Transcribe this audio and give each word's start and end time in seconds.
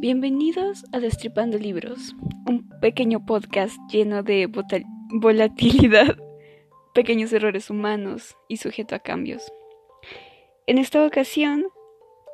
Bienvenidos 0.00 0.84
a 0.92 0.98
Destripando 0.98 1.56
Libros, 1.56 2.16
un 2.48 2.68
pequeño 2.80 3.24
podcast 3.24 3.76
lleno 3.90 4.24
de 4.24 4.50
volatilidad, 5.12 6.16
pequeños 6.94 7.32
errores 7.32 7.70
humanos 7.70 8.36
y 8.48 8.56
sujeto 8.56 8.96
a 8.96 8.98
cambios. 8.98 9.50
En 10.66 10.78
esta 10.78 11.06
ocasión 11.06 11.66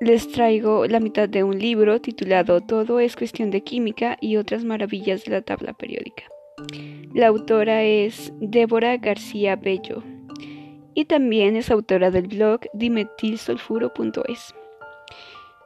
les 0.00 0.26
traigo 0.32 0.86
la 0.86 1.00
mitad 1.00 1.28
de 1.28 1.44
un 1.44 1.58
libro 1.58 2.00
titulado 2.00 2.60
Todo 2.62 2.98
es 2.98 3.14
cuestión 3.14 3.50
de 3.50 3.62
química 3.62 4.16
y 4.20 4.36
otras 4.36 4.64
maravillas 4.64 5.24
de 5.24 5.32
la 5.32 5.42
tabla 5.42 5.74
periódica. 5.74 6.24
La 7.14 7.26
autora 7.26 7.82
es 7.82 8.32
Débora 8.40 8.96
García 8.96 9.56
Bello 9.56 10.02
y 10.94 11.04
también 11.04 11.56
es 11.56 11.70
autora 11.70 12.10
del 12.10 12.26
blog 12.26 12.60
dimetilsulfuro.es. 12.72 14.54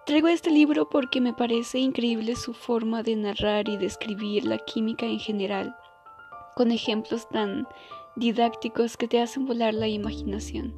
Traigo 0.07 0.29
este 0.29 0.51
libro 0.51 0.91
porque 0.91 1.19
me 1.23 1.33
parece 1.33 1.79
increíble 1.79 2.37
su 2.37 2.53
forma 2.53 3.03
de 3.03 3.17
narrar 3.17 3.71
y 3.71 3.79
describir 3.79 4.45
la 4.45 4.59
química 4.59 5.07
en 5.07 5.19
general, 5.19 5.75
con 6.57 6.71
ejemplos 6.71 7.27
tan 7.31 7.67
didácticos 8.15 8.99
que 8.99 9.09
te 9.09 9.23
hacen 9.23 9.47
volar 9.47 9.73
la 9.73 9.89
imaginación. 9.89 10.75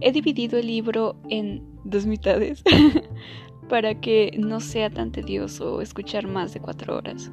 He 0.00 0.12
dividido 0.12 0.56
el 0.56 0.68
libro 0.68 1.16
en 1.30 1.66
dos 1.82 2.06
mitades 2.06 2.62
para 3.68 4.00
que 4.00 4.30
no 4.38 4.60
sea 4.60 4.88
tan 4.88 5.10
tedioso 5.10 5.80
escuchar 5.80 6.28
más 6.28 6.54
de 6.54 6.60
cuatro 6.60 6.96
horas. 6.96 7.32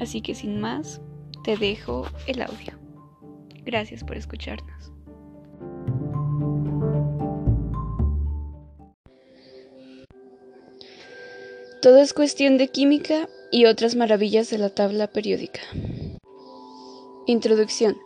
Así 0.00 0.22
que 0.22 0.34
sin 0.34 0.62
más, 0.62 1.02
te 1.44 1.58
dejo 1.58 2.06
el 2.26 2.40
audio. 2.40 2.72
Gracias 3.66 4.02
por 4.02 4.16
escucharnos. 4.16 4.92
Todo 11.80 11.98
es 11.98 12.12
cuestión 12.12 12.58
de 12.58 12.66
química 12.66 13.28
y 13.52 13.66
otras 13.66 13.94
maravillas 13.94 14.50
de 14.50 14.58
la 14.58 14.68
tabla 14.68 15.06
periódica. 15.06 15.60
Introducción. 17.24 17.96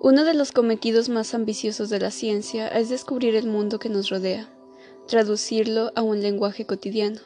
Uno 0.00 0.24
de 0.24 0.34
los 0.34 0.52
cometidos 0.52 1.08
más 1.08 1.34
ambiciosos 1.34 1.90
de 1.90 1.98
la 1.98 2.12
ciencia 2.12 2.68
es 2.68 2.88
descubrir 2.88 3.34
el 3.34 3.48
mundo 3.48 3.80
que 3.80 3.88
nos 3.88 4.08
rodea, 4.08 4.48
traducirlo 5.08 5.90
a 5.96 6.02
un 6.02 6.22
lenguaje 6.22 6.64
cotidiano. 6.64 7.18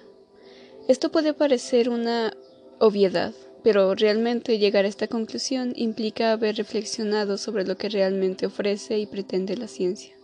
Esto 0.89 1.13
puede 1.13 1.35
parecer 1.35 1.91
una 1.91 2.33
obviedad, 2.79 3.35
pero 3.63 3.95
realmente 3.95 4.59
llegar 4.59 4.87
a 4.87 4.89
esta 4.89 5.09
conclusión 5.09 5.75
implica 5.77 6.33
haber 6.33 6.57
reflexionado 6.57 7.37
sobre 7.37 7.67
lo 7.67 7.77
que 7.77 7.91
realmente 7.91 8.47
ofrece 8.47 8.99
y 8.99 9.05
pretende 9.05 9.59
la 9.59 9.69
ciencia. 9.69 10.20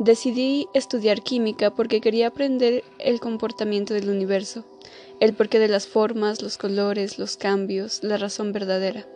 Decidí 0.00 0.66
estudiar 0.72 1.20
química 1.20 1.74
porque 1.74 2.00
quería 2.00 2.28
aprender 2.28 2.84
el 2.98 3.20
comportamiento 3.20 3.92
del 3.92 4.08
universo, 4.08 4.64
el 5.20 5.34
porqué 5.34 5.58
de 5.58 5.68
las 5.68 5.86
formas, 5.86 6.40
los 6.40 6.56
colores, 6.56 7.18
los 7.18 7.36
cambios, 7.36 8.02
la 8.02 8.16
razón 8.16 8.54
verdadera. 8.54 9.06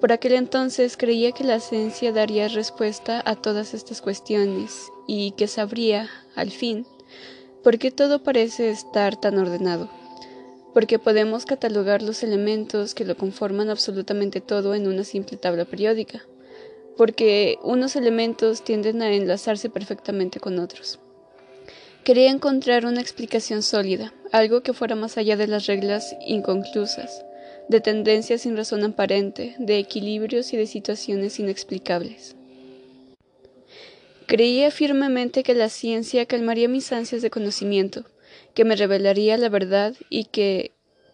Por 0.00 0.10
aquel 0.10 0.32
entonces 0.32 0.96
creía 0.96 1.30
que 1.30 1.44
la 1.44 1.60
ciencia 1.60 2.10
daría 2.10 2.48
respuesta 2.48 3.22
a 3.24 3.36
todas 3.36 3.72
estas 3.72 4.02
cuestiones 4.02 4.90
y 5.06 5.30
que 5.36 5.46
sabría, 5.46 6.10
al 6.34 6.50
fin, 6.50 6.86
por 7.62 7.78
qué 7.78 7.92
todo 7.92 8.24
parece 8.24 8.70
estar 8.70 9.14
tan 9.14 9.38
ordenado, 9.38 9.88
porque 10.74 10.98
podemos 10.98 11.46
catalogar 11.46 12.02
los 12.02 12.24
elementos 12.24 12.96
que 12.96 13.04
lo 13.04 13.16
conforman 13.16 13.70
absolutamente 13.70 14.40
todo 14.40 14.74
en 14.74 14.88
una 14.88 15.04
simple 15.04 15.36
tabla 15.36 15.66
periódica 15.66 16.24
porque 17.00 17.58
unos 17.62 17.96
elementos 17.96 18.62
tienden 18.62 19.00
a 19.00 19.10
enlazarse 19.10 19.70
perfectamente 19.70 20.38
con 20.38 20.58
otros. 20.58 20.98
Quería 22.04 22.30
encontrar 22.30 22.84
una 22.84 23.00
explicación 23.00 23.62
sólida, 23.62 24.12
algo 24.32 24.60
que 24.60 24.74
fuera 24.74 24.96
más 24.96 25.16
allá 25.16 25.38
de 25.38 25.46
las 25.46 25.64
reglas 25.64 26.14
inconclusas, 26.26 27.24
de 27.70 27.80
tendencias 27.80 28.42
sin 28.42 28.54
razón 28.54 28.84
aparente, 28.84 29.54
de 29.58 29.78
equilibrios 29.78 30.52
y 30.52 30.58
de 30.58 30.66
situaciones 30.66 31.40
inexplicables. 31.40 32.36
Creía 34.26 34.70
firmemente 34.70 35.42
que 35.42 35.54
la 35.54 35.70
ciencia 35.70 36.26
calmaría 36.26 36.68
mis 36.68 36.92
ansias 36.92 37.22
de 37.22 37.30
conocimiento, 37.30 38.04
que 38.52 38.66
me 38.66 38.76
revelaría 38.76 39.38
la 39.38 39.48
verdad 39.48 39.94
y 40.10 40.24
que 40.26 40.72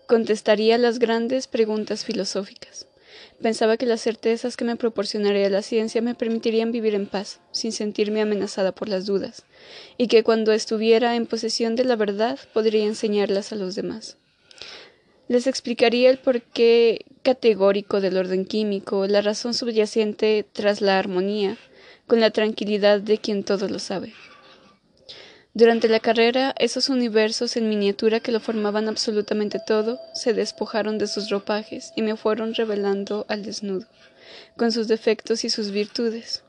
contestaría 0.09 0.78
las 0.78 0.99
grandes 0.99 1.47
preguntas 1.47 2.05
filosóficas. 2.05 2.89
Pensaba 3.42 3.76
que 3.76 3.84
las 3.84 4.00
certezas 4.00 4.56
que 4.56 4.64
me 4.64 4.76
proporcionaría 4.76 5.50
la 5.50 5.60
ciencia 5.60 6.00
me 6.00 6.14
permitirían 6.14 6.72
vivir 6.72 6.94
en 6.94 7.06
paz, 7.06 7.41
sin 7.52 7.72
sentirme 7.72 8.22
amenazada 8.22 8.72
por 8.72 8.88
las 8.88 9.04
dudas, 9.04 9.44
y 9.98 10.08
que 10.08 10.22
cuando 10.22 10.52
estuviera 10.52 11.16
en 11.16 11.26
posesión 11.26 11.76
de 11.76 11.84
la 11.84 11.97
verdad 11.97 12.38
podría 12.54 12.84
enseñarlas 12.84 13.52
a 13.52 13.56
los 13.56 13.74
demás. 13.74 14.16
Les 15.28 15.47
explicaría 15.47 16.08
el 16.08 16.19
porqué 16.19 17.04
categórico 17.22 18.00
del 18.00 18.16
orden 18.16 18.44
químico, 18.47 19.06
la 19.06 19.20
razón 19.20 19.53
subyacente 19.53 20.47
tras 20.53 20.80
la 20.80 20.98
armonía, 20.98 21.58
con 22.06 22.20
la 22.20 22.30
tranquilidad 22.30 23.00
de 23.00 23.18
quien 23.18 23.44
todo 23.44 23.68
lo 23.68 23.80
sabe. 23.80 24.14
Durante 25.56 25.89
la 25.89 26.00
carrera, 26.00 26.55
esos 26.59 26.91
universos 26.91 27.56
en 27.56 27.71
miniatura 27.71 28.21
que 28.21 28.31
lo 28.31 28.41
formaban 28.41 28.91
absolutamente 28.91 29.59
todo 29.59 29.99
se 30.12 30.34
despojaron 30.34 30.99
de 30.99 31.06
sus 31.06 31.31
ropajes 31.31 31.94
y 31.97 32.03
me 32.03 32.15
fueron 32.15 32.53
revelando 32.53 33.25
al 33.31 33.43
desnudo, 33.43 33.87
con 34.59 34.71
sus 34.71 34.87
defectos 34.87 35.47
y 35.47 35.49
sus 35.49 35.71
virtudes. 35.71 36.45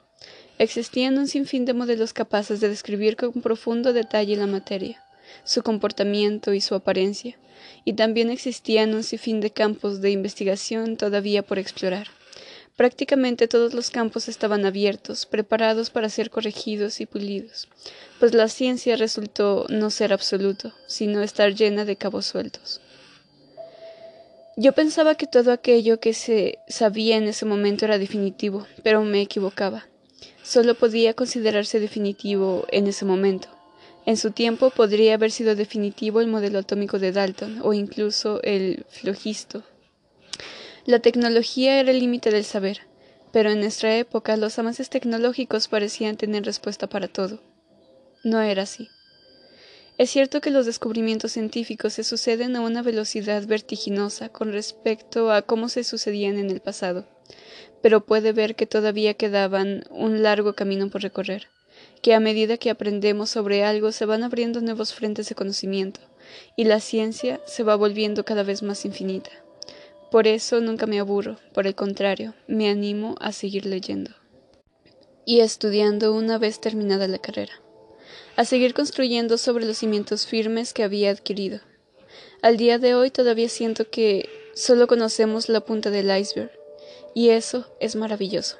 Existían 0.60 1.18
un 1.18 1.30
sinfín 1.30 1.64
de 1.64 1.74
modelos 1.74 2.12
capaces 2.12 2.60
de 2.60 2.68
describir 2.68 3.16
con 3.16 3.32
profundo 3.42 3.94
detalle 3.94 4.36
la 4.36 4.46
materia, 4.46 5.02
su 5.46 5.64
comportamiento 5.64 6.54
y 6.54 6.60
su 6.60 6.76
apariencia, 6.76 7.38
y 7.86 7.94
también 7.94 8.30
existían 8.30 8.94
un 8.94 9.04
sinfín 9.04 9.40
de 9.40 9.52
campos 9.52 10.02
de 10.02 10.12
investigación 10.12 10.98
todavía 10.98 11.44
por 11.44 11.60
explorar. 11.60 12.08
Prácticamente 12.78 13.48
todos 13.48 13.74
los 13.74 13.90
campos 13.90 14.30
estaban 14.30 14.64
abiertos, 14.64 15.26
preparados 15.26 15.90
para 15.90 16.10
ser 16.10 16.30
corregidos 16.30 17.02
y 17.02 17.08
pulidos, 17.08 17.68
pues 18.20 18.36
la 18.36 18.48
ciencia 18.50 18.96
resultó 18.96 19.66
no 19.68 19.90
ser 19.90 20.14
absoluto, 20.14 20.72
sino 20.86 21.24
estar 21.24 21.56
llena 21.56 21.86
de 21.86 21.96
cabos 21.96 22.28
sueltos. 22.28 22.80
Yo 24.58 24.74
pensaba 24.74 25.16
que 25.16 25.26
todo 25.26 25.52
aquello 25.52 26.00
que 26.00 26.14
se 26.14 26.60
sabía 26.68 27.18
en 27.18 27.24
ese 27.24 27.46
momento 27.46 27.86
era 27.86 27.98
definitivo, 27.98 28.68
pero 28.84 29.02
me 29.02 29.22
equivocaba. 29.22 29.88
Solo 30.44 30.76
podía 30.76 31.16
considerarse 31.16 31.80
definitivo 31.80 32.68
en 32.70 32.86
ese 32.86 33.06
momento. 33.06 33.48
En 34.06 34.18
su 34.18 34.30
tiempo 34.30 34.70
podría 34.70 35.16
haber 35.16 35.32
sido 35.32 35.56
definitivo 35.56 36.22
el 36.22 36.28
modelo 36.28 36.60
atómico 36.60 37.00
de 37.00 37.12
Dalton 37.12 37.60
o 37.64 37.74
incluso 37.74 38.40
el 38.44 38.86
flogisto 38.90 39.64
la 40.88 41.00
tecnología 41.00 41.82
era 41.82 41.92
el 41.92 42.00
límite 42.00 42.32
del 42.32 42.46
saber, 42.46 42.80
pero 43.34 43.52
en 43.52 43.60
nuestra 43.60 43.98
época 43.98 44.38
los 44.38 44.58
avances 44.58 44.90
tecnológicos 44.90 45.68
parecían 45.68 46.16
tener 46.16 46.46
respuesta 46.46 46.88
para 46.88 47.10
todo. 47.10 47.42
No 48.24 48.40
era 48.40 48.64
así. 48.64 48.88
Es 49.98 50.10
cierto 50.10 50.40
que 50.40 50.50
los 50.50 50.66
descubrimientos 50.66 51.34
científicos 51.34 51.92
se 51.92 52.06
suceden 52.06 52.56
a 52.56 52.62
una 52.62 52.84
velocidad 52.84 53.46
vertiginosa 53.46 54.30
con 54.30 54.54
respecto 54.54 55.30
a 55.30 55.42
cómo 55.42 55.68
se 55.68 55.84
sucedían 55.84 56.38
en 56.38 56.50
el 56.52 56.62
pasado, 56.62 57.06
pero 57.82 58.06
puede 58.06 58.32
ver 58.32 58.56
que 58.56 58.66
todavía 58.66 59.14
quedaban 59.14 59.84
un 59.90 60.24
largo 60.24 60.54
camino 60.54 60.90
por 60.90 61.02
recorrer, 61.02 61.50
que 62.02 62.14
a 62.14 62.22
medida 62.22 62.56
que 62.56 62.70
aprendemos 62.70 63.30
sobre 63.30 63.66
algo 63.66 63.92
se 63.92 64.06
van 64.06 64.24
abriendo 64.24 64.62
nuevos 64.62 64.94
frentes 64.94 65.28
de 65.28 65.36
conocimiento, 65.36 66.00
y 66.56 66.64
la 66.64 66.80
ciencia 66.80 67.42
se 67.46 67.64
va 67.64 67.76
volviendo 67.76 68.24
cada 68.24 68.44
vez 68.44 68.64
más 68.64 68.86
infinita. 68.86 69.32
Por 70.12 70.26
eso 70.26 70.62
nunca 70.62 70.86
me 70.86 71.00
aburro, 71.00 71.38
por 71.54 71.68
el 71.68 71.76
contrario, 71.76 72.34
me 72.48 72.70
animo 72.70 73.16
a 73.20 73.32
seguir 73.32 73.66
leyendo 73.66 74.12
y 75.26 75.42
estudiando 75.42 76.14
una 76.14 76.38
vez 76.38 76.62
terminada 76.62 77.10
la 77.10 77.18
carrera, 77.18 77.52
a 78.38 78.46
seguir 78.46 78.74
construyendo 78.74 79.38
sobre 79.38 79.66
los 79.66 79.78
cimientos 79.78 80.26
firmes 80.26 80.74
que 80.74 80.84
había 80.84 81.12
adquirido. 81.12 81.60
Al 82.42 82.56
día 82.56 82.80
de 82.80 82.96
hoy 82.96 83.12
todavía 83.12 83.50
siento 83.50 83.90
que 83.90 84.30
solo 84.56 84.88
conocemos 84.88 85.50
la 85.50 85.60
punta 85.60 85.90
del 85.90 86.18
iceberg, 86.18 86.52
y 87.14 87.30
eso 87.32 87.68
es 87.82 87.98
maravilloso. 87.98 88.56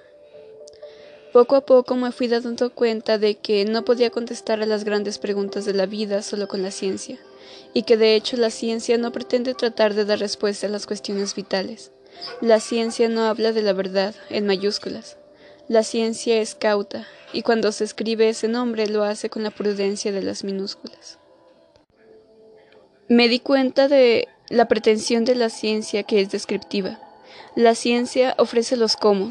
Poco 1.32 1.56
a 1.56 1.66
poco 1.66 1.96
me 1.96 2.12
fui 2.12 2.28
dando 2.28 2.74
cuenta 2.74 3.18
de 3.18 3.36
que 3.36 3.64
no 3.64 3.86
podía 3.86 4.10
contestar 4.10 4.62
a 4.62 4.66
las 4.66 4.84
grandes 4.84 5.20
preguntas 5.20 5.64
de 5.64 5.74
la 5.74 5.86
vida 5.86 6.22
solo 6.22 6.50
con 6.50 6.62
la 6.62 6.72
ciencia, 6.72 7.18
y 7.74 7.84
que 7.84 7.98
de 7.98 8.16
hecho 8.16 8.38
la 8.38 8.50
ciencia 8.50 8.98
no 8.98 9.12
pretende 9.12 9.54
tratar 9.54 9.94
de 9.94 10.06
dar 10.06 10.20
respuesta 10.20 10.68
a 10.68 10.70
las 10.70 10.88
cuestiones 10.88 11.36
vitales. 11.36 11.92
La 12.42 12.60
ciencia 12.60 13.10
no 13.10 13.26
habla 13.26 13.52
de 13.52 13.62
la 13.62 13.74
verdad 13.74 14.16
en 14.30 14.48
mayúsculas. 14.48 15.18
La 15.68 15.84
ciencia 15.84 16.42
es 16.42 16.56
cauta, 16.56 17.08
y 17.34 17.42
cuando 17.42 17.72
se 17.72 17.84
escribe 17.84 18.30
ese 18.30 18.48
nombre 18.48 18.88
lo 18.88 19.04
hace 19.04 19.30
con 19.30 19.44
la 19.44 19.52
prudencia 19.52 20.12
de 20.12 20.24
las 20.24 20.44
minúsculas. 20.44 21.20
Me 23.10 23.28
di 23.28 23.40
cuenta 23.40 23.88
de 23.88 24.28
la 24.50 24.68
pretensión 24.68 25.26
de 25.26 25.36
la 25.36 25.50
ciencia 25.50 26.04
que 26.04 26.22
es 26.22 26.32
descriptiva. 26.32 27.00
La 27.56 27.76
ciencia 27.76 28.36
ofrece 28.38 28.78
los 28.78 28.96
cómo, 28.96 29.30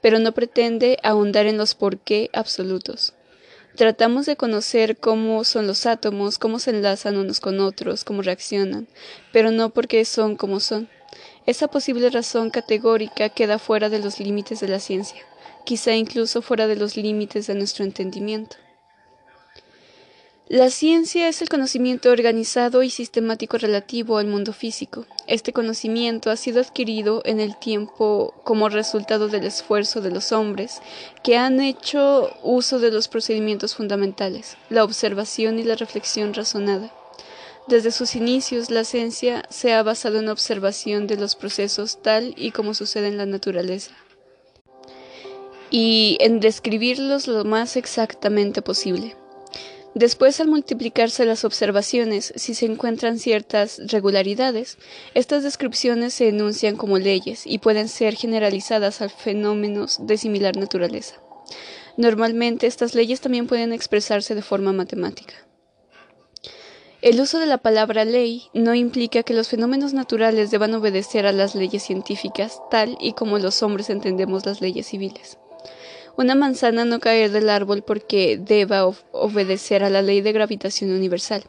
pero 0.00 0.18
no 0.18 0.32
pretende 0.32 0.98
ahondar 1.02 1.46
en 1.46 1.56
los 1.56 1.74
por 1.74 1.98
qué 1.98 2.30
absolutos. 2.32 3.14
Tratamos 3.80 4.26
de 4.26 4.36
conocer 4.36 4.98
cómo 4.98 5.42
son 5.42 5.66
los 5.66 5.86
átomos, 5.86 6.38
cómo 6.38 6.58
se 6.58 6.68
enlazan 6.68 7.16
unos 7.16 7.40
con 7.40 7.60
otros, 7.60 8.04
cómo 8.04 8.20
reaccionan, 8.20 8.86
pero 9.32 9.52
no 9.52 9.70
porque 9.70 10.04
son 10.04 10.36
como 10.36 10.60
son. 10.60 10.90
Esa 11.46 11.66
posible 11.66 12.10
razón 12.10 12.50
categórica 12.50 13.30
queda 13.30 13.58
fuera 13.58 13.88
de 13.88 13.98
los 13.98 14.20
límites 14.20 14.60
de 14.60 14.68
la 14.68 14.80
ciencia, 14.80 15.22
quizá 15.64 15.94
incluso 15.94 16.42
fuera 16.42 16.66
de 16.66 16.76
los 16.76 16.98
límites 16.98 17.46
de 17.46 17.54
nuestro 17.54 17.86
entendimiento. 17.86 18.58
La 20.50 20.68
ciencia 20.68 21.28
es 21.28 21.42
el 21.42 21.48
conocimiento 21.48 22.10
organizado 22.10 22.82
y 22.82 22.90
sistemático 22.90 23.56
relativo 23.56 24.18
al 24.18 24.26
mundo 24.26 24.52
físico. 24.52 25.06
Este 25.28 25.52
conocimiento 25.52 26.28
ha 26.28 26.34
sido 26.34 26.60
adquirido 26.60 27.22
en 27.24 27.38
el 27.38 27.56
tiempo 27.56 28.34
como 28.42 28.68
resultado 28.68 29.28
del 29.28 29.44
esfuerzo 29.44 30.00
de 30.00 30.10
los 30.10 30.32
hombres 30.32 30.82
que 31.22 31.36
han 31.36 31.60
hecho 31.60 32.36
uso 32.42 32.80
de 32.80 32.90
los 32.90 33.06
procedimientos 33.06 33.76
fundamentales, 33.76 34.56
la 34.70 34.82
observación 34.82 35.60
y 35.60 35.62
la 35.62 35.76
reflexión 35.76 36.34
razonada. 36.34 36.92
Desde 37.68 37.92
sus 37.92 38.16
inicios, 38.16 38.72
la 38.72 38.82
ciencia 38.82 39.44
se 39.50 39.72
ha 39.72 39.84
basado 39.84 40.18
en 40.18 40.26
la 40.26 40.32
observación 40.32 41.06
de 41.06 41.16
los 41.16 41.36
procesos 41.36 42.02
tal 42.02 42.34
y 42.36 42.50
como 42.50 42.74
sucede 42.74 43.06
en 43.06 43.18
la 43.18 43.26
naturaleza 43.26 43.92
y 45.70 46.16
en 46.18 46.40
describirlos 46.40 47.28
lo 47.28 47.44
más 47.44 47.76
exactamente 47.76 48.62
posible. 48.62 49.14
Después, 49.94 50.40
al 50.40 50.46
multiplicarse 50.46 51.24
las 51.24 51.44
observaciones, 51.44 52.32
si 52.36 52.54
se 52.54 52.66
encuentran 52.66 53.18
ciertas 53.18 53.80
regularidades, 53.88 54.78
estas 55.14 55.42
descripciones 55.42 56.14
se 56.14 56.28
enuncian 56.28 56.76
como 56.76 56.98
leyes 56.98 57.42
y 57.44 57.58
pueden 57.58 57.88
ser 57.88 58.14
generalizadas 58.14 59.02
a 59.02 59.08
fenómenos 59.08 59.98
de 60.06 60.16
similar 60.16 60.56
naturaleza. 60.56 61.20
Normalmente, 61.96 62.68
estas 62.68 62.94
leyes 62.94 63.20
también 63.20 63.48
pueden 63.48 63.72
expresarse 63.72 64.36
de 64.36 64.42
forma 64.42 64.72
matemática. 64.72 65.34
El 67.02 67.20
uso 67.20 67.38
de 67.38 67.46
la 67.46 67.58
palabra 67.58 68.04
ley 68.04 68.44
no 68.52 68.74
implica 68.74 69.22
que 69.22 69.34
los 69.34 69.48
fenómenos 69.48 69.94
naturales 69.94 70.50
deban 70.50 70.74
obedecer 70.74 71.26
a 71.26 71.32
las 71.32 71.54
leyes 71.54 71.82
científicas 71.82 72.60
tal 72.70 72.96
y 73.00 73.14
como 73.14 73.38
los 73.38 73.62
hombres 73.62 73.88
entendemos 73.90 74.44
las 74.44 74.60
leyes 74.60 74.86
civiles. 74.86 75.38
Una 76.16 76.34
manzana 76.34 76.84
no 76.84 77.00
caer 77.00 77.30
del 77.30 77.48
árbol 77.48 77.82
porque 77.82 78.38
deba 78.38 78.86
obedecer 79.12 79.84
a 79.84 79.90
la 79.90 80.02
ley 80.02 80.20
de 80.20 80.32
gravitación 80.32 80.90
universal, 80.90 81.44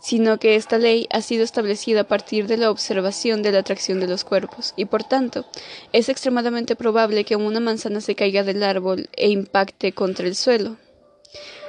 sino 0.00 0.38
que 0.38 0.56
esta 0.56 0.78
ley 0.78 1.08
ha 1.10 1.22
sido 1.22 1.42
establecida 1.42 2.02
a 2.02 2.08
partir 2.08 2.46
de 2.46 2.56
la 2.56 2.70
observación 2.70 3.42
de 3.42 3.52
la 3.52 3.60
atracción 3.60 4.00
de 4.00 4.06
los 4.06 4.24
cuerpos, 4.24 4.74
y 4.76 4.84
por 4.84 5.02
tanto 5.02 5.44
es 5.92 6.08
extremadamente 6.08 6.76
probable 6.76 7.24
que 7.24 7.36
una 7.36 7.60
manzana 7.60 8.00
se 8.00 8.14
caiga 8.14 8.44
del 8.44 8.62
árbol 8.62 9.08
e 9.16 9.28
impacte 9.30 9.92
contra 9.92 10.26
el 10.26 10.36
suelo. 10.36 10.76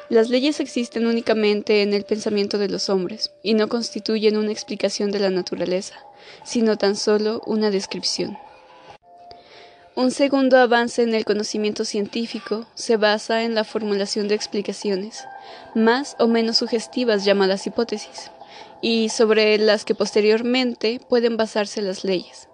Las 0.10 0.30
leyes 0.30 0.60
existen 0.60 1.08
únicamente 1.08 1.82
en 1.82 1.94
el 1.94 2.04
pensamiento 2.04 2.58
de 2.58 2.70
los 2.70 2.90
hombres, 2.90 3.32
y 3.42 3.54
no 3.56 3.70
constituyen 3.70 4.38
una 4.38 4.52
explicación 4.52 5.12
de 5.12 5.20
la 5.20 5.30
naturaleza, 5.30 5.96
sino 6.44 6.78
tan 6.78 6.96
solo 6.96 7.42
una 7.46 7.72
descripción. 7.72 8.38
Un 9.96 10.10
segundo 10.10 10.58
avance 10.58 11.04
en 11.04 11.14
el 11.14 11.24
conocimiento 11.24 11.86
científico 11.86 12.66
se 12.74 12.98
basa 12.98 13.44
en 13.44 13.54
la 13.54 13.64
formulación 13.64 14.28
de 14.28 14.34
explicaciones, 14.34 15.24
más 15.76 16.16
o 16.18 16.28
menos 16.28 16.58
sugestivas 16.58 17.26
llamadas 17.26 17.68
hipótesis, 17.68 18.32
y 18.82 19.10
sobre 19.10 19.56
las 19.60 19.86
que 19.86 19.94
posteriormente 19.94 21.00
pueden 21.08 21.38
basarse 21.38 21.84
las 21.84 22.04
leyes. 22.04 22.50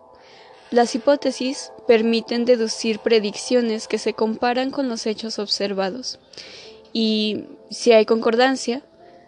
Las 0.69 0.94
hipótesis 0.95 1.71
permiten 1.88 2.44
deducir 2.44 3.00
predicciones 3.00 3.88
que 3.88 4.00
se 4.00 4.13
comparan 4.13 4.69
con 4.69 4.89
los 4.89 5.06
hechos 5.06 5.39
observados, 5.39 6.19
y 6.91 7.45
si 7.71 7.94
hay 7.94 8.06
concordancia, 8.06 8.81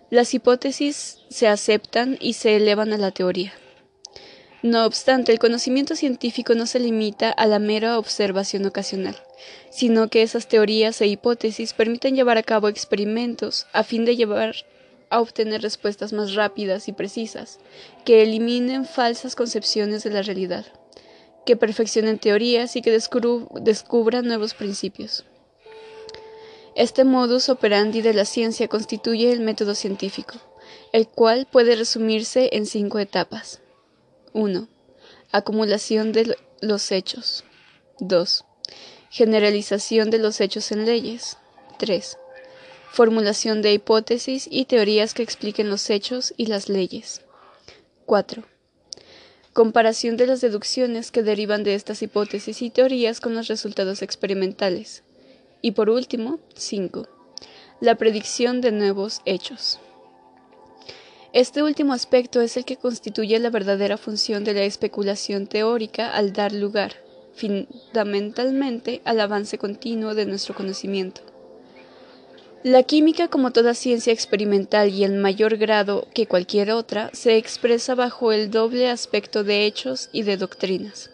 las 0.10 0.34
hipótesis 0.34 1.19
se 1.30 1.48
aceptan 1.48 2.18
y 2.19 2.34
se 2.34 2.58
elevan 2.58 2.92
a 2.92 2.98
la 2.98 3.12
teoría. 3.12 3.54
No 4.63 4.86
obstante, 4.86 5.31
el 5.31 5.40
conocimiento 5.40 5.96
científico 5.96 6.54
no 6.54 6.68
se 6.68 6.80
limita 6.80 7.31
a 7.31 7.48
la 7.48 7.58
mera 7.58 7.98
observación 7.98 8.63
ocasional, 8.68 9.16
sino 9.72 10.08
que 10.08 10.22
esas 10.22 10.48
teorías 10.48 11.02
e 11.02 11.08
hipótesis 11.08 11.74
permiten 11.74 12.16
llevar 12.16 12.38
a 12.38 12.44
cabo 12.44 12.68
experimentos 12.68 13.66
a 13.74 13.84
fin 13.84 14.06
de 14.06 14.16
llevar 14.16 14.54
a 15.10 15.19
obtener 15.19 15.63
respuestas 15.63 16.13
más 16.13 16.36
rápidas 16.36 16.88
y 16.88 16.94
precisas, 16.94 17.60
que 18.06 18.22
eliminen 18.22 18.86
falsas 18.86 19.36
concepciones 19.36 20.04
de 20.04 20.12
la 20.12 20.22
realidad, 20.22 20.66
que 21.44 21.56
perfeccionen 21.56 22.19
teorías 22.19 22.75
y 22.75 22.84
que 22.84 22.92
descubran 22.92 24.28
nuevos 24.28 24.54
principios. 24.54 25.25
Este 26.75 27.04
modus 27.04 27.50
operandi 27.50 28.02
de 28.02 28.13
la 28.13 28.25
ciencia 28.25 28.68
constituye 28.68 29.31
el 29.31 29.40
método 29.40 29.74
científico, 29.74 30.36
el 30.94 31.08
cual 31.08 31.48
puede 31.52 31.75
resumirse 31.75 32.50
en 32.54 32.68
cinco 32.68 33.00
etapas. 33.00 33.60
1. 34.33 34.68
Acumulación 35.31 36.12
de 36.12 36.38
los 36.62 36.92
hechos. 36.92 37.44
2. 38.00 38.45
Generalización 39.10 40.10
de 40.10 40.19
los 40.19 40.39
hechos 40.39 40.72
en 40.72 40.86
leyes. 40.86 41.38
3. 41.78 42.18
Formulación 42.92 43.62
de 43.62 43.74
hipótesis 43.74 44.48
y 44.50 44.66
teorías 44.66 45.13
que 45.13 45.24
expliquen 45.24 45.69
los 45.69 45.89
hechos 45.89 46.33
y 46.38 46.45
las 46.45 46.69
leyes. 46.69 47.22
4. 48.06 48.44
Comparación 49.54 50.16
de 50.16 50.28
las 50.28 50.39
deducciones 50.39 51.12
que 51.12 51.24
derivan 51.24 51.63
de 51.63 51.75
estas 51.75 52.01
hipótesis 52.01 52.62
y 52.62 52.69
teorías 52.69 53.19
con 53.19 53.36
los 53.36 53.48
resultados 53.48 54.01
experimentales. 54.01 55.04
Y 55.62 55.72
por 55.72 55.89
último, 55.89 56.39
5. 56.56 57.07
La 57.81 57.95
predicción 57.95 58.62
de 58.62 58.72
nuevos 58.72 59.22
hechos. 59.25 59.80
Este 61.33 61.63
último 61.63 61.94
aspecto 61.94 62.42
es 62.42 62.57
el 62.57 62.66
que 62.66 62.75
constituye 62.75 63.39
la 63.39 63.50
verdadera 63.50 63.98
función 63.98 64.44
de 64.44 64.54
la 64.54 64.63
especulación 64.63 65.48
teórica 65.48 66.13
al 66.13 66.33
dar 66.33 66.51
lugar, 66.51 66.95
fundamentalmente, 67.36 69.01
al 69.06 69.22
avance 69.22 69.57
continuo 69.57 70.13
de 70.13 70.25
nuestro 70.25 70.54
conocimiento. 70.54 71.22
La 72.63 72.83
química, 72.83 73.30
como 73.30 73.51
toda 73.51 73.74
ciencia 73.75 74.12
experimental 74.12 74.89
y 74.89 75.06
en 75.06 75.22
mayor 75.22 75.56
grado 75.56 76.06
que 76.13 76.28
cualquier 76.28 76.69
otra, 76.72 77.10
se 77.13 77.38
expresa 77.38 77.95
bajo 77.95 78.34
el 78.34 78.51
doble 78.51 78.89
aspecto 78.89 79.45
de 79.45 79.66
hechos 79.66 80.10
y 80.12 80.24
de 80.24 80.36
doctrinas. 80.36 81.12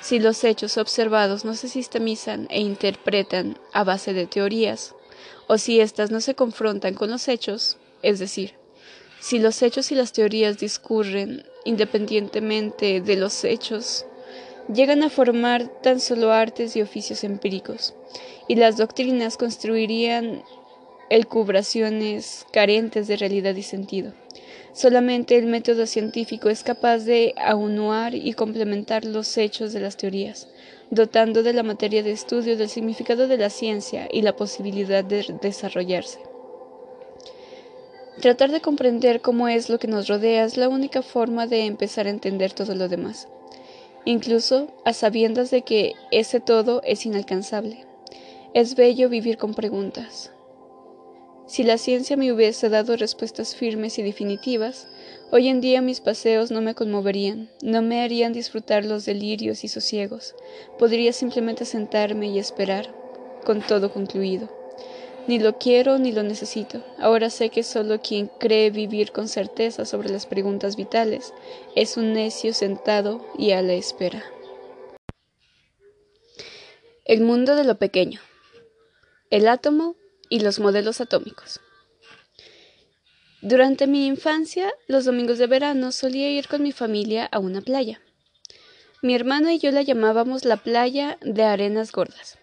Si 0.00 0.18
los 0.18 0.42
hechos 0.44 0.78
observados 0.78 1.44
no 1.44 1.54
se 1.54 1.68
sistemizan 1.68 2.48
e 2.50 2.60
interpretan 2.60 3.58
a 3.74 3.84
base 3.84 4.14
de 4.14 4.26
teorías, 4.26 4.94
o 5.46 5.58
si 5.58 5.78
éstas 5.78 6.10
no 6.10 6.22
se 6.22 6.34
confrontan 6.34 6.94
con 6.94 7.10
los 7.10 7.28
hechos, 7.28 7.76
es 8.02 8.18
decir, 8.18 8.61
si 9.22 9.38
los 9.38 9.62
hechos 9.62 9.92
y 9.92 9.94
las 9.94 10.12
teorías 10.12 10.58
discurren 10.58 11.44
independientemente 11.64 13.00
de 13.00 13.14
los 13.14 13.44
hechos, 13.44 14.04
llegan 14.66 15.04
a 15.04 15.10
formar 15.10 15.68
tan 15.80 16.00
solo 16.00 16.32
artes 16.32 16.74
y 16.74 16.82
oficios 16.82 17.22
empíricos, 17.22 17.94
y 18.48 18.56
las 18.56 18.76
doctrinas 18.78 19.36
construirían 19.36 20.42
elcubraciones 21.08 22.46
carentes 22.52 23.06
de 23.06 23.16
realidad 23.16 23.54
y 23.54 23.62
sentido. 23.62 24.12
Solamente 24.72 25.38
el 25.38 25.46
método 25.46 25.86
científico 25.86 26.48
es 26.48 26.64
capaz 26.64 27.04
de 27.04 27.32
aunuar 27.36 28.16
y 28.16 28.32
complementar 28.32 29.04
los 29.04 29.38
hechos 29.38 29.72
de 29.72 29.78
las 29.78 29.96
teorías, 29.96 30.48
dotando 30.90 31.44
de 31.44 31.52
la 31.52 31.62
materia 31.62 32.02
de 32.02 32.10
estudio 32.10 32.56
del 32.56 32.68
significado 32.68 33.28
de 33.28 33.36
la 33.36 33.50
ciencia 33.50 34.08
y 34.10 34.22
la 34.22 34.34
posibilidad 34.34 35.04
de 35.04 35.32
desarrollarse. 35.40 36.31
Tratar 38.20 38.52
de 38.52 38.60
comprender 38.60 39.22
cómo 39.22 39.48
es 39.48 39.70
lo 39.70 39.78
que 39.78 39.88
nos 39.88 40.06
rodea 40.06 40.44
es 40.44 40.56
la 40.58 40.68
única 40.68 41.00
forma 41.02 41.46
de 41.46 41.64
empezar 41.64 42.06
a 42.06 42.10
entender 42.10 42.52
todo 42.52 42.74
lo 42.74 42.88
demás, 42.88 43.26
incluso 44.04 44.68
a 44.84 44.92
sabiendas 44.92 45.50
de 45.50 45.62
que 45.62 45.94
ese 46.10 46.38
todo 46.38 46.82
es 46.84 47.06
inalcanzable. 47.06 47.86
Es 48.52 48.74
bello 48.76 49.08
vivir 49.08 49.38
con 49.38 49.54
preguntas. 49.54 50.30
Si 51.46 51.64
la 51.64 51.78
ciencia 51.78 52.16
me 52.16 52.32
hubiese 52.32 52.68
dado 52.68 52.96
respuestas 52.96 53.56
firmes 53.56 53.98
y 53.98 54.02
definitivas, 54.02 54.88
hoy 55.30 55.48
en 55.48 55.60
día 55.60 55.80
mis 55.80 56.00
paseos 56.00 56.50
no 56.50 56.60
me 56.60 56.74
conmoverían, 56.74 57.50
no 57.62 57.80
me 57.80 58.02
harían 58.02 58.34
disfrutar 58.34 58.84
los 58.84 59.06
delirios 59.06 59.64
y 59.64 59.68
sosiegos. 59.68 60.34
Podría 60.78 61.14
simplemente 61.14 61.64
sentarme 61.64 62.28
y 62.28 62.38
esperar, 62.38 62.94
con 63.44 63.62
todo 63.62 63.92
concluido. 63.92 64.61
Ni 65.28 65.38
lo 65.38 65.56
quiero 65.56 65.98
ni 65.98 66.10
lo 66.10 66.24
necesito. 66.24 66.84
Ahora 66.98 67.30
sé 67.30 67.50
que 67.50 67.62
solo 67.62 68.00
quien 68.00 68.26
cree 68.26 68.70
vivir 68.70 69.12
con 69.12 69.28
certeza 69.28 69.84
sobre 69.84 70.08
las 70.08 70.26
preguntas 70.26 70.74
vitales 70.76 71.32
es 71.76 71.96
un 71.96 72.12
necio 72.12 72.52
sentado 72.52 73.24
y 73.38 73.52
a 73.52 73.62
la 73.62 73.74
espera. 73.74 74.24
El 77.04 77.20
mundo 77.20 77.54
de 77.54 77.64
lo 77.64 77.76
pequeño. 77.76 78.20
El 79.30 79.46
átomo 79.46 79.94
y 80.28 80.40
los 80.40 80.58
modelos 80.58 81.00
atómicos. 81.00 81.60
Durante 83.42 83.86
mi 83.86 84.06
infancia, 84.06 84.72
los 84.86 85.04
domingos 85.04 85.38
de 85.38 85.46
verano 85.46 85.92
solía 85.92 86.30
ir 86.30 86.48
con 86.48 86.62
mi 86.62 86.72
familia 86.72 87.26
a 87.26 87.38
una 87.38 87.60
playa. 87.60 88.00
Mi 89.02 89.14
hermano 89.14 89.50
y 89.50 89.58
yo 89.58 89.72
la 89.72 89.82
llamábamos 89.82 90.44
la 90.44 90.56
playa 90.56 91.18
de 91.22 91.42
arenas 91.42 91.90
gordas, 91.90 92.38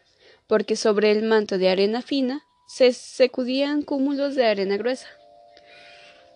porque 0.47 0.75
sobre 0.75 1.11
el 1.11 1.23
manto 1.23 1.57
de 1.57 1.69
arena 1.69 2.01
fina 2.01 2.43
se 2.69 2.93
sacudían 2.93 3.81
cúmulos 3.81 4.35
de 4.35 4.45
arena 4.45 4.77
gruesa. 4.77 5.07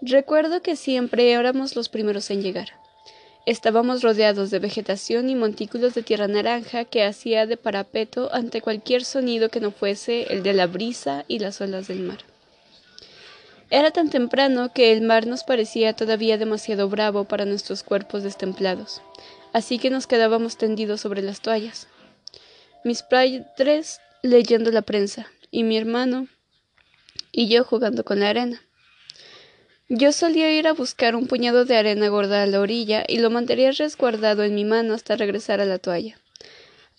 Recuerdo 0.02 0.64
que 0.64 0.76
siempre 0.76 1.32
éramos 1.32 1.76
los 1.76 1.90
primeros 1.90 2.32
en 2.32 2.42
llegar. 2.42 2.70
Estábamos 3.46 4.02
rodeados 4.02 4.50
de 4.50 4.58
vegetación 4.58 5.30
y 5.30 5.36
montículos 5.36 5.94
de 5.94 6.02
tierra 6.02 6.28
naranja 6.28 6.86
que 6.86 7.04
hacía 7.04 7.46
de 7.46 7.56
parapeto 7.56 8.34
ante 8.34 8.62
cualquier 8.62 9.06
sonido 9.06 9.50
que 9.50 9.60
no 9.60 9.70
fuese 9.70 10.34
el 10.34 10.42
de 10.42 10.54
la 10.54 10.66
brisa 10.66 11.24
y 11.28 11.38
las 11.38 11.62
olas 11.62 11.88
del 11.88 12.00
mar. 12.00 12.20
Era 13.70 13.92
tan 13.92 14.10
temprano 14.10 14.74
que 14.74 14.92
el 14.92 15.02
mar 15.02 15.28
nos 15.28 15.44
parecía 15.44 15.94
todavía 15.94 16.40
demasiado 16.40 16.90
bravo 16.90 17.26
para 17.26 17.46
nuestros 17.46 17.84
cuerpos 17.84 18.24
destemplados, 18.24 19.04
así 19.54 19.78
que 19.78 19.92
nos 19.92 20.08
quedábamos 20.08 20.58
tendidos 20.58 21.00
sobre 21.00 21.22
las 21.22 21.42
toallas. 21.42 21.88
Mis 22.84 23.04
padres 23.04 24.00
leyendo 24.24 24.72
la 24.72 24.82
prensa, 24.82 25.28
y 25.54 25.64
mi 25.64 25.78
hermano 25.78 26.28
y 27.32 27.48
yo 27.48 27.64
jugando 27.64 28.04
con 28.04 28.20
la 28.20 28.30
arena. 28.30 28.62
Yo 29.88 30.12
solía 30.12 30.52
ir 30.52 30.68
a 30.68 30.74
buscar 30.74 31.16
un 31.16 31.28
puñado 31.28 31.64
de 31.64 31.78
arena 31.78 32.08
gorda 32.08 32.42
a 32.42 32.48
la 32.48 32.60
orilla 32.60 33.04
y 33.08 33.20
lo 33.20 33.30
mantenía 33.30 33.72
resguardado 33.72 34.44
en 34.44 34.56
mi 34.56 34.66
mano 34.66 34.96
hasta 34.96 35.16
regresar 35.16 35.62
a 35.62 35.66
la 35.66 35.78
toalla. 35.78 36.18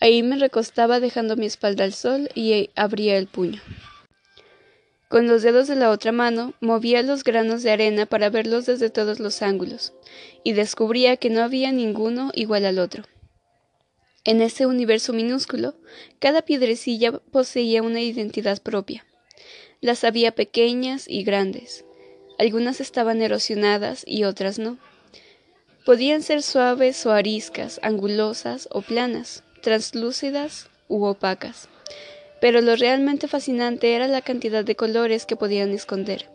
Ahí 0.00 0.22
me 0.22 0.36
recostaba 0.36 1.00
dejando 1.00 1.36
mi 1.36 1.46
espalda 1.46 1.82
al 1.82 1.92
sol 1.92 2.28
y 2.34 2.70
abría 2.76 3.18
el 3.18 3.26
puño. 3.26 3.60
Con 5.08 5.26
los 5.26 5.42
dedos 5.42 5.66
de 5.66 5.76
la 5.76 5.90
otra 5.90 6.12
mano 6.12 6.54
movía 6.60 7.02
los 7.02 7.24
granos 7.24 7.64
de 7.64 7.72
arena 7.72 8.06
para 8.06 8.30
verlos 8.30 8.66
desde 8.66 8.88
todos 8.88 9.18
los 9.18 9.42
ángulos, 9.42 9.92
y 10.44 10.52
descubría 10.52 11.16
que 11.16 11.30
no 11.30 11.42
había 11.42 11.72
ninguno 11.72 12.30
igual 12.34 12.64
al 12.66 12.78
otro. 12.78 13.04
En 14.24 14.40
ese 14.40 14.66
universo 14.66 15.12
minúsculo, 15.12 15.74
cada 16.18 16.42
piedrecilla 16.42 17.12
poseía 17.12 17.82
una 17.82 18.00
identidad 18.00 18.62
propia. 18.62 19.04
Las 19.80 20.04
había 20.04 20.34
pequeñas 20.34 21.06
y 21.08 21.24
grandes. 21.24 21.84
Algunas 22.38 22.80
estaban 22.80 23.22
erosionadas 23.22 24.02
y 24.06 24.24
otras 24.24 24.58
no. 24.58 24.78
Podían 25.84 26.22
ser 26.22 26.42
suaves 26.42 27.04
o 27.04 27.12
ariscas, 27.12 27.78
angulosas 27.82 28.68
o 28.70 28.80
planas, 28.80 29.44
translúcidas 29.60 30.70
u 30.88 31.04
opacas 31.04 31.68
pero 32.44 32.60
lo 32.60 32.76
realmente 32.76 33.26
fascinante 33.26 33.94
era 33.94 34.06
la 34.06 34.20
cantidad 34.20 34.66
de 34.66 34.76
colores 34.76 35.24
que 35.24 35.34
podían 35.34 35.70
esconder, 35.70 36.28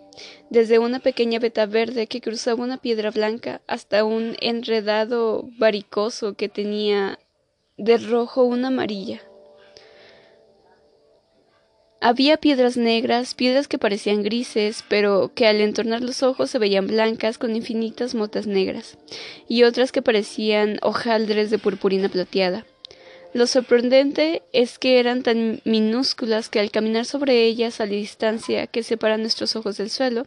desde 0.50 0.79
una 0.79 1.00
pequeña 1.00 1.38
veta 1.38 1.67
verde 1.67 2.08
que 2.08 2.19
cruzaba 2.19 2.63
una 2.63 2.81
piedra 2.81 3.12
blanca 3.12 3.62
hasta 3.67 4.03
un 4.03 4.36
enredado 4.41 5.48
varicoso 5.60 6.34
que 6.34 6.50
tenía 6.50 7.19
de 7.79 7.98
rojo 7.98 8.43
una 8.43 8.67
amarilla. 8.67 9.21
Había 12.01 12.38
piedras 12.38 12.77
negras, 12.77 13.33
piedras 13.33 13.67
que 13.67 13.77
parecían 13.77 14.24
grises, 14.24 14.86
pero 14.88 15.31
que 15.33 15.48
al 15.48 15.59
entornar 15.59 16.01
los 16.01 16.24
ojos 16.24 16.50
se 16.50 16.59
veían 16.59 16.88
blancas 16.88 17.38
con 17.38 17.55
infinitas 17.55 18.15
motas 18.15 18.48
negras, 18.48 18.98
y 19.50 19.63
otras 19.63 19.91
que 19.91 20.01
parecían 20.01 20.79
hojaldres 20.81 21.50
de 21.50 21.57
purpurina 21.57 22.07
plateada. 22.07 22.65
Lo 23.33 23.48
sorprendente 23.48 24.43
es 24.53 24.79
que 24.79 25.00
eran 25.00 25.24
tan 25.24 25.62
minúsculas 25.63 26.50
que 26.50 26.59
al 26.59 26.71
caminar 26.71 27.05
sobre 27.05 27.45
ellas 27.45 27.79
a 27.79 27.86
la 27.86 27.91
distancia 27.91 28.67
que 28.67 28.81
separa 28.81 29.17
nuestros 29.17 29.55
ojos 29.55 29.77
del 29.77 29.89
suelo, 29.89 30.25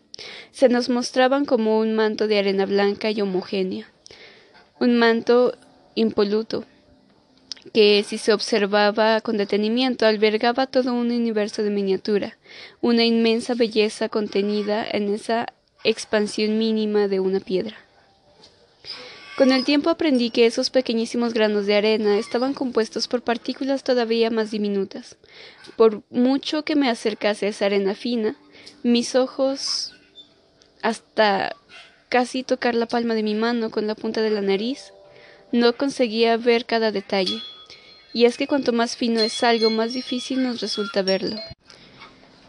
se 0.52 0.68
nos 0.68 0.88
mostraban 0.88 1.44
como 1.44 1.78
un 1.78 1.94
manto 1.94 2.28
de 2.28 2.38
arena 2.38 2.66
blanca 2.66 3.10
y 3.10 3.20
homogénea, 3.20 3.90
un 4.78 4.98
manto 4.98 5.56
impoluto, 5.94 6.64
que 7.72 8.04
si 8.06 8.18
se 8.18 8.32
observaba 8.32 9.20
con 9.20 9.36
detenimiento 9.36 10.06
albergaba 10.06 10.66
todo 10.66 10.92
un 10.92 11.10
universo 11.10 11.62
de 11.62 11.70
miniatura, 11.70 12.36
una 12.80 13.04
inmensa 13.04 13.54
belleza 13.54 14.08
contenida 14.08 14.86
en 14.90 15.12
esa 15.12 15.46
expansión 15.84 16.58
mínima 16.58 17.08
de 17.08 17.20
una 17.20 17.40
piedra. 17.40 17.76
Con 19.36 19.50
el 19.50 19.64
tiempo 19.64 19.88
aprendí 19.88 20.30
que 20.30 20.44
esos 20.44 20.68
pequeñísimos 20.68 21.32
granos 21.32 21.64
de 21.64 21.74
arena 21.74 22.18
estaban 22.18 22.52
compuestos 22.52 23.08
por 23.08 23.22
partículas 23.22 23.82
todavía 23.82 24.30
más 24.30 24.50
diminutas. 24.50 25.16
Por 25.76 26.02
mucho 26.10 26.64
que 26.64 26.76
me 26.76 26.90
acercase 26.90 27.46
a 27.46 27.48
esa 27.48 27.66
arena 27.66 27.94
fina, 27.94 28.36
mis 28.82 29.14
ojos 29.16 29.94
hasta 30.82 31.56
casi 32.10 32.42
tocar 32.42 32.74
la 32.74 32.86
palma 32.86 33.14
de 33.14 33.22
mi 33.22 33.34
mano 33.34 33.70
con 33.70 33.86
la 33.86 33.94
punta 33.94 34.20
de 34.20 34.30
la 34.30 34.42
nariz, 34.42 34.92
no 35.50 35.76
conseguía 35.76 36.36
ver 36.36 36.66
cada 36.66 36.92
detalle. 36.92 37.40
Y 38.12 38.26
es 38.26 38.36
que 38.36 38.46
cuanto 38.46 38.72
más 38.72 38.96
fino 38.96 39.20
es 39.20 39.42
algo, 39.42 39.70
más 39.70 39.94
difícil 39.94 40.42
nos 40.42 40.60
resulta 40.60 41.02
verlo. 41.02 41.36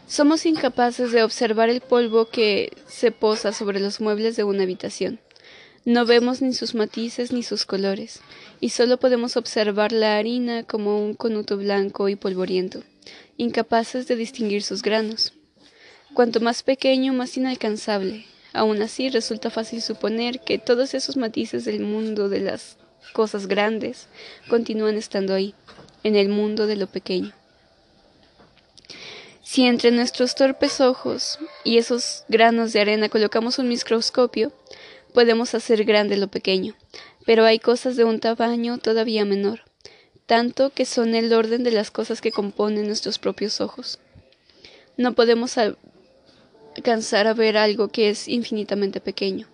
Somos 0.06 0.44
incapaces 0.44 1.12
de 1.12 1.22
observar 1.22 1.70
el 1.70 1.80
polvo 1.80 2.26
que 2.26 2.76
se 2.86 3.10
posa 3.10 3.52
sobre 3.52 3.80
los 3.80 4.00
muebles 4.00 4.36
de 4.36 4.44
una 4.44 4.64
habitación. 4.64 5.18
No 5.86 6.06
vemos 6.06 6.40
ni 6.40 6.52
sus 6.52 6.74
matices 6.74 7.32
ni 7.32 7.42
sus 7.42 7.66
colores, 7.66 8.20
y 8.60 8.70
solo 8.70 8.98
podemos 8.98 9.36
observar 9.36 9.92
la 9.92 10.16
harina 10.16 10.62
como 10.62 11.04
un 11.04 11.14
conuto 11.14 11.56
blanco 11.56 12.08
y 12.08 12.16
polvoriento, 12.16 12.82
incapaces 13.36 14.06
de 14.06 14.16
distinguir 14.16 14.62
sus 14.62 14.82
granos. 14.82 15.34
Cuanto 16.14 16.40
más 16.40 16.62
pequeño, 16.62 17.12
más 17.12 17.36
inalcanzable. 17.36 18.24
Aun 18.52 18.80
así, 18.82 19.10
resulta 19.10 19.50
fácil 19.50 19.82
suponer 19.82 20.40
que 20.40 20.58
todos 20.58 20.94
esos 20.94 21.16
matices 21.16 21.64
del 21.64 21.80
mundo 21.80 22.28
de 22.28 22.40
las 22.40 22.76
cosas 23.14 23.46
grandes 23.46 24.08
continúan 24.50 24.96
estando 24.96 25.32
ahí, 25.32 25.54
en 26.02 26.16
el 26.16 26.28
mundo 26.28 26.66
de 26.66 26.76
lo 26.76 26.86
pequeño. 26.86 27.32
Si 29.42 29.64
entre 29.64 29.90
nuestros 29.92 30.34
torpes 30.34 30.80
ojos 30.80 31.38
y 31.62 31.78
esos 31.78 32.24
granos 32.28 32.72
de 32.72 32.80
arena 32.80 33.08
colocamos 33.08 33.58
un 33.58 33.68
microscopio, 33.68 34.52
podemos 35.14 35.54
hacer 35.54 35.84
grande 35.84 36.16
lo 36.16 36.28
pequeño, 36.28 36.74
pero 37.24 37.44
hay 37.44 37.60
cosas 37.60 37.96
de 37.96 38.04
un 38.04 38.18
tamaño 38.18 38.78
todavía 38.78 39.24
menor, 39.24 39.60
tanto 40.26 40.70
que 40.70 40.84
son 40.84 41.14
el 41.14 41.32
orden 41.32 41.62
de 41.62 41.70
las 41.70 41.90
cosas 41.90 42.20
que 42.20 42.32
componen 42.32 42.88
nuestros 42.88 43.18
propios 43.18 43.60
ojos. 43.60 44.00
No 44.96 45.14
podemos 45.14 45.56
alcanzar 46.76 47.28
a 47.28 47.34
ver 47.34 47.56
algo 47.56 47.88
que 47.88 48.10
es 48.10 48.26
infinitamente 48.26 49.00
pequeño, 49.00 49.46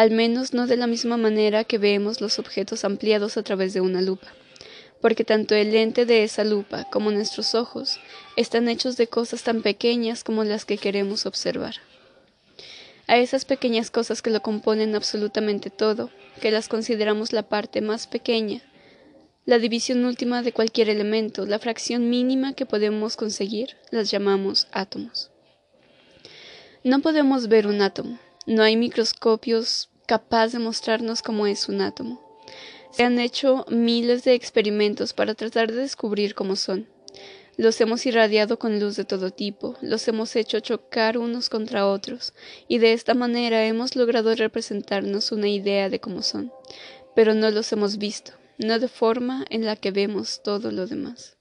al 0.00 0.10
menos 0.10 0.54
no 0.54 0.66
de 0.66 0.78
la 0.78 0.86
misma 0.86 1.18
manera 1.18 1.64
que 1.64 1.76
vemos 1.76 2.22
los 2.22 2.38
objetos 2.38 2.86
ampliados 2.86 3.36
a 3.36 3.42
través 3.42 3.74
de 3.74 3.82
una 3.82 4.00
lupa, 4.00 4.28
porque 5.02 5.24
tanto 5.24 5.54
el 5.54 5.72
lente 5.72 6.06
de 6.06 6.24
esa 6.24 6.42
lupa 6.42 6.84
como 6.90 7.10
nuestros 7.10 7.54
ojos 7.54 8.00
están 8.34 8.70
hechos 8.70 8.96
de 8.96 9.08
cosas 9.08 9.42
tan 9.42 9.60
pequeñas 9.60 10.24
como 10.24 10.42
las 10.42 10.64
que 10.64 10.78
queremos 10.78 11.26
observar 11.26 11.74
a 13.08 13.18
esas 13.18 13.44
pequeñas 13.44 13.90
cosas 13.90 14.22
que 14.22 14.30
lo 14.30 14.40
componen 14.40 14.94
absolutamente 14.94 15.68
todo, 15.68 16.08
que 16.40 16.50
las 16.50 16.68
consideramos 16.68 17.34
la 17.34 17.42
parte 17.42 17.82
más 17.82 18.06
pequeña, 18.06 18.62
la 19.44 19.58
división 19.58 20.06
última 20.06 20.40
de 20.42 20.54
cualquier 20.54 20.88
elemento, 20.88 21.44
la 21.44 21.58
fracción 21.58 22.08
mínima 22.08 22.54
que 22.54 22.64
podemos 22.64 23.16
conseguir, 23.16 23.76
las 23.90 24.10
llamamos 24.10 24.66
átomos. 24.72 25.30
No 26.84 27.00
podemos 27.00 27.48
ver 27.48 27.66
un 27.66 27.82
átomo, 27.82 28.18
no 28.46 28.62
hay 28.62 28.76
microscopios 28.76 29.89
capaz 30.10 30.48
de 30.50 30.58
mostrarnos 30.58 31.22
cómo 31.22 31.46
es 31.46 31.68
un 31.68 31.80
átomo. 31.80 32.20
Se 32.90 33.04
han 33.04 33.20
hecho 33.20 33.64
miles 33.68 34.24
de 34.24 34.34
experimentos 34.34 35.12
para 35.12 35.34
tratar 35.34 35.70
de 35.70 35.82
descubrir 35.82 36.34
cómo 36.34 36.56
son. 36.56 36.88
Los 37.56 37.80
hemos 37.80 38.04
irradiado 38.06 38.58
con 38.58 38.80
luz 38.80 38.96
de 38.96 39.04
todo 39.04 39.30
tipo, 39.30 39.76
los 39.80 40.08
hemos 40.08 40.34
hecho 40.34 40.58
chocar 40.58 41.16
unos 41.16 41.48
contra 41.48 41.86
otros, 41.86 42.34
y 42.66 42.78
de 42.78 42.92
esta 42.92 43.14
manera 43.14 43.64
hemos 43.66 43.94
logrado 43.94 44.34
representarnos 44.34 45.30
una 45.30 45.48
idea 45.48 45.88
de 45.88 46.00
cómo 46.00 46.22
son, 46.22 46.50
pero 47.14 47.32
no 47.34 47.48
los 47.52 47.70
hemos 47.70 47.96
visto, 47.96 48.32
no 48.58 48.80
de 48.80 48.88
forma 48.88 49.44
en 49.48 49.64
la 49.64 49.76
que 49.76 49.92
vemos 49.92 50.42
todo 50.42 50.72
lo 50.72 50.88
demás. 50.88 51.36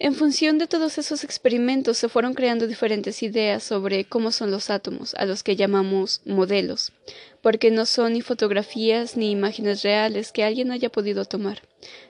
En 0.00 0.16
función 0.16 0.58
de 0.58 0.66
todos 0.66 0.98
esos 0.98 1.22
experimentos 1.22 1.98
se 1.98 2.08
fueron 2.08 2.34
creando 2.34 2.66
diferentes 2.66 3.22
ideas 3.22 3.62
sobre 3.62 4.04
cómo 4.04 4.32
son 4.32 4.50
los 4.50 4.68
átomos, 4.68 5.14
a 5.14 5.24
los 5.24 5.44
que 5.44 5.54
llamamos 5.54 6.20
modelos, 6.24 6.92
porque 7.42 7.70
no 7.70 7.86
son 7.86 8.14
ni 8.14 8.20
fotografías 8.20 9.16
ni 9.16 9.30
imágenes 9.30 9.82
reales 9.82 10.32
que 10.32 10.42
alguien 10.42 10.72
haya 10.72 10.90
podido 10.90 11.24
tomar, 11.26 11.62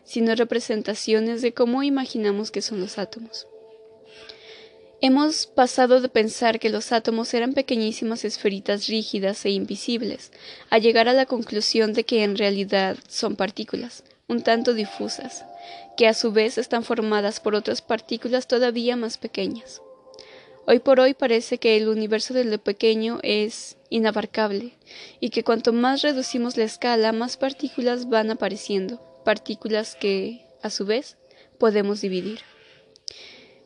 sino 0.03 0.35
representaciones 0.35 1.43
de 1.43 1.53
cómo 1.53 1.83
imaginamos 1.83 2.51
que 2.51 2.63
son 2.63 2.81
los 2.81 2.97
átomos. 2.97 3.47
Hemos 5.03 5.45
pasado 5.45 6.01
de 6.01 6.09
pensar 6.09 6.59
que 6.59 6.71
los 6.71 6.91
átomos 6.91 7.35
eran 7.35 7.53
pequeñísimas 7.53 8.25
esferitas 8.25 8.87
rígidas 8.87 9.45
e 9.45 9.51
invisibles, 9.51 10.33
a 10.71 10.79
llegar 10.79 11.11
a 11.11 11.13
la 11.13 11.27
conclusión 11.27 11.93
de 11.93 12.05
que 12.05 12.25
en 12.25 12.39
realidad 12.39 12.97
son 13.09 13.37
partículas, 13.37 14.05
un 14.27 14.43
tanto 14.43 14.73
difusas, 14.73 15.45
que 15.97 16.09
a 16.09 16.15
su 16.15 16.33
vez 16.33 16.59
están 16.59 16.85
formadas 16.85 17.41
por 17.41 17.55
otras 17.55 17.83
partículas 17.83 18.47
todavía 18.47 18.97
más 18.97 19.19
pequeñas. 19.19 19.81
Hoy 20.67 20.79
por 20.79 20.99
hoy 20.99 21.15
parece 21.15 21.59
que 21.59 21.77
el 21.77 21.89
universo 21.89 22.33
de 22.33 22.45
lo 22.45 22.59
pequeño 22.59 23.19
es 23.23 23.77
inabarcable, 23.91 24.73
y 25.21 25.31
que 25.31 25.45
cuanto 25.45 25.73
más 25.73 26.03
reducimos 26.03 26.57
la 26.57 26.65
escala, 26.65 27.13
más 27.13 27.37
partículas 27.37 28.09
van 28.09 28.31
apareciendo, 28.31 29.01
partículas 29.25 29.95
que, 29.95 30.47
a 30.63 30.71
su 30.71 30.87
vez, 30.87 31.19
podemos 31.59 32.01
dividir. 32.01 32.41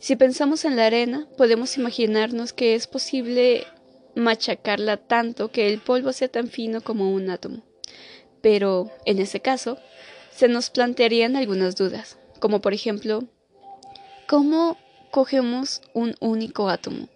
Si 0.01 0.17
pensamos 0.17 0.65
en 0.65 0.77
la 0.77 0.87
arena, 0.87 1.29
podemos 1.37 1.77
imaginarnos 1.77 2.53
que 2.53 2.75
es 2.75 2.87
posible 2.87 3.67
machacarla 4.15 4.97
tanto 4.97 5.51
que 5.51 5.69
el 5.69 5.81
polvo 5.81 6.13
sea 6.13 6.29
tan 6.29 6.49
fino 6.49 6.81
como 6.81 7.13
un 7.13 7.31
átomo. 7.31 7.63
Pero, 8.41 8.91
en 9.05 9.19
ese 9.19 9.41
caso, 9.41 9.79
se 10.39 10.47
nos 10.47 10.71
plantearían 10.71 11.35
algunas 11.35 11.75
dudas, 11.75 12.17
como 12.39 12.61
por 12.61 12.73
ejemplo, 12.73 13.25
¿cómo 14.29 14.79
cogemos 15.11 15.83
un 15.95 16.15
único 16.21 16.69
átomo? 16.69 17.09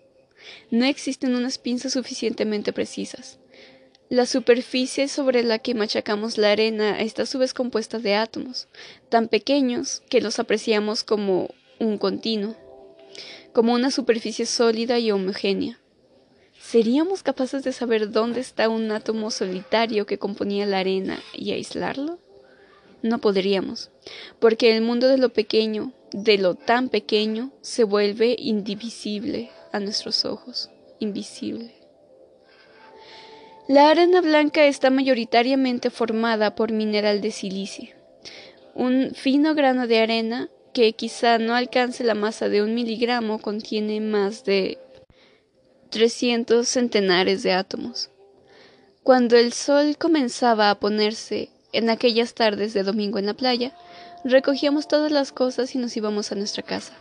No 0.73 0.87
existen 0.87 1.37
unas 1.37 1.59
pinzas 1.59 1.93
suficientemente 1.93 2.73
precisas. 2.73 3.39
La 4.09 4.27
superficie 4.27 5.07
sobre 5.07 5.45
la 5.45 5.61
que 5.61 5.77
machacamos 5.77 6.37
la 6.37 6.51
arena 6.51 7.01
está 7.01 7.23
a 7.23 7.27
su 7.27 7.39
vez 7.39 7.55
compuesta 7.55 8.01
de 8.01 8.17
átomos, 8.17 8.67
tan 9.09 9.29
pequeños 9.29 10.03
que 10.11 10.21
los 10.21 10.41
apreciamos 10.41 11.05
como 11.05 11.55
un 11.79 11.99
continuo, 11.99 12.57
como 13.53 13.73
una 13.73 13.93
superficie 13.93 14.47
sólida 14.47 14.99
y 14.99 15.13
homogénea. 15.13 15.79
¿Seríamos 16.61 17.23
capaces 17.23 17.63
de 17.63 17.73
saber 17.73 18.11
dónde 18.11 18.41
está 18.41 18.69
un 18.69 18.91
átomo 18.91 19.31
solitario 19.31 20.07
que 20.07 20.19
componía 20.19 20.67
la 20.67 20.81
arena 20.81 21.23
y 21.33 21.53
aislarlo? 21.53 22.19
No 23.03 23.19
podríamos, 23.19 23.91
porque 24.39 24.77
el 24.77 24.83
mundo 24.83 25.09
de 25.09 25.19
lo 25.19 25.33
pequeño, 25.33 25.93
de 26.13 26.39
lo 26.39 26.55
tan 26.55 26.89
pequeño, 26.89 27.53
se 27.61 27.83
vuelve 27.85 28.37
indivisible 28.39 29.51
a 29.73 29.81
nuestros 29.81 30.25
ojos, 30.25 30.71
invisible. 31.01 31.75
La 33.69 33.91
arena 33.91 34.21
blanca 34.21 34.67
está 34.67 34.91
mayoritariamente 34.91 35.91
formada 35.91 36.55
por 36.55 36.73
mineral 36.73 37.21
de 37.21 37.33
silicio, 37.33 37.95
un 38.75 39.13
fino 39.15 39.55
grano 39.55 39.87
de 39.87 39.99
arena 39.99 40.49
que 40.73 40.93
quizá 40.95 41.39
no 41.39 41.55
alcance 41.55 42.05
la 42.05 42.15
masa 42.15 42.49
de 42.49 42.63
un 42.63 42.75
miligramo 42.75 43.41
contiene 43.41 44.01
más 44.01 44.45
de 44.45 44.79
300 45.91 46.67
centenares 46.67 47.43
de 47.43 47.53
átomos. 47.53 48.11
Cuando 49.03 49.37
el 49.37 49.53
sol 49.53 49.97
comenzaba 49.99 50.71
a 50.71 50.79
ponerse 50.79 51.51
en 51.73 51.91
aquellas 51.91 52.35
tardes 52.35 52.75
de 52.75 52.83
domingo 52.83 53.19
en 53.19 53.27
la 53.27 53.35
playa, 53.35 53.73
recogíamos 54.25 54.89
todas 54.89 55.11
las 55.11 55.33
cosas 55.33 55.75
y 55.75 55.79
nos 55.79 55.97
íbamos 55.97 56.31
a 56.31 56.35
nuestra 56.35 56.63
casa. 56.63 56.93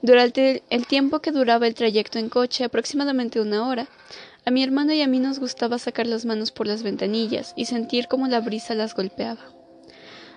Durante 0.00 0.64
el 0.70 0.86
tiempo 0.86 1.20
que 1.20 1.30
duraba 1.30 1.66
el 1.68 1.74
trayecto 1.74 2.18
en 2.18 2.28
coche, 2.28 2.64
aproximadamente 2.64 3.40
una 3.40 3.68
hora, 3.68 3.86
a 4.44 4.50
mi 4.50 4.64
hermano 4.64 4.92
y 4.92 5.00
a 5.00 5.06
mí 5.06 5.20
nos 5.20 5.38
gustaba 5.38 5.78
sacar 5.78 6.08
las 6.08 6.24
manos 6.24 6.50
por 6.50 6.66
las 6.66 6.82
ventanillas 6.82 7.52
y 7.54 7.66
sentir 7.66 8.08
cómo 8.08 8.26
la 8.26 8.40
brisa 8.40 8.74
las 8.74 8.96
golpeaba. 8.96 9.42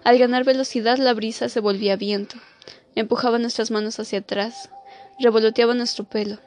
Al 0.03 0.19
ganar 0.19 0.43
velocidad 0.43 0.99
la 0.99 1.15
brisa 1.15 1.49
se 1.49 1.59
volvía 1.59 1.95
viento, 1.95 2.35
empujaba 2.93 3.39
nuestras 3.39 3.71
manos 3.71 3.99
hacia 3.99 4.19
atrás, 4.19 4.69
revoloteaba 5.19 5.73
nuestro 5.73 6.03
pelo. 6.03 6.37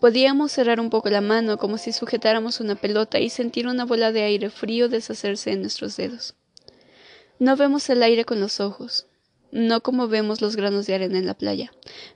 Podíamos 0.00 0.52
cerrar 0.52 0.78
un 0.78 0.90
poco 0.90 1.10
la 1.10 1.20
mano 1.20 1.58
como 1.58 1.76
si 1.76 1.92
sujetáramos 1.92 2.60
una 2.60 2.76
pelota 2.76 3.18
y 3.18 3.30
sentir 3.30 3.66
una 3.66 3.84
bola 3.84 4.12
de 4.12 4.22
aire 4.22 4.48
frío 4.48 4.88
deshacerse 4.88 5.50
en 5.50 5.62
nuestros 5.62 5.96
dedos. 5.96 6.36
No 7.40 7.56
vemos 7.56 7.88
el 7.90 8.02
aire 8.04 8.24
con 8.24 8.40
los 8.40 8.60
ojos, 8.60 9.06
no 9.50 9.80
como 9.80 10.06
vemos 10.06 10.40
los 10.40 10.54
granos 10.54 10.86
de 10.86 10.94
arena 10.94 11.18
en 11.18 11.26
la 11.26 11.34
playa, 11.34 11.72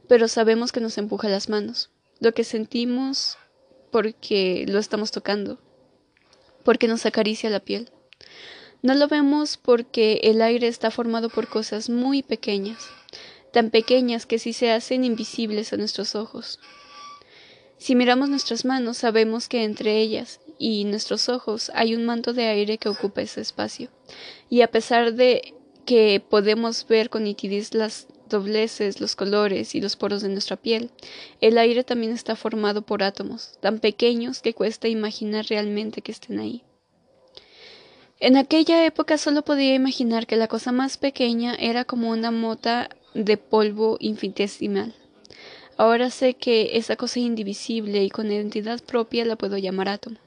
pero 0.07 0.29
sabemos 0.29 0.71
que 0.71 0.81
nos 0.81 0.97
empuja 0.97 1.29
las 1.29 1.49
manos. 1.49 1.91
Lo 2.21 2.33
que 2.35 2.45
sentimos 2.45 3.37
porque 3.91 4.65
lo 4.69 4.79
estamos 4.79 5.11
tocando, 5.11 5.59
porque 6.65 6.87
nos 6.87 7.05
acaricia 7.05 7.51
la 7.51 7.61
piel. 7.61 7.91
No 8.83 8.95
lo 8.95 9.09
vemos 9.09 9.57
porque 9.57 10.21
el 10.23 10.41
aire 10.41 10.69
está 10.69 10.93
formado 10.93 11.31
por 11.31 11.49
cosas 11.49 11.91
muy 11.91 12.23
pequeñas, 12.23 12.89
tan 13.53 13.71
pequeñas 13.71 14.25
que 14.25 14.39
sí 14.39 14.53
se 14.53 14.71
hacen 14.71 15.05
invisibles 15.05 15.73
a 15.73 15.77
nuestros 15.77 16.15
ojos. 16.15 16.61
Si 17.83 17.97
miramos 17.97 18.29
nuestras 18.29 18.65
manos, 18.65 18.99
sabemos 18.99 19.49
que 19.49 19.65
entre 19.65 19.99
ellas 19.99 20.39
y 20.57 20.85
nuestros 20.85 21.29
ojos 21.29 21.73
hay 21.75 21.97
un 21.97 22.05
manto 22.05 22.33
de 22.33 22.47
aire 22.47 22.79
que 22.79 22.89
ocupa 22.89 23.23
ese 23.23 23.41
espacio. 23.41 23.91
Y 24.49 24.61
a 24.61 24.71
pesar 24.71 25.15
de 25.15 25.55
que 25.85 26.23
podemos 26.31 26.87
ver 26.87 27.11
con 27.11 27.25
nitidez 27.25 27.75
las 27.75 28.07
dobleces, 28.29 29.01
los 29.01 29.17
colores 29.17 29.75
y 29.75 29.81
los 29.81 29.97
poros 29.97 30.23
de 30.23 30.29
nuestra 30.29 30.55
piel. 30.55 30.93
El 31.41 31.59
aire 31.59 31.83
también 31.83 32.13
está 32.13 32.37
formado 32.37 32.83
por 32.83 33.03
átomos, 33.03 33.59
tan 33.61 33.81
pequeños 33.81 34.43
que 34.43 34.55
cuesta 34.55 34.87
imaginar 34.87 35.47
realmente 35.47 36.03
que 36.03 36.13
estén 36.13 36.39
ahí. 36.39 36.63
En 38.21 38.37
aquella 38.37 38.87
época 38.87 39.19
solo 39.19 39.43
podía 39.43 39.75
imaginar 39.75 40.29
que 40.29 40.37
la 40.37 40.47
cosa 40.47 40.71
más 40.71 40.99
pequeña 40.99 41.57
era 41.57 41.85
como 41.85 42.11
una 42.11 42.31
mota 42.31 42.91
de 43.13 43.39
polvo 43.39 43.97
infinitesimal. 43.99 44.95
Ahora 45.77 46.11
sé 46.11 46.35
que 46.35 46.77
esa 46.77 46.97
cosa 46.97 47.21
indivisible 47.21 48.05
y 48.05 48.11
con 48.11 48.31
identidad 48.31 48.81
propia 48.83 49.25
la 49.25 49.37
puedo 49.37 49.57
llamar 49.57 49.89
átomo. 49.89 50.19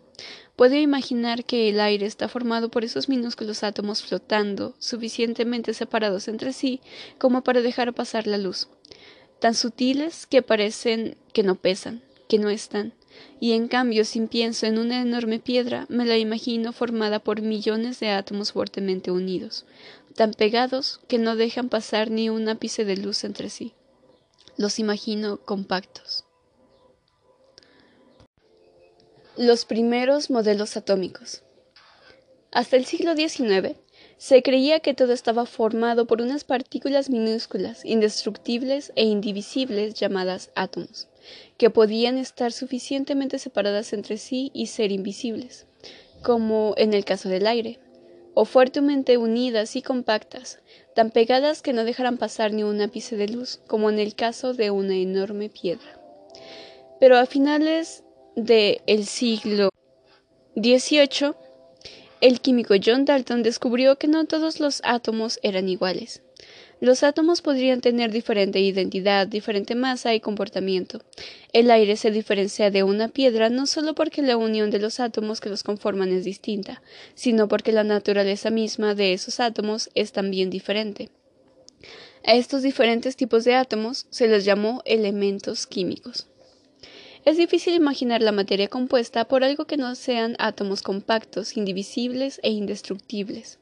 Puedo 0.56 0.76
imaginar 0.76 1.44
que 1.44 1.70
el 1.70 1.80
aire 1.82 2.06
está 2.06 2.30
formado 2.30 2.70
por 2.70 2.86
esos 2.86 3.10
minúsculos 3.10 3.64
átomos 3.64 4.04
flotando, 4.04 4.74
suficientemente 4.80 5.74
separados 5.74 6.28
entre 6.30 6.54
sí 6.54 6.80
como 7.18 7.44
para 7.44 7.62
dejar 7.62 7.94
pasar 7.94 8.26
la 8.26 8.38
luz, 8.38 8.70
tan 9.40 9.54
sutiles 9.54 10.26
que 10.26 10.42
parecen 10.42 11.18
que 11.34 11.44
no 11.44 11.56
pesan, 11.56 12.02
que 12.30 12.40
no 12.40 12.50
están, 12.50 12.94
y 13.40 13.52
en 13.52 13.68
cambio 13.68 14.06
si 14.06 14.22
pienso 14.22 14.66
en 14.66 14.78
una 14.80 15.02
enorme 15.02 15.40
piedra, 15.40 15.86
me 15.90 16.06
la 16.06 16.18
imagino 16.18 16.72
formada 16.72 17.20
por 17.20 17.42
millones 17.42 18.00
de 18.00 18.10
átomos 18.10 18.54
fuertemente 18.54 19.12
unidos, 19.12 19.66
tan 20.16 20.32
pegados 20.32 21.02
que 21.10 21.18
no 21.18 21.36
dejan 21.36 21.68
pasar 21.68 22.10
ni 22.10 22.30
un 22.30 22.48
ápice 22.48 22.86
de 22.86 22.96
luz 22.96 23.26
entre 23.26 23.50
sí. 23.50 23.74
Los 24.58 24.80
imagino 24.80 25.36
compactos. 25.36 26.24
Los 29.36 29.65
primeros 29.65 30.30
modelos 30.30 30.78
atómicos. 30.78 31.44
Hasta 32.54 32.78
el 32.78 32.86
siglo 32.86 33.18
XIX 33.18 33.76
se 34.18 34.41
creía 34.44 34.80
que 34.80 34.94
todo 34.94 35.12
estaba 35.12 35.46
formado 35.46 36.06
por 36.08 36.22
unas 36.22 36.46
partículas 36.46 37.10
minúsculas, 37.10 37.84
indestructibles 37.84 38.94
e 38.96 39.04
indivisibles 39.04 39.94
llamadas 39.94 40.52
átomos, 40.56 41.10
que 41.58 41.70
podían 41.70 42.18
estar 42.18 42.54
suficientemente 42.54 43.39
separadas 43.39 43.91
entre 43.91 44.18
sí 44.18 44.52
y 44.54 44.68
ser 44.68 44.94
invisibles, 44.94 45.65
como 46.24 46.76
en 46.78 46.94
el 46.94 47.04
caso 47.04 47.28
del 47.28 47.46
aire, 47.46 47.78
o 48.34 48.46
fuertemente 48.46 49.18
unidas 49.18 49.76
y 49.76 49.82
compactas, 49.82 50.60
tan 50.96 51.12
pegadas 51.12 51.62
que 51.62 51.74
no 51.74 51.84
dejaran 51.84 52.18
pasar 52.18 52.54
ni 52.54 52.64
un 52.64 52.82
ápice 52.82 53.18
de 53.18 53.28
luz, 53.28 53.60
como 53.68 53.90
en 53.90 54.00
el 54.00 54.16
caso 54.16 54.54
de 54.54 54.72
una 54.72 54.96
enorme 54.96 55.50
piedra. 55.50 56.00
Pero 57.00 57.18
a 57.18 57.26
finales 57.26 58.04
del 58.36 59.06
siglo 59.06 59.70
XVIII, 60.56 61.34
el 62.22 62.40
químico 62.40 62.76
John 62.84 63.04
Dalton 63.04 63.44
descubrió 63.44 63.98
que 63.98 64.08
no 64.08 64.26
todos 64.26 64.62
los 64.62 64.82
átomos 64.86 65.38
eran 65.44 65.68
iguales. 65.68 66.24
Los 66.82 67.04
átomos 67.04 67.42
podrían 67.42 67.80
tener 67.80 68.12
diferente 68.12 68.60
identidad, 68.60 69.28
diferente 69.28 69.76
masa 69.76 70.14
y 70.14 70.20
comportamiento. 70.20 71.02
El 71.54 71.72
aire 71.72 71.96
se 71.96 72.12
diferencia 72.12 72.70
de 72.70 72.84
una 72.84 73.08
piedra 73.08 73.50
no 73.50 73.66
solo 73.66 73.96
porque 73.96 74.22
la 74.22 74.36
unión 74.36 74.72
de 74.72 74.80
los 74.80 75.00
átomos 75.00 75.40
que 75.40 75.50
los 75.50 75.64
conforman 75.64 76.12
es 76.12 76.26
distinta, 76.26 76.82
sino 77.14 77.48
porque 77.48 77.72
la 77.72 77.86
naturaleza 77.86 78.50
misma 78.50 78.94
de 78.94 79.14
esos 79.14 79.40
átomos 79.40 79.90
es 79.96 80.12
también 80.12 80.50
diferente. 80.50 81.10
A 82.26 82.34
estos 82.34 82.62
diferentes 82.62 83.16
tipos 83.16 83.46
de 83.46 83.56
átomos 83.56 84.08
se 84.10 84.28
les 84.28 84.44
llamó 84.44 84.82
elementos 84.86 85.68
químicos. 85.68 86.28
Es 87.24 87.38
difícil 87.38 87.74
imaginar 87.74 88.22
la 88.22 88.32
materia 88.32 88.68
compuesta 88.68 89.26
por 89.26 89.44
algo 89.44 89.66
que 89.66 89.78
no 89.78 89.96
sean 89.96 90.36
átomos 90.40 90.82
compactos, 90.82 91.56
indivisibles 91.58 92.40
e 92.44 92.52
indestructibles. 92.52 93.60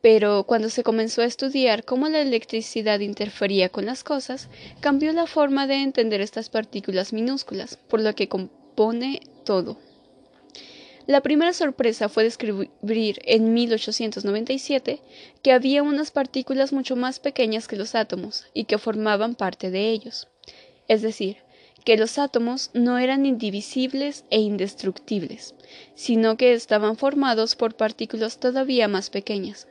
Pero 0.00 0.44
cuando 0.44 0.70
se 0.70 0.84
comenzó 0.84 1.22
a 1.22 1.26
estudiar 1.26 1.84
cómo 1.84 2.08
la 2.08 2.20
electricidad 2.20 3.00
interfería 3.00 3.68
con 3.68 3.86
las 3.86 4.04
cosas, 4.04 4.48
cambió 4.80 5.12
la 5.12 5.26
forma 5.26 5.66
de 5.66 5.82
entender 5.82 6.20
estas 6.20 6.50
partículas 6.50 7.12
minúsculas, 7.12 7.76
por 7.88 8.00
lo 8.00 8.14
que 8.14 8.28
compone 8.28 9.20
todo. 9.44 9.78
La 11.08 11.22
primera 11.22 11.54
sorpresa 11.54 12.10
fue 12.10 12.24
descubrir 12.24 13.18
en 13.24 13.54
1897 13.54 15.00
que 15.42 15.52
había 15.52 15.82
unas 15.82 16.10
partículas 16.10 16.72
mucho 16.72 16.96
más 16.96 17.18
pequeñas 17.18 17.66
que 17.66 17.76
los 17.76 17.94
átomos 17.94 18.46
y 18.52 18.64
que 18.64 18.76
formaban 18.76 19.34
parte 19.34 19.70
de 19.70 19.88
ellos. 19.88 20.28
Es 20.86 21.00
decir, 21.00 21.38
que 21.84 21.96
los 21.96 22.18
átomos 22.18 22.70
no 22.74 22.98
eran 22.98 23.24
indivisibles 23.24 24.26
e 24.28 24.40
indestructibles, 24.40 25.54
sino 25.94 26.36
que 26.36 26.52
estaban 26.52 26.98
formados 26.98 27.56
por 27.56 27.74
partículas 27.74 28.38
todavía 28.38 28.86
más 28.86 29.08
pequeñas. 29.08 29.66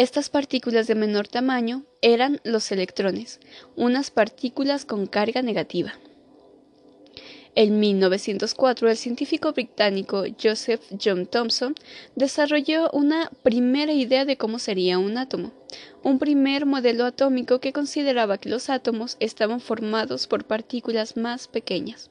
Estas 0.00 0.30
partículas 0.30 0.86
de 0.86 0.94
menor 0.94 1.28
tamaño 1.28 1.84
eran 2.00 2.40
los 2.42 2.72
electrones, 2.72 3.38
unas 3.76 4.10
partículas 4.10 4.86
con 4.86 5.06
carga 5.06 5.42
negativa. 5.42 5.92
En 7.54 7.78
1904, 7.80 8.88
el 8.88 8.96
científico 8.96 9.52
británico 9.52 10.24
Joseph 10.42 10.80
John 10.98 11.26
Thomson 11.26 11.74
desarrolló 12.16 12.88
una 12.92 13.30
primera 13.42 13.92
idea 13.92 14.24
de 14.24 14.38
cómo 14.38 14.58
sería 14.58 14.98
un 14.98 15.18
átomo, 15.18 15.52
un 16.02 16.18
primer 16.18 16.64
modelo 16.64 17.04
atómico 17.04 17.60
que 17.60 17.74
consideraba 17.74 18.38
que 18.38 18.48
los 18.48 18.70
átomos 18.70 19.18
estaban 19.20 19.60
formados 19.60 20.26
por 20.26 20.46
partículas 20.46 21.18
más 21.18 21.46
pequeñas. 21.46 22.08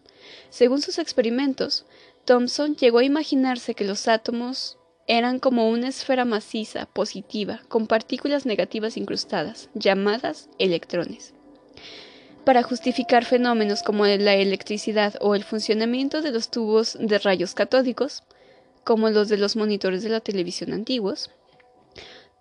Según 0.52 0.84
sus 0.84 1.00
experimentos, 1.00 1.88
Thomson 2.26 2.76
llegó 2.76 3.00
a 3.00 3.04
imaginarse 3.04 3.74
que 3.74 3.84
los 3.84 4.08
átomos 4.08 4.78
eran 5.10 5.40
como 5.40 5.68
una 5.68 5.88
esfera 5.88 6.24
maciza, 6.24 6.86
positiva, 6.86 7.62
con 7.68 7.88
partículas 7.88 8.46
negativas 8.46 8.96
incrustadas, 8.96 9.70
llamadas 9.74 10.50
electrones. 10.60 11.34
Para 12.46 12.62
justificar 12.62 13.26
fenómenos 13.26 13.82
como 13.82 14.06
la 14.06 14.36
electricidad 14.36 15.16
o 15.20 15.34
el 15.34 15.44
funcionamiento 15.44 16.22
de 16.22 16.32
los 16.32 16.52
tubos 16.52 16.96
de 17.00 17.18
rayos 17.18 17.56
catódicos, 17.56 18.24
como 18.84 19.10
los 19.10 19.30
de 19.30 19.38
los 19.38 19.56
monitores 19.56 20.04
de 20.04 20.10
la 20.10 20.20
televisión 20.20 20.74
antiguos, 20.74 21.32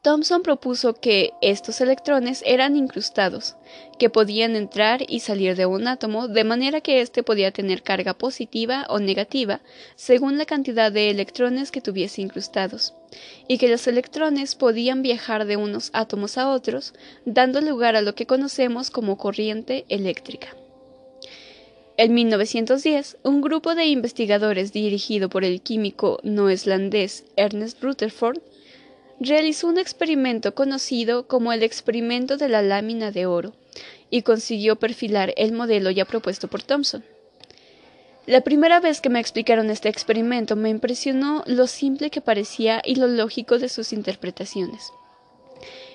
Thomson 0.00 0.42
propuso 0.42 0.94
que 0.94 1.32
estos 1.42 1.80
electrones 1.80 2.44
eran 2.46 2.76
incrustados, 2.76 3.56
que 3.98 4.08
podían 4.08 4.54
entrar 4.54 5.02
y 5.08 5.20
salir 5.20 5.56
de 5.56 5.66
un 5.66 5.88
átomo 5.88 6.28
de 6.28 6.44
manera 6.44 6.80
que 6.80 7.00
éste 7.00 7.24
podía 7.24 7.50
tener 7.50 7.82
carga 7.82 8.14
positiva 8.14 8.87
o 8.90 9.00
negativa 9.00 9.61
según 9.96 10.38
la 10.38 10.46
cantidad 10.46 10.92
de 10.92 11.11
electrones 11.11 11.72
que 11.72 11.80
tuviese 11.80 12.22
incrustados, 12.22 12.94
y 13.48 13.58
que 13.58 13.68
los 13.68 13.88
electrones 13.88 14.54
podían 14.54 15.02
viajar 15.02 15.46
de 15.46 15.56
unos 15.56 15.90
átomos 15.92 16.38
a 16.38 16.48
otros, 16.48 16.94
dando 17.24 17.61
lugar 17.61 17.96
a 17.96 18.00
lo 18.00 18.14
que 18.14 18.26
conocemos 18.26 18.90
como 18.92 19.18
corriente 19.18 19.84
eléctrica. 19.88 20.54
En 21.96 22.14
1910, 22.14 23.16
un 23.24 23.40
grupo 23.40 23.74
de 23.74 23.87
investigadores 23.87 24.72
dirigido 24.72 25.28
por 25.28 25.44
el 25.44 25.61
químico 25.61 26.20
neozelandés 26.22 27.24
Ernest 27.34 27.82
Rutherford 27.82 28.38
realizó 29.20 29.66
un 29.66 29.78
experimento 29.78 30.54
conocido 30.54 31.26
como 31.26 31.52
el 31.52 31.62
experimento 31.62 32.37
de 32.37 32.48
la 32.48 32.62
lámina 32.62 33.11
de 33.11 33.26
oro 33.26 33.52
y 34.11 34.22
consiguió 34.22 34.76
perfilar 34.76 35.35
el 35.37 35.52
modelo 35.52 35.90
ya 35.90 36.04
propuesto 36.04 36.48
por 36.48 36.62
Thomson. 36.62 37.04
La 38.26 38.42
primera 38.42 38.78
vez 38.78 39.00
que 39.00 39.09
me 39.09 39.20
explicaron 39.20 39.70
este 39.70 39.88
experimento 39.88 40.54
me 40.54 40.68
impresionó 40.68 41.42
lo 41.46 41.66
simple 41.66 42.11
que 42.11 42.20
parecía 42.20 42.83
y 42.85 42.96
lo 42.96 43.07
lógico 43.07 43.59
de 43.59 43.70
sus 43.70 43.92
interpretaciones. 43.92 44.92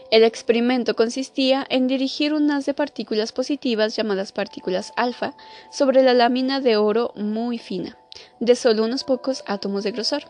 El 0.10 0.24
experimento 0.24 0.96
consistía 0.96 1.66
en 1.70 1.88
dirigir 1.88 2.34
un 2.34 2.50
haz 2.52 2.66
de 2.66 2.74
partículas 2.74 3.32
positivas 3.32 3.96
llamadas 3.96 4.32
partículas 4.32 4.94
alfa 4.96 5.36
sobre 5.72 6.04
la 6.04 6.14
lámina 6.14 6.60
de 6.60 6.78
oro 6.78 7.14
muy 7.16 7.58
fina, 7.58 7.98
de 8.40 8.56
solo 8.56 8.84
unos 8.84 9.04
pocos 9.04 9.44
átomos 9.48 9.84
de 9.84 9.92
grosor. 9.92 10.24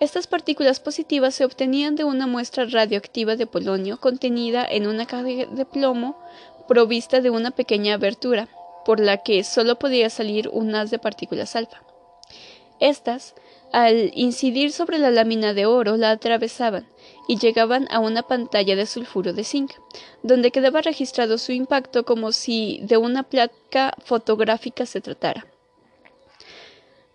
Estas 0.00 0.26
partículas 0.26 0.80
positivas 0.80 1.34
se 1.34 1.44
obtenían 1.44 1.94
de 1.94 2.04
una 2.04 2.26
muestra 2.26 2.64
radioactiva 2.64 3.36
de 3.36 3.46
polonio 3.46 3.98
contenida 4.00 4.66
en 4.68 4.86
una 4.86 5.06
caja 5.06 5.22
de 5.22 5.66
plomo 5.70 6.18
provista 6.66 7.20
de 7.20 7.30
una 7.30 7.52
pequeña 7.52 7.94
abertura, 7.94 8.48
por 8.84 9.00
la 9.00 9.18
que 9.18 9.44
sólo 9.44 9.78
podía 9.78 10.10
salir 10.10 10.48
un 10.48 10.74
haz 10.74 10.90
de 10.90 10.98
partículas 10.98 11.56
alfa. 11.56 11.82
Estas, 12.80 13.34
al 13.72 14.10
incidir 14.14 14.72
sobre 14.72 14.98
la 14.98 15.10
lámina 15.10 15.54
de 15.54 15.66
oro, 15.66 15.96
la 15.96 16.10
atravesaban 16.10 16.86
y 17.28 17.38
llegaban 17.38 17.86
a 17.90 18.00
una 18.00 18.22
pantalla 18.22 18.76
de 18.76 18.86
sulfuro 18.86 19.32
de 19.32 19.44
zinc, 19.44 19.72
donde 20.22 20.50
quedaba 20.50 20.82
registrado 20.82 21.38
su 21.38 21.52
impacto 21.52 22.04
como 22.04 22.32
si 22.32 22.80
de 22.82 22.96
una 22.96 23.22
placa 23.22 23.94
fotográfica 24.04 24.86
se 24.86 25.00
tratara. 25.00 25.46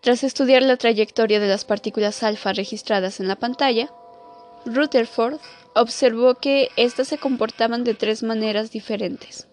Tras 0.02 0.24
estudiar 0.24 0.64
la 0.64 0.78
trayectoria 0.78 1.42
de 1.42 1.48
las 1.48 1.66
partículas 1.66 2.24
alfa 2.24 2.54
registradas 2.54 3.20
en 3.20 3.28
la 3.28 3.36
pantalla, 3.36 3.92
Rutherford 4.66 5.40
observó 5.76 6.36
que 6.36 6.70
éstas 6.78 7.10
se 7.10 7.18
comportaban 7.18 7.84
de 7.84 7.96
tres 7.96 8.24
maneras 8.24 8.72
diferentes. 8.72 9.48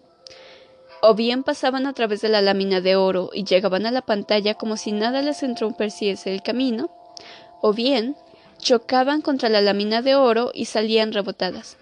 O 1.01 1.15
bien 1.15 1.43
pasaban 1.43 1.85
a 1.85 1.93
través 1.93 2.21
de 2.21 2.29
la 2.29 2.41
lámina 2.41 2.79
de 2.79 2.95
oro 2.95 3.29
y 3.33 3.43
llegaban 3.43 3.85
a 3.85 3.91
la 3.91 4.01
pantalla 4.01 4.53
como 4.53 4.77
si 4.77 4.93
nada 4.93 5.21
les 5.21 5.43
entorpeciese 5.43 6.33
el 6.33 6.41
camino, 6.41 6.89
o 7.61 7.73
bien 7.73 8.15
chocaban 8.57 9.21
contra 9.21 9.49
la 9.49 9.61
lámina 9.61 10.01
de 10.01 10.15
oro 10.15 10.51
y 10.53 10.65
salían 10.65 11.11
rebotadas, 11.11 11.77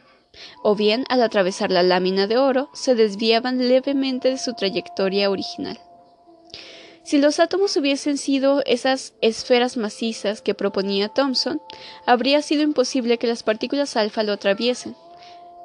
o 0.64 0.76
bien 0.76 1.06
al 1.10 1.22
atravesar 1.22 1.72
la 1.72 1.84
lámina 1.84 2.26
de 2.26 2.38
oro 2.38 2.70
se 2.74 2.96
desviaban 2.96 3.70
levemente 3.70 4.32
de 4.32 4.38
su 4.38 4.54
trayectoria 4.54 5.30
original. 5.30 5.80
Si 7.06 7.20
los 7.20 7.40
átomos 7.40 7.78
hubiesen 7.78 8.18
sido 8.18 8.64
esas 8.66 9.14
esferas 9.22 9.78
macizas 9.78 10.42
que 10.42 10.56
proponía 10.56 11.08
Thomson, 11.08 11.62
habría 12.08 12.42
sido 12.42 12.64
imposible 12.64 13.20
que 13.20 13.28
las 13.28 13.44
partículas 13.44 13.96
alfa 13.96 14.24
lo 14.24 14.34
atraviesen, 14.34 14.96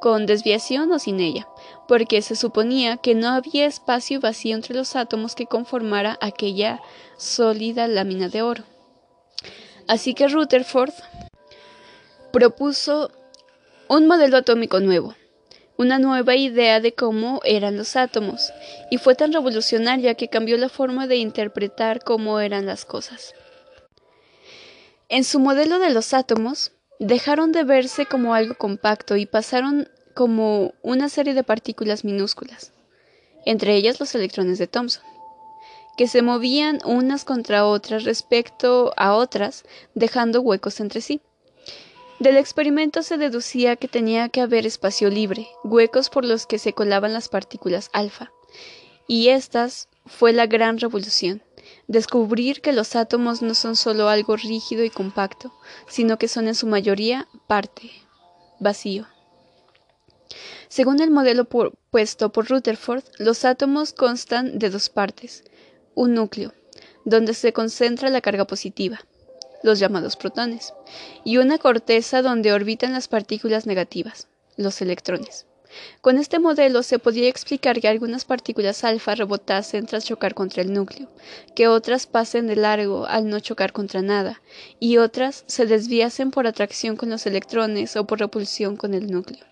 con 0.03 0.27
desviación 0.27 0.93
o 0.93 0.99
sin 0.99 1.19
ella, 1.19 1.49
porque 1.89 2.21
se 2.21 2.37
suponía 2.37 2.99
que 2.99 3.15
no 3.15 3.31
había 3.31 3.65
espacio 3.65 4.21
vacío 4.21 4.55
entre 4.55 4.75
los 4.75 4.97
átomos 4.97 5.35
que 5.35 5.47
conformara 5.47 6.19
aquella 6.21 6.83
sólida 7.17 7.89
lámina 7.89 8.29
de 8.29 8.43
oro. 8.43 8.65
Así 9.89 10.13
que 10.13 10.29
Rutherford 10.29 10.93
propuso 12.35 13.13
un 13.89 14.07
modelo 14.07 14.37
atómico 14.37 14.79
nuevo, 14.81 15.15
una 15.81 15.99
nueva 15.99 16.37
idea 16.37 16.79
de 16.79 16.93
cómo 16.93 17.41
eran 17.43 17.79
los 17.79 17.97
átomos, 17.97 18.53
y 18.91 18.99
fue 18.99 19.15
tan 19.15 19.33
revolucionaria 19.33 20.15
que 20.15 20.29
cambió 20.29 20.59
la 20.59 20.69
forma 20.69 21.07
de 21.07 21.17
interpretar 21.17 22.05
cómo 22.05 22.39
eran 22.39 22.67
las 22.67 22.85
cosas. 22.85 23.35
En 25.09 25.25
su 25.25 25.41
modelo 25.41 25.79
de 25.79 25.89
los 25.89 26.13
átomos, 26.13 26.73
dejaron 26.99 27.51
de 27.53 27.65
verse 27.65 28.05
como 28.05 28.35
algo 28.35 28.59
compacto 28.59 29.17
y 29.17 29.25
pasaron 29.25 29.89
como 30.15 30.75
una 30.83 31.09
serie 31.09 31.33
de 31.33 31.45
partículas 31.45 32.05
minúsculas, 32.05 32.75
entre 33.47 33.75
ellas 33.75 33.99
los 34.01 34.15
electrones 34.15 34.59
de 34.59 34.67
Thomson, 34.67 35.03
que 35.97 36.09
se 36.09 36.21
movían 36.21 36.81
unas 36.85 37.25
contra 37.25 37.65
otras 37.65 38.05
respecto 38.05 38.93
a 38.99 39.15
otras, 39.15 39.65
dejando 39.95 40.43
huecos 40.43 40.79
entre 40.79 41.01
sí. 41.01 41.23
Del 42.21 42.37
experimento 42.37 43.03
se 43.03 43.17
deducía 43.17 43.77
que 43.77 43.89
tenía 43.89 44.29
que 44.29 44.43
haber 44.43 44.67
espacio 44.67 45.09
libre, 45.09 45.49
huecos 45.65 46.11
por 46.11 46.27
los 46.27 46.47
que 46.47 46.59
se 46.59 46.75
colaban 46.75 47.15
las 47.15 47.31
partículas 47.31 47.89
alfa. 47.95 48.31
Y 49.07 49.29
estas 49.29 49.89
fue 50.05 50.35
la 50.35 50.47
gran 50.47 50.79
revolución, 50.79 51.43
descubrir 51.89 52.61
que 52.61 52.75
los 52.75 52.95
átomos 52.95 53.41
no 53.41 53.55
son 53.55 53.75
solo 53.75 54.11
algo 54.11 54.37
rígido 54.37 54.85
y 54.85 54.91
compacto, 54.91 55.55
sino 55.89 56.19
que 56.19 56.29
son 56.29 56.47
en 56.47 56.55
su 56.55 56.67
mayoría 56.67 57.27
parte, 57.47 57.91
vacío. 58.59 59.07
Según 60.69 61.01
el 61.01 61.11
modelo 61.11 61.47
puesto 61.91 62.33
por 62.33 62.51
Rutherford, 62.51 63.03
los 63.19 63.47
átomos 63.47 63.95
constan 63.95 64.59
de 64.59 64.69
dos 64.69 64.91
partes, 64.91 65.43
un 65.95 66.13
núcleo, 66.13 66.53
donde 67.07 67.33
se 67.33 67.55
concentra 67.55 68.11
la 68.11 68.21
carga 68.21 68.47
positiva, 68.47 69.01
los 69.63 69.79
llamados 69.79 70.17
protones, 70.17 70.75
y 71.25 71.39
una 71.39 71.59
corteza 71.59 72.23
donde 72.23 72.53
orbitan 72.53 72.93
las 72.93 73.09
partículas 73.09 73.67
negativas, 73.67 74.29
los 74.57 74.81
electrones. 74.81 75.47
Con 76.01 76.19
este 76.19 76.39
modelo 76.39 76.83
se 76.83 76.99
podía 76.99 77.29
explicar 77.29 77.81
que 77.81 77.89
algunas 77.89 78.25
partículas 78.25 78.83
alfa 78.85 79.15
rebotasen 79.15 79.87
tras 79.87 80.05
chocar 80.05 80.35
contra 80.35 80.63
el 80.63 80.73
núcleo, 80.73 81.09
que 81.55 81.69
otras 81.69 82.07
pasen 82.07 82.47
de 82.47 82.57
largo 82.57 83.07
al 83.07 83.29
no 83.29 83.39
chocar 83.41 83.73
contra 83.73 84.03
nada, 84.03 84.43
y 84.81 84.97
otras 84.97 85.45
se 85.47 85.67
desviasen 85.67 86.31
por 86.33 86.47
atracción 86.47 86.97
con 86.97 87.11
los 87.11 87.27
electrones 87.27 87.97
o 87.97 88.05
por 88.05 88.19
repulsión 88.19 88.77
con 88.77 88.95
el 88.95 89.11
núcleo. 89.11 89.45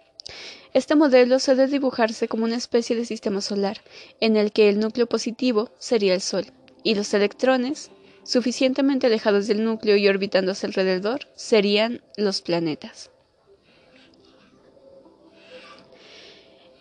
Este 0.75 0.97
modelo 0.97 1.39
suele 1.39 1.67
dibujarse 1.67 2.29
como 2.29 2.45
una 2.45 2.57
especie 2.57 2.97
de 2.97 3.05
sistema 3.05 3.41
solar, 3.41 3.81
en 4.21 4.37
el 4.37 4.53
que 4.53 4.69
el 4.69 4.81
núcleo 4.81 5.07
positivo 5.07 5.71
sería 5.79 6.15
el 6.15 6.21
Sol, 6.21 6.47
y 6.83 6.95
los 6.95 7.15
electrones 7.15 7.91
suficientemente 8.29 9.07
alejados 9.07 9.47
del 9.47 9.65
núcleo 9.65 9.97
y 9.97 10.07
orbitando 10.07 10.53
alrededor, 10.63 11.21
serían 11.35 12.03
los 12.19 12.43
planetas. 12.43 13.11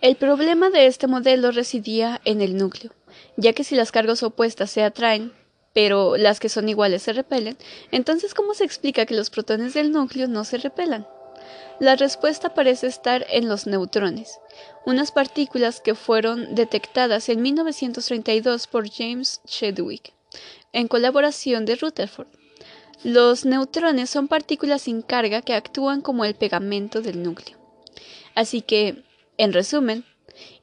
El 0.01 0.17
problema 0.17 0.69
de 0.69 0.87
este 0.87 1.07
modelo 1.07 1.51
residía 1.51 2.19
en 2.25 2.41
el 2.41 2.57
núcleo, 2.57 2.91
ya 3.37 3.53
que 3.53 3.63
si 3.63 3.75
las 3.75 3.93
cargas 3.93 4.23
opuestas 4.23 4.71
se 4.71 4.83
atraen, 4.83 5.31
pero 5.73 6.17
las 6.17 6.41
que 6.41 6.49
son 6.49 6.67
iguales 6.67 7.03
se 7.03 7.13
repelen, 7.13 7.57
entonces 7.91 8.33
¿cómo 8.33 8.53
se 8.53 8.65
explica 8.65 9.05
que 9.05 9.15
los 9.15 9.29
protones 9.29 9.73
del 9.73 9.93
núcleo 9.93 10.27
no 10.27 10.43
se 10.43 10.57
repelan? 10.57 11.07
La 11.79 11.95
respuesta 11.95 12.53
parece 12.53 12.87
estar 12.87 13.25
en 13.29 13.47
los 13.47 13.67
neutrones, 13.67 14.37
unas 14.85 15.13
partículas 15.13 15.79
que 15.79 15.95
fueron 15.95 16.55
detectadas 16.55 17.29
en 17.29 17.41
1932 17.41 18.67
por 18.67 18.89
James 18.89 19.39
Chadwick 19.45 20.16
en 20.73 20.87
colaboración 20.87 21.65
de 21.65 21.75
Rutherford. 21.75 22.27
Los 23.03 23.45
neutrones 23.45 24.09
son 24.09 24.27
partículas 24.27 24.81
sin 24.83 25.01
carga 25.01 25.41
que 25.41 25.53
actúan 25.53 26.01
como 26.01 26.25
el 26.25 26.35
pegamento 26.35 27.01
del 27.01 27.21
núcleo. 27.21 27.57
Así 28.33 28.61
que, 28.61 29.03
en 29.37 29.53
resumen, 29.53 30.03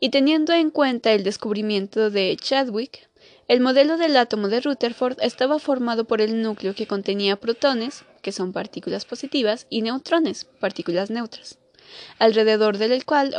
y 0.00 0.10
teniendo 0.10 0.52
en 0.52 0.70
cuenta 0.70 1.12
el 1.12 1.24
descubrimiento 1.24 2.10
de 2.10 2.36
Chadwick, 2.40 3.08
El 3.46 3.60
modelo 3.60 3.98
del 3.98 4.16
átomo 4.16 4.48
de 4.48 4.60
Rutherford 4.60 5.18
estaba 5.20 5.58
formado 5.58 6.04
por 6.06 6.20
el 6.22 6.40
núcleo 6.40 6.74
que 6.74 6.86
contenía 6.86 7.36
protones, 7.36 8.04
que 8.22 8.32
son 8.32 8.52
partículas 8.52 9.04
positivas, 9.04 9.66
y 9.68 9.82
neutrones, 9.82 10.46
partículas 10.60 11.10
neutras, 11.10 11.58
alrededor 12.18 12.78
del 12.78 13.04
cual 13.04 13.34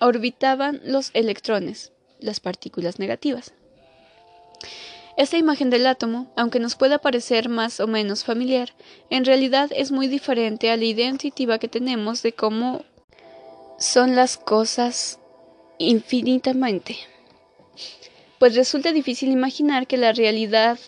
orbitaban 0.00 0.80
los 0.84 1.10
electrones, 1.12 1.92
las 2.20 2.40
partículas 2.40 2.98
negativas. 2.98 3.52
Esta 5.16 5.38
imagen 5.38 5.70
del 5.70 5.86
átomo, 5.86 6.32
aunque 6.36 6.58
nos 6.58 6.74
pueda 6.74 6.98
parecer 6.98 7.48
más 7.48 7.78
o 7.78 7.86
menos 7.86 8.24
familiar, 8.24 8.70
en 9.10 9.24
realidad 9.24 9.70
es 9.74 9.92
muy 9.92 10.08
diferente 10.08 10.70
a 10.70 10.76
la 10.76 10.84
idea 10.84 11.08
intuitiva 11.08 11.58
que 11.58 11.68
tenemos 11.68 12.22
de 12.22 12.32
cómo 12.32 12.84
son 13.78 14.16
las 14.16 14.36
cosas 14.36 15.20
infinitamente. 15.78 16.96
Pues 18.40 18.56
resulta 18.56 18.92
difícil 18.92 19.30
imaginar 19.30 19.86
que 19.86 19.96
la 19.96 20.12
realidad 20.12 20.78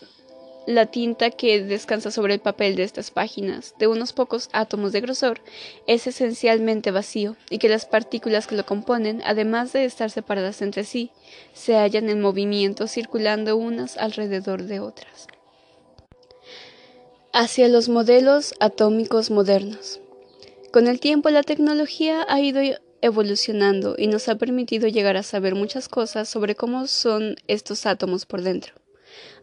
la 0.67 0.85
tinta 0.85 1.31
que 1.31 1.63
descansa 1.63 2.11
sobre 2.11 2.33
el 2.33 2.41
papel 2.41 2.75
de 2.75 2.83
estas 2.83 3.09
páginas, 3.09 3.73
de 3.79 3.87
unos 3.87 4.11
pocos 4.11 4.49
átomos 4.51 4.91
de 4.91 4.99
grosor, 4.99 5.39
es 5.87 6.07
esencialmente 6.07 6.91
vacío 6.91 7.37
y 7.49 7.57
que 7.57 7.69
las 7.69 7.85
partículas 7.85 8.47
que 8.47 8.57
lo 8.57 8.65
componen, 8.65 9.21
además 9.25 9.71
de 9.71 9.85
estar 9.85 10.11
separadas 10.11 10.61
entre 10.61 10.83
sí, 10.83 11.09
se 11.53 11.77
hallan 11.77 12.09
en 12.09 12.19
movimiento 12.19 12.87
circulando 12.87 13.55
unas 13.55 13.97
alrededor 13.97 14.63
de 14.63 14.81
otras. 14.81 15.27
Hacia 17.31 17.69
los 17.69 17.87
modelos 17.87 18.53
atómicos 18.59 19.31
modernos. 19.31 20.01
Con 20.73 20.87
el 20.87 20.99
tiempo 20.99 21.29
la 21.29 21.43
tecnología 21.43 22.25
ha 22.27 22.41
ido 22.41 22.59
evolucionando 23.01 23.95
y 23.97 24.07
nos 24.07 24.27
ha 24.27 24.35
permitido 24.35 24.89
llegar 24.89 25.15
a 25.15 25.23
saber 25.23 25.55
muchas 25.55 25.87
cosas 25.87 26.27
sobre 26.27 26.55
cómo 26.55 26.87
son 26.87 27.37
estos 27.47 27.85
átomos 27.85 28.25
por 28.25 28.41
dentro 28.41 28.73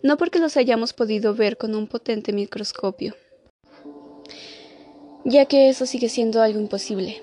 no 0.03 0.17
porque 0.17 0.39
los 0.39 0.57
hayamos 0.57 0.93
podido 0.93 1.35
ver 1.35 1.57
con 1.57 1.75
un 1.75 1.87
potente 1.87 2.33
microscopio, 2.33 3.15
ya 5.25 5.47
que 5.47 5.69
eso 5.69 5.87
sigue 5.87 6.09
siendo 6.09 6.43
algo 6.43 6.61
imposible, 6.61 7.23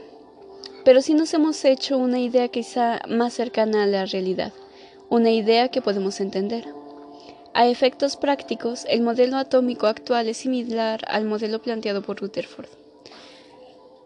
pero 0.84 1.02
sí 1.02 1.14
nos 1.14 1.34
hemos 1.34 1.64
hecho 1.66 1.98
una 1.98 2.20
idea 2.20 2.48
quizá 2.48 3.02
más 3.08 3.34
cercana 3.34 3.84
a 3.84 3.88
la 3.88 4.06
realidad, 4.06 4.54
una 5.10 5.32
idea 5.32 5.70
que 5.70 5.82
podemos 5.82 6.20
entender. 6.20 6.66
A 7.54 7.68
efectos 7.68 8.16
prácticos, 8.16 8.86
el 8.88 9.02
modelo 9.02 9.36
atómico 9.36 9.88
actual 9.88 10.30
es 10.30 10.38
similar 10.38 11.02
al 11.08 11.26
modelo 11.26 11.62
planteado 11.62 12.02
por 12.02 12.22
Rutherford. 12.22 12.70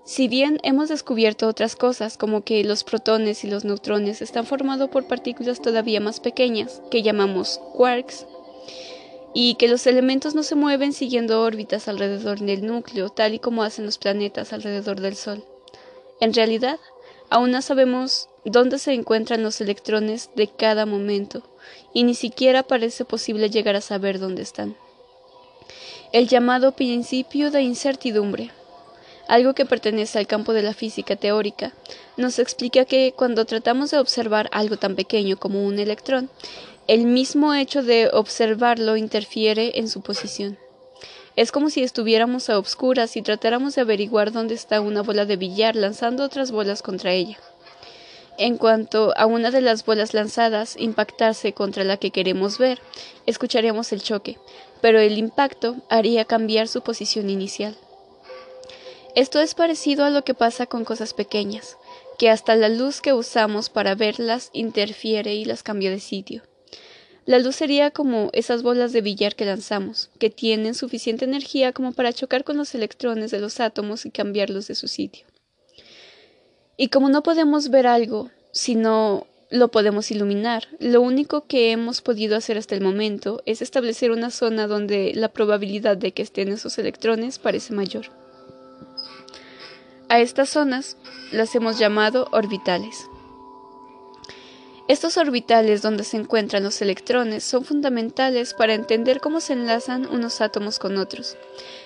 Si 0.04 0.28
bien 0.28 0.60
hemos 0.64 0.90
descubierto 0.90 1.48
otras 1.48 1.76
cosas, 1.76 2.18
como 2.18 2.44
que 2.44 2.64
los 2.64 2.84
protones 2.84 3.44
y 3.44 3.50
los 3.50 3.66
neutrones 3.66 4.22
están 4.22 4.46
formados 4.46 4.90
por 4.90 5.08
partículas 5.08 5.62
todavía 5.62 6.00
más 6.00 6.20
pequeñas, 6.20 6.82
que 6.92 7.02
llamamos 7.02 7.60
quarks, 7.74 8.28
y 9.34 9.56
que 9.56 9.68
los 9.68 9.86
elementos 9.86 10.34
no 10.34 10.44
se 10.44 10.56
mueven 10.56 10.94
siguiendo 10.94 11.42
órbitas 11.42 11.88
alrededor 11.88 12.40
del 12.40 12.66
núcleo, 12.66 13.10
tal 13.10 13.34
y 13.34 13.40
como 13.40 13.64
hacen 13.64 13.86
los 13.86 13.98
planetas 13.98 14.54
alrededor 14.54 15.02
del 15.02 15.16
Sol. 15.16 15.44
En 16.22 16.34
realidad, 16.34 16.80
aún 17.30 17.52
no 17.52 17.62
sabemos 17.62 18.30
dónde 18.46 18.80
se 18.80 18.94
encuentran 18.94 19.44
los 19.44 19.60
electrones 19.60 20.30
de 20.36 20.48
cada 20.48 20.86
momento, 20.86 21.44
y 21.94 22.04
ni 22.04 22.16
siquiera 22.16 22.64
parece 22.64 23.04
posible 23.04 23.50
llegar 23.50 23.76
a 23.76 23.82
saber 23.82 24.20
dónde 24.20 24.42
están. 24.42 24.78
El 26.14 26.30
llamado 26.30 26.72
principio 26.72 27.52
de 27.52 27.62
incertidumbre, 27.62 28.52
algo 29.28 29.54
que 29.54 29.66
pertenece 29.66 30.20
al 30.20 30.28
campo 30.28 30.54
de 30.54 30.62
la 30.62 30.74
física 30.74 31.16
teórica, 31.16 31.74
nos 32.16 32.40
explica 32.40 32.86
que 32.86 33.14
cuando 33.16 33.44
tratamos 33.44 33.92
de 33.92 34.00
observar 34.00 34.48
algo 34.54 34.78
tan 34.78 34.96
pequeño 34.96 35.38
como 35.38 35.66
un 35.66 35.80
electrón, 35.80 36.30
el 36.88 37.06
mismo 37.06 37.56
hecho 37.56 37.82
de 37.82 38.10
observarlo 38.14 38.96
interfiere 38.96 39.80
en 39.80 39.90
su 39.90 40.02
posición. 40.02 40.60
Es 41.36 41.52
como 41.52 41.72
si 41.72 41.82
estuviéramos 41.82 42.50
a 42.50 42.60
obscuras 42.60 43.18
y 43.18 43.24
tratáramos 43.24 43.74
de 43.74 43.82
averiguar 43.82 44.32
dónde 44.32 44.54
está 44.54 44.82
una 44.82 45.02
bola 45.02 45.26
de 45.26 45.36
billar 45.36 45.76
lanzando 45.76 46.24
otras 46.24 46.52
bolas 46.52 46.84
contra 46.84 47.12
ella. 47.12 47.40
En 48.38 48.58
cuanto 48.58 49.14
a 49.18 49.26
una 49.26 49.50
de 49.50 49.62
las 49.62 49.84
bolas 49.84 50.14
lanzadas 50.14 50.76
impactarse 50.78 51.54
contra 51.54 51.84
la 51.84 51.98
que 51.98 52.12
queremos 52.12 52.60
ver, 52.60 52.80
escucharíamos 53.26 53.92
el 53.92 54.04
choque, 54.04 54.38
pero 54.82 55.00
el 55.00 55.18
impacto 55.18 55.78
haría 55.90 56.26
cambiar 56.26 56.68
su 56.68 56.82
posición 56.82 57.32
inicial. 57.32 57.76
Esto 59.16 59.40
es 59.40 59.56
parecido 59.56 60.06
a 60.06 60.12
lo 60.12 60.24
que 60.24 60.34
pasa 60.36 60.68
con 60.68 60.86
cosas 60.86 61.14
pequeñas, 61.14 61.78
que 62.20 62.30
hasta 62.30 62.56
la 62.56 62.70
luz 62.70 63.02
que 63.02 63.14
usamos 63.14 63.70
para 63.70 63.96
verlas 63.96 64.52
interfiere 64.54 65.34
y 65.34 65.46
las 65.46 65.64
cambia 65.64 65.90
de 65.90 66.00
sitio. 66.00 66.44
La 67.26 67.40
luz 67.40 67.56
sería 67.56 67.90
como 67.90 68.30
esas 68.34 68.62
bolas 68.62 68.94
de 68.94 69.02
billar 69.02 69.36
que 69.36 69.46
lanzamos, 69.46 70.12
que 70.20 70.30
tienen 70.30 70.76
suficiente 70.76 71.26
energía 71.26 71.74
como 71.74 71.92
para 71.92 72.14
chocar 72.14 72.44
con 72.44 72.56
los 72.56 72.76
electrones 72.76 73.32
de 73.32 73.40
los 73.40 73.60
átomos 73.60 74.06
y 74.06 74.12
cambiarlos 74.12 74.68
de 74.68 74.76
su 74.76 74.88
sitio. 74.88 75.26
Y 76.78 76.90
como 76.90 77.10
no 77.10 77.24
podemos 77.24 77.70
ver 77.70 77.88
algo, 77.88 78.30
sino 78.52 79.26
lo 79.50 79.70
podemos 79.70 80.12
iluminar, 80.12 80.68
lo 80.80 81.02
único 81.02 81.48
que 81.48 81.72
hemos 81.72 82.02
podido 82.02 82.36
hacer 82.36 82.58
hasta 82.60 82.76
el 82.76 82.82
momento 82.82 83.42
es 83.46 83.62
establecer 83.62 84.12
una 84.12 84.30
zona 84.30 84.68
donde 84.68 85.14
la 85.16 85.30
probabilidad 85.30 85.98
de 85.98 86.12
que 86.12 86.22
estén 86.22 86.50
esos 86.50 86.78
electrones 86.78 87.40
parece 87.40 87.74
mayor. 87.74 88.08
A 90.10 90.20
estas 90.20 90.50
zonas 90.50 90.98
las 91.32 91.56
hemos 91.56 91.80
llamado 91.80 92.28
orbitales. 92.32 93.08
Estos 94.88 95.18
orbitales 95.18 95.82
donde 95.82 96.04
se 96.04 96.16
encuentran 96.16 96.62
los 96.62 96.80
electrones 96.80 97.44
son 97.44 97.66
fundamentales 97.66 98.54
para 98.54 98.76
entender 98.76 99.20
cómo 99.20 99.40
se 99.40 99.54
enlazan 99.54 100.06
unos 100.06 100.42
átomos 100.42 100.78
con 100.78 100.98
otros, 100.98 101.38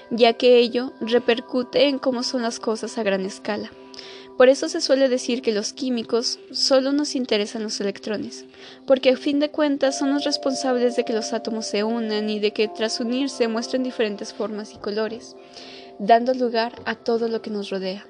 ya 0.09 0.33
que 0.33 0.57
ello 0.57 0.91
repercute 0.99 1.87
en 1.87 1.97
cómo 1.97 2.23
son 2.23 2.41
las 2.41 2.59
cosas 2.59 2.97
a 2.97 3.03
gran 3.03 3.25
escala. 3.25 3.71
Por 4.35 4.49
eso 4.49 4.67
se 4.67 4.81
suele 4.81 5.07
decir 5.07 5.41
que 5.41 5.53
los 5.53 5.71
químicos 5.71 6.39
solo 6.51 6.91
nos 6.91 7.15
interesan 7.15 7.63
los 7.63 7.79
electrones, 7.79 8.43
porque 8.85 9.11
a 9.11 9.17
fin 9.17 9.39
de 9.39 9.49
cuentas 9.49 9.97
son 9.97 10.13
los 10.13 10.25
responsables 10.25 10.97
de 10.97 11.05
que 11.05 11.13
los 11.13 11.31
átomos 11.31 11.67
se 11.67 11.85
unan 11.85 12.29
y 12.29 12.39
de 12.39 12.51
que 12.51 12.67
tras 12.67 12.99
unirse 12.99 13.47
muestren 13.47 13.81
diferentes 13.81 14.33
formas 14.33 14.73
y 14.73 14.77
colores, 14.77 15.37
dando 15.99 16.33
lugar 16.33 16.73
a 16.83 16.95
todo 16.95 17.29
lo 17.29 17.41
que 17.41 17.49
nos 17.49 17.69
rodea. 17.69 18.05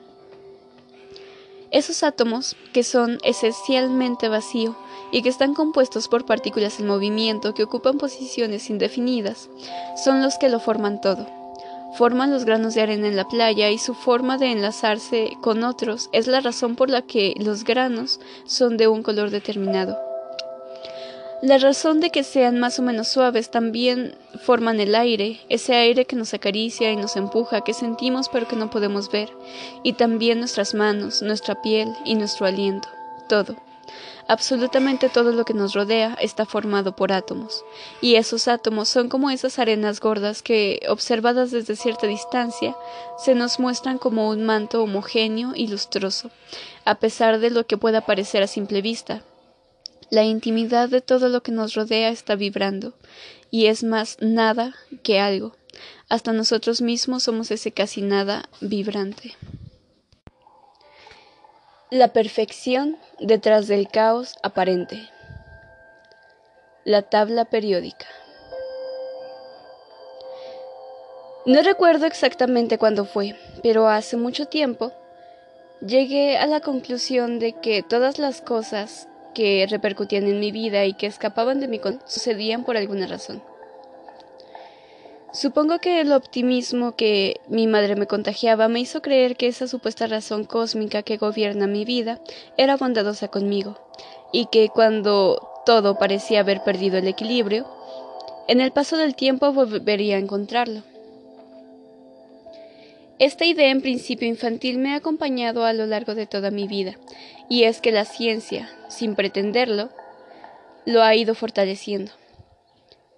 Esos 1.72 2.02
átomos, 2.02 2.56
que 2.74 2.84
son 2.84 3.20
esencialmente 3.24 4.28
vacío 4.28 4.76
y 5.12 5.22
que 5.22 5.30
están 5.30 5.54
compuestos 5.54 6.08
por 6.08 6.26
partículas 6.26 6.80
en 6.80 6.88
movimiento 6.88 7.54
que 7.54 7.64
ocupan 7.64 8.00
posiciones 8.00 8.72
indefinidas, 8.72 9.50
son 10.04 10.24
los 10.24 10.40
que 10.40 10.50
lo 10.50 10.60
forman 10.60 11.00
todo. 11.00 11.28
Forman 11.96 12.32
los 12.32 12.46
granos 12.46 12.74
de 12.74 12.82
arena 12.82 13.08
en 13.08 13.16
la 13.16 13.28
playa 13.28 13.70
y 13.70 13.78
su 13.78 13.94
forma 13.94 14.40
de 14.40 14.52
enlazarse 14.52 15.38
con 15.42 15.64
otros 15.64 16.10
es 16.12 16.26
la 16.26 16.42
razón 16.42 16.76
por 16.76 16.90
la 16.90 17.04
que 17.04 17.36
los 17.38 17.64
granos 17.64 18.20
son 18.46 18.78
de 18.78 18.88
un 18.88 19.04
color 19.04 19.30
determinado. 19.30 20.09
La 21.42 21.58
razón 21.58 22.02
de 22.02 22.10
que 22.10 22.26
sean 22.26 22.60
más 22.60 22.80
o 22.80 22.82
menos 22.82 23.08
suaves 23.08 23.50
también 23.50 24.14
forman 24.42 24.82
el 24.82 24.94
aire, 24.94 25.40
ese 25.48 25.74
aire 25.74 26.04
que 26.04 26.18
nos 26.18 26.34
acaricia 26.34 26.92
y 26.92 26.98
nos 26.98 27.16
empuja, 27.16 27.62
que 27.62 27.74
sentimos 27.74 28.28
pero 28.28 28.46
que 28.46 28.58
no 28.58 28.70
podemos 28.70 29.10
ver, 29.10 29.30
y 29.82 29.94
también 29.94 30.40
nuestras 30.40 30.74
manos, 30.74 31.22
nuestra 31.22 31.62
piel 31.62 31.94
y 32.04 32.16
nuestro 32.16 32.46
aliento, 32.46 32.90
todo. 33.30 33.56
Absolutamente 34.28 35.08
todo 35.08 35.32
lo 35.32 35.46
que 35.46 35.54
nos 35.54 35.74
rodea 35.74 36.18
está 36.20 36.46
formado 36.46 36.94
por 36.94 37.14
átomos, 37.14 37.64
y 38.02 38.16
esos 38.16 38.50
átomos 38.50 38.90
son 38.90 39.08
como 39.08 39.30
esas 39.30 39.60
arenas 39.60 40.02
gordas 40.02 40.42
que, 40.42 40.82
observadas 40.90 41.52
desde 41.52 41.78
cierta 41.78 42.06
distancia, 42.06 42.76
se 43.18 43.34
nos 43.34 43.62
muestran 43.62 43.98
como 43.98 44.30
un 44.30 44.44
manto 44.44 44.84
homogéneo 44.84 45.54
y 45.56 45.68
lustroso, 45.68 46.32
a 46.84 46.96
pesar 46.96 47.40
de 47.40 47.50
lo 47.50 47.66
que 47.66 47.78
pueda 47.78 48.02
parecer 48.02 48.44
a 48.44 48.48
simple 48.48 48.82
vista, 48.82 49.24
la 50.10 50.24
intimidad 50.24 50.90
de 50.90 51.02
todo 51.02 51.30
lo 51.30 51.42
que 51.42 51.52
nos 51.52 51.74
rodea 51.76 52.10
está 52.10 52.36
vibrando, 52.36 52.94
y 53.52 53.68
es 53.68 53.84
más 53.84 54.18
nada 54.20 54.74
que 55.04 55.20
algo. 55.20 55.56
Hasta 56.10 56.34
nosotros 56.34 56.82
mismos 56.82 57.24
somos 57.24 57.52
ese 57.52 57.72
casi 57.72 58.02
nada 58.02 58.50
vibrante. 58.62 59.36
La 61.92 62.14
perfección 62.14 62.98
detrás 63.20 63.68
del 63.68 63.88
caos 63.88 64.36
aparente. 64.44 65.10
La 66.86 67.04
tabla 67.04 67.46
periódica. 67.46 68.06
No 71.46 71.62
recuerdo 71.62 72.06
exactamente 72.06 72.78
cuándo 72.78 73.06
fue, 73.06 73.36
pero 73.64 73.88
hace 73.88 74.18
mucho 74.18 74.46
tiempo 74.46 74.92
llegué 75.82 76.38
a 76.38 76.46
la 76.46 76.60
conclusión 76.60 77.40
de 77.40 77.54
que 77.54 77.82
todas 77.82 78.20
las 78.20 78.42
cosas 78.42 79.08
que 79.40 79.66
repercutían 79.70 80.28
en 80.28 80.38
mi 80.38 80.52
vida 80.52 80.84
y 80.84 80.92
que 80.92 81.08
escapaban 81.08 81.62
de 81.62 81.70
mi 81.70 81.80
control 81.80 82.04
sucedían 82.06 82.66
por 82.66 82.76
alguna 82.76 83.08
razón. 83.08 83.42
Supongo 85.32 85.80
que 85.80 86.02
el 86.02 86.12
optimismo 86.12 86.98
que 86.98 87.40
mi 87.48 87.66
madre 87.66 87.96
me 87.96 88.06
contagiaba 88.06 88.68
me 88.68 88.82
hizo 88.82 89.02
creer 89.02 89.38
que 89.38 89.48
esa 89.48 89.70
supuesta 89.70 90.08
razón 90.08 90.44
cósmica 90.44 91.04
que 91.04 91.16
gobierna 91.16 91.68
mi 91.68 91.86
vida 91.86 92.20
era 92.58 92.76
bondadosa 92.76 93.30
conmigo, 93.30 93.80
y 94.34 94.48
que 94.48 94.68
cuando 94.68 95.40
todo 95.66 95.98
parecía 95.98 96.42
haber 96.42 96.62
perdido 96.66 96.98
el 96.98 97.08
equilibrio, 97.08 97.66
En 98.50 98.60
el 98.60 98.72
paso 98.72 98.98
del 98.98 99.16
tiempo 99.16 99.54
volvería 99.54 100.16
a 100.16 100.20
encontrarlo. 100.20 100.82
Esta 103.20 103.44
idea 103.44 103.70
en 103.70 103.82
principio 103.82 104.30
infantil 104.30 104.78
me 104.78 104.94
ha 104.94 104.96
acompañado 104.96 105.66
a 105.66 105.74
lo 105.74 105.86
largo 105.86 106.16
de 106.16 106.26
toda 106.26 106.52
mi 106.52 106.70
vida, 106.70 106.98
y 107.50 107.64
es 107.64 107.82
que 107.82 107.92
la 107.92 108.06
ciencia, 108.06 108.70
sin 108.88 109.16
pretenderlo, 109.16 109.90
lo 110.86 111.04
ha 111.04 111.14
ido 111.16 111.36
fortaleciendo. 111.36 112.14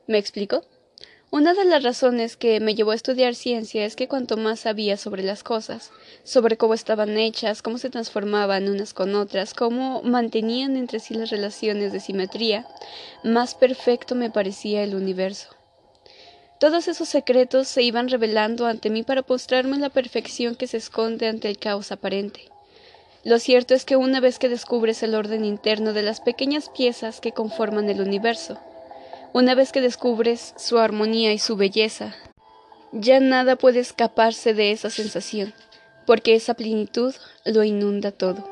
¿Me 0.08 0.18
explico? 0.18 0.66
Una 1.30 1.54
de 1.54 1.66
las 1.66 1.84
razones 1.84 2.36
que 2.36 2.60
me 2.60 2.74
llevó 2.74 2.92
a 2.92 2.96
estudiar 2.96 3.36
ciencia 3.36 3.86
es 3.86 3.96
que 3.96 4.08
cuanto 4.08 4.38
más 4.38 4.62
sabía 4.62 4.98
sobre 4.98 5.22
las 5.22 5.44
cosas, 5.44 5.92
sobre 6.24 6.58
cómo 6.58 6.74
estaban 6.74 7.16
hechas, 7.16 7.62
cómo 7.62 7.78
se 7.78 7.92
transformaban 7.92 8.70
unas 8.70 8.96
con 8.96 9.14
otras, 9.14 9.54
cómo 9.54 10.02
mantenían 10.02 10.78
entre 10.78 11.00
sí 11.00 11.14
las 11.14 11.30
relaciones 11.30 11.94
de 11.94 12.00
simetría, 12.00 12.66
más 13.24 13.54
perfecto 13.54 14.16
me 14.16 14.32
parecía 14.32 14.84
el 14.84 14.96
universo. 14.96 15.61
Todos 16.62 16.88
esos 16.88 17.10
secretos 17.10 17.68
se 17.68 17.82
iban 17.82 18.08
revelando 18.08 18.68
ante 18.68 18.92
mí 18.92 19.02
para 19.02 19.26
mostrarme 19.28 19.80
la 19.80 19.90
perfección 19.90 20.54
que 20.54 20.68
se 20.68 20.78
esconde 20.78 21.28
ante 21.28 21.50
el 21.50 21.58
caos 21.58 21.92
aparente. 21.92 22.52
Lo 23.24 23.40
cierto 23.40 23.74
es 23.74 23.84
que 23.84 23.96
una 23.96 24.20
vez 24.20 24.38
que 24.38 24.48
descubres 24.48 25.02
el 25.02 25.16
orden 25.16 25.44
interno 25.44 25.92
de 25.92 26.04
las 26.04 26.22
pequeñas 26.22 26.70
piezas 26.70 27.20
que 27.20 27.32
conforman 27.32 27.90
el 27.90 28.00
universo, 28.00 28.60
una 29.34 29.56
vez 29.56 29.72
que 29.72 29.82
descubres 29.82 30.54
su 30.56 30.78
armonía 30.78 31.34
y 31.34 31.40
su 31.40 31.56
belleza, 31.56 32.14
ya 32.92 33.20
nada 33.20 33.56
puede 33.56 33.80
escaparse 33.80 34.54
de 34.54 34.70
esa 34.70 34.92
sensación, 34.92 35.56
porque 36.06 36.36
esa 36.36 36.54
plenitud 36.54 37.16
lo 37.44 37.64
inunda 37.64 38.12
todo. 38.12 38.48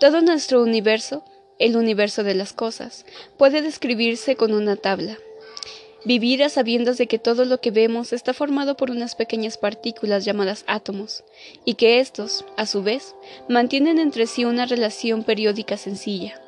Todo 0.00 0.22
nuestro 0.22 0.60
universo, 0.60 1.22
el 1.60 1.76
universo 1.76 2.24
de 2.24 2.34
las 2.34 2.52
cosas, 2.52 3.06
puede 3.38 3.62
describirse 3.62 4.34
con 4.34 4.52
una 4.52 4.74
tabla. 4.74 5.18
Vivir 6.04 6.42
a 6.42 6.48
de 6.48 7.06
que 7.06 7.18
todo 7.18 7.44
lo 7.44 7.60
que 7.60 7.70
vemos 7.70 8.12
está 8.12 8.32
formado 8.32 8.76
por 8.76 8.90
unas 8.90 9.14
pequeñas 9.14 9.58
partículas 9.58 10.24
llamadas 10.24 10.64
átomos, 10.66 11.24
y 11.64 11.74
que 11.74 12.00
éstos, 12.00 12.44
a 12.56 12.66
su 12.66 12.82
vez, 12.82 13.14
mantienen 13.48 13.98
entre 13.98 14.26
sí 14.26 14.44
una 14.44 14.66
relación 14.66 15.24
periódica 15.24 15.76
sencilla 15.76 16.40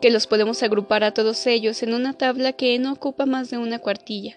que 0.00 0.10
los 0.10 0.26
podemos 0.26 0.62
agrupar 0.62 1.04
a 1.04 1.12
todos 1.12 1.46
ellos 1.46 1.82
en 1.82 1.94
una 1.94 2.12
tabla 2.12 2.52
que 2.52 2.78
no 2.78 2.92
ocupa 2.92 3.26
más 3.26 3.50
de 3.50 3.58
una 3.58 3.78
cuartilla. 3.78 4.36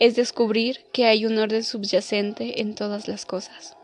Es 0.00 0.16
descubrir 0.16 0.84
que 0.92 1.06
hay 1.06 1.26
un 1.26 1.38
orden 1.38 1.64
subyacente 1.64 2.60
en 2.60 2.74
todas 2.74 3.08
las 3.08 3.26
cosas. 3.26 3.76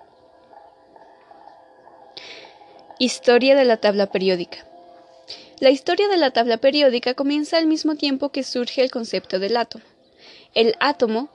Historia 2.99 3.57
de 3.57 3.65
la 3.65 3.79
tabla 3.79 4.07
periódica. 4.07 4.67
La 5.61 5.71
historia 5.71 6.09
de 6.09 6.17
la 6.17 6.31
tabla 6.31 6.59
periódica 6.59 7.15
comienza 7.15 7.59
al 7.59 7.67
mismo 7.67 7.97
tiempo 7.97 8.31
que 8.31 8.45
surge 8.45 8.83
el 8.83 8.91
concepto 8.91 9.39
del 9.39 9.57
átomo. 9.57 9.85
El 10.55 10.75
átomo, 10.81 11.29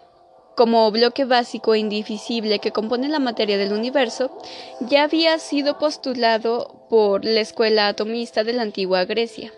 como 0.55 0.89
bloque 0.91 1.25
básico 1.25 1.73
e 1.73 1.79
indivisible 1.79 2.59
que 2.59 2.71
compone 2.71 3.07
la 3.07 3.19
materia 3.19 3.57
del 3.57 3.73
universo, 3.73 4.37
ya 4.81 5.03
había 5.03 5.37
sido 5.39 5.77
postulado 5.77 6.85
por 6.89 7.23
la 7.23 7.39
escuela 7.39 7.87
atomista 7.87 8.43
de 8.43 8.53
la 8.53 8.63
antigua 8.63 9.05
Grecia. 9.05 9.51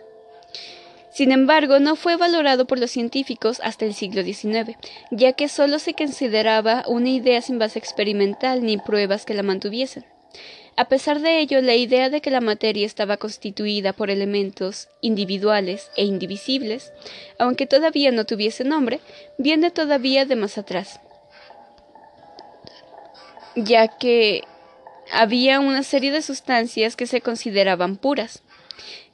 Sin 1.12 1.32
embargo, 1.32 1.80
no 1.80 1.96
fue 1.96 2.16
valorado 2.16 2.66
por 2.66 2.80
los 2.80 2.92
científicos 2.92 3.60
hasta 3.64 3.86
el 3.86 3.94
siglo 3.94 4.24
XIX, 4.24 4.78
ya 5.12 5.34
que 5.34 5.50
solo 5.50 5.78
se 5.78 5.94
consideraba 5.94 6.86
una 6.88 7.10
idea 7.10 7.42
sin 7.42 7.60
base 7.60 7.80
experimental 7.80 8.64
ni 8.64 8.78
pruebas 8.78 9.26
que 9.26 9.34
la 9.34 9.44
mantuviesen. 9.44 10.06
A 10.78 10.86
pesar 10.86 11.20
de 11.20 11.40
ello, 11.40 11.62
la 11.62 11.76
idea 11.76 12.10
de 12.10 12.22
que 12.22 12.32
la 12.32 12.42
materia 12.42 12.86
estaba 12.86 13.18
constituida 13.18 13.94
por 13.94 14.10
elementos 14.10 14.88
individuales 15.02 15.92
e 15.98 16.06
indivisibles, 16.06 16.94
aunque 17.38 17.68
todavía 17.68 18.12
no 18.12 18.26
tuviese 18.26 18.64
nombre, 18.64 19.00
viene 19.38 19.70
todavía 19.70 20.26
de 20.26 20.36
más 20.38 20.58
atrás, 20.58 21.02
ya 23.56 23.90
que 23.90 24.44
había 25.12 25.60
una 25.60 25.84
serie 25.84 26.12
de 26.12 26.22
sustancias 26.22 26.96
que 26.96 27.06
se 27.06 27.22
consideraban 27.22 27.98
puras, 27.98 28.42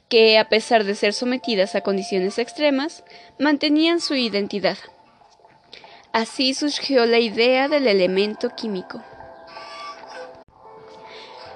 que, 0.08 0.38
a 0.38 0.48
pesar 0.48 0.84
de 0.84 0.94
ser 0.94 1.12
sometidas 1.12 1.74
a 1.74 1.82
condiciones 1.82 2.38
extremas, 2.38 3.04
mantenían 3.38 4.00
su 4.00 4.14
identidad. 4.14 4.78
Así 6.12 6.54
surgió 6.54 7.04
la 7.04 7.18
idea 7.18 7.68
del 7.68 7.86
elemento 7.86 8.50
químico. 8.56 9.02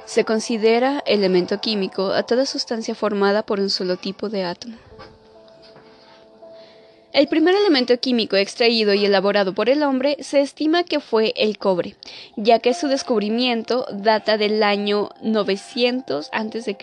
Se 0.04 0.24
considera 0.24 1.02
elemento 1.06 1.60
químico 1.60 2.12
a 2.12 2.22
toda 2.22 2.46
sustancia 2.46 2.94
formada 2.94 3.42
por 3.42 3.60
un 3.60 3.70
solo 3.70 3.96
tipo 3.96 4.28
de 4.28 4.44
átomo. 4.44 4.76
El 7.12 7.28
primer 7.28 7.54
elemento 7.54 7.98
químico 8.00 8.36
extraído 8.36 8.94
y 8.94 9.04
elaborado 9.04 9.54
por 9.54 9.68
el 9.68 9.82
hombre 9.82 10.16
se 10.20 10.40
estima 10.40 10.82
que 10.82 10.98
fue 10.98 11.34
el 11.36 11.58
cobre, 11.58 11.94
ya 12.36 12.58
que 12.58 12.72
su 12.72 12.88
descubrimiento 12.88 13.86
data 13.92 14.38
del 14.38 14.62
año 14.62 15.10
900 15.20 16.30
a.C. 16.32 16.76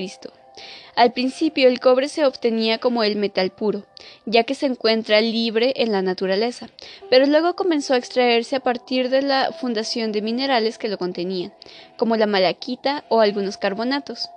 Al 1.00 1.14
principio 1.14 1.70
el 1.70 1.80
cobre 1.80 2.10
se 2.10 2.26
obtenía 2.26 2.78
como 2.78 3.06
el 3.06 3.16
metal 3.16 3.52
puro, 3.52 3.86
ya 4.26 4.44
que 4.44 4.54
se 4.54 4.66
encuentra 4.66 5.22
libre 5.22 5.72
en 5.78 5.94
la 5.94 6.02
naturaleza, 6.02 6.68
pero 7.10 7.26
luego 7.26 7.56
comenzó 7.56 7.94
a 7.94 7.98
extraerse 7.98 8.58
a 8.58 8.60
partir 8.60 9.10
de 9.10 9.22
la 9.22 9.54
fundación 9.54 10.12
de 10.12 10.22
minerales 10.22 10.78
que 10.78 10.90
lo 10.90 10.98
contenían, 10.98 11.54
como 11.96 12.18
la 12.18 12.28
malaquita 12.28 13.06
o 13.08 13.22
algunos 13.22 13.56
carbonatos. 13.56 14.30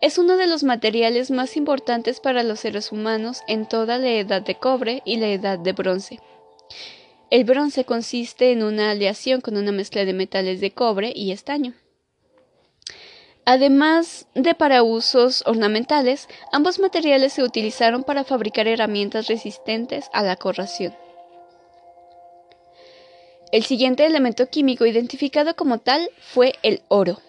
Es 0.00 0.16
uno 0.16 0.38
de 0.38 0.46
los 0.46 0.64
materiales 0.64 1.30
más 1.30 1.58
importantes 1.58 2.20
para 2.20 2.42
los 2.42 2.60
seres 2.60 2.90
humanos 2.90 3.42
en 3.46 3.68
toda 3.68 3.98
la 3.98 4.12
edad 4.12 4.40
de 4.40 4.54
cobre 4.54 5.02
y 5.04 5.18
la 5.18 5.28
edad 5.28 5.58
de 5.58 5.74
bronce. 5.74 6.20
El 7.28 7.44
bronce 7.44 7.84
consiste 7.84 8.50
en 8.50 8.62
una 8.62 8.92
aleación 8.92 9.42
con 9.42 9.58
una 9.58 9.72
mezcla 9.72 10.06
de 10.06 10.14
metales 10.14 10.62
de 10.62 10.70
cobre 10.70 11.12
y 11.14 11.32
estaño. 11.32 11.74
Además 13.44 14.28
de 14.34 14.54
para 14.54 14.84
usos 14.84 15.42
ornamentales, 15.46 16.28
ambos 16.52 16.78
materiales 16.78 17.32
se 17.32 17.42
utilizaron 17.42 18.04
para 18.04 18.22
fabricar 18.22 18.68
herramientas 18.68 19.26
resistentes 19.26 20.08
a 20.12 20.22
la 20.22 20.36
corrosión. 20.36 20.94
El 23.50 23.64
siguiente 23.64 24.06
elemento 24.06 24.48
químico 24.48 24.86
identificado 24.86 25.56
como 25.56 25.78
tal 25.78 26.08
fue 26.20 26.54
el 26.62 26.82
oro, 26.86 27.20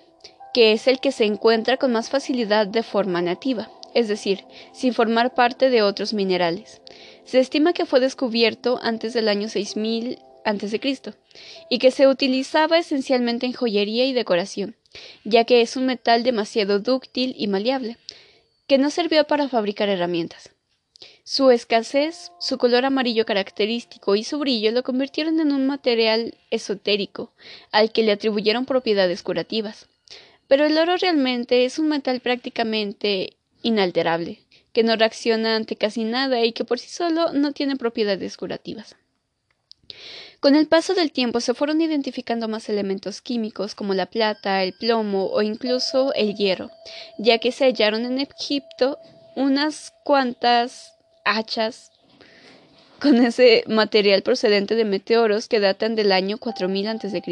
que 0.54 0.72
es 0.72 0.88
el 0.88 1.00
que 1.00 1.12
se 1.12 1.26
encuentra 1.26 1.78
con 1.78 1.92
más 1.92 2.12
facilidad 2.12 2.68
de 2.68 2.84
forma 2.84 3.24
nativa, 3.24 3.72
es 3.96 4.08
decir, 4.08 4.46
sin 4.72 4.94
formar 4.94 5.34
parte 5.34 5.72
de 5.72 5.82
otros 5.82 6.14
minerales. 6.14 6.80
Se 7.26 7.40
estima 7.40 7.74
que 7.74 7.88
fue 7.88 8.00
descubierto 8.00 8.80
antes 8.84 9.14
del 9.14 9.28
año 9.28 9.50
6000 9.50 10.20
a.C. 10.46 11.14
y 11.70 11.80
que 11.80 11.90
se 11.90 12.08
utilizaba 12.08 12.78
esencialmente 12.78 13.48
en 13.48 13.54
joyería 13.54 14.06
y 14.06 14.14
decoración 14.14 14.76
ya 15.24 15.44
que 15.46 15.62
es 15.62 15.76
un 15.76 15.86
metal 15.86 16.24
demasiado 16.24 16.80
dúctil 16.80 17.36
y 17.38 17.48
maleable, 17.48 17.98
que 18.68 18.78
no 18.78 18.90
sirvió 18.90 19.26
para 19.26 19.50
fabricar 19.50 19.90
herramientas. 19.90 20.52
Su 21.26 21.52
escasez, 21.52 22.32
su 22.40 22.58
color 22.58 22.86
amarillo 22.86 23.26
característico 23.26 24.16
y 24.16 24.24
su 24.24 24.40
brillo 24.40 24.72
lo 24.72 24.84
convirtieron 24.84 25.40
en 25.40 25.52
un 25.52 25.66
material 25.66 26.38
esotérico, 26.50 27.32
al 27.72 27.92
que 27.92 28.04
le 28.04 28.12
atribuyeron 28.12 28.66
propiedades 28.66 29.24
curativas. 29.24 29.88
Pero 30.48 30.66
el 30.66 30.78
oro 30.78 30.98
realmente 30.98 31.66
es 31.66 31.80
un 31.80 31.88
metal 31.88 32.20
prácticamente 32.20 33.38
inalterable, 33.62 34.42
que 34.74 34.84
no 34.84 34.96
reacciona 34.96 35.56
ante 35.56 35.78
casi 35.78 36.04
nada 36.04 36.44
y 36.44 36.52
que 36.52 36.66
por 36.66 36.80
sí 36.80 36.90
solo 36.90 37.32
no 37.32 37.54
tiene 37.54 37.78
propiedades 37.78 38.36
curativas. 38.36 38.98
Con 40.44 40.56
el 40.56 40.68
paso 40.68 40.94
del 40.94 41.14
tiempo 41.14 41.40
se 41.40 41.54
fueron 41.54 41.80
identificando 41.80 42.50
más 42.50 42.68
elementos 42.68 43.22
químicos 43.22 43.76
como 43.76 43.94
la 43.94 44.08
plata, 44.08 44.62
el 44.62 44.74
plomo 44.74 45.28
o 45.28 45.42
incluso 45.42 46.14
el 46.16 46.36
hierro, 46.36 46.70
ya 47.18 47.38
que 47.38 47.54
se 47.54 47.64
hallaron 47.64 48.04
en 48.04 48.20
Egipto 48.20 49.00
unas 49.38 49.94
cuantas 50.04 50.98
hachas 51.24 51.94
con 53.00 53.26
ese 53.26 53.64
material 53.68 54.22
procedente 54.22 54.76
de 54.76 54.84
meteoros 54.84 55.48
que 55.48 55.62
datan 55.62 55.96
del 55.96 56.12
año 56.12 56.38
4000 56.38 56.88
a.C. 56.90 57.24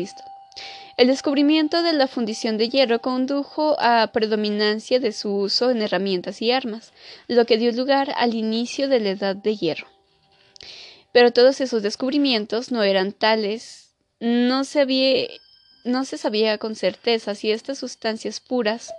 El 0.95 1.07
descubrimiento 1.07 1.83
de 1.83 1.91
la 1.91 2.07
fundición 2.07 2.57
de 2.57 2.69
hierro 2.69 2.99
condujo 2.99 3.75
a 3.81 4.09
predominancia 4.13 5.01
de 5.01 5.11
su 5.11 5.35
uso 5.35 5.69
en 5.69 5.81
herramientas 5.81 6.41
y 6.41 6.51
armas, 6.51 6.93
lo 7.27 7.45
que 7.45 7.57
dio 7.57 7.73
lugar 7.73 8.13
al 8.15 8.35
inicio 8.35 8.87
de 8.87 9.01
la 9.01 9.09
Edad 9.09 9.35
de 9.35 9.57
Hierro. 9.57 9.87
Pero 11.11 11.31
todos 11.31 11.61
esos 11.61 11.83
descubrimientos 11.83 12.71
no 12.71 12.83
eran 12.83 13.11
tales, 13.11 13.91
no 14.19 14.63
se, 14.63 14.81
había, 14.81 15.27
no 15.83 16.05
se 16.05 16.17
sabía 16.17 16.57
con 16.57 16.75
certeza 16.75 17.35
si 17.35 17.51
estas 17.51 17.79
sustancias 17.79 18.39
puras 18.39 18.93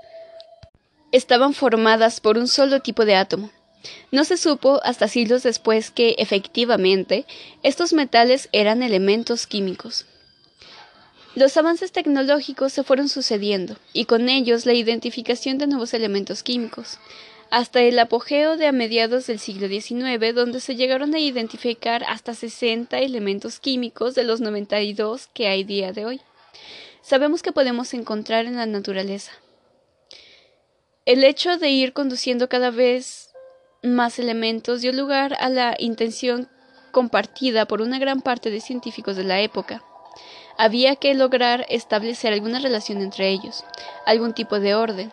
estaban 1.12 1.54
formadas 1.54 2.20
por 2.20 2.38
un 2.38 2.48
solo 2.48 2.80
tipo 2.80 3.04
de 3.04 3.14
átomo. 3.14 3.50
No 4.10 4.24
se 4.24 4.36
supo 4.36 4.80
hasta 4.84 5.08
siglos 5.08 5.42
después 5.42 5.90
que, 5.90 6.14
efectivamente, 6.18 7.26
estos 7.62 7.92
metales 7.92 8.48
eran 8.52 8.82
elementos 8.82 9.46
químicos. 9.46 10.06
Los 11.34 11.56
avances 11.56 11.92
tecnológicos 11.92 12.72
se 12.72 12.84
fueron 12.84 13.08
sucediendo, 13.08 13.76
y 13.92 14.04
con 14.04 14.28
ellos 14.28 14.66
la 14.66 14.74
identificación 14.74 15.58
de 15.58 15.66
nuevos 15.66 15.94
elementos 15.94 16.42
químicos. 16.42 16.98
Hasta 17.52 17.82
el 17.82 17.98
apogeo 17.98 18.56
de 18.56 18.66
a 18.66 18.72
mediados 18.72 19.26
del 19.26 19.38
siglo 19.38 19.68
XIX, 19.68 20.34
donde 20.34 20.58
se 20.58 20.74
llegaron 20.74 21.14
a 21.14 21.18
identificar 21.18 22.02
hasta 22.08 22.32
60 22.32 22.98
elementos 23.00 23.60
químicos 23.60 24.14
de 24.14 24.24
los 24.24 24.40
92 24.40 25.28
que 25.34 25.48
hay 25.48 25.62
día 25.62 25.92
de 25.92 26.06
hoy. 26.06 26.22
Sabemos 27.02 27.42
que 27.42 27.52
podemos 27.52 27.92
encontrar 27.92 28.46
en 28.46 28.56
la 28.56 28.64
naturaleza. 28.64 29.32
El 31.04 31.24
hecho 31.24 31.58
de 31.58 31.68
ir 31.68 31.92
conduciendo 31.92 32.48
cada 32.48 32.70
vez 32.70 33.34
más 33.82 34.18
elementos 34.18 34.80
dio 34.80 34.94
lugar 34.94 35.36
a 35.38 35.50
la 35.50 35.76
intención 35.78 36.48
compartida 36.90 37.66
por 37.66 37.82
una 37.82 37.98
gran 37.98 38.22
parte 38.22 38.50
de 38.50 38.62
científicos 38.62 39.14
de 39.14 39.24
la 39.24 39.42
época. 39.42 39.84
Había 40.56 40.96
que 40.96 41.12
lograr 41.12 41.66
establecer 41.68 42.32
alguna 42.32 42.60
relación 42.60 43.02
entre 43.02 43.28
ellos, 43.28 43.62
algún 44.06 44.32
tipo 44.32 44.58
de 44.58 44.74
orden. 44.74 45.12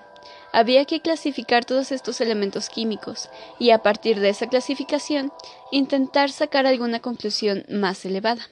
Había 0.51 0.85
que 0.85 1.01
clasificar 1.01 1.65
todos 1.65 1.91
estos 1.91 2.21
elementos 2.21 2.69
químicos 2.69 3.29
y 3.59 3.69
a 3.69 3.79
partir 3.79 4.19
de 4.19 4.29
esa 4.29 4.47
clasificación 4.47 5.31
intentar 5.71 6.31
sacar 6.31 6.65
alguna 6.65 6.99
conclusión 6.99 7.65
más 7.69 8.03
elevada. 8.05 8.49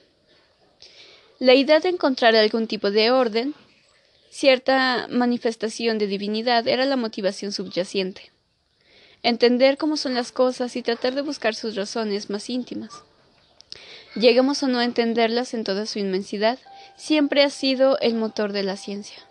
La 1.40 1.54
idea 1.54 1.80
de 1.80 1.88
encontrar 1.88 2.34
algún 2.36 2.66
tipo 2.66 2.90
de 2.90 3.10
orden, 3.10 3.54
cierta 4.30 5.06
manifestación 5.10 5.98
de 5.98 6.06
divinidad 6.06 6.66
era 6.66 6.84
la 6.84 6.96
motivación 6.96 7.52
subyacente. 7.52 8.32
Entender 9.22 9.76
cómo 9.76 9.96
son 9.96 10.14
las 10.14 10.32
cosas 10.32 10.76
y 10.76 10.82
tratar 10.82 11.14
de 11.14 11.22
buscar 11.22 11.54
sus 11.54 11.74
razones 11.74 12.30
más 12.30 12.48
íntimas. 12.48 13.02
Lleguemos 14.14 14.62
o 14.62 14.68
no 14.68 14.78
a 14.78 14.84
entenderlas 14.84 15.54
en 15.54 15.64
toda 15.64 15.86
su 15.86 15.98
inmensidad, 15.98 16.58
siempre 16.96 17.42
ha 17.42 17.50
sido 17.50 17.98
el 18.00 18.14
motor 18.14 18.52
de 18.52 18.62
la 18.62 18.76
ciencia. 18.76 19.27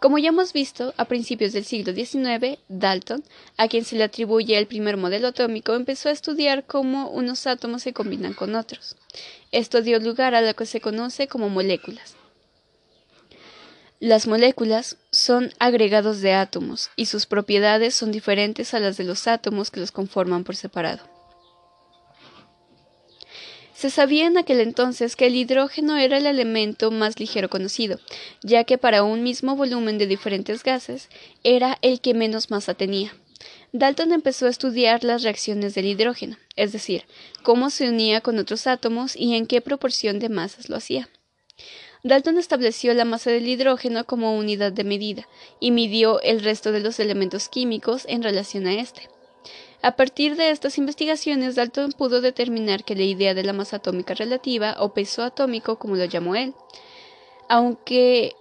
Como 0.00 0.18
ya 0.18 0.28
hemos 0.28 0.52
visto, 0.52 0.94
a 0.96 1.06
principios 1.06 1.52
del 1.52 1.64
siglo 1.64 1.92
XIX, 1.92 2.58
Dalton, 2.68 3.24
a 3.56 3.66
quien 3.66 3.84
se 3.84 3.96
le 3.96 4.04
atribuye 4.04 4.56
el 4.56 4.68
primer 4.68 4.96
modelo 4.96 5.28
atómico, 5.28 5.74
empezó 5.74 6.08
a 6.08 6.12
estudiar 6.12 6.66
cómo 6.66 7.10
unos 7.10 7.48
átomos 7.48 7.82
se 7.82 7.92
combinan 7.92 8.32
con 8.32 8.54
otros. 8.54 8.96
Esto 9.50 9.82
dio 9.82 9.98
lugar 9.98 10.36
a 10.36 10.40
lo 10.40 10.54
que 10.54 10.66
se 10.66 10.80
conoce 10.80 11.26
como 11.26 11.48
moléculas. 11.48 12.14
Las 13.98 14.28
moléculas 14.28 14.96
son 15.10 15.52
agregados 15.58 16.20
de 16.20 16.32
átomos 16.32 16.90
y 16.94 17.06
sus 17.06 17.26
propiedades 17.26 17.96
son 17.96 18.12
diferentes 18.12 18.74
a 18.74 18.78
las 18.78 18.96
de 18.96 19.02
los 19.02 19.26
átomos 19.26 19.72
que 19.72 19.80
los 19.80 19.90
conforman 19.90 20.44
por 20.44 20.54
separado. 20.54 21.17
Se 23.78 23.90
sabía 23.90 24.26
en 24.26 24.36
aquel 24.36 24.58
entonces 24.58 25.14
que 25.14 25.28
el 25.28 25.36
hidrógeno 25.36 25.96
era 25.96 26.16
el 26.16 26.26
elemento 26.26 26.90
más 26.90 27.20
ligero 27.20 27.48
conocido, 27.48 28.00
ya 28.42 28.64
que 28.64 28.76
para 28.76 29.04
un 29.04 29.22
mismo 29.22 29.54
volumen 29.54 29.98
de 29.98 30.08
diferentes 30.08 30.64
gases 30.64 31.08
era 31.44 31.78
el 31.80 32.00
que 32.00 32.12
menos 32.12 32.50
masa 32.50 32.74
tenía. 32.74 33.14
Dalton 33.70 34.12
empezó 34.12 34.46
a 34.46 34.50
estudiar 34.50 35.04
las 35.04 35.22
reacciones 35.22 35.76
del 35.76 35.84
hidrógeno, 35.84 36.38
es 36.56 36.72
decir, 36.72 37.04
cómo 37.44 37.70
se 37.70 37.88
unía 37.88 38.20
con 38.20 38.40
otros 38.40 38.66
átomos 38.66 39.14
y 39.14 39.36
en 39.36 39.46
qué 39.46 39.60
proporción 39.60 40.18
de 40.18 40.28
masas 40.28 40.68
lo 40.68 40.74
hacía. 40.74 41.08
Dalton 42.02 42.36
estableció 42.36 42.92
la 42.94 43.04
masa 43.04 43.30
del 43.30 43.46
hidrógeno 43.46 44.04
como 44.06 44.36
unidad 44.36 44.72
de 44.72 44.82
medida 44.82 45.28
y 45.60 45.70
midió 45.70 46.20
el 46.22 46.42
resto 46.42 46.72
de 46.72 46.80
los 46.80 46.98
elementos 46.98 47.48
químicos 47.48 48.06
en 48.08 48.24
relación 48.24 48.66
a 48.66 48.74
este. 48.74 49.08
A 49.80 49.92
partir 49.92 50.36
de 50.36 50.50
estas 50.50 50.76
investigaciones, 50.76 51.54
Dalton 51.54 51.92
pudo 51.92 52.20
determinar 52.20 52.84
que 52.84 52.96
la 52.96 53.04
idea 53.04 53.34
de 53.34 53.44
la 53.44 53.52
masa 53.52 53.76
atómica 53.76 54.14
relativa, 54.14 54.76
o 54.80 54.92
peso 54.92 55.22
atómico 55.22 55.78
como 55.78 55.94
lo 55.94 56.04
llamó 56.04 56.34
él, 56.34 56.54
aunque 57.48 58.34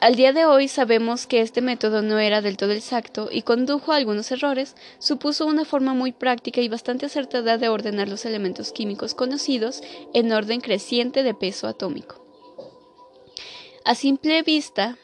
al 0.00 0.16
día 0.16 0.32
de 0.32 0.44
hoy 0.44 0.68
sabemos 0.68 1.26
que 1.26 1.40
este 1.40 1.62
método 1.62 2.02
no 2.02 2.18
era 2.18 2.42
del 2.42 2.56
todo 2.56 2.72
exacto 2.72 3.28
y 3.30 3.42
condujo 3.42 3.92
a 3.92 3.96
algunos 3.96 4.30
errores, 4.30 4.76
supuso 4.98 5.46
una 5.46 5.64
forma 5.64 5.94
muy 5.94 6.12
práctica 6.12 6.60
y 6.60 6.68
bastante 6.68 7.06
acertada 7.06 7.58
de 7.58 7.68
ordenar 7.68 8.08
los 8.08 8.24
elementos 8.24 8.70
químicos 8.70 9.14
conocidos 9.14 9.82
en 10.12 10.30
orden 10.32 10.60
creciente 10.60 11.22
de 11.22 11.34
peso 11.34 11.66
atómico. 11.66 12.24
A 13.84 13.94
simple 13.94 14.42
vista, 14.42 14.96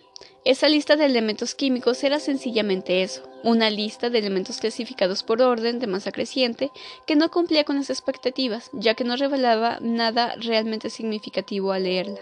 esa 0.44 0.68
lista 0.68 0.96
de 0.96 1.04
elementos 1.04 1.54
químicos 1.54 2.02
era 2.02 2.18
sencillamente 2.18 3.02
eso, 3.02 3.22
una 3.44 3.68
lista 3.68 4.08
de 4.08 4.18
elementos 4.18 4.56
clasificados 4.56 5.22
por 5.22 5.42
orden 5.42 5.80
de 5.80 5.86
masa 5.86 6.12
creciente 6.12 6.70
que 7.06 7.14
no 7.14 7.30
cumplía 7.30 7.64
con 7.64 7.76
las 7.76 7.90
expectativas, 7.90 8.70
ya 8.72 8.94
que 8.94 9.04
no 9.04 9.16
revelaba 9.16 9.78
nada 9.82 10.34
realmente 10.38 10.88
significativo 10.88 11.72
al 11.72 11.84
leerla. 11.84 12.20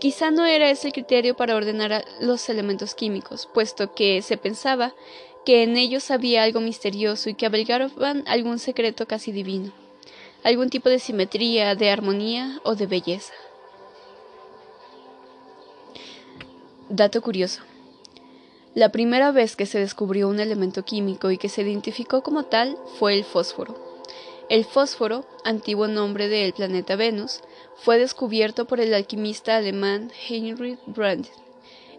Quizá 0.00 0.32
no 0.32 0.46
era 0.46 0.68
ese 0.68 0.88
el 0.88 0.92
criterio 0.92 1.36
para 1.36 1.54
ordenar 1.54 2.04
los 2.20 2.48
elementos 2.48 2.96
químicos, 2.96 3.48
puesto 3.54 3.94
que 3.94 4.20
se 4.20 4.36
pensaba 4.36 4.92
que 5.44 5.62
en 5.62 5.76
ellos 5.76 6.10
había 6.10 6.42
algo 6.42 6.60
misterioso 6.60 7.30
y 7.30 7.34
que 7.34 7.46
abrigaban 7.46 8.24
algún 8.26 8.58
secreto 8.58 9.06
casi 9.06 9.30
divino, 9.30 9.72
algún 10.42 10.70
tipo 10.70 10.88
de 10.88 10.98
simetría, 10.98 11.76
de 11.76 11.88
armonía 11.88 12.60
o 12.64 12.74
de 12.74 12.86
belleza. 12.86 13.32
Dato 16.88 17.20
curioso. 17.20 17.62
La 18.76 18.92
primera 18.92 19.32
vez 19.32 19.56
que 19.56 19.66
se 19.66 19.80
descubrió 19.80 20.28
un 20.28 20.38
elemento 20.38 20.84
químico 20.84 21.32
y 21.32 21.38
que 21.38 21.48
se 21.48 21.62
identificó 21.62 22.22
como 22.22 22.44
tal 22.44 22.78
fue 23.00 23.14
el 23.14 23.24
fósforo. 23.24 23.74
El 24.48 24.64
fósforo, 24.64 25.26
antiguo 25.44 25.88
nombre 25.88 26.28
del 26.28 26.52
planeta 26.52 26.94
Venus, 26.94 27.40
fue 27.74 27.98
descubierto 27.98 28.66
por 28.66 28.78
el 28.78 28.94
alquimista 28.94 29.56
alemán 29.56 30.12
Heinrich 30.28 30.78
Brandt 30.86 31.26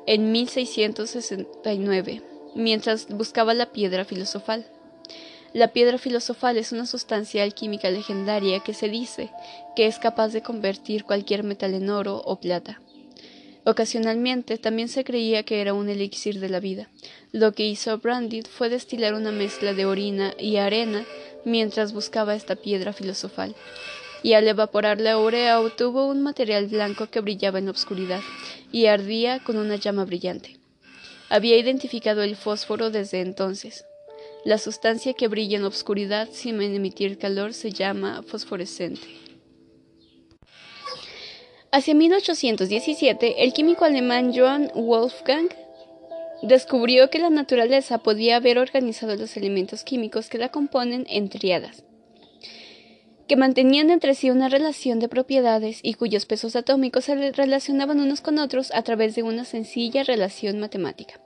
en 0.05 0.31
1669, 0.31 2.21
mientras 2.55 3.09
buscaba 3.09 3.53
la 3.53 3.73
piedra 3.73 4.05
filosofal. 4.05 4.65
La 5.51 5.73
piedra 5.73 5.97
filosofal 5.97 6.55
es 6.55 6.71
una 6.71 6.85
sustancia 6.85 7.43
alquímica 7.43 7.89
legendaria 7.89 8.61
que 8.61 8.73
se 8.73 8.88
dice 8.88 9.31
que 9.75 9.85
es 9.85 9.99
capaz 9.99 10.29
de 10.29 10.41
convertir 10.41 11.03
cualquier 11.03 11.43
metal 11.43 11.73
en 11.73 11.89
oro 11.89 12.21
o 12.23 12.39
plata. 12.39 12.79
Ocasionalmente 13.68 14.57
también 14.57 14.88
se 14.88 15.03
creía 15.03 15.43
que 15.43 15.59
era 15.59 15.74
un 15.74 15.89
elixir 15.89 16.39
de 16.39 16.47
la 16.47 16.61
vida. 16.61 16.88
Lo 17.34 17.51
que 17.51 17.68
hizo 17.68 17.97
Brandit 17.97 18.47
fue 18.47 18.70
destilar 18.70 19.13
una 19.13 19.34
mezcla 19.34 19.74
de 19.74 19.86
orina 19.86 20.34
y 20.39 20.55
arena 20.55 21.03
mientras 21.43 21.91
buscaba 21.91 22.34
esta 22.34 22.55
piedra 22.55 22.93
filosofal, 22.93 23.57
y 24.24 24.36
al 24.36 24.47
evaporar 24.47 25.01
la 25.01 25.20
urea 25.20 25.59
obtuvo 25.59 26.07
un 26.07 26.24
material 26.24 26.68
blanco 26.68 27.07
que 27.07 27.20
brillaba 27.20 27.59
en 27.59 27.65
la 27.65 27.72
oscuridad 27.72 28.22
y 28.72 28.86
ardía 28.86 29.43
con 29.43 29.57
una 29.57 29.76
llama 29.76 30.05
brillante. 30.05 30.57
Había 31.28 31.57
identificado 31.57 32.24
el 32.24 32.38
fósforo 32.38 32.89
desde 32.89 33.20
entonces. 33.20 33.84
La 34.45 34.59
sustancia 34.59 35.13
que 35.13 35.28
brilla 35.28 35.57
en 35.57 35.63
la 35.63 35.68
oscuridad 35.68 36.30
sin 36.32 36.61
emitir 36.61 37.18
calor 37.18 37.53
se 37.53 37.72
llama 37.72 38.24
fosforescente. 38.24 39.26
Hacia 41.70 41.95
1817, 41.95 43.43
el 43.43 43.51
químico 43.51 43.84
alemán 43.84 44.32
Johann 44.34 44.72
Wolfgang 44.74 45.49
descubrió 46.41 47.09
que 47.09 47.20
la 47.20 47.30
naturaleza 47.30 47.97
podía 47.97 48.38
haber 48.38 48.57
organizado 48.57 49.18
los 49.18 49.36
elementos 49.36 49.84
químicos 49.84 50.30
que 50.30 50.38
la 50.38 50.49
componen 50.49 51.05
en 51.09 51.28
triadas, 51.28 51.84
que 53.28 53.36
mantenían 53.36 53.89
entre 53.89 54.15
sí 54.15 54.30
una 54.30 54.47
relación 54.47 54.99
de 54.99 55.09
propiedades 55.09 55.82
y 55.84 55.95
cuyos 55.95 56.26
pesos 56.26 56.55
atómicos 56.55 57.03
se 57.03 57.32
relacionaban 57.34 57.99
unos 57.99 58.22
con 58.22 58.39
otros 58.39 58.72
a 58.74 58.82
través 58.84 59.15
de 59.15 59.24
una 59.24 59.43
sencilla 59.43 60.03
relación 60.03 60.59
matemática. 60.59 61.20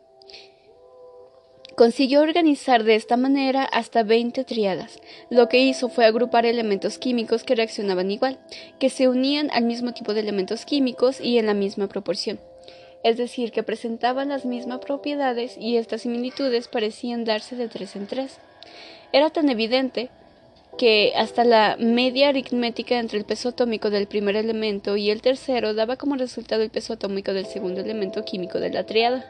Consiguió 1.75 2.21
organizar 2.21 2.83
de 2.83 2.95
esta 2.95 3.15
manera 3.15 3.63
hasta 3.63 4.03
20 4.03 4.43
triadas. 4.43 4.99
Lo 5.29 5.47
que 5.47 5.59
hizo 5.59 5.87
fue 5.87 6.05
agrupar 6.05 6.45
elementos 6.45 6.97
químicos 6.97 7.43
que 7.43 7.55
reaccionaban 7.55 8.11
igual, 8.11 8.39
que 8.77 8.89
se 8.89 9.07
unían 9.07 9.49
al 9.51 9.63
mismo 9.63 9.93
tipo 9.93 10.13
de 10.13 10.19
elementos 10.19 10.65
químicos 10.65 11.21
y 11.21 11.37
en 11.37 11.45
la 11.45 11.53
misma 11.53 11.87
proporción. 11.87 12.39
Es 13.03 13.17
decir, 13.17 13.51
que 13.51 13.63
presentaban 13.63 14.29
las 14.29 14.45
mismas 14.45 14.79
propiedades 14.79 15.57
y 15.57 15.77
estas 15.77 16.01
similitudes 16.01 16.67
parecían 16.67 17.23
darse 17.23 17.55
de 17.55 17.69
tres 17.69 17.95
en 17.95 18.05
tres. 18.05 18.39
Era 19.13 19.29
tan 19.29 19.49
evidente 19.49 20.09
que 20.77 21.13
hasta 21.15 21.43
la 21.45 21.77
media 21.79 22.29
aritmética 22.29 22.99
entre 22.99 23.17
el 23.17 23.25
peso 23.25 23.49
atómico 23.49 23.89
del 23.89 24.07
primer 24.07 24.35
elemento 24.35 24.97
y 24.97 25.09
el 25.09 25.21
tercero 25.21 25.73
daba 25.73 25.95
como 25.95 26.15
resultado 26.15 26.63
el 26.63 26.69
peso 26.69 26.93
atómico 26.93 27.33
del 27.33 27.45
segundo 27.45 27.81
elemento 27.81 28.23
químico 28.23 28.59
de 28.59 28.71
la 28.71 28.85
triada. 28.85 29.25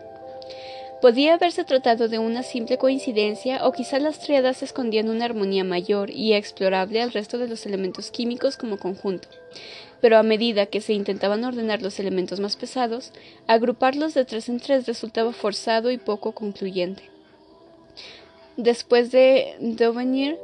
Podía 1.01 1.33
haberse 1.33 1.63
tratado 1.63 2.09
de 2.09 2.19
una 2.19 2.43
simple 2.43 2.77
coincidencia 2.77 3.65
o 3.65 3.71
quizá 3.71 3.99
las 3.99 4.19
triadas 4.19 4.61
escondían 4.61 5.09
una 5.09 5.25
armonía 5.25 5.63
mayor 5.63 6.11
y 6.11 6.33
explorable 6.33 7.01
al 7.01 7.11
resto 7.11 7.39
de 7.39 7.47
los 7.47 7.65
elementos 7.65 8.11
químicos 8.11 8.55
como 8.55 8.77
conjunto. 8.77 9.27
Pero 9.99 10.17
a 10.17 10.23
medida 10.23 10.67
que 10.67 10.79
se 10.79 10.93
intentaban 10.93 11.43
ordenar 11.43 11.81
los 11.81 11.99
elementos 11.99 12.39
más 12.39 12.55
pesados, 12.55 13.13
agruparlos 13.47 14.13
de 14.13 14.25
tres 14.25 14.47
en 14.47 14.59
tres 14.59 14.85
resultaba 14.85 15.33
forzado 15.33 15.89
y 15.89 15.97
poco 15.97 16.33
concluyente. 16.33 17.01
Después 18.55 19.11
de 19.11 19.55
Dovenir, 19.59 20.37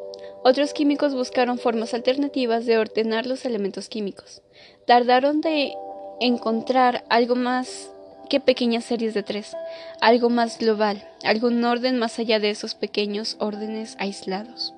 otros 0.43 0.73
químicos 0.73 1.13
buscaron 1.13 1.59
formas 1.59 1.93
alternativas 1.93 2.65
de 2.65 2.79
ordenar 2.79 3.27
los 3.27 3.45
elementos 3.45 3.89
químicos. 3.89 4.41
Tardaron 4.87 5.41
de 5.41 5.75
encontrar 6.19 7.03
algo 7.09 7.35
más 7.35 7.91
que 8.28 8.39
pequeñas 8.39 8.86
series 8.86 9.13
de 9.13 9.23
tres, 9.23 9.55
algo 10.01 10.30
más 10.30 10.59
global, 10.59 11.07
algún 11.23 11.63
orden 11.63 11.97
más 11.97 12.19
allá 12.19 12.39
de 12.39 12.49
esos 12.49 12.75
pequeños 12.75 13.38
órdenes 13.39 13.95
aislados. 13.99 14.73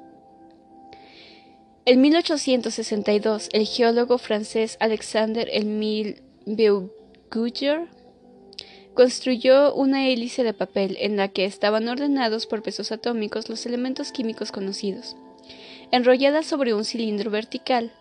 En 1.86 2.02
1862, 2.02 3.50
el 3.52 3.66
geólogo 3.66 4.18
francés 4.18 4.78
Alexander 4.80 5.50
Emile 5.52 6.22
Beauguyer 6.46 7.88
construyó 8.94 9.74
una 9.74 10.08
hélice 10.08 10.44
de 10.44 10.54
papel 10.54 10.98
en 11.00 11.18
la 11.18 11.30
que 11.30 11.46
estaban 11.46 11.88
ordenados 11.88 12.46
por 12.46 12.62
pesos 12.62 12.92
atómicos 12.92 13.50
los 13.50 13.66
elementos 13.66 14.12
químicos 14.12 14.52
conocidos, 14.52 15.16
enrollada 15.92 16.44
sobre 16.44 16.74
un 16.74 16.86
cilindro 16.86 17.32
vertical, 17.32 17.92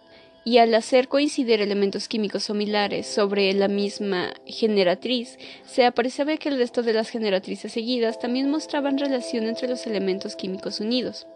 y 0.49 0.57
al 0.57 0.75
hacer 0.75 1.09
coincidir 1.09 1.61
elementos 1.61 2.09
químicos 2.09 2.45
similares 2.45 3.07
sobre 3.07 3.53
la 3.53 3.69
misma 3.69 4.33
generatriz, 4.47 5.37
se 5.67 5.85
apreciaba 5.85 6.39
que 6.39 6.49
el 6.49 6.57
resto 6.57 6.83
de 6.83 6.95
las 6.95 7.11
generatrices 7.11 7.71
seguidas 7.71 8.19
también 8.19 8.51
mostraban 8.51 8.97
relación 8.97 9.45
entre 9.45 9.69
los 9.69 9.87
elementos 9.87 10.37
químicos 10.37 10.81
unidos, 10.81 11.27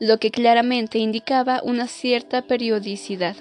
lo 0.00 0.18
que 0.18 0.32
claramente 0.32 0.98
indicaba 0.98 1.60
una 1.62 1.86
cierta 1.86 2.42
periodicidad. 2.42 3.36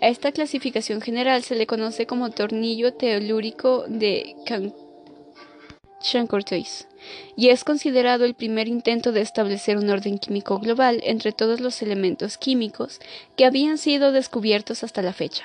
A 0.00 0.08
esta 0.08 0.32
clasificación 0.32 1.02
general 1.02 1.42
se 1.42 1.54
le 1.54 1.66
conoce 1.66 2.06
como 2.06 2.30
tornillo 2.30 2.94
telúrico 2.94 3.84
de 3.86 4.34
Chancourtois 6.00 6.86
y 7.36 7.48
es 7.48 7.64
considerado 7.64 8.24
el 8.24 8.34
primer 8.34 8.68
intento 8.68 9.12
de 9.12 9.20
establecer 9.20 9.76
un 9.76 9.90
orden 9.90 10.18
químico 10.18 10.58
global 10.58 11.00
entre 11.04 11.32
todos 11.32 11.60
los 11.60 11.82
elementos 11.82 12.38
químicos 12.38 13.00
que 13.36 13.44
habían 13.44 13.78
sido 13.78 14.12
descubiertos 14.12 14.84
hasta 14.84 15.02
la 15.02 15.12
fecha. 15.12 15.44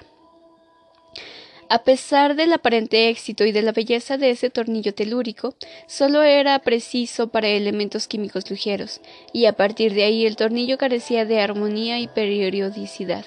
A 1.69 1.83
pesar 1.85 2.35
del 2.35 2.51
aparente 2.51 3.07
éxito 3.07 3.45
y 3.45 3.53
de 3.53 3.61
la 3.61 3.71
belleza 3.71 4.17
de 4.17 4.31
ese 4.31 4.49
tornillo 4.49 4.93
telúrico, 4.93 5.55
solo 5.87 6.21
era 6.21 6.59
preciso 6.59 7.29
para 7.29 7.47
elementos 7.47 8.09
químicos 8.09 8.51
ligeros, 8.51 8.99
y 9.31 9.45
a 9.45 9.53
partir 9.53 9.93
de 9.93 10.03
ahí 10.03 10.25
el 10.25 10.35
tornillo 10.35 10.77
carecía 10.77 11.23
de 11.23 11.39
armonía 11.39 11.97
y 11.99 12.09
periodicidad. 12.09 13.23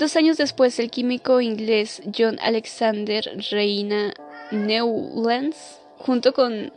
Dos 0.00 0.16
años 0.16 0.36
después, 0.36 0.80
el 0.80 0.90
químico 0.90 1.40
inglés 1.40 2.02
John 2.12 2.40
Alexander 2.42 3.24
Reina 3.52 4.12
Newlands, 4.50 5.81
junto 6.02 6.32
con 6.32 6.72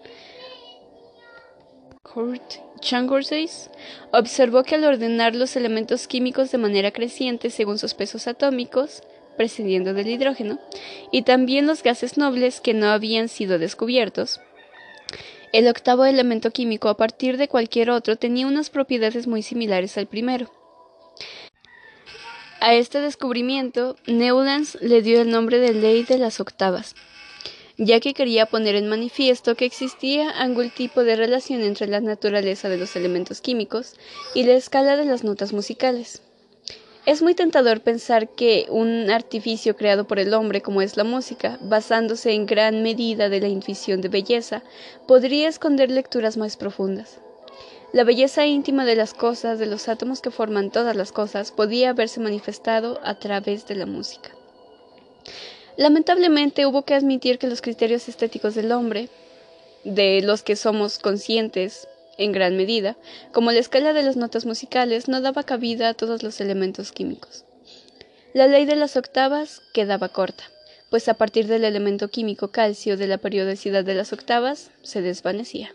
Kurt 2.03 2.41
observó 4.11 4.63
que 4.63 4.75
al 4.75 4.83
ordenar 4.83 5.35
los 5.35 5.55
elementos 5.55 6.07
químicos 6.07 6.51
de 6.51 6.57
manera 6.57 6.91
creciente 6.91 7.49
según 7.49 7.79
sus 7.79 7.93
pesos 7.93 8.27
atómicos, 8.27 9.01
prescindiendo 9.37 9.93
del 9.93 10.07
hidrógeno, 10.07 10.59
y 11.11 11.23
también 11.23 11.67
los 11.67 11.83
gases 11.83 12.17
nobles 12.17 12.61
que 12.61 12.73
no 12.73 12.87
habían 12.87 13.27
sido 13.27 13.57
descubiertos, 13.57 14.39
el 15.51 15.67
octavo 15.67 16.05
elemento 16.05 16.51
químico 16.51 16.89
a 16.89 16.97
partir 16.97 17.37
de 17.37 17.47
cualquier 17.47 17.89
otro 17.89 18.17
tenía 18.17 18.45
unas 18.45 18.69
propiedades 18.69 19.25
muy 19.25 19.41
similares 19.41 19.97
al 19.97 20.05
primero. 20.05 20.51
A 22.59 22.73
este 22.73 22.99
descubrimiento, 22.99 23.95
Newlands 24.05 24.77
le 24.81 25.01
dio 25.01 25.21
el 25.21 25.29
nombre 25.29 25.59
de 25.59 25.73
ley 25.73 26.03
de 26.03 26.17
las 26.17 26.39
octavas, 26.39 26.95
ya 27.77 27.99
que 27.99 28.13
quería 28.13 28.45
poner 28.45 28.75
en 28.75 28.87
manifiesto 28.87 29.55
que 29.55 29.65
existía 29.65 30.29
algún 30.29 30.69
tipo 30.69 31.03
de 31.03 31.15
relación 31.15 31.61
entre 31.61 31.87
la 31.87 31.99
naturaleza 31.99 32.69
de 32.69 32.77
los 32.77 32.95
elementos 32.95 33.41
químicos 33.41 33.95
y 34.33 34.43
la 34.43 34.53
escala 34.53 34.95
de 34.95 35.05
las 35.05 35.23
notas 35.23 35.51
musicales. 35.51 36.21
Es 37.05 37.21
muy 37.21 37.35
tentador 37.35 37.81
pensar 37.81 38.29
que 38.29 38.65
un 38.69 39.11
artificio 39.11 39.75
creado 39.75 40.07
por 40.07 40.17
el 40.17 40.33
hombre 40.33 40.61
como 40.61 40.81
es 40.81 40.97
la 40.97 41.03
música, 41.03 41.59
basándose 41.61 42.31
en 42.31 42.47
gran 42.47 42.81
medida 42.81 43.29
de 43.29 43.41
la 43.41 43.47
intuición 43.47 44.01
de 44.01 44.09
belleza, 44.09 44.63
podría 45.07 45.47
esconder 45.47 45.91
lecturas 45.91 46.35
más 46.35 46.57
profundas. 46.57 47.19
La 47.93 48.03
belleza 48.03 48.47
íntima 48.47 48.85
de 48.85 48.95
las 48.95 49.13
cosas, 49.13 49.59
de 49.59 49.67
los 49.67 49.87
átomos 49.87 50.21
que 50.21 50.31
forman 50.31 50.71
todas 50.71 50.95
las 50.95 51.11
cosas, 51.11 51.51
podía 51.51 51.91
haberse 51.91 52.19
manifestado 52.19 52.99
a 53.03 53.19
través 53.19 53.67
de 53.67 53.75
la 53.75 53.85
música. 53.85 54.31
Lamentablemente 55.77 56.65
hubo 56.65 56.83
que 56.83 56.93
admitir 56.93 57.37
que 57.37 57.47
los 57.47 57.61
criterios 57.61 58.07
estéticos 58.07 58.55
del 58.55 58.71
hombre, 58.71 59.09
de 59.83 60.21
los 60.21 60.41
que 60.41 60.55
somos 60.55 60.99
conscientes 60.99 61.87
en 62.17 62.31
gran 62.31 62.55
medida, 62.55 62.95
como 63.33 63.51
la 63.51 63.59
escala 63.59 63.93
de 63.93 64.03
las 64.03 64.15
notas 64.15 64.45
musicales, 64.45 65.07
no 65.07 65.19
daba 65.19 65.43
cabida 65.43 65.89
a 65.89 65.93
todos 65.93 66.23
los 66.23 66.39
elementos 66.39 66.91
químicos. 66.91 67.43
La 68.33 68.47
ley 68.47 68.65
de 68.65 68.75
las 68.75 68.95
octavas 68.95 69.61
quedaba 69.73 70.09
corta, 70.09 70.43
pues 70.89 71.09
a 71.09 71.13
partir 71.15 71.47
del 71.47 71.65
elemento 71.65 72.07
químico 72.07 72.49
calcio 72.49 72.95
de 72.95 73.07
la 73.07 73.17
periodicidad 73.17 73.83
de 73.83 73.95
las 73.95 74.13
octavas 74.13 74.71
se 74.81 75.01
desvanecía. 75.01 75.73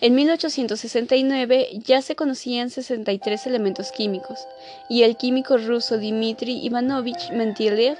En 0.00 0.16
1869 0.16 1.68
ya 1.84 2.02
se 2.02 2.16
conocían 2.16 2.70
63 2.70 3.46
elementos 3.46 3.92
químicos, 3.92 4.40
y 4.88 5.04
el 5.04 5.16
químico 5.16 5.58
ruso 5.58 5.96
Dmitry 5.96 6.64
Ivanovich 6.64 7.30
Mendeleev 7.30 7.98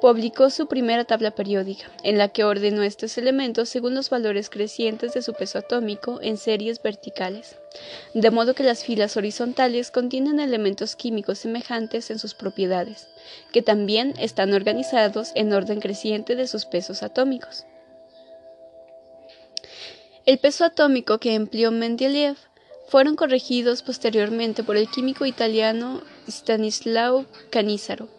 publicó 0.00 0.50
su 0.50 0.66
primera 0.68 1.04
tabla 1.04 1.32
periódica, 1.32 1.90
en 2.02 2.18
la 2.18 2.28
que 2.28 2.44
ordenó 2.44 2.82
estos 2.82 3.18
elementos 3.18 3.68
según 3.68 3.94
los 3.94 4.10
valores 4.10 4.48
crecientes 4.48 5.12
de 5.12 5.22
su 5.22 5.34
peso 5.34 5.58
atómico 5.58 6.20
en 6.22 6.36
series 6.36 6.82
verticales, 6.82 7.56
de 8.14 8.30
modo 8.30 8.54
que 8.54 8.62
las 8.62 8.84
filas 8.84 9.16
horizontales 9.16 9.90
contienen 9.90 10.40
elementos 10.40 10.96
químicos 10.96 11.38
semejantes 11.38 12.10
en 12.10 12.18
sus 12.18 12.34
propiedades, 12.34 13.08
que 13.52 13.62
también 13.62 14.14
están 14.18 14.54
organizados 14.54 15.32
en 15.34 15.52
orden 15.52 15.80
creciente 15.80 16.36
de 16.36 16.46
sus 16.46 16.64
pesos 16.64 17.02
atómicos. 17.02 17.64
El 20.26 20.38
peso 20.38 20.64
atómico 20.64 21.18
que 21.18 21.34
empleó 21.34 21.70
Mendeleev 21.70 22.36
fueron 22.86 23.16
corregidos 23.16 23.82
posteriormente 23.82 24.62
por 24.62 24.76
el 24.76 24.88
químico 24.88 25.26
italiano 25.26 26.02
Stanislao 26.28 27.26
Canizaro 27.50 28.17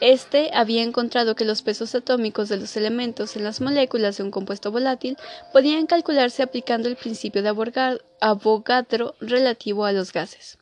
este 0.00 0.50
había 0.54 0.82
encontrado 0.82 1.34
que 1.34 1.44
los 1.44 1.62
pesos 1.62 1.94
atómicos 1.94 2.48
de 2.48 2.56
los 2.56 2.76
elementos 2.76 3.36
en 3.36 3.44
las 3.44 3.60
moléculas 3.60 4.16
de 4.16 4.22
un 4.22 4.30
compuesto 4.30 4.72
volátil 4.72 5.16
podían 5.52 5.86
calcularse 5.86 6.42
aplicando 6.42 6.88
el 6.88 6.96
principio 6.96 7.42
de 7.42 7.98
Avogadro 8.20 9.14
relativo 9.20 9.84
a 9.84 9.92
los 9.92 10.12
gases. 10.12 10.58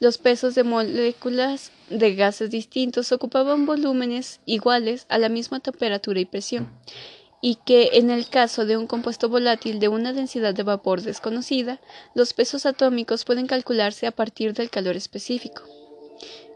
Los 0.00 0.18
pesos 0.18 0.56
de 0.56 0.64
moléculas 0.64 1.70
de 1.88 2.14
gases 2.16 2.50
distintos 2.50 3.12
ocupaban 3.12 3.66
volúmenes 3.66 4.40
iguales 4.46 5.06
a 5.08 5.18
la 5.18 5.28
misma 5.28 5.60
temperatura 5.60 6.18
y 6.18 6.24
presión, 6.24 6.68
y 7.40 7.56
que 7.64 7.90
en 7.94 8.10
el 8.10 8.28
caso 8.28 8.66
de 8.66 8.76
un 8.76 8.88
compuesto 8.88 9.28
volátil 9.28 9.78
de 9.78 9.88
una 9.88 10.12
densidad 10.12 10.54
de 10.54 10.64
vapor 10.64 11.02
desconocida, 11.02 11.80
los 12.14 12.32
pesos 12.32 12.66
atómicos 12.66 13.24
pueden 13.24 13.46
calcularse 13.46 14.08
a 14.08 14.12
partir 14.12 14.54
del 14.54 14.70
calor 14.70 14.96
específico. 14.96 15.62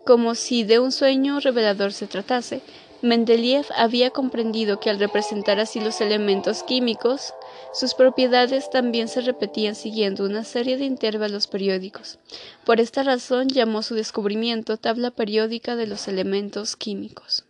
Como 0.07 0.37
si 0.37 0.63
de 0.63 0.79
un 0.79 0.93
sueño 0.93 1.41
revelador 1.41 1.93
se 1.93 2.07
tratase, 2.07 2.61
Mendeleev 3.03 3.67
había 3.77 4.11
comprendido 4.11 4.79
que 4.79 4.89
al 4.89 5.01
representar 5.01 5.59
así 5.59 5.81
los 5.81 6.01
elementos 6.01 6.63
químicos, 6.63 7.35
sus 7.73 7.95
propiedades 7.95 8.71
también 8.71 9.09
se 9.09 9.21
repetían 9.21 9.75
siguiendo 9.75 10.25
una 10.25 10.45
serie 10.45 10.77
de 10.77 10.85
intervalos 10.85 11.49
periódicos. 11.49 12.21
Por 12.65 12.79
esta 12.79 13.03
razón 13.03 13.49
llamó 13.49 13.83
su 13.83 13.97
descubrimiento 13.97 14.77
tabla 14.77 15.11
periódica 15.11 15.75
de 15.75 15.89
los 15.89 16.07
elementos 16.07 16.77
químicos. 16.77 17.45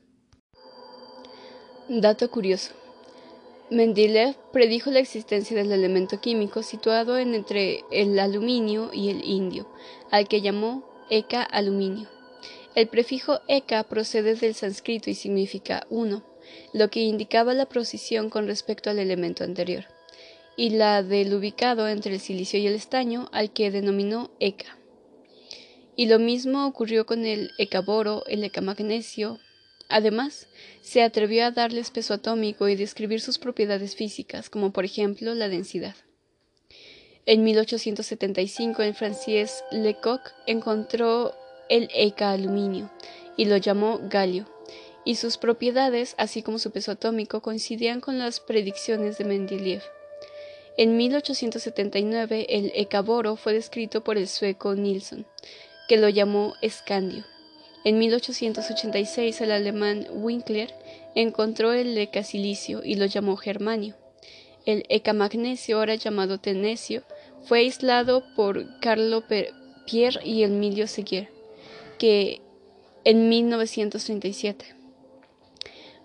Dato 1.90 2.30
curioso. 2.30 2.72
Mendeleev 3.68 4.34
predijo 4.54 4.90
la 4.90 5.00
existencia 5.00 5.54
del 5.54 5.72
elemento 5.72 6.22
químico 6.22 6.62
situado 6.62 7.18
entre 7.18 7.84
el 7.90 8.18
aluminio 8.18 8.90
y 8.94 9.10
el 9.10 9.22
indio, 9.24 9.68
al 10.10 10.26
que 10.26 10.40
llamó 10.40 10.88
Eka 11.10 11.42
aluminio. 11.42 12.15
El 12.76 12.88
prefijo 12.88 13.40
eka 13.48 13.84
procede 13.84 14.34
del 14.34 14.54
sánscrito 14.54 15.08
y 15.08 15.14
significa 15.14 15.86
uno, 15.88 16.22
lo 16.74 16.90
que 16.90 17.00
indicaba 17.00 17.54
la 17.54 17.64
posición 17.64 18.28
con 18.28 18.46
respecto 18.46 18.90
al 18.90 18.98
elemento 18.98 19.44
anterior, 19.44 19.86
y 20.58 20.68
la 20.68 21.02
del 21.02 21.32
ubicado 21.32 21.88
entre 21.88 22.12
el 22.12 22.20
silicio 22.20 22.60
y 22.60 22.66
el 22.66 22.74
estaño, 22.74 23.30
al 23.32 23.50
que 23.50 23.70
denominó 23.70 24.30
eka. 24.40 24.76
Y 25.96 26.04
lo 26.04 26.18
mismo 26.18 26.66
ocurrió 26.66 27.06
con 27.06 27.24
el 27.24 27.50
ecaboro, 27.56 28.26
el 28.26 28.44
ecamagnesio. 28.44 29.38
Además, 29.88 30.46
se 30.82 31.02
atrevió 31.02 31.46
a 31.46 31.52
darles 31.52 31.90
peso 31.90 32.12
atómico 32.12 32.68
y 32.68 32.76
describir 32.76 33.22
sus 33.22 33.38
propiedades 33.38 33.96
físicas, 33.96 34.50
como 34.50 34.74
por 34.74 34.84
ejemplo 34.84 35.34
la 35.34 35.48
densidad. 35.48 35.96
En 37.24 37.42
1875, 37.42 38.82
el 38.82 38.94
Francis 38.94 39.64
Lecoq 39.70 40.20
encontró 40.46 41.34
el 41.68 41.88
Eka 41.94 42.30
aluminio 42.30 42.90
y 43.36 43.44
lo 43.46 43.56
llamó 43.56 44.00
galio, 44.02 44.46
y 45.04 45.16
sus 45.16 45.38
propiedades, 45.38 46.14
así 46.18 46.42
como 46.42 46.58
su 46.58 46.72
peso 46.72 46.92
atómico, 46.92 47.40
coincidían 47.40 48.00
con 48.00 48.18
las 48.18 48.40
predicciones 48.40 49.18
de 49.18 49.24
Mendeleev. 49.24 49.82
En 50.76 50.96
1879 50.96 52.46
el 52.48 52.88
boro 53.04 53.36
fue 53.36 53.54
descrito 53.54 54.04
por 54.04 54.18
el 54.18 54.28
sueco 54.28 54.74
Nilsson, 54.74 55.26
que 55.88 55.96
lo 55.96 56.08
llamó 56.08 56.54
escandio. 56.60 57.24
En 57.84 57.98
1886 57.98 59.40
el 59.40 59.52
alemán 59.52 60.06
Winkler 60.10 60.74
encontró 61.14 61.72
el 61.72 61.96
ecasilicio 61.96 62.82
y 62.84 62.96
lo 62.96 63.06
llamó 63.06 63.36
germanio. 63.36 63.94
El 64.66 64.84
ecamagnesio, 64.88 65.78
ahora 65.78 65.94
llamado 65.94 66.38
tenesio, 66.38 67.04
fue 67.44 67.60
aislado 67.60 68.24
por 68.34 68.80
Carlo 68.80 69.22
Pierre 69.86 70.20
y 70.24 70.42
Emilio 70.42 70.88
Seguier, 70.88 71.30
que 71.98 72.40
en 73.04 73.28
1937, 73.28 74.74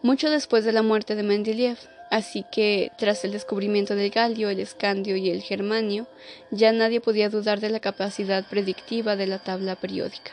mucho 0.03 0.29
después 0.29 0.65
de 0.65 0.71
la 0.71 0.81
muerte 0.81 1.15
de 1.15 1.23
Mendeleev, 1.23 1.77
así 2.09 2.45
que 2.51 2.91
tras 2.97 3.23
el 3.23 3.31
descubrimiento 3.31 3.95
del 3.95 4.09
galio, 4.09 4.49
el 4.49 4.59
escandio 4.59 5.15
y 5.15 5.29
el 5.29 5.41
germanio, 5.41 6.07
ya 6.51 6.71
nadie 6.71 7.01
podía 7.01 7.29
dudar 7.29 7.59
de 7.59 7.69
la 7.69 7.79
capacidad 7.79 8.47
predictiva 8.47 9.15
de 9.15 9.27
la 9.27 9.39
tabla 9.39 9.75
periódica. 9.75 10.31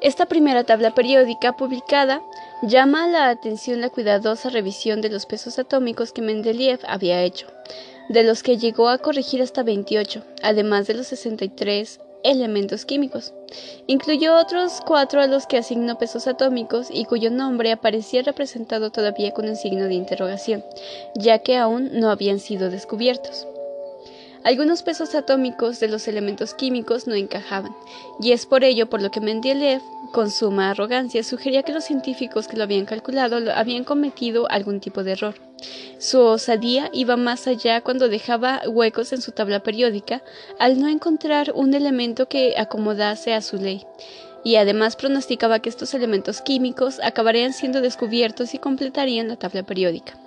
Esta 0.00 0.26
primera 0.26 0.64
tabla 0.64 0.94
periódica 0.94 1.56
publicada 1.56 2.22
llama 2.62 3.08
la 3.08 3.28
atención 3.28 3.80
la 3.80 3.90
cuidadosa 3.90 4.50
revisión 4.50 5.00
de 5.00 5.08
los 5.08 5.26
pesos 5.26 5.58
atómicos 5.58 6.12
que 6.12 6.22
Mendeleev 6.22 6.80
había 6.86 7.22
hecho, 7.22 7.46
de 8.08 8.22
los 8.22 8.42
que 8.42 8.58
llegó 8.58 8.88
a 8.88 8.98
corregir 8.98 9.42
hasta 9.42 9.62
28, 9.62 10.22
además 10.42 10.86
de 10.86 10.94
los 10.94 11.08
63 11.08 12.00
elementos 12.30 12.84
químicos. 12.84 13.32
Incluyó 13.86 14.36
otros 14.36 14.80
cuatro 14.84 15.20
a 15.20 15.26
los 15.26 15.46
que 15.46 15.58
asignó 15.58 15.98
pesos 15.98 16.26
atómicos 16.26 16.88
y 16.90 17.04
cuyo 17.04 17.30
nombre 17.30 17.72
aparecía 17.72 18.22
representado 18.22 18.90
todavía 18.90 19.32
con 19.32 19.48
un 19.48 19.56
signo 19.56 19.84
de 19.84 19.94
interrogación, 19.94 20.64
ya 21.14 21.38
que 21.38 21.56
aún 21.56 21.90
no 21.98 22.10
habían 22.10 22.40
sido 22.40 22.70
descubiertos. 22.70 23.46
Algunos 24.44 24.82
pesos 24.82 25.14
atómicos 25.14 25.80
de 25.80 25.88
los 25.88 26.06
elementos 26.06 26.54
químicos 26.54 27.08
no 27.08 27.14
encajaban, 27.14 27.74
y 28.20 28.32
es 28.32 28.46
por 28.46 28.62
ello 28.62 28.88
por 28.88 29.02
lo 29.02 29.10
que 29.10 29.20
Mendeleev, 29.20 29.82
con 30.12 30.30
suma 30.30 30.70
arrogancia, 30.70 31.24
sugería 31.24 31.64
que 31.64 31.72
los 31.72 31.84
científicos 31.84 32.46
que 32.46 32.56
lo 32.56 32.62
habían 32.62 32.86
calculado 32.86 33.38
habían 33.52 33.82
cometido 33.82 34.48
algún 34.48 34.78
tipo 34.78 35.02
de 35.02 35.12
error. 35.12 35.45
Su 35.98 36.20
osadía 36.20 36.90
iba 36.92 37.16
más 37.16 37.46
allá 37.46 37.80
cuando 37.80 38.08
dejaba 38.08 38.62
huecos 38.66 39.12
en 39.12 39.22
su 39.22 39.32
tabla 39.32 39.60
periódica 39.60 40.22
al 40.58 40.78
no 40.78 40.88
encontrar 40.88 41.52
un 41.54 41.72
elemento 41.74 42.28
que 42.28 42.54
acomodase 42.58 43.32
a 43.32 43.40
su 43.40 43.56
ley, 43.56 43.86
y 44.44 44.56
además 44.56 44.96
pronosticaba 44.96 45.60
que 45.60 45.68
estos 45.68 45.94
elementos 45.94 46.42
químicos 46.42 47.00
acabarían 47.02 47.52
siendo 47.52 47.80
descubiertos 47.80 48.54
y 48.54 48.58
completarían 48.58 49.28
la 49.28 49.36
tabla 49.36 49.62
periódica. 49.62 50.18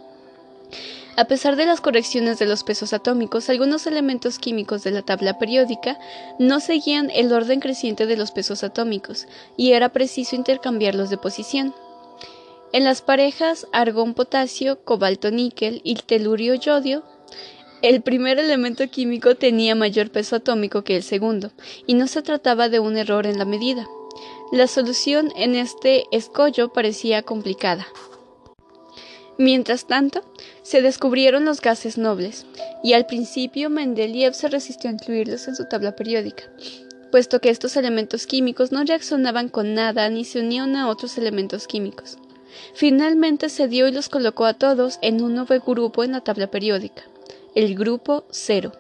A 1.16 1.26
pesar 1.26 1.56
de 1.56 1.66
las 1.66 1.82
correcciones 1.82 2.40
de 2.40 2.46
los 2.46 2.64
pesos 2.64 2.94
atómicos, 2.94 3.50
algunos 3.50 3.86
elementos 3.88 4.40
químicos 4.40 4.84
de 4.84 4.92
la 4.92 5.02
tabla 5.02 5.38
periódica 5.38 6.00
no 6.40 6.60
seguían 6.62 7.12
el 7.12 7.32
orden 7.34 7.60
creciente 7.60 8.06
de 8.06 8.18
los 8.18 8.32
pesos 8.32 8.64
atómicos, 8.64 9.28
y 9.58 9.74
era 9.74 9.90
preciso 9.90 10.36
intercambiarlos 10.36 11.10
de 11.10 11.18
posición. 11.18 11.74
En 12.72 12.84
las 12.84 13.01
parejas 13.01 13.65
argón-potasio, 13.72 14.84
cobalto-níquel 14.84 15.82
y 15.84 15.95
telurio-yodio, 15.95 17.03
el 17.82 18.01
primer 18.01 18.38
elemento 18.38 18.88
químico 18.89 19.36
tenía 19.36 19.74
mayor 19.74 20.11
peso 20.11 20.36
atómico 20.36 20.84
que 20.84 20.95
el 20.95 21.01
segundo, 21.01 21.51
y 21.88 21.95
no 21.95 22.05
se 22.05 22.22
trataba 22.22 22.70
de 22.70 22.80
un 22.80 22.95
error 22.95 23.26
en 23.26 23.39
la 23.39 23.45
medida. 23.45 23.88
La 24.51 24.67
solución 24.67 25.32
en 25.36 25.55
este 25.55 26.03
escollo 26.11 26.72
parecía 26.72 27.24
complicada. 27.24 27.88
Mientras 29.39 29.88
tanto, 29.88 30.22
se 30.61 30.84
descubrieron 30.84 31.45
los 31.45 31.61
gases 31.61 31.97
nobles, 31.97 32.45
y 32.84 32.93
al 32.93 33.07
principio 33.07 33.72
Mendeleev 33.72 34.36
se 34.36 34.47
resistió 34.47 34.91
a 34.91 34.93
incluirlos 34.93 35.47
en 35.47 35.55
su 35.55 35.65
tabla 35.65 35.95
periódica, 35.95 36.43
puesto 37.11 37.39
que 37.41 37.49
estos 37.49 37.78
elementos 37.78 38.28
químicos 38.28 38.72
no 38.72 38.84
reaccionaban 38.84 39.49
con 39.49 39.74
nada 39.74 40.07
ni 40.09 40.24
se 40.24 40.39
unían 40.41 40.76
a 40.76 40.88
otros 40.88 41.17
elementos 41.17 41.65
químicos. 41.65 42.20
Finalmente 42.74 43.50
se 43.50 43.68
dio 43.68 43.88
y 43.88 43.91
los 43.91 44.10
colocó 44.10 44.45
a 44.45 44.54
todos 44.54 45.00
en 45.02 45.22
un 45.22 45.36
nuevo 45.36 45.56
grupo 45.66 46.04
en 46.04 46.14
la 46.14 46.22
tabla 46.22 46.52
periódica, 46.52 47.04
el 47.56 47.76
grupo 47.76 48.26
cero. 48.32 48.72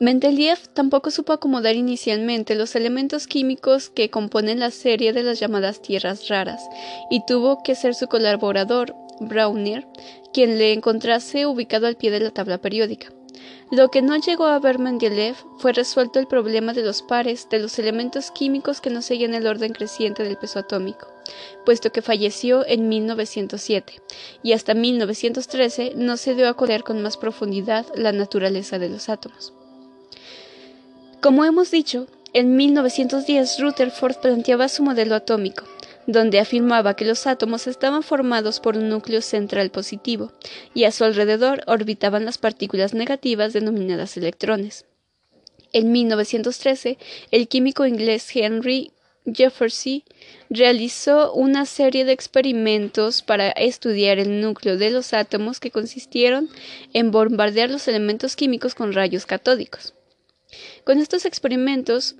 Mendeleev 0.00 0.58
tampoco 0.72 1.12
supo 1.12 1.32
acomodar 1.32 1.76
inicialmente 1.76 2.56
los 2.56 2.74
elementos 2.74 3.28
químicos 3.28 3.88
que 3.88 4.10
componen 4.10 4.58
la 4.58 4.72
serie 4.72 5.12
de 5.12 5.22
las 5.22 5.38
llamadas 5.38 5.80
tierras 5.80 6.28
raras, 6.28 6.60
y 7.08 7.24
tuvo 7.24 7.62
que 7.62 7.76
ser 7.76 7.94
su 7.94 8.08
colaborador, 8.08 8.96
Brownier, 9.20 9.86
quien 10.32 10.58
le 10.58 10.72
encontrase 10.72 11.46
ubicado 11.46 11.86
al 11.86 11.96
pie 11.96 12.10
de 12.10 12.18
la 12.18 12.30
tabla 12.32 12.58
periódica. 12.58 13.12
Lo 13.70 13.90
que 13.90 14.02
no 14.02 14.16
llegó 14.16 14.46
a 14.46 14.58
ver 14.58 14.80
Mendeleev 14.80 15.36
fue 15.58 15.72
resuelto 15.72 16.18
el 16.18 16.26
problema 16.26 16.72
de 16.72 16.82
los 16.82 17.02
pares 17.02 17.48
de 17.48 17.60
los 17.60 17.78
elementos 17.78 18.32
químicos 18.32 18.80
que 18.80 18.90
no 18.90 19.02
seguían 19.02 19.34
el 19.34 19.46
orden 19.46 19.72
creciente 19.72 20.24
del 20.24 20.36
peso 20.36 20.58
atómico, 20.58 21.06
puesto 21.64 21.92
que 21.92 22.02
falleció 22.02 22.66
en 22.66 22.88
1907 22.88 24.00
y 24.42 24.52
hasta 24.52 24.74
1913 24.74 25.92
no 25.96 26.16
se 26.16 26.34
dio 26.34 26.48
a 26.48 26.54
conocer 26.54 26.84
con 26.84 27.02
más 27.02 27.16
profundidad 27.16 27.86
la 27.94 28.12
naturaleza 28.12 28.78
de 28.78 28.88
los 28.88 29.08
átomos. 29.08 29.52
Como 31.20 31.44
hemos 31.44 31.70
dicho, 31.70 32.06
en 32.32 32.56
1910 32.56 33.60
Rutherford 33.60 34.16
planteaba 34.16 34.68
su 34.68 34.82
modelo 34.82 35.14
atómico, 35.14 35.64
donde 36.06 36.40
afirmaba 36.40 36.96
que 36.96 37.04
los 37.04 37.26
átomos 37.26 37.66
estaban 37.66 38.02
formados 38.02 38.58
por 38.58 38.76
un 38.76 38.88
núcleo 38.88 39.20
central 39.20 39.70
positivo, 39.70 40.32
y 40.74 40.84
a 40.84 40.92
su 40.92 41.04
alrededor 41.04 41.62
orbitaban 41.66 42.24
las 42.24 42.38
partículas 42.38 42.94
negativas 42.94 43.52
denominadas 43.52 44.16
electrones. 44.16 44.86
En 45.72 45.92
1913, 45.92 46.98
el 47.30 47.48
químico 47.48 47.86
inglés 47.86 48.28
Henry 48.34 48.92
Jefferson 49.24 50.02
realizó 50.50 51.32
una 51.32 51.64
serie 51.64 52.04
de 52.04 52.12
experimentos 52.12 53.22
para 53.22 53.50
estudiar 53.50 54.18
el 54.18 54.40
núcleo 54.40 54.76
de 54.76 54.90
los 54.90 55.12
átomos 55.12 55.60
que 55.60 55.70
consistieron 55.70 56.48
en 56.92 57.10
bombardear 57.10 57.70
los 57.70 57.86
elementos 57.88 58.36
químicos 58.36 58.74
con 58.74 58.92
rayos 58.92 59.26
catódicos. 59.26 59.94
Con 60.84 60.98
estos 60.98 61.24
experimentos, 61.24 62.16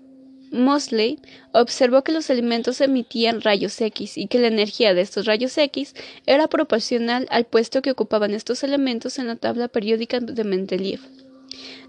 Mosley 0.53 1.18
observó 1.53 2.05
que 2.05 2.12
los 2.12 2.28
elementos 2.30 2.80
emitían 2.80 3.40
rayos 3.40 3.80
X 3.80 4.18
y 4.18 4.26
que 4.28 4.38
la 4.38 4.48
energía 4.48 4.94
de 4.94 5.00
estos 5.00 5.26
rayos 5.26 5.57
X 5.57 5.94
era 6.26 6.46
proporcional 6.46 7.26
al 7.30 7.46
puesto 7.46 7.82
que 7.82 7.90
ocupaban 7.90 8.32
estos 8.32 8.62
elementos 8.62 9.18
en 9.18 9.26
la 9.26 9.36
tabla 9.36 9.68
periódica 9.68 10.20
de 10.20 10.44
Mendeleev, 10.44 11.00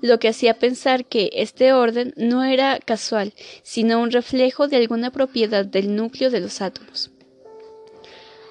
lo 0.02 0.20
que 0.20 0.30
hacía 0.30 0.60
pensar 0.60 1.06
que 1.06 1.30
este 1.34 1.74
orden 1.74 2.14
no 2.18 2.44
era 2.44 2.80
casual, 2.80 3.34
sino 3.64 4.02
un 4.02 4.12
reflejo 4.12 4.68
de 4.68 4.78
alguna 4.78 5.12
propiedad 5.12 5.66
del 5.66 5.96
núcleo 5.96 6.30
de 6.30 6.40
los 6.40 6.62
átomos. 6.62 7.12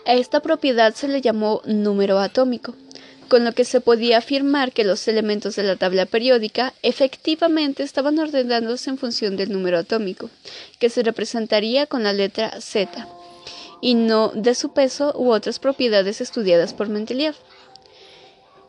A 0.07 0.15
esta 0.15 0.41
propiedad 0.41 0.95
se 0.95 1.09
le 1.09 1.21
llamó 1.21 1.63
número 1.65 2.19
atómico 2.19 2.75
con 3.33 3.47
lo 3.47 3.53
que 3.53 3.65
se 3.65 3.81
podía 3.81 4.19
afirmar 4.19 4.73
que 4.73 4.85
los 4.85 5.09
elementos 5.09 5.57
de 5.57 5.63
la 5.63 5.77
tabla 5.77 6.05
periódica 6.05 6.75
efectivamente 6.83 7.83
estaban 7.83 8.19
ordenándose 8.19 8.91
en 8.91 8.99
función 8.99 9.39
del 9.39 9.51
número 9.51 9.79
atómico, 9.79 10.29
que 10.79 10.91
se 10.91 11.03
representaría 11.03 11.87
con 11.87 12.03
la 12.03 12.13
letra 12.13 12.61
Z, 12.61 13.09
y 13.81 13.95
no 13.95 14.33
de 14.35 14.55
su 14.55 14.75
peso 14.75 15.15
u 15.17 15.33
otras 15.33 15.59
propiedades 15.59 16.21
estudiadas 16.21 16.75
por 16.75 16.91
Mendeleev. 16.91 17.35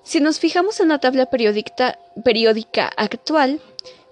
Si 0.04 0.20
nos 0.20 0.40
fijamos 0.40 0.80
en 0.80 0.90
la 0.90 1.00
tabla 1.00 1.28
periódica, 1.28 1.98
actual, 2.98 3.62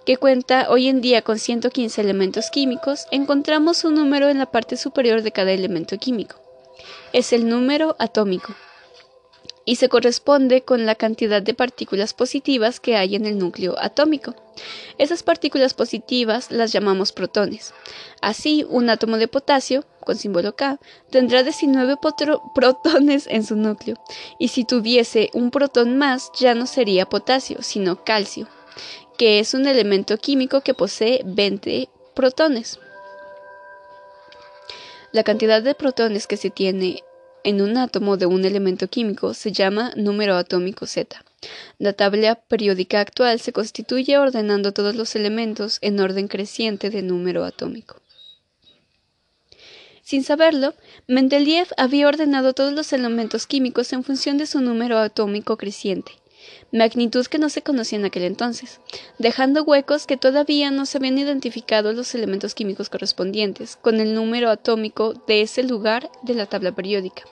que 0.06 0.18
cuenta 0.18 0.70
hoy 0.70 0.88
en 0.88 1.02
día 1.02 1.22
con 1.22 1.38
115 1.38 2.02
elementos 2.02 2.50
químicos, 2.50 3.08
encontramos 3.12 3.84
un 3.84 3.96
número 3.96 4.30
en 4.30 4.40
la 4.40 4.48
parte 4.48 4.78
superior 4.78 5.22
de 5.22 5.32
cada 5.32 5.52
elemento 5.52 5.98
químico. 5.98 6.38
Es 7.14 7.34
el 7.34 7.48
número 7.48 7.96
atómico 8.00 8.56
y 9.66 9.76
se 9.76 9.90
corresponde 9.90 10.64
con 10.64 10.86
la 10.86 10.96
cantidad 10.96 11.42
de 11.42 11.54
partículas 11.54 12.14
positivas 12.14 12.80
que 12.80 12.96
hay 12.96 13.16
en 13.16 13.26
el 13.26 13.38
núcleo 13.38 13.76
atómico. 13.80 14.36
Esas 14.98 15.24
partículas 15.24 15.74
positivas 15.74 16.52
las 16.52 16.72
llamamos 16.72 17.12
protones. 17.12 17.74
Así, 18.22 18.66
un 18.70 18.90
átomo 18.90 19.18
de 19.18 19.28
potasio, 19.28 19.86
con 20.02 20.18
símbolo 20.18 20.56
K, 20.56 20.80
tendrá 21.10 21.44
19 21.44 21.96
protones 22.56 23.28
en 23.28 23.46
su 23.46 23.56
núcleo, 23.56 23.98
y 24.40 24.50
si 24.50 24.66
tuviese 24.66 25.30
un 25.34 25.52
protón 25.52 25.98
más 25.98 26.32
ya 26.40 26.56
no 26.56 26.66
sería 26.66 27.08
potasio, 27.08 27.62
sino 27.62 28.04
calcio, 28.04 28.48
que 29.18 29.40
es 29.40 29.54
un 29.54 29.68
elemento 29.68 30.18
químico 30.18 30.62
que 30.62 30.74
posee 30.74 31.22
20 31.26 31.90
protones. 32.16 32.80
La 35.12 35.24
cantidad 35.24 35.62
de 35.62 35.76
protones 35.76 36.26
que 36.26 36.38
se 36.38 36.50
tiene 36.50 37.04
en 37.44 37.62
un 37.62 37.78
átomo 37.78 38.18
de 38.18 38.26
un 38.26 38.46
elemento 38.46 38.88
químico 38.88 39.34
se 39.34 39.52
llama 39.52 39.94
número 39.96 40.36
atómico 40.36 40.86
Z. 40.86 41.24
La 41.80 41.94
tabla 41.94 42.36
periódica 42.36 43.00
actual 43.00 43.40
se 43.40 43.52
constituye 43.52 44.18
ordenando 44.18 44.72
todos 44.72 44.96
los 44.96 45.16
elementos 45.16 45.80
en 45.82 46.00
orden 46.00 46.28
creciente 46.28 46.90
de 46.90 47.02
número 47.02 47.44
atómico. 47.44 48.02
Sin 50.04 50.24
saberlo, 50.24 50.74
Mendeleev 51.08 51.68
había 51.78 52.08
ordenado 52.08 52.54
todos 52.54 52.74
los 52.74 52.92
elementos 52.92 53.48
químicos 53.48 53.94
en 53.94 54.04
función 54.04 54.38
de 54.38 54.46
su 54.46 54.60
número 54.60 54.98
atómico 54.98 55.58
creciente, 55.58 56.12
magnitud 56.72 57.26
que 57.26 57.40
no 57.40 57.50
se 57.50 57.62
conocía 57.62 58.00
en 58.00 58.06
aquel 58.06 58.24
entonces, 58.24 58.80
dejando 59.18 59.64
huecos 59.64 60.08
que 60.08 60.18
todavía 60.18 60.72
no 60.72 60.86
se 60.86 60.98
habían 60.98 61.18
identificado 61.18 61.94
los 61.94 62.14
elementos 62.16 62.56
químicos 62.56 62.90
correspondientes 62.90 63.76
con 63.76 64.00
el 64.00 64.14
número 64.14 64.50
atómico 64.50 65.14
de 65.28 65.42
ese 65.42 65.64
lugar 65.64 66.10
de 66.24 66.36
la 66.36 66.46
tabla 66.46 66.72
periódica. 66.74 67.24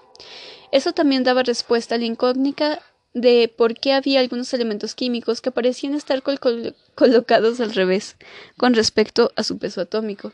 Eso 0.72 0.92
también 0.94 1.24
daba 1.24 1.44
respuesta 1.44 1.96
a 1.96 1.98
la 1.98 2.06
incógnita 2.06 2.82
de 3.14 3.54
por 3.56 3.74
qué 3.74 3.94
había 3.94 4.20
algunos 4.20 4.54
elementos 4.54 4.94
químicos 4.94 5.42
que 5.42 5.52
parecían 5.52 5.96
estar 5.96 6.22
colocados 6.22 7.60
al 7.60 7.74
revés 7.74 8.16
con 8.58 8.74
respecto 8.74 9.32
a 9.36 9.44
su 9.44 9.58
peso 9.58 9.82
atómico. 9.82 10.32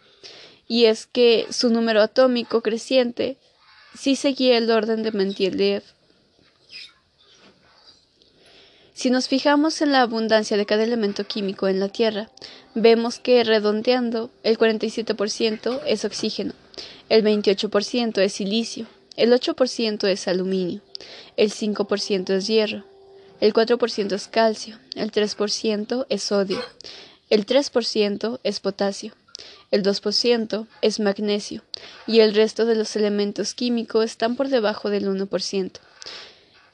Y 0.67 0.86
es 0.86 1.05
que 1.05 1.45
su 1.51 1.69
número 1.69 2.01
atómico 2.01 2.61
creciente 2.61 3.38
sí 3.97 4.15
seguía 4.15 4.57
el 4.57 4.69
orden 4.71 5.03
de 5.03 5.11
Mendeleev. 5.11 5.83
Si 8.95 9.09
nos 9.09 9.27
fijamos 9.27 9.81
en 9.81 9.91
la 9.91 10.01
abundancia 10.01 10.55
de 10.55 10.65
cada 10.65 10.83
elemento 10.83 11.27
químico 11.27 11.67
en 11.67 11.81
la 11.81 11.89
Tierra, 11.89 12.29
vemos 12.75 13.19
que 13.19 13.43
redondeando 13.43 14.31
el 14.41 14.57
47% 14.57 15.81
es 15.85 16.05
oxígeno, 16.05 16.53
el 17.09 17.21
28% 17.21 18.19
es 18.21 18.31
silicio, 18.31 18.87
el 19.17 19.33
8% 19.33 20.07
es 20.07 20.29
aluminio, 20.29 20.79
el 21.35 21.51
5% 21.51 22.29
es 22.35 22.47
hierro, 22.47 22.85
el 23.41 23.53
4% 23.53 24.13
es 24.13 24.27
calcio, 24.29 24.79
el 24.95 25.11
3% 25.11 26.05
es 26.07 26.23
sodio, 26.23 26.61
el 27.29 27.45
3% 27.45 28.39
es 28.43 28.59
potasio, 28.61 29.11
el 29.71 29.83
2% 29.83 30.67
es 30.81 31.01
magnesio 31.01 31.63
y 32.07 32.21
el 32.21 32.33
resto 32.33 32.65
de 32.65 32.75
los 32.75 32.95
elementos 32.95 33.55
químicos 33.55 34.05
están 34.05 34.37
por 34.37 34.47
debajo 34.47 34.89
del 34.89 35.09
1%. 35.09 35.81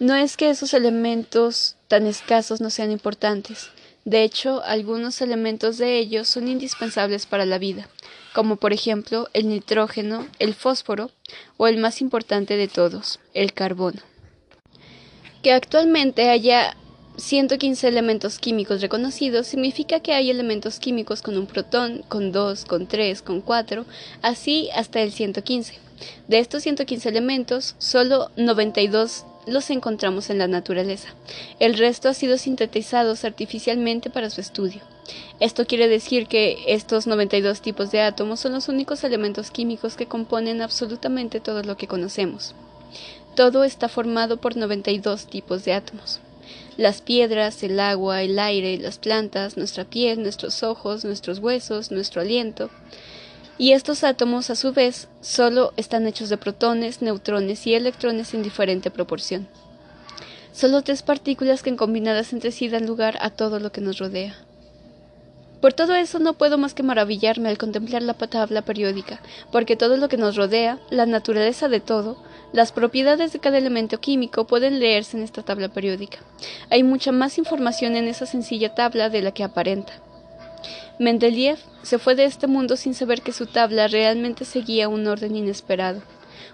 No 0.01 0.15
es 0.15 0.35
que 0.35 0.49
esos 0.49 0.73
elementos 0.73 1.75
tan 1.87 2.07
escasos 2.07 2.59
no 2.59 2.71
sean 2.71 2.89
importantes, 2.89 3.69
de 4.03 4.23
hecho, 4.23 4.63
algunos 4.63 5.21
elementos 5.21 5.77
de 5.77 5.99
ellos 5.99 6.27
son 6.27 6.47
indispensables 6.47 7.27
para 7.27 7.45
la 7.45 7.59
vida, 7.59 7.87
como 8.33 8.55
por 8.55 8.73
ejemplo 8.73 9.29
el 9.33 9.47
nitrógeno, 9.47 10.27
el 10.39 10.55
fósforo 10.55 11.11
o 11.57 11.67
el 11.67 11.77
más 11.77 12.01
importante 12.01 12.57
de 12.57 12.67
todos, 12.67 13.19
el 13.35 13.53
carbono. 13.53 14.01
Que 15.43 15.53
actualmente 15.53 16.29
haya 16.29 16.75
115 17.17 17.87
elementos 17.87 18.39
químicos 18.39 18.81
reconocidos 18.81 19.45
significa 19.45 19.99
que 19.99 20.13
hay 20.13 20.31
elementos 20.31 20.79
químicos 20.79 21.21
con 21.21 21.37
un 21.37 21.45
protón, 21.45 22.03
con 22.07 22.31
2, 22.31 22.65
con 22.65 22.87
3, 22.87 23.21
con 23.21 23.41
4, 23.41 23.85
así 24.23 24.67
hasta 24.73 24.99
el 25.01 25.11
115. 25.11 25.75
De 26.27 26.39
estos 26.39 26.63
115 26.63 27.07
elementos, 27.07 27.75
solo 27.77 28.31
92 28.35 29.25
los 29.45 29.69
encontramos 29.69 30.29
en 30.29 30.37
la 30.37 30.47
naturaleza. 30.47 31.09
El 31.59 31.77
resto 31.77 32.09
ha 32.09 32.13
sido 32.13 32.37
sintetizados 32.37 33.25
artificialmente 33.25 34.09
para 34.09 34.29
su 34.29 34.41
estudio. 34.41 34.81
Esto 35.39 35.65
quiere 35.65 35.87
decir 35.87 36.27
que 36.27 36.57
estos 36.67 37.07
92 37.07 37.61
tipos 37.61 37.91
de 37.91 38.01
átomos 38.01 38.39
son 38.39 38.53
los 38.53 38.69
únicos 38.69 39.03
elementos 39.03 39.51
químicos 39.51 39.95
que 39.95 40.05
componen 40.05 40.61
absolutamente 40.61 41.39
todo 41.39 41.63
lo 41.63 41.77
que 41.77 41.87
conocemos. 41.87 42.53
Todo 43.35 43.63
está 43.63 43.89
formado 43.89 44.37
por 44.37 44.57
92 44.57 45.27
tipos 45.27 45.65
de 45.65 45.73
átomos. 45.73 46.19
Las 46.77 47.01
piedras, 47.01 47.63
el 47.63 47.79
agua, 47.79 48.21
el 48.21 48.37
aire, 48.39 48.77
las 48.77 48.97
plantas, 48.97 49.57
nuestra 49.57 49.85
piel, 49.85 50.21
nuestros 50.21 50.63
ojos, 50.63 51.03
nuestros 51.05 51.39
huesos, 51.39 51.91
nuestro 51.91 52.21
aliento. 52.21 52.69
Y 53.61 53.73
estos 53.73 54.03
átomos, 54.03 54.49
a 54.49 54.55
su 54.55 54.73
vez, 54.73 55.07
solo 55.21 55.71
están 55.77 56.07
hechos 56.07 56.29
de 56.29 56.37
protones, 56.37 57.03
neutrones 57.03 57.67
y 57.67 57.75
electrones 57.75 58.33
en 58.33 58.41
diferente 58.41 58.89
proporción. 58.89 59.47
Solo 60.51 60.81
tres 60.81 61.03
partículas 61.03 61.61
que 61.61 61.75
combinadas 61.75 62.33
entre 62.33 62.51
sí 62.51 62.69
dan 62.69 62.87
lugar 62.87 63.19
a 63.21 63.29
todo 63.29 63.59
lo 63.59 63.71
que 63.71 63.79
nos 63.79 63.99
rodea. 63.99 64.35
Por 65.61 65.73
todo 65.73 65.93
eso 65.93 66.17
no 66.17 66.33
puedo 66.33 66.57
más 66.57 66.73
que 66.73 66.81
maravillarme 66.81 67.49
al 67.49 67.59
contemplar 67.59 68.01
la 68.01 68.15
tabla 68.15 68.63
periódica, 68.63 69.21
porque 69.51 69.75
todo 69.75 69.95
lo 69.95 70.09
que 70.09 70.17
nos 70.17 70.35
rodea, 70.35 70.79
la 70.89 71.05
naturaleza 71.05 71.69
de 71.69 71.81
todo, 71.81 72.17
las 72.53 72.71
propiedades 72.71 73.31
de 73.31 73.37
cada 73.37 73.59
elemento 73.59 73.99
químico 73.99 74.47
pueden 74.47 74.79
leerse 74.79 75.17
en 75.17 75.23
esta 75.23 75.43
tabla 75.43 75.69
periódica. 75.69 76.17
Hay 76.71 76.81
mucha 76.81 77.11
más 77.11 77.37
información 77.37 77.95
en 77.95 78.07
esa 78.07 78.25
sencilla 78.25 78.73
tabla 78.73 79.11
de 79.11 79.21
la 79.21 79.33
que 79.33 79.43
aparenta. 79.43 80.01
Mendeleev 81.01 81.57
se 81.81 81.97
fue 81.97 82.13
de 82.13 82.25
este 82.25 82.45
mundo 82.45 82.77
sin 82.77 82.93
saber 82.93 83.23
que 83.23 83.33
su 83.33 83.47
tabla 83.47 83.87
realmente 83.87 84.45
seguía 84.45 84.87
un 84.87 85.07
orden 85.07 85.35
inesperado, 85.35 86.03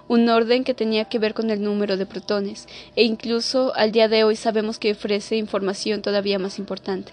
un 0.08 0.30
orden 0.30 0.64
que 0.64 0.74
tenía 0.74 1.04
que 1.04 1.20
ver 1.20 1.34
con 1.34 1.50
el 1.50 1.62
número 1.62 1.98
de 1.98 2.06
protones, 2.06 2.66
e 2.96 3.04
incluso 3.04 3.76
al 3.76 3.92
día 3.92 4.08
de 4.08 4.24
hoy 4.24 4.38
sabemos 4.38 4.80
que 4.80 4.94
ofrece 4.94 5.36
información 5.36 6.02
todavía 6.02 6.40
más 6.40 6.60
importante. 6.60 7.12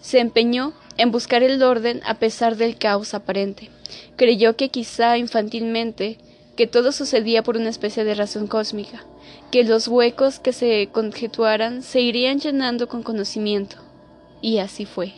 Se 0.00 0.18
empeñó 0.18 0.72
en 0.96 1.12
buscar 1.12 1.44
el 1.44 1.62
orden 1.62 2.00
a 2.04 2.14
pesar 2.14 2.56
del 2.56 2.76
caos 2.76 3.14
aparente. 3.14 3.70
Creyó 4.16 4.56
que 4.56 4.70
quizá 4.70 5.16
infantilmente 5.16 6.18
que 6.56 6.66
todo 6.66 6.90
sucedía 6.90 7.44
por 7.44 7.56
una 7.56 7.68
especie 7.68 8.02
de 8.02 8.16
razón 8.16 8.48
cósmica, 8.48 9.04
que 9.52 9.62
los 9.62 9.86
huecos 9.86 10.40
que 10.40 10.52
se 10.52 10.88
conjetuaran 10.90 11.84
se 11.84 12.00
irían 12.00 12.40
llenando 12.40 12.88
con 12.88 13.04
conocimiento. 13.04 13.76
Y 14.42 14.58
así 14.58 14.84
fue. 14.84 15.12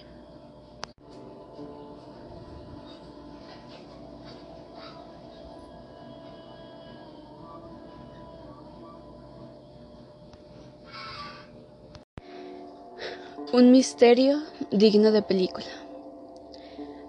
Un 13.53 13.73
misterio 13.73 14.45
digno 14.71 15.11
de 15.11 15.23
película. 15.23 15.67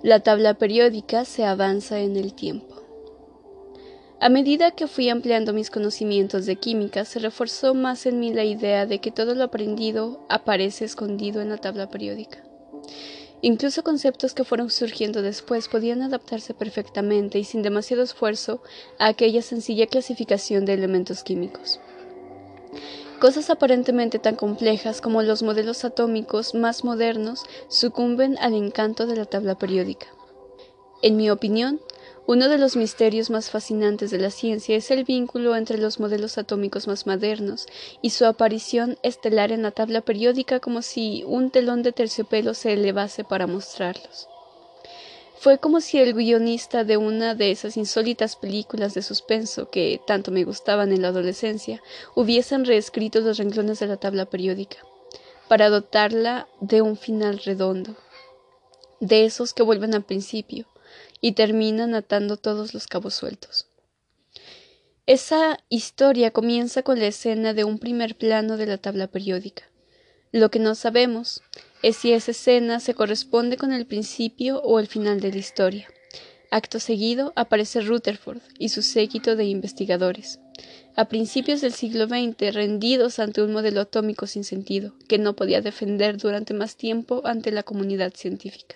La 0.02 0.22
tabla 0.22 0.56
periódica 0.56 1.24
se 1.24 1.46
avanza 1.46 2.00
en 2.00 2.18
el 2.18 2.34
tiempo. 2.34 2.82
A 4.20 4.28
medida 4.28 4.72
que 4.72 4.88
fui 4.88 5.10
ampliando 5.10 5.54
mis 5.54 5.70
conocimientos 5.70 6.48
de 6.48 6.56
química, 6.56 7.06
se 7.06 7.20
reforzó 7.20 7.76
más 7.76 8.08
en 8.08 8.20
mí 8.20 8.34
la 8.34 8.44
idea 8.44 8.88
de 8.88 8.98
que 8.98 9.12
todo 9.12 9.36
lo 9.36 9.44
aprendido 9.44 10.26
aparece 10.30 10.84
escondido 10.84 11.42
en 11.44 11.50
la 11.50 11.58
tabla 11.58 11.92
periódica. 11.92 12.44
Incluso 13.44 13.84
conceptos 13.84 14.34
que 14.34 14.44
fueron 14.44 14.72
surgiendo 14.72 15.22
después 15.22 15.68
podían 15.68 16.02
adaptarse 16.02 16.56
perfectamente 16.56 17.38
y 17.38 17.44
sin 17.44 17.62
demasiado 17.62 18.02
esfuerzo 18.02 18.64
a 18.98 19.10
aquella 19.10 19.44
sencilla 19.44 19.86
clasificación 19.86 20.66
de 20.66 20.74
elementos 20.74 21.24
químicos. 21.24 21.80
Cosas 23.22 23.52
aparentemente 23.52 24.18
tan 24.18 24.36
complejas 24.36 25.00
como 25.00 25.22
los 25.22 25.44
modelos 25.44 25.86
atómicos 25.86 26.56
más 26.56 26.84
modernos 26.84 27.44
sucumben 27.68 28.36
al 28.40 28.56
encanto 28.56 29.06
de 29.06 29.16
la 29.16 29.26
tabla 29.26 29.54
periódica. 29.60 30.08
En 31.04 31.18
mi 31.18 31.30
opinión, 31.30 31.80
uno 32.26 32.50
de 32.50 32.58
los 32.58 32.76
misterios 32.76 33.30
más 33.30 33.52
fascinantes 33.52 34.10
de 34.10 34.18
la 34.18 34.32
ciencia 34.32 34.76
es 34.76 34.90
el 34.90 35.04
vínculo 35.04 35.56
entre 35.56 35.78
los 35.78 36.00
modelos 36.00 36.40
atómicos 36.40 36.88
más 36.88 37.06
modernos 37.06 37.68
y 38.02 38.10
su 38.10 38.26
aparición 38.26 38.98
estelar 39.04 39.52
en 39.52 39.62
la 39.62 39.70
tabla 39.70 40.02
periódica 40.02 40.60
como 40.60 40.82
si 40.82 41.24
un 41.28 41.52
telón 41.52 41.84
de 41.84 41.92
terciopelo 41.92 42.56
se 42.56 42.74
elevase 42.74 43.24
para 43.24 43.46
mostrarlos. 43.46 44.31
Fue 45.42 45.58
como 45.58 45.82
si 45.82 45.98
el 45.98 46.14
guionista 46.14 46.84
de 46.84 46.98
una 46.98 47.34
de 47.34 47.50
esas 47.50 47.76
insólitas 47.76 48.36
películas 48.36 48.94
de 48.94 49.02
suspenso 49.02 49.72
que 49.72 50.00
tanto 50.06 50.30
me 50.30 50.44
gustaban 50.44 50.92
en 50.92 51.02
la 51.02 51.08
adolescencia 51.08 51.82
hubiesen 52.14 52.64
reescrito 52.64 53.22
los 53.22 53.40
renglones 53.40 53.80
de 53.80 53.88
la 53.88 53.98
tabla 53.98 54.28
periódica, 54.28 54.78
para 55.48 55.72
dotarla 55.72 56.48
de 56.60 56.84
un 56.84 56.96
final 56.96 57.40
redondo, 57.40 57.96
de 59.00 59.26
esos 59.26 59.56
que 59.56 59.64
vuelven 59.64 59.96
al 59.96 60.04
principio 60.04 60.68
y 61.22 61.32
terminan 61.32 61.96
atando 61.96 62.38
todos 62.38 62.76
los 62.76 62.86
cabos 62.86 63.16
sueltos. 63.16 63.66
Esa 65.08 65.58
historia 65.70 66.30
comienza 66.30 66.84
con 66.84 67.00
la 67.00 67.08
escena 67.08 67.56
de 67.56 67.64
un 67.64 67.80
primer 67.80 68.16
plano 68.16 68.58
de 68.58 68.68
la 68.68 68.78
tabla 68.78 69.08
periódica. 69.08 69.64
Lo 70.32 70.52
que 70.52 70.60
no 70.60 70.76
sabemos 70.76 71.42
es 71.84 71.98
si 71.98 72.14
esa 72.14 72.32
escena 72.32 72.80
se 72.80 72.94
corresponde 72.94 73.58
con 73.58 73.74
el 73.74 73.86
principio 73.86 74.62
o 74.62 74.80
el 74.80 74.88
final 74.88 75.20
de 75.20 75.32
la 75.32 75.38
historia. 75.38 75.88
Acto 76.52 76.80
seguido 76.80 77.34
aparece 77.36 77.82
Rutherford 77.82 78.42
y 78.60 78.70
su 78.70 78.82
séquito 78.82 79.36
de 79.36 79.46
investigadores, 79.46 80.40
a 80.96 81.06
principios 81.06 81.62
del 81.62 81.72
siglo 81.72 82.08
XX 82.08 82.54
rendidos 82.54 83.20
ante 83.20 83.42
un 83.42 83.54
modelo 83.54 83.82
atómico 83.82 84.28
sin 84.28 84.44
sentido, 84.44 84.94
que 85.08 85.18
no 85.18 85.36
podía 85.36 85.62
defender 85.62 86.18
durante 86.18 86.54
más 86.54 86.76
tiempo 86.76 87.22
ante 87.24 87.52
la 87.52 87.64
comunidad 87.64 88.14
científica. 88.14 88.76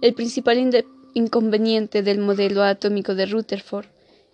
El 0.00 0.14
principal 0.14 0.84
inconveniente 1.12 2.02
del 2.02 2.18
modelo 2.18 2.62
atómico 2.62 3.14
de 3.14 3.26
Rutherford 3.26 3.86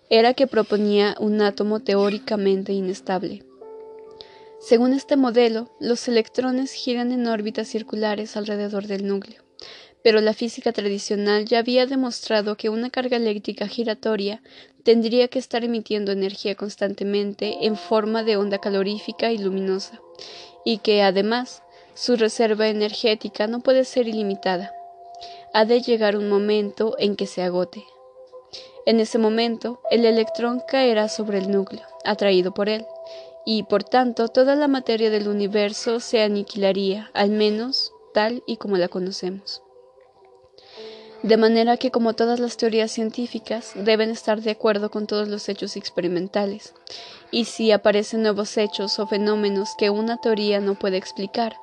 era 0.09 0.33
que 0.33 0.47
proponía 0.47 1.17
un 1.19 1.41
átomo 1.41 1.81
teóricamente 1.81 2.71
inestable, 2.71 3.43
según 4.59 4.93
este 4.93 5.17
modelo, 5.17 5.69
los 5.79 6.07
electrones 6.07 6.71
giran 6.73 7.11
en 7.11 7.27
órbitas 7.27 7.67
circulares 7.67 8.35
alrededor 8.35 8.87
del 8.87 9.07
núcleo, 9.07 9.43
pero 10.03 10.19
la 10.19 10.33
física 10.33 10.71
tradicional 10.71 11.45
ya 11.45 11.59
había 11.59 11.85
demostrado 11.85 12.57
que 12.57 12.69
una 12.69 12.89
carga 12.89 13.17
eléctrica 13.17 13.67
giratoria 13.67 14.41
tendría 14.83 15.27
que 15.27 15.37
estar 15.37 15.63
emitiendo 15.63 16.11
energía 16.11 16.55
constantemente 16.55 17.65
en 17.67 17.75
forma 17.75 18.23
de 18.23 18.37
onda 18.37 18.57
calorífica 18.57 19.31
y 19.31 19.37
luminosa, 19.37 20.01
y 20.65 20.79
que 20.79 21.03
además 21.03 21.61
su 21.93 22.15
reserva 22.15 22.67
energética 22.67 23.47
no 23.47 23.59
puede 23.59 23.85
ser 23.85 24.07
ilimitada. 24.07 24.73
Ha 25.53 25.65
de 25.65 25.81
llegar 25.81 26.17
un 26.17 26.29
momento 26.29 26.95
en 26.97 27.15
que 27.15 27.27
se 27.27 27.43
agote. 27.43 27.83
En 28.87 28.99
ese 28.99 29.17
momento, 29.17 29.81
el 29.91 30.05
electrón 30.05 30.61
caerá 30.67 31.09
sobre 31.09 31.37
el 31.37 31.51
núcleo, 31.51 31.85
atraído 32.05 32.53
por 32.53 32.69
él, 32.69 32.85
y 33.49 33.63
por 33.63 33.85
tanto 33.85 34.27
toda 34.27 34.55
la 34.55 34.67
materia 34.67 35.09
del 35.09 35.29
universo 35.29 36.01
se 36.01 36.21
aniquilaría, 36.21 37.09
al 37.13 37.29
menos 37.29 37.93
tal 38.13 38.43
y 38.45 38.57
como 38.57 38.75
la 38.75 38.89
conocemos. 38.89 39.63
De 41.23 41.37
manera 41.37 41.77
que, 41.77 41.89
como 41.89 42.13
todas 42.13 42.41
las 42.41 42.57
teorías 42.57 42.91
científicas, 42.91 43.71
deben 43.73 44.09
estar 44.09 44.41
de 44.41 44.51
acuerdo 44.51 44.91
con 44.91 45.07
todos 45.07 45.29
los 45.29 45.47
hechos 45.47 45.77
experimentales, 45.77 46.73
y 47.31 47.45
si 47.45 47.71
aparecen 47.71 48.21
nuevos 48.21 48.57
hechos 48.57 48.99
o 48.99 49.07
fenómenos 49.07 49.75
que 49.77 49.89
una 49.89 50.17
teoría 50.17 50.59
no 50.59 50.75
puede 50.75 50.97
explicar, 50.97 51.55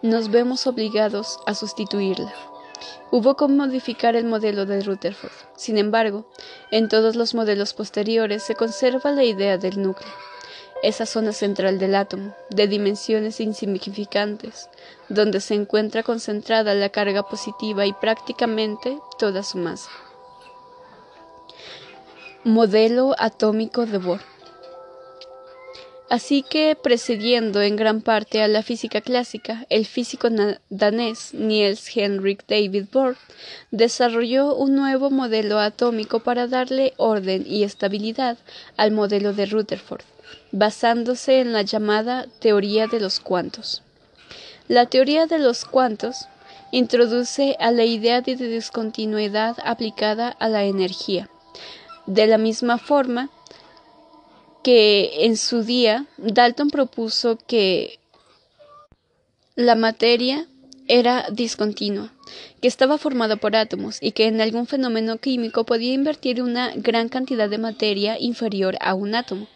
nos 0.00 0.30
vemos 0.30 0.68
obligados 0.68 1.40
a 1.46 1.54
sustituirla. 1.54 2.32
Hubo 3.10 3.34
que 3.34 3.48
modificar 3.48 4.14
el 4.14 4.26
modelo 4.26 4.64
de 4.64 4.80
Rutherford. 4.80 5.32
Sin 5.56 5.76
embargo, 5.76 6.24
en 6.70 6.88
todos 6.88 7.16
los 7.16 7.34
modelos 7.34 7.74
posteriores 7.74 8.44
se 8.44 8.54
conserva 8.54 9.10
la 9.10 9.24
idea 9.24 9.58
del 9.58 9.82
núcleo, 9.82 10.12
esa 10.82 11.06
zona 11.06 11.32
central 11.32 11.78
del 11.78 11.94
átomo, 11.94 12.34
de 12.50 12.66
dimensiones 12.66 13.40
insignificantes, 13.40 14.68
donde 15.08 15.40
se 15.40 15.54
encuentra 15.54 16.02
concentrada 16.02 16.74
la 16.74 16.88
carga 16.88 17.22
positiva 17.22 17.86
y 17.86 17.92
prácticamente 17.92 18.98
toda 19.18 19.42
su 19.42 19.58
masa. 19.58 19.90
Modelo 22.44 23.14
atómico 23.18 23.86
de 23.86 23.98
Bohr. 23.98 24.20
Así 26.12 26.42
que, 26.42 26.76
precediendo 26.76 27.62
en 27.62 27.74
gran 27.74 28.02
parte 28.02 28.42
a 28.42 28.48
la 28.48 28.62
física 28.62 29.00
clásica, 29.00 29.64
el 29.70 29.86
físico 29.86 30.28
danés 30.68 31.32
Niels 31.32 31.96
Henrik 31.96 32.44
David 32.46 32.84
Bohr 32.92 33.16
desarrolló 33.70 34.54
un 34.54 34.74
nuevo 34.74 35.08
modelo 35.08 35.58
atómico 35.58 36.20
para 36.20 36.48
darle 36.48 36.92
orden 36.98 37.44
y 37.46 37.62
estabilidad 37.62 38.36
al 38.76 38.90
modelo 38.90 39.32
de 39.32 39.46
Rutherford, 39.46 40.02
basándose 40.52 41.40
en 41.40 41.52
la 41.52 41.62
llamada 41.62 42.26
teoría 42.38 42.86
de 42.86 43.00
los 43.00 43.20
cuantos. 43.20 43.82
La 44.68 44.86
teoría 44.86 45.26
de 45.26 45.38
los 45.38 45.64
cuantos 45.64 46.28
introduce 46.70 47.56
a 47.58 47.70
la 47.70 47.84
idea 47.84 48.20
de 48.20 48.36
discontinuidad 48.36 49.56
aplicada 49.64 50.28
a 50.28 50.48
la 50.48 50.64
energía. 50.64 51.28
De 52.06 52.26
la 52.26 52.38
misma 52.38 52.78
forma, 52.78 53.30
que 54.62 55.26
en 55.26 55.36
su 55.36 55.62
día 55.62 56.06
Dalton 56.18 56.70
propuso 56.70 57.38
que 57.46 57.98
la 59.54 59.74
materia 59.74 60.46
era 60.88 61.26
discontinua, 61.30 62.12
que 62.60 62.68
estaba 62.68 62.98
formada 62.98 63.36
por 63.36 63.56
átomos 63.56 63.98
y 64.00 64.12
que 64.12 64.26
en 64.26 64.40
algún 64.40 64.66
fenómeno 64.66 65.18
químico 65.18 65.64
podía 65.64 65.92
invertir 65.92 66.42
una 66.42 66.72
gran 66.74 67.08
cantidad 67.08 67.48
de 67.48 67.58
materia 67.58 68.18
inferior 68.18 68.76
a 68.80 68.94
un 68.94 69.14
átomo. 69.14 69.46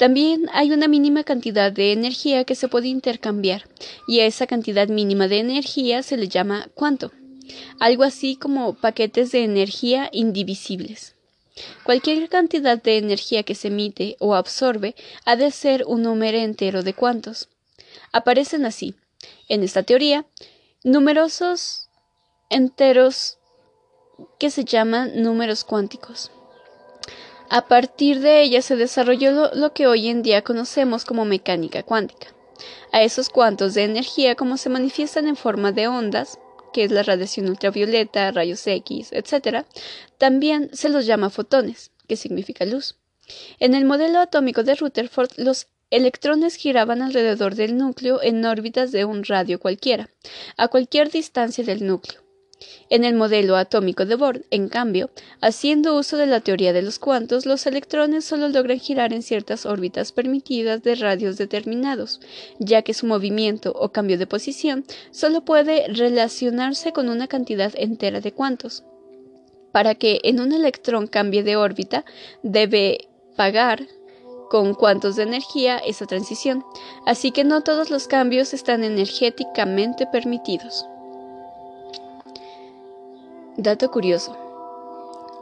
También 0.00 0.48
hay 0.54 0.72
una 0.72 0.88
mínima 0.88 1.24
cantidad 1.24 1.70
de 1.70 1.92
energía 1.92 2.44
que 2.44 2.54
se 2.54 2.68
puede 2.68 2.88
intercambiar, 2.88 3.68
y 4.08 4.20
a 4.20 4.24
esa 4.24 4.46
cantidad 4.46 4.88
mínima 4.88 5.28
de 5.28 5.40
energía 5.40 6.02
se 6.02 6.16
le 6.16 6.26
llama 6.26 6.70
cuanto, 6.72 7.12
algo 7.78 8.04
así 8.04 8.36
como 8.36 8.72
paquetes 8.72 9.30
de 9.30 9.44
energía 9.44 10.08
indivisibles. 10.10 11.16
Cualquier 11.84 12.30
cantidad 12.30 12.82
de 12.82 12.96
energía 12.96 13.42
que 13.42 13.54
se 13.54 13.68
emite 13.68 14.16
o 14.20 14.34
absorbe 14.34 14.94
ha 15.26 15.36
de 15.36 15.50
ser 15.50 15.84
un 15.86 16.00
número 16.04 16.38
entero 16.38 16.82
de 16.82 16.94
cuantos. 16.94 17.50
Aparecen 18.10 18.64
así, 18.64 18.94
en 19.50 19.62
esta 19.62 19.82
teoría, 19.82 20.24
numerosos 20.82 21.90
enteros 22.48 23.36
que 24.38 24.48
se 24.48 24.64
llaman 24.64 25.22
números 25.22 25.62
cuánticos. 25.62 26.30
A 27.52 27.66
partir 27.66 28.20
de 28.20 28.42
ella 28.42 28.62
se 28.62 28.76
desarrolló 28.76 29.50
lo, 29.52 29.72
que 29.72 29.88
hoy 29.88 30.06
en 30.06 30.22
día 30.22 30.42
conocemos 30.42 31.04
como 31.04 31.24
mecánica 31.24 31.82
cuántica. 31.82 32.28
A 32.92 33.02
esos 33.02 33.28
cuantos 33.28 33.74
de 33.74 33.82
energía, 33.82 34.36
como 34.36 34.56
se 34.56 34.68
manifiestan 34.68 35.26
en 35.26 35.34
forma 35.34 35.72
de 35.72 35.88
ondas, 35.88 36.38
que 36.72 36.84
es 36.84 36.92
la 36.92 37.02
radiación 37.02 37.48
ultravioleta, 37.48 38.30
rayos 38.30 38.64
X, 38.64 39.08
etc., 39.10 39.66
también 40.16 40.70
se 40.72 40.90
los 40.90 41.06
llama 41.06 41.28
fotones, 41.28 41.90
que 42.06 42.14
significa 42.14 42.64
luz. 42.64 42.94
En 43.58 43.74
el 43.74 43.84
modelo 43.84 44.20
atómico 44.20 44.62
de 44.62 44.76
Rutherford, 44.76 45.32
los 45.36 45.66
electrones 45.90 46.54
giraban 46.54 47.02
alrededor 47.02 47.56
del 47.56 47.76
núcleo 47.76 48.22
en 48.22 48.44
órbitas 48.44 48.92
de 48.92 49.04
un 49.04 49.24
radio 49.24 49.58
cualquiera, 49.58 50.08
a 50.56 50.68
cualquier 50.68 51.10
distancia 51.10 51.64
del 51.64 51.84
núcleo. 51.84 52.22
En 52.90 53.04
el 53.04 53.14
modelo 53.14 53.56
atómico 53.56 54.04
de 54.04 54.16
Bohr, 54.16 54.44
en 54.50 54.68
cambio, 54.68 55.10
haciendo 55.40 55.96
uso 55.96 56.16
de 56.16 56.26
la 56.26 56.40
teoría 56.40 56.72
de 56.72 56.82
los 56.82 56.98
cuantos, 56.98 57.46
los 57.46 57.66
electrones 57.66 58.24
solo 58.24 58.48
logran 58.48 58.78
girar 58.78 59.12
en 59.12 59.22
ciertas 59.22 59.64
órbitas 59.64 60.12
permitidas 60.12 60.82
de 60.82 60.94
radios 60.94 61.36
determinados, 61.36 62.20
ya 62.58 62.82
que 62.82 62.94
su 62.94 63.06
movimiento 63.06 63.72
o 63.72 63.90
cambio 63.90 64.18
de 64.18 64.26
posición 64.26 64.84
solo 65.10 65.44
puede 65.44 65.88
relacionarse 65.88 66.92
con 66.92 67.08
una 67.08 67.28
cantidad 67.28 67.72
entera 67.76 68.20
de 68.20 68.32
cuantos. 68.32 68.84
Para 69.72 69.94
que 69.94 70.20
en 70.24 70.40
un 70.40 70.52
electrón 70.52 71.06
cambie 71.06 71.42
de 71.42 71.56
órbita, 71.56 72.04
debe 72.42 73.08
pagar 73.36 73.86
con 74.50 74.74
cuantos 74.74 75.14
de 75.14 75.22
energía 75.22 75.78
esa 75.78 76.06
transición, 76.06 76.64
así 77.06 77.30
que 77.30 77.44
no 77.44 77.62
todos 77.62 77.88
los 77.88 78.08
cambios 78.08 78.52
están 78.52 78.82
energéticamente 78.82 80.08
permitidos. 80.08 80.89
Dato 83.56 83.90
curioso. 83.90 84.36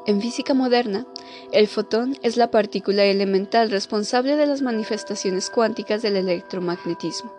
En 0.06 0.22
física 0.22 0.54
moderna, 0.54 1.06
el 1.52 1.68
fotón 1.68 2.16
es 2.22 2.38
la 2.38 2.50
partícula 2.50 3.04
elemental 3.04 3.70
responsable 3.70 4.36
de 4.36 4.46
las 4.46 4.62
manifestaciones 4.62 5.50
cuánticas 5.50 6.00
del 6.00 6.16
electromagnetismo. 6.16 7.30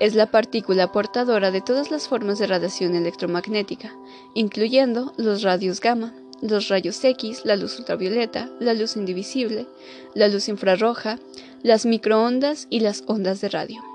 Es 0.00 0.16
la 0.16 0.32
partícula 0.32 0.90
portadora 0.90 1.52
de 1.52 1.60
todas 1.60 1.92
las 1.92 2.08
formas 2.08 2.40
de 2.40 2.48
radiación 2.48 2.96
electromagnética, 2.96 3.96
incluyendo 4.34 5.12
los 5.16 5.42
radios 5.42 5.80
gamma, 5.80 6.12
los 6.42 6.68
rayos 6.68 7.02
X, 7.02 7.42
la 7.44 7.54
luz 7.54 7.78
ultravioleta, 7.78 8.50
la 8.58 8.74
luz 8.74 8.96
indivisible, 8.96 9.66
la 10.14 10.26
luz 10.26 10.48
infrarroja, 10.48 11.20
las 11.62 11.86
microondas 11.86 12.66
y 12.68 12.80
las 12.80 13.04
ondas 13.06 13.40
de 13.40 13.48
radio. 13.48 13.93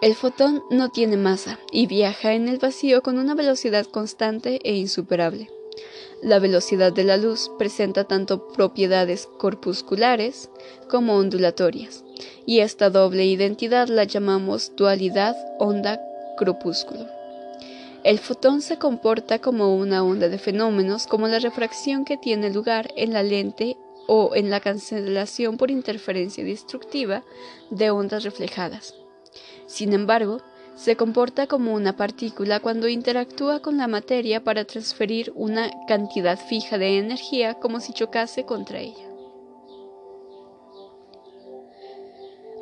El 0.00 0.14
fotón 0.14 0.62
no 0.70 0.90
tiene 0.90 1.16
masa 1.16 1.58
y 1.72 1.88
viaja 1.88 2.34
en 2.34 2.46
el 2.46 2.58
vacío 2.58 3.02
con 3.02 3.18
una 3.18 3.34
velocidad 3.34 3.84
constante 3.86 4.60
e 4.62 4.76
insuperable. 4.76 5.50
La 6.22 6.38
velocidad 6.38 6.92
de 6.92 7.02
la 7.02 7.16
luz 7.16 7.50
presenta 7.58 8.04
tanto 8.04 8.46
propiedades 8.46 9.26
corpusculares 9.38 10.50
como 10.88 11.16
ondulatorias, 11.16 12.04
y 12.46 12.60
esta 12.60 12.90
doble 12.90 13.24
identidad 13.24 13.88
la 13.88 14.04
llamamos 14.04 14.70
dualidad 14.76 15.34
onda-crepúsculo. 15.58 17.08
El 18.04 18.20
fotón 18.20 18.62
se 18.62 18.78
comporta 18.78 19.40
como 19.40 19.74
una 19.74 20.04
onda 20.04 20.28
de 20.28 20.38
fenómenos 20.38 21.08
como 21.08 21.26
la 21.26 21.40
refracción 21.40 22.04
que 22.04 22.16
tiene 22.16 22.50
lugar 22.50 22.92
en 22.96 23.12
la 23.12 23.24
lente 23.24 23.76
o 24.06 24.36
en 24.36 24.48
la 24.48 24.60
cancelación 24.60 25.56
por 25.56 25.72
interferencia 25.72 26.44
destructiva 26.44 27.24
de 27.70 27.90
ondas 27.90 28.22
reflejadas. 28.22 28.94
Sin 29.68 29.92
embargo, 29.92 30.38
se 30.74 30.96
comporta 30.96 31.46
como 31.46 31.74
una 31.74 31.96
partícula 31.96 32.58
cuando 32.60 32.88
interactúa 32.88 33.60
con 33.60 33.76
la 33.76 33.86
materia 33.86 34.42
para 34.42 34.64
transferir 34.64 35.32
una 35.34 35.70
cantidad 35.86 36.38
fija 36.38 36.78
de 36.78 36.98
energía 36.98 37.54
como 37.54 37.80
si 37.80 37.92
chocase 37.92 38.44
contra 38.44 38.80
ella. 38.80 39.06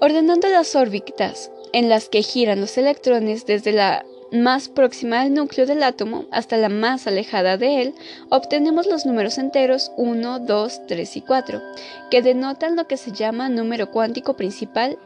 Ordenando 0.00 0.48
las 0.48 0.74
órbitas 0.74 1.50
en 1.72 1.88
las 1.88 2.09
que 2.09 2.22
giran 2.22 2.61
los 2.61 2.76
electrones 2.76 3.46
desde 3.46 3.72
la 3.72 4.04
más 4.32 4.68
próxima 4.68 5.20
al 5.20 5.32
núcleo 5.32 5.66
del 5.66 5.82
átomo 5.82 6.24
hasta 6.32 6.57
la 6.57 6.68
más 6.68 7.07
alejada 7.07 7.57
de 7.57 7.82
él, 7.82 7.94
obtenemos 8.28 8.86
los 8.86 9.07
números 9.07 9.38
enteros 9.38 9.92
1, 9.96 10.40
2, 10.40 10.86
3 10.88 11.16
y 11.16 11.20
4, 11.20 11.62
que 12.11 12.22
denotan 12.22 12.76
lo 12.76 12.86
que 12.88 12.96
se 12.96 13.12
llama 13.12 13.48
número 13.48 13.90
cuántico 13.90 14.34
principal 14.34 14.98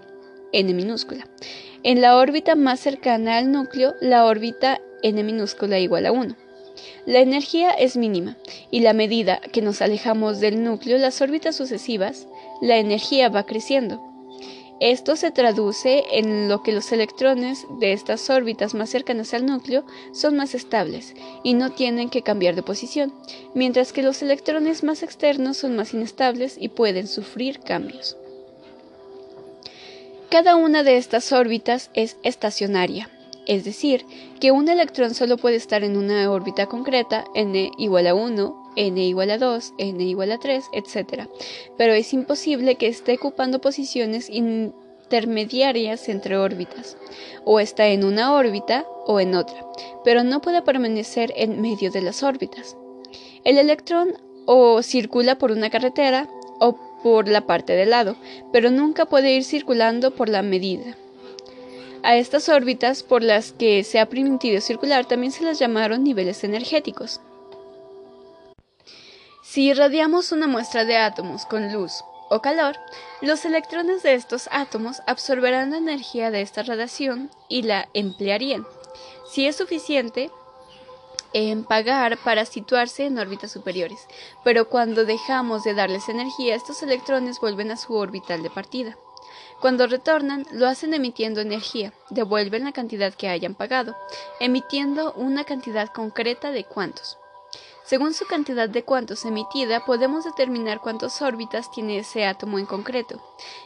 n 0.53 0.75
minúscula. 0.75 1.27
En 1.83 2.01
la 2.01 2.17
órbita 2.17 2.55
más 2.55 2.81
cercana 2.81 3.39
al 3.39 3.51
núcleo, 3.53 3.95
la 4.01 4.27
órbita 4.27 4.81
n 5.03 5.23
minúscula 5.23 5.79
igual 5.79 6.07
a 6.07 6.13
1. 6.13 6.37
La 7.07 7.21
energía 7.21 7.71
es 7.71 7.97
mínima, 7.97 8.37
y 8.71 8.81
la 8.81 8.93
medida 8.93 9.41
que 9.53 9.63
nos 9.63 9.81
alejamos 9.83 10.41
del 10.41 10.63
núcleo, 10.63 10.99
las 10.99 11.21
órbitas 11.21 11.57
sucesivas, 11.57 12.27
la 12.61 12.77
energía 12.77 13.29
va 13.29 13.47
creciendo. 13.47 14.11
Esto 14.81 15.15
se 15.17 15.31
traduce 15.31 16.05
en 16.11 16.49
lo 16.49 16.63
que 16.63 16.73
los 16.73 16.91
electrones 16.91 17.67
de 17.81 17.93
estas 17.93 18.31
órbitas 18.31 18.73
más 18.73 18.89
cercanas 18.89 19.35
al 19.35 19.45
núcleo 19.45 19.85
son 20.13 20.37
más 20.37 20.55
estables 20.55 21.15
y 21.43 21.53
no 21.53 21.71
tienen 21.71 22.09
que 22.09 22.23
cambiar 22.23 22.55
de 22.55 22.63
posición, 22.63 23.13
mientras 23.55 23.93
que 23.93 24.03
los 24.03 24.23
electrones 24.23 24.83
más 24.83 25.03
externos 25.03 25.59
son 25.59 25.77
más 25.77 25.93
inestables 25.93 26.57
y 26.59 26.69
pueden 26.69 27.09
sufrir 27.09 27.61
cambios. 27.61 28.17
Cada 30.31 30.55
una 30.55 30.85
de 30.85 30.97
estas 30.97 31.33
órbitas 31.33 31.91
es 31.93 32.17
estacionaria, 32.23 33.11
es 33.49 33.65
decir, 33.65 34.07
que 34.39 34.53
un 34.53 34.69
electrón 34.69 35.13
solo 35.13 35.37
puede 35.37 35.57
estar 35.57 35.83
en 35.83 35.97
una 35.97 36.31
órbita 36.31 36.67
concreta, 36.67 37.25
n 37.35 37.73
igual 37.79 38.07
a 38.07 38.15
1, 38.15 38.73
n 38.77 39.05
igual 39.05 39.33
a 39.33 39.39
2, 39.39 39.75
n 39.79 40.05
igual 40.05 40.31
a 40.31 40.39
3, 40.39 40.67
etc. 40.73 41.29
Pero 41.77 41.95
es 41.95 42.13
imposible 42.13 42.77
que 42.77 42.87
esté 42.87 43.15
ocupando 43.15 43.61
posiciones 43.61 44.31
intermediarias 44.31 46.09
entre 46.09 46.37
órbitas, 46.37 46.97
o 47.45 47.59
está 47.59 47.89
en 47.89 48.05
una 48.05 48.33
órbita 48.33 48.87
o 49.07 49.19
en 49.19 49.35
otra, 49.35 49.67
pero 50.05 50.23
no 50.23 50.41
puede 50.41 50.63
permanecer 50.63 51.33
en 51.35 51.61
medio 51.61 51.91
de 51.91 52.03
las 52.03 52.23
órbitas. 52.23 52.77
El 53.43 53.59
electrón 53.59 54.15
o 54.47 54.81
circula 54.85 55.39
por 55.39 55.51
una 55.51 55.71
carretera 55.71 56.29
por 57.03 57.29
la 57.29 57.43
parte 57.43 57.75
del 57.75 57.91
lado, 57.91 58.17
pero 58.53 58.71
nunca 58.71 59.07
puede 59.07 59.33
ir 59.33 59.45
circulando 59.45 60.11
por 60.13 60.29
la 60.29 60.43
medida. 60.43 60.97
A 62.03 62.17
estas 62.17 62.49
órbitas 62.49 63.03
por 63.03 63.23
las 63.23 63.53
que 63.53 63.85
se 63.85 64.01
ha 64.01 64.07
permitido 64.07 64.61
circular 64.61 65.05
también 65.05 65.33
se 65.33 65.45
las 65.45 65.59
llamaron 65.59 66.03
niveles 66.03 66.45
energéticos. 66.45 67.21
Si 69.43 69.65
irradiamos 69.69 70.33
una 70.33 70.47
muestra 70.47 70.85
de 70.85 70.97
átomos 70.97 71.45
con 71.45 71.73
luz 71.73 72.05
o 72.31 72.41
calor, 72.41 72.77
los 73.21 73.45
electrones 73.45 74.03
de 74.03 74.15
estos 74.15 74.49
átomos 74.53 75.03
absorberán 75.07 75.73
la 75.73 75.79
energía 75.79 76.31
de 76.31 76.41
esta 76.41 76.63
radiación 76.63 77.31
y 77.49 77.63
la 77.63 77.89
emplearían. 77.93 78.65
Si 79.31 79.47
es 79.47 79.57
suficiente, 79.57 80.31
en 81.33 81.65
pagar 81.65 82.19
para 82.19 82.45
situarse 82.45 83.07
en 83.07 83.19
órbitas 83.19 83.53
superiores, 83.53 84.07
pero 84.45 84.69
cuando 84.69 85.05
dejamos 85.05 85.65
de 85.65 85.75
darles 85.75 86.09
energía, 86.09 86.55
estos 86.55 86.83
electrones 86.83 87.41
vuelven 87.41 87.71
a 87.71 87.77
su 87.77 87.95
orbital 87.95 88.43
de 88.43 88.51
partida. 88.51 88.97
Cuando 89.61 89.87
retornan, 89.87 90.47
lo 90.53 90.67
hacen 90.67 90.95
emitiendo 90.95 91.41
energía, 91.41 91.93
devuelven 92.09 92.65
la 92.65 92.73
cantidad 92.73 93.13
que 93.13 93.29
hayan 93.29 93.55
pagado, 93.55 93.95
emitiendo 94.41 95.13
una 95.13 95.45
cantidad 95.45 95.89
concreta 95.89 96.51
de 96.51 96.65
cuantos. 96.65 97.19
Según 97.85 98.15
su 98.15 98.25
cantidad 98.27 98.69
de 98.69 98.85
cuantos 98.85 99.25
emitida, 99.25 99.85
podemos 99.85 100.25
determinar 100.25 100.81
cuántas 100.81 101.21
órbitas 101.23 101.71
tiene 101.71 101.99
ese 101.99 102.25
átomo 102.25 102.59
en 102.59 102.65
concreto, 102.65 103.21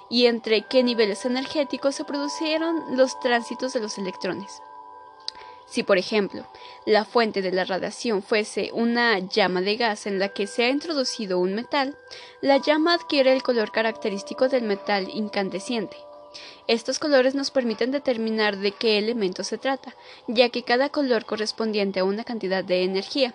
y 0.09 0.27
entre 0.27 0.63
qué 0.67 0.83
niveles 0.83 1.25
energéticos 1.27 1.95
se 1.95 2.05
produjeron 2.05 2.97
los 2.97 3.21
tránsitos 3.21 3.73
de 3.75 3.81
los 3.81 3.99
electrones. 3.99 4.63
Si, 5.67 5.83
por 5.83 5.99
ejemplo, 5.99 6.47
la 6.87 7.05
fuente 7.05 7.43
de 7.43 7.53
la 7.53 7.65
radiación 7.65 8.23
fuese 8.23 8.71
una 8.73 9.19
llama 9.19 9.61
de 9.61 9.77
gas 9.77 10.07
en 10.07 10.19
la 10.19 10.29
que 10.29 10.47
se 10.47 10.65
ha 10.65 10.69
introducido 10.69 11.39
un 11.39 11.55
metal, 11.55 11.97
la 12.41 12.59
llama 12.59 12.95
adquiere 12.95 13.33
el 13.33 13.43
color 13.43 13.73
característico 13.73 14.49
del 14.49 14.63
metal 14.65 15.09
incandescente. 15.13 15.97
Estos 16.67 16.99
colores 16.99 17.35
nos 17.35 17.51
permiten 17.51 17.91
determinar 17.91 18.59
de 18.59 18.73
qué 18.73 18.99
elemento 18.99 19.45
se 19.45 19.59
trata, 19.59 19.95
ya 20.27 20.49
que 20.49 20.65
cada 20.65 20.89
color 20.89 21.25
correspondiente 21.25 22.01
a 22.01 22.05
una 22.05 22.25
cantidad 22.25 22.65
de 22.65 22.83
energía. 22.83 23.35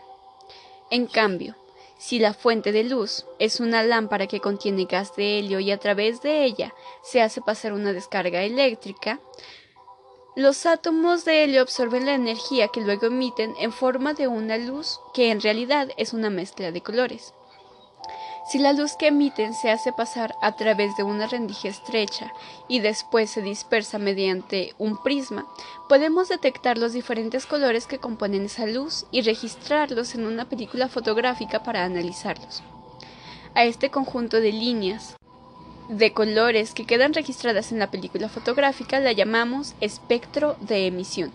En 0.91 1.07
cambio, 1.07 1.55
si 1.97 2.17
la 2.17 2.33
fuente 2.33 2.71
de 2.71 2.83
luz 2.83 3.25
es 3.39 3.59
una 3.59 3.83
lámpara 3.83 4.27
que 4.27 4.39
contiene 4.39 4.85
gas 4.85 5.15
de 5.15 5.37
helio 5.37 5.59
y 5.59 5.71
a 5.71 5.77
través 5.77 6.21
de 6.21 6.45
ella 6.45 6.73
se 7.03 7.21
hace 7.21 7.41
pasar 7.41 7.73
una 7.73 7.93
descarga 7.93 8.41
eléctrica, 8.43 9.19
los 10.39 10.65
átomos 10.65 11.25
de 11.25 11.43
helio 11.43 11.61
absorben 11.61 12.05
la 12.05 12.13
energía 12.13 12.69
que 12.69 12.79
luego 12.79 13.07
emiten 13.07 13.55
en 13.59 13.73
forma 13.73 14.13
de 14.13 14.29
una 14.29 14.57
luz 14.57 15.01
que 15.13 15.31
en 15.31 15.41
realidad 15.41 15.89
es 15.97 16.13
una 16.13 16.29
mezcla 16.29 16.71
de 16.71 16.81
colores. 16.81 17.33
Si 18.49 18.57
la 18.57 18.71
luz 18.71 18.93
que 18.97 19.07
emiten 19.07 19.53
se 19.53 19.69
hace 19.69 19.91
pasar 19.91 20.33
a 20.41 20.55
través 20.55 20.95
de 20.95 21.03
una 21.03 21.27
rendija 21.27 21.67
estrecha 21.67 22.31
y 22.69 22.79
después 22.79 23.29
se 23.29 23.41
dispersa 23.41 23.99
mediante 23.99 24.75
un 24.77 25.03
prisma, 25.03 25.45
podemos 25.89 26.29
detectar 26.29 26.77
los 26.77 26.93
diferentes 26.93 27.45
colores 27.45 27.85
que 27.85 27.99
componen 27.99 28.45
esa 28.45 28.65
luz 28.65 29.07
y 29.11 29.23
registrarlos 29.23 30.15
en 30.15 30.25
una 30.25 30.47
película 30.47 30.87
fotográfica 30.87 31.63
para 31.63 31.83
analizarlos. 31.83 32.63
A 33.55 33.65
este 33.65 33.91
conjunto 33.91 34.39
de 34.39 34.53
líneas 34.53 35.18
de 35.89 36.13
colores 36.13 36.75
que 36.75 36.85
quedan 36.85 37.15
registradas 37.15 37.71
en 37.71 37.79
la 37.79 37.89
película 37.89 38.29
fotográfica 38.29 38.99
la 38.99 39.11
llamamos 39.11 39.73
espectro 39.81 40.55
de 40.61 40.85
emisión. 40.85 41.31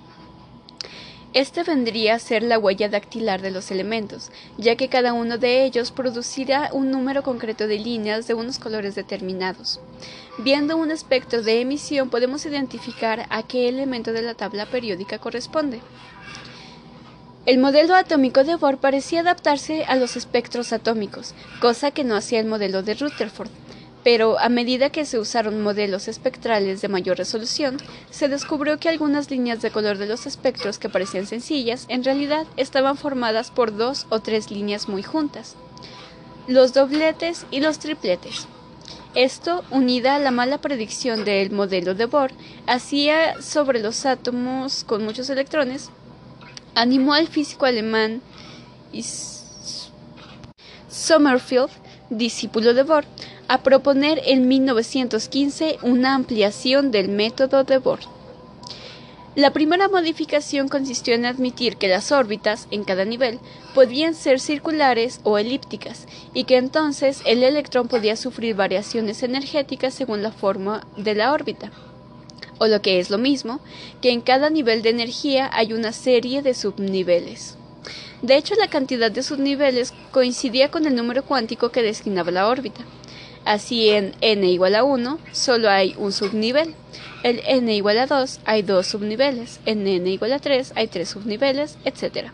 Este 1.32 1.64
vendría 1.64 2.14
a 2.14 2.20
ser 2.20 2.44
la 2.44 2.61
huella 2.61 2.88
dactilar 2.88 3.42
de 3.42 3.50
los 3.50 3.72
elementos, 3.72 4.30
ya 4.57 4.76
que 4.76 4.88
cada 4.88 5.12
uno 5.12 5.36
de 5.36 5.64
ellos 5.64 5.90
producirá 5.90 6.70
un 6.72 6.92
número 6.92 7.24
concreto 7.24 7.66
de 7.66 7.80
líneas 7.80 8.28
de 8.28 8.34
unos 8.34 8.61
colores 8.61 8.94
determinados. 8.94 9.80
Viendo 10.38 10.76
un 10.76 10.92
espectro 10.92 11.42
de 11.42 11.61
emisión 11.61 12.09
podemos 12.09 12.46
identificar 12.46 13.26
a 13.30 13.42
qué 13.42 13.68
elemento 13.68 14.12
de 14.12 14.22
la 14.22 14.34
tabla 14.34 14.66
periódica 14.66 15.18
corresponde. 15.18 15.80
El 17.46 17.59
modelo 17.59 17.96
atómico 17.96 18.44
de 18.44 18.55
Bohr 18.55 18.78
parecía 18.78 19.20
adaptarse 19.20 19.84
a 19.84 19.96
los 19.96 20.16
espectros 20.16 20.72
atómicos, 20.72 21.34
cosa 21.61 21.90
que 21.90 22.05
no 22.05 22.14
hacía 22.14 22.38
el 22.38 22.46
modelo 22.46 22.84
de 22.84 22.94
Rutherford 22.94 23.50
pero 24.05 24.38
a 24.38 24.50
medida 24.50 24.90
que 24.90 25.07
se 25.07 25.18
usaron 25.18 25.62
modelos 25.62 26.09
espectrales 26.09 26.82
de 26.82 26.88
mayor 26.88 27.16
resolución, 27.16 27.78
se 28.11 28.28
descubrió 28.28 28.78
que 28.78 28.90
algunas 28.90 29.30
líneas 29.30 29.62
de 29.62 29.70
color 29.70 29.96
de 29.96 30.07
los 30.07 30.26
espectros 30.26 30.78
que 30.78 30.90
parecían 30.90 31.26
sencillas, 31.26 31.86
en 31.88 32.05
realidad 32.05 32.46
estaban 32.59 32.98
formadas 32.98 33.50
por 33.50 33.74
dos 33.74 34.07
o 34.11 34.20
tres 34.20 34.50
líneas 34.50 34.90
muy 34.90 35.02
juntas, 35.02 35.57
los 36.46 36.74
dobletes 36.74 37.46
y 37.50 37.61
los 37.61 37.78
tripletes. 37.78 38.46
Esto, 39.14 39.64
unida 39.70 40.16
a 40.16 40.18
la 40.18 40.32
mala 40.32 40.61
predicción 40.61 41.24
del 41.24 41.50
modelo 41.50 41.94
de 41.94 42.05
Bohr, 42.05 42.32
hacía 42.66 43.40
sobre 43.40 43.80
los 43.80 44.05
átomos 44.05 44.84
con 44.84 45.02
muchos 45.02 45.30
electrones, 45.30 45.88
animó 46.74 47.14
al 47.14 47.28
físico 47.28 47.64
alemán 47.64 48.20
Sommerfeld, 50.90 51.70
discípulo 52.11 52.74
de 52.74 52.82
Bohr, 52.82 53.05
a 53.49 53.62
proponer 53.62 54.20
en 54.26 54.49
1915 54.49 55.78
una 55.82 56.14
ampliación 56.14 56.90
del 56.90 57.09
método 57.09 57.64
de 57.64 57.78
Bohr. 57.78 58.01
La 59.36 59.53
primera 59.53 59.88
modificación 59.88 60.68
consistió 60.68 61.12
en 61.12 61.26
admitir 61.26 61.76
que 61.76 61.88
las 61.88 62.12
órbitas, 62.12 62.68
en 62.70 62.84
cada 62.84 63.05
nivel, 63.05 63.40
podían 63.74 64.14
ser 64.14 64.38
circulares 64.38 65.20
o 65.24 65.38
elípticas, 65.38 66.07
y 66.34 66.45
que 66.45 66.57
entonces 66.57 67.20
el 67.26 67.42
electrón 67.42 67.88
podía 67.88 68.14
sufrir 68.14 68.55
variaciones 68.55 69.24
energéticas 69.24 69.92
según 69.92 70.22
la 70.22 70.30
forma 70.30 70.86
de 70.97 71.16
la 71.16 71.32
órbita. 71.32 71.72
O 72.59 72.68
lo 72.68 72.80
que 72.80 73.01
es 73.01 73.11
lo 73.11 73.18
mismo, 73.18 73.59
que 74.01 74.12
en 74.12 74.20
cada 74.20 74.51
nivel 74.51 74.82
de 74.82 74.90
energía 74.90 75.51
hay 75.53 75.72
una 75.72 75.90
serie 75.90 76.40
de 76.40 76.55
subniveles. 76.55 77.57
De 78.22 78.36
hecho, 78.36 78.55
la 78.55 78.68
cantidad 78.68 79.11
de 79.11 79.24
subniveles 79.24 79.92
coincidía 80.12 80.70
con 80.70 80.86
el 80.86 80.95
número 80.95 81.24
cuántico 81.24 81.70
que 81.70 81.82
destinaba 81.82 82.30
la 82.30 82.47
órbita. 82.47 82.84
Así 83.45 83.90
en 83.90 84.14
n 84.22 84.47
igual 84.47 84.74
a 84.74 84.84
1 84.84 85.18
solo 85.32 85.68
hay 85.68 85.95
un 85.99 86.12
subnivel. 86.12 86.74
En 87.22 87.40
n 87.45 87.74
igual 87.74 87.99
a 87.99 88.07
2 88.07 88.40
hay 88.45 88.62
dos 88.62 88.86
subniveles. 88.86 89.61
En 89.66 89.86
n 89.86 90.11
igual 90.11 90.32
a 90.32 90.38
3 90.38 90.72
hay 90.76 90.86
tres 90.88 91.11
subniveles, 91.11 91.76
etc. 91.84 92.28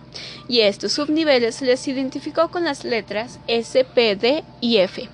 Y 0.49 0.61
estos 0.61 0.93
subniveles 0.93 1.57
se 1.57 1.67
les 1.67 1.87
identificó 1.89 2.51
con 2.51 2.65
las 2.65 2.85
letras 2.85 3.41
S, 3.49 3.85
P, 3.85 4.17
D 4.17 4.45
y 4.61 4.79
F, 4.79 5.09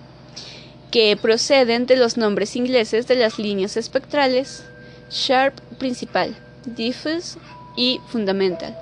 que 0.90 1.16
proceden 1.16 1.86
de 1.86 1.96
los 1.96 2.18
nombres 2.18 2.56
ingleses 2.56 3.06
de 3.06 3.16
las 3.16 3.38
líneas 3.38 3.76
espectrales 3.76 4.64
Sharp 5.10 5.58
principal, 5.78 6.36
Diffuse 6.64 7.38
y 7.74 8.00
Fundamental. 8.08 8.76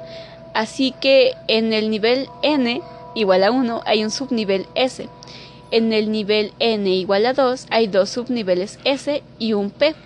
Así 0.53 0.95
que 1.01 1.35
en 1.49 1.73
el 1.73 1.91
nivel 1.91 2.29
n 2.43 2.81
igual 3.15 3.45
a 3.45 3.53
1 3.53 3.83
hay 3.85 4.03
un 4.03 4.11
subnivel 4.11 4.67
S 4.75 5.09
en 5.75 5.93
el 5.93 6.13
nivel 6.13 6.53
n 6.61 6.89
igual 6.89 7.27
a 7.27 7.33
2 7.33 7.67
hay 7.71 7.89
dos 7.89 8.09
subniveles 8.09 8.79
S 8.85 9.25
y 9.41 9.55
un 9.55 9.71
P. 9.71 9.97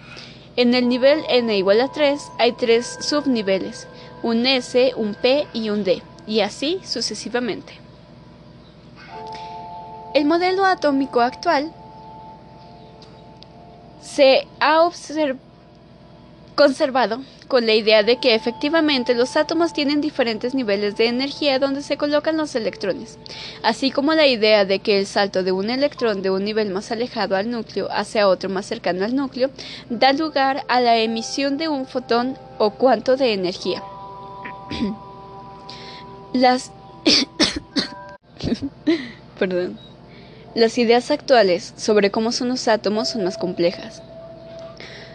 En 0.57 0.73
el 0.75 0.89
nivel 0.89 1.23
n 1.29 1.55
igual 1.55 1.83
a 1.83 1.89
3 1.93 2.19
hay 2.39 2.53
tres 2.53 2.97
subniveles, 3.03 3.87
un 4.23 4.47
S, 4.47 4.93
un 4.97 5.15
P 5.15 5.47
y 5.53 5.69
un 5.69 5.85
D, 5.85 6.03
y 6.27 6.41
así 6.41 6.81
sucesivamente. 6.85 7.75
El 10.15 10.25
modelo 10.25 10.65
atómico 10.65 11.21
actual 11.21 11.71
se 14.01 14.47
ha 14.59 14.81
observado 14.81 15.48
conservado 16.59 17.21
con 17.47 17.67
la 17.67 17.75
idea 17.75 18.03
de 18.03 18.17
que 18.17 18.35
efectivamente 18.35 19.15
los 19.15 19.37
átomos 19.37 19.73
tienen 19.73 20.01
diferentes 20.01 20.55
niveles 20.55 20.97
de 20.97 21.07
energía 21.07 21.61
donde 21.61 21.83
se 21.83 21.97
colocan 21.97 22.37
los 22.37 22.57
electrones, 22.57 23.17
así 23.63 23.93
como 23.93 24.13
la 24.13 24.27
idea 24.27 24.65
de 24.65 24.81
que 24.81 24.99
el 24.99 25.07
salto 25.07 25.45
de 25.45 25.53
un 25.53 25.71
electrón 25.71 26.21
de 26.21 26.31
un 26.31 26.45
nivel 26.45 26.71
más 26.71 26.91
alejado 26.91 27.37
al 27.37 27.49
núcleo 27.49 27.87
hacia 27.93 28.27
otro 28.27 28.51
más 28.51 28.67
cercano 28.67 29.05
al 29.05 29.15
núcleo 29.15 29.51
da 29.89 30.13
lugar 30.13 30.65
a 30.67 30.81
la 30.81 30.99
emisión 30.99 31.59
de 31.59 31.69
un 31.69 31.87
fotón 31.87 32.37
o 32.59 32.71
cuanto 32.71 33.17
de 33.17 33.35
energía. 33.35 33.81
Las 36.33 36.73
Perdón. 39.39 39.79
Las 40.57 40.77
ideas 40.77 41.13
actuales 41.13 41.73
sobre 41.77 42.11
cómo 42.11 42.33
son 42.33 42.49
los 42.49 42.67
átomos 42.67 43.11
son 43.11 43.23
más 43.23 43.39
complejas. 43.39 44.03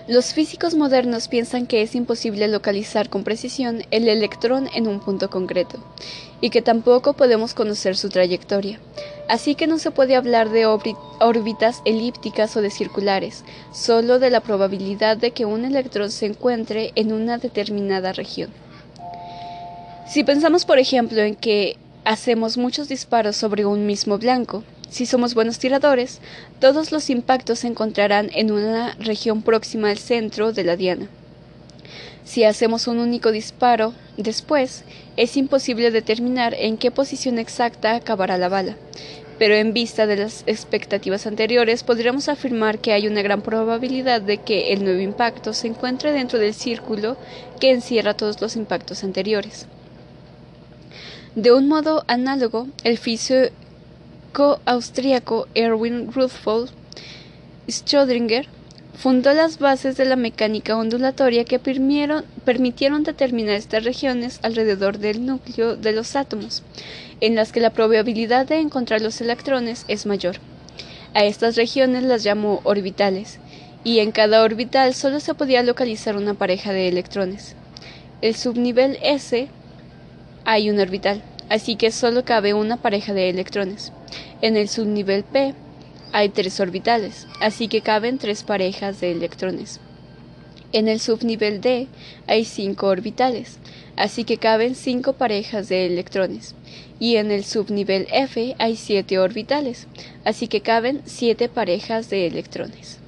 Los 0.05 0.33
físicos 0.33 0.75
modernos 0.75 1.29
piensan 1.29 1.65
que 1.65 1.81
es 1.81 1.95
imposible 1.95 2.49
localizar 2.49 3.09
con 3.09 3.23
precisión 3.23 3.83
el 3.89 4.09
electrón 4.09 4.69
en 4.75 4.85
un 4.85 4.99
punto 4.99 5.29
concreto, 5.29 5.79
y 6.41 6.49
que 6.49 6.61
tampoco 6.61 7.13
podemos 7.13 7.53
conocer 7.53 7.95
su 7.95 8.09
trayectoria. 8.09 8.81
Así 9.29 9.55
que 9.55 9.65
no 9.65 9.79
se 9.79 9.91
puede 9.91 10.17
hablar 10.17 10.49
de 10.49 10.65
órbitas 10.65 11.81
elípticas 11.85 12.57
o 12.57 12.61
de 12.61 12.69
circulares, 12.69 13.45
solo 13.71 14.19
de 14.19 14.29
la 14.29 14.41
probabilidad 14.41 15.15
de 15.15 15.31
que 15.31 15.45
un 15.45 15.63
electrón 15.63 16.11
se 16.11 16.25
encuentre 16.25 16.91
en 16.95 17.13
una 17.13 17.37
determinada 17.37 18.11
región. 18.11 18.49
Si 20.05 20.25
pensamos, 20.25 20.65
por 20.65 20.79
ejemplo, 20.79 21.21
en 21.21 21.35
que 21.35 21.77
hacemos 22.03 22.57
muchos 22.57 22.89
disparos 22.89 23.37
sobre 23.37 23.65
un 23.65 23.85
mismo 23.85 24.17
blanco, 24.17 24.65
si 24.93 25.07
somos 25.07 25.33
buenos 25.33 25.57
tiradores, 25.57 26.19
todos 26.59 26.91
los 26.91 27.09
impactos 27.09 27.59
se 27.59 27.67
encontrarán 27.67 28.29
en 28.31 28.51
una 28.51 28.93
región 28.99 29.41
próxima 29.41 29.89
al 29.89 29.97
centro 29.97 30.53
de 30.53 30.63
la 30.63 30.75
diana. 30.75 31.07
Si 32.23 32.43
hacemos 32.43 32.85
un 32.85 32.99
único 32.99 33.31
disparo, 33.31 33.95
después, 34.17 34.83
es 35.17 35.35
imposible 35.35 35.89
determinar 35.89 36.53
en 36.53 36.77
qué 36.77 36.91
posición 36.91 37.39
exacta 37.39 37.95
acabará 37.95 38.37
la 38.37 38.49
bala, 38.49 38.77
pero 39.39 39.55
en 39.55 39.73
vista 39.73 40.05
de 40.05 40.17
las 40.17 40.43
expectativas 40.45 41.25
anteriores 41.25 41.81
podríamos 41.81 42.29
afirmar 42.29 42.77
que 42.77 42.93
hay 42.93 43.07
una 43.07 43.23
gran 43.23 43.41
probabilidad 43.41 44.21
de 44.21 44.37
que 44.37 44.73
el 44.73 44.83
nuevo 44.83 45.01
impacto 45.01 45.53
se 45.53 45.69
encuentre 45.69 46.11
dentro 46.11 46.37
del 46.37 46.53
círculo 46.53 47.17
que 47.59 47.71
encierra 47.71 48.13
todos 48.13 48.39
los 48.41 48.55
impactos 48.55 49.03
anteriores. 49.03 49.65
De 51.33 51.51
un 51.51 51.67
modo 51.67 52.03
análogo, 52.05 52.67
el 52.83 52.99
físico 54.33 54.59
austríaco 54.65 55.47
Erwin 55.53 56.11
Rudolf 56.11 56.47
Schrödinger 57.67 58.47
fundó 58.95 59.31
las 59.31 59.59
bases 59.59 59.95
de 59.95 60.05
la 60.05 60.15
mecánica 60.15 60.75
ondulatoria 60.75 61.45
que 61.45 61.59
permitieron 61.59 63.03
determinar 63.03 63.53
estas 63.53 63.83
regiones 63.83 64.39
alrededor 64.41 64.97
del 64.97 65.23
núcleo 65.27 65.75
de 65.75 65.91
los 65.91 66.15
átomos, 66.15 66.63
en 67.21 67.35
las 67.35 67.51
que 67.51 67.59
la 67.59 67.73
probabilidad 67.73 68.47
de 68.47 68.59
encontrar 68.59 69.01
los 69.01 69.21
electrones 69.21 69.85
es 69.87 70.07
mayor. 70.07 70.37
A 71.13 71.23
estas 71.25 71.55
regiones 71.55 72.01
las 72.01 72.23
llamó 72.23 72.59
orbitales, 72.63 73.37
y 73.83 73.99
en 73.99 74.11
cada 74.11 74.41
orbital 74.41 74.95
solo 74.95 75.19
se 75.19 75.35
podía 75.35 75.61
localizar 75.61 76.17
una 76.17 76.33
pareja 76.33 76.73
de 76.73 76.87
electrones. 76.87 77.55
El 78.23 78.33
subnivel 78.33 78.97
S 79.03 79.47
hay 80.43 80.71
un 80.71 80.79
orbital, 80.79 81.21
así 81.49 81.75
que 81.75 81.91
solo 81.91 82.25
cabe 82.25 82.55
una 82.55 82.77
pareja 82.77 83.13
de 83.13 83.29
electrones. 83.29 83.91
En 84.41 84.57
el 84.57 84.67
subnivel 84.67 85.23
P 85.23 85.53
hay 86.11 86.29
tres 86.29 86.59
orbitales, 86.59 87.27
así 87.41 87.67
que 87.67 87.81
caben 87.81 88.17
tres 88.17 88.43
parejas 88.43 89.01
de 89.01 89.11
electrones. 89.11 89.79
En 90.71 90.87
el 90.87 90.99
subnivel 90.99 91.61
D 91.61 91.87
hay 92.25 92.45
cinco 92.45 92.87
orbitales, 92.87 93.59
así 93.95 94.23
que 94.23 94.37
caben 94.37 94.73
cinco 94.73 95.13
parejas 95.13 95.69
de 95.69 95.85
electrones. 95.85 96.55
Y 96.99 97.17
en 97.17 97.29
el 97.29 97.43
subnivel 97.43 98.07
F 98.11 98.55
hay 98.57 98.75
siete 98.75 99.19
orbitales, 99.19 99.87
así 100.25 100.47
que 100.47 100.61
caben 100.61 101.01
siete 101.05 101.47
parejas 101.47 102.09
de 102.09 102.25
electrones. 102.25 103.02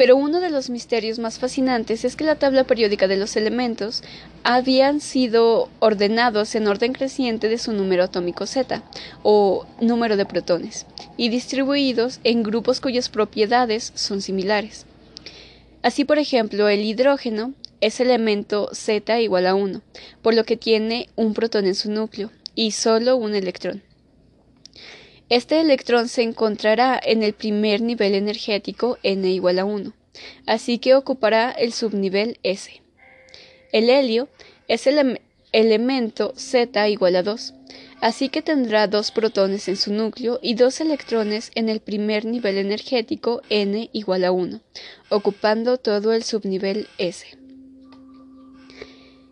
Pero 0.00 0.16
uno 0.16 0.40
de 0.40 0.48
los 0.48 0.70
misterios 0.70 1.18
más 1.18 1.38
fascinantes 1.38 2.06
es 2.06 2.16
que 2.16 2.24
la 2.24 2.36
tabla 2.36 2.64
periódica 2.64 3.06
de 3.06 3.18
los 3.18 3.36
elementos 3.36 4.02
habían 4.44 5.02
sido 5.02 5.68
ordenados 5.78 6.54
en 6.54 6.68
orden 6.68 6.94
creciente 6.94 7.50
de 7.50 7.58
su 7.58 7.74
número 7.74 8.04
atómico 8.04 8.46
Z, 8.46 8.82
o 9.22 9.66
número 9.78 10.16
de 10.16 10.24
protones, 10.24 10.86
y 11.18 11.28
distribuidos 11.28 12.18
en 12.24 12.42
grupos 12.42 12.80
cuyas 12.80 13.10
propiedades 13.10 13.92
son 13.94 14.22
similares. 14.22 14.86
Así, 15.82 16.06
por 16.06 16.18
ejemplo, 16.18 16.70
el 16.70 16.82
hidrógeno 16.82 17.52
es 17.82 18.00
elemento 18.00 18.70
Z 18.72 19.20
igual 19.20 19.46
a 19.46 19.54
1, 19.54 19.82
por 20.22 20.32
lo 20.32 20.44
que 20.44 20.56
tiene 20.56 21.10
un 21.14 21.34
protón 21.34 21.66
en 21.66 21.74
su 21.74 21.90
núcleo 21.90 22.30
y 22.54 22.70
solo 22.70 23.18
un 23.18 23.34
electrón. 23.34 23.82
Este 25.30 25.60
electrón 25.60 26.08
se 26.08 26.22
encontrará 26.22 27.00
en 27.00 27.22
el 27.22 27.34
primer 27.34 27.82
nivel 27.82 28.16
energético 28.16 28.98
n 29.04 29.30
igual 29.30 29.60
a 29.60 29.64
1, 29.64 29.92
así 30.44 30.78
que 30.78 30.96
ocupará 30.96 31.52
el 31.52 31.72
subnivel 31.72 32.40
S. 32.42 32.82
El 33.70 33.90
helio 33.90 34.28
es 34.66 34.88
el 34.88 35.20
elemento 35.52 36.32
Z 36.36 36.88
igual 36.88 37.14
a 37.14 37.22
2, 37.22 37.54
así 38.00 38.28
que 38.28 38.42
tendrá 38.42 38.88
dos 38.88 39.12
protones 39.12 39.68
en 39.68 39.76
su 39.76 39.92
núcleo 39.92 40.40
y 40.42 40.54
dos 40.54 40.80
electrones 40.80 41.52
en 41.54 41.68
el 41.68 41.78
primer 41.78 42.24
nivel 42.24 42.58
energético 42.58 43.40
n 43.50 43.88
igual 43.92 44.24
a 44.24 44.32
1, 44.32 44.60
ocupando 45.10 45.78
todo 45.78 46.12
el 46.12 46.24
subnivel 46.24 46.88
S. 46.98 47.24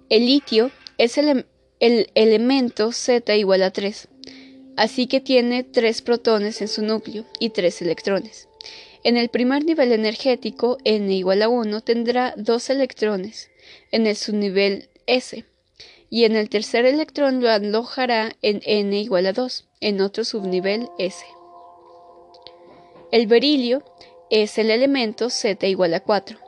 El 0.08 0.26
litio 0.26 0.70
es 0.96 1.18
el, 1.18 1.44
el 1.80 2.08
elemento 2.14 2.92
Z 2.92 3.34
igual 3.34 3.64
a 3.64 3.72
3, 3.72 4.08
así 4.78 5.08
que 5.08 5.20
tiene 5.20 5.64
tres 5.64 6.02
protones 6.02 6.62
en 6.62 6.68
su 6.68 6.82
núcleo 6.82 7.24
y 7.40 7.50
tres 7.50 7.82
electrones. 7.82 8.48
En 9.02 9.16
el 9.16 9.28
primer 9.28 9.64
nivel 9.64 9.90
energético, 9.90 10.78
n 10.84 11.12
igual 11.12 11.42
a 11.42 11.48
1, 11.48 11.80
tendrá 11.80 12.32
dos 12.36 12.70
electrones 12.70 13.50
en 13.90 14.06
el 14.06 14.14
subnivel 14.14 14.88
S, 15.06 15.44
y 16.10 16.24
en 16.24 16.36
el 16.36 16.48
tercer 16.48 16.86
electrón 16.86 17.42
lo 17.42 17.50
alojará 17.50 18.36
en 18.40 18.62
n 18.64 18.96
igual 18.96 19.26
a 19.26 19.32
2, 19.32 19.68
en 19.80 20.00
otro 20.00 20.24
subnivel 20.24 20.88
S. 20.96 21.26
El 23.10 23.26
berilio 23.26 23.82
es 24.30 24.58
el 24.58 24.70
elemento 24.70 25.28
Z 25.28 25.66
igual 25.66 25.92
a 25.94 26.00
4, 26.00 26.38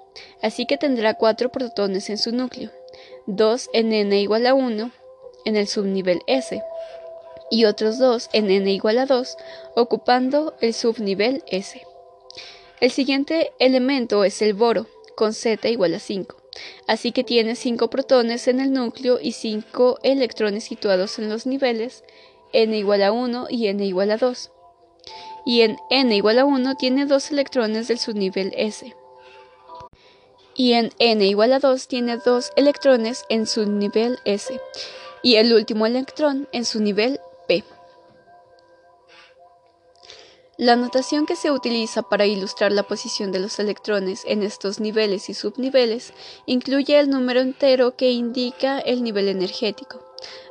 así 0.41 0.67
que 0.67 0.79
tendrá 0.79 1.15
cuatro 1.15 1.51
protones 1.51 2.09
en 2.11 2.19
su 2.19 2.31
núcleo, 2.31 2.71
dos 3.27 3.69
en 3.73 3.93
n 3.93 4.21
igual 4.21 4.47
a 4.47 4.55
1 4.55 4.93
en 5.47 5.57
el 5.57 5.67
subnivel 5.67 6.21
S, 6.29 6.63
y 7.51 7.65
otros 7.65 7.99
dos 7.99 8.31
en 8.33 8.51
n 8.51 8.71
igual 8.71 8.99
a 8.99 9.07
2, 9.07 9.37
ocupando 9.77 10.55
el 10.61 10.73
subnivel 10.73 11.43
S. 11.47 11.83
El 12.81 12.91
siguiente 12.91 13.53
elemento 13.59 14.25
es 14.25 14.41
el 14.41 14.55
boro, 14.55 14.87
con 15.17 15.35
Z 15.35 15.69
igual 15.69 15.95
a 15.95 15.99
5, 15.99 16.37
así 16.87 17.13
que 17.13 17.25
tiene 17.25 17.57
5 17.57 17.91
protones 17.91 18.49
en 18.49 18.61
el 18.61 18.73
núcleo 18.73 19.19
y 19.21 19.33
5 19.33 19.99
electrones 20.03 20.65
situados 20.65 21.19
en 21.19 21.29
los 21.29 21.45
niveles 21.47 22.05
n 22.53 22.77
igual 22.77 23.03
a 23.03 23.13
1 23.13 23.47
y 23.51 23.69
n 23.69 23.85
igual 23.85 24.11
a 24.11 24.17
2. 24.17 24.51
Y 25.47 25.63
en 25.63 25.77
n 25.91 26.15
igual 26.15 26.39
a 26.39 26.45
1 26.45 26.75
tiene 26.77 27.07
2 27.07 27.31
electrones 27.31 27.89
del 27.89 27.99
subnivel 27.99 28.53
S. 28.57 28.95
Y 30.55 30.73
en 30.75 30.91
n 30.99 31.25
igual 31.25 31.53
a 31.53 31.59
2 31.59 31.89
tiene 31.89 32.19
2 32.19 32.53
electrones 32.57 33.25
en 33.29 33.47
su 33.47 33.67
nivel 33.67 34.19
S. 34.25 34.61
Y 35.23 35.37
el 35.37 35.53
último 35.53 35.87
electrón 35.87 36.49
en 36.53 36.65
su 36.65 36.81
nivel 36.81 37.21
la 40.61 40.77
notación 40.77 41.25
que 41.25 41.37
se 41.37 41.51
utiliza 41.51 42.03
para 42.03 42.27
ilustrar 42.27 42.71
la 42.71 42.83
posición 42.83 43.33
de 43.33 43.39
los 43.39 43.59
electrones 43.59 44.25
en 44.27 44.43
estos 44.43 44.79
niveles 44.79 45.31
y 45.31 45.35
subniveles 45.35 46.13
incluye 46.45 47.01
el 47.01 47.09
número 47.09 47.41
entero 47.41 47.97
que 47.97 48.11
indica 48.11 48.79
el 48.79 49.03
nivel 49.03 49.29
energético. 49.29 50.05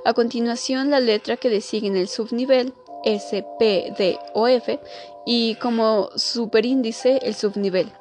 A 0.05 0.13
continuación, 0.13 0.89
la 0.89 0.99
letra 0.99 1.37
que 1.37 1.51
designa 1.51 1.99
el 1.99 2.07
subnivel, 2.07 2.73
S, 3.05 3.45
P, 3.59 3.93
D 3.95 4.17
o 4.33 4.47
F, 4.47 4.79
y 5.27 5.53
como 5.61 6.09
superíndice 6.15 7.19
el 7.21 7.35
subnivel. 7.35 7.91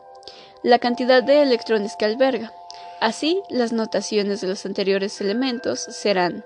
La 0.63 0.79
cantidad 0.79 1.23
de 1.23 1.43
electrones 1.43 1.95
que 1.99 2.07
alberga. 2.07 2.55
Así, 3.01 3.43
las 3.51 3.73
notaciones 3.75 4.41
de 4.41 4.49
los 4.49 4.65
anteriores 4.65 5.21
elementos 5.21 5.81
serán 5.81 6.43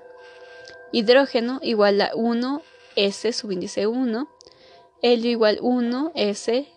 hidrógeno 0.92 1.58
igual 1.62 2.00
a 2.00 2.10
1 2.14 2.62
S 2.96 3.32
subíndice 3.32 3.86
1, 3.86 4.28
helio 5.02 5.30
igual 5.30 5.58
1 5.60 6.12
S 6.14 6.68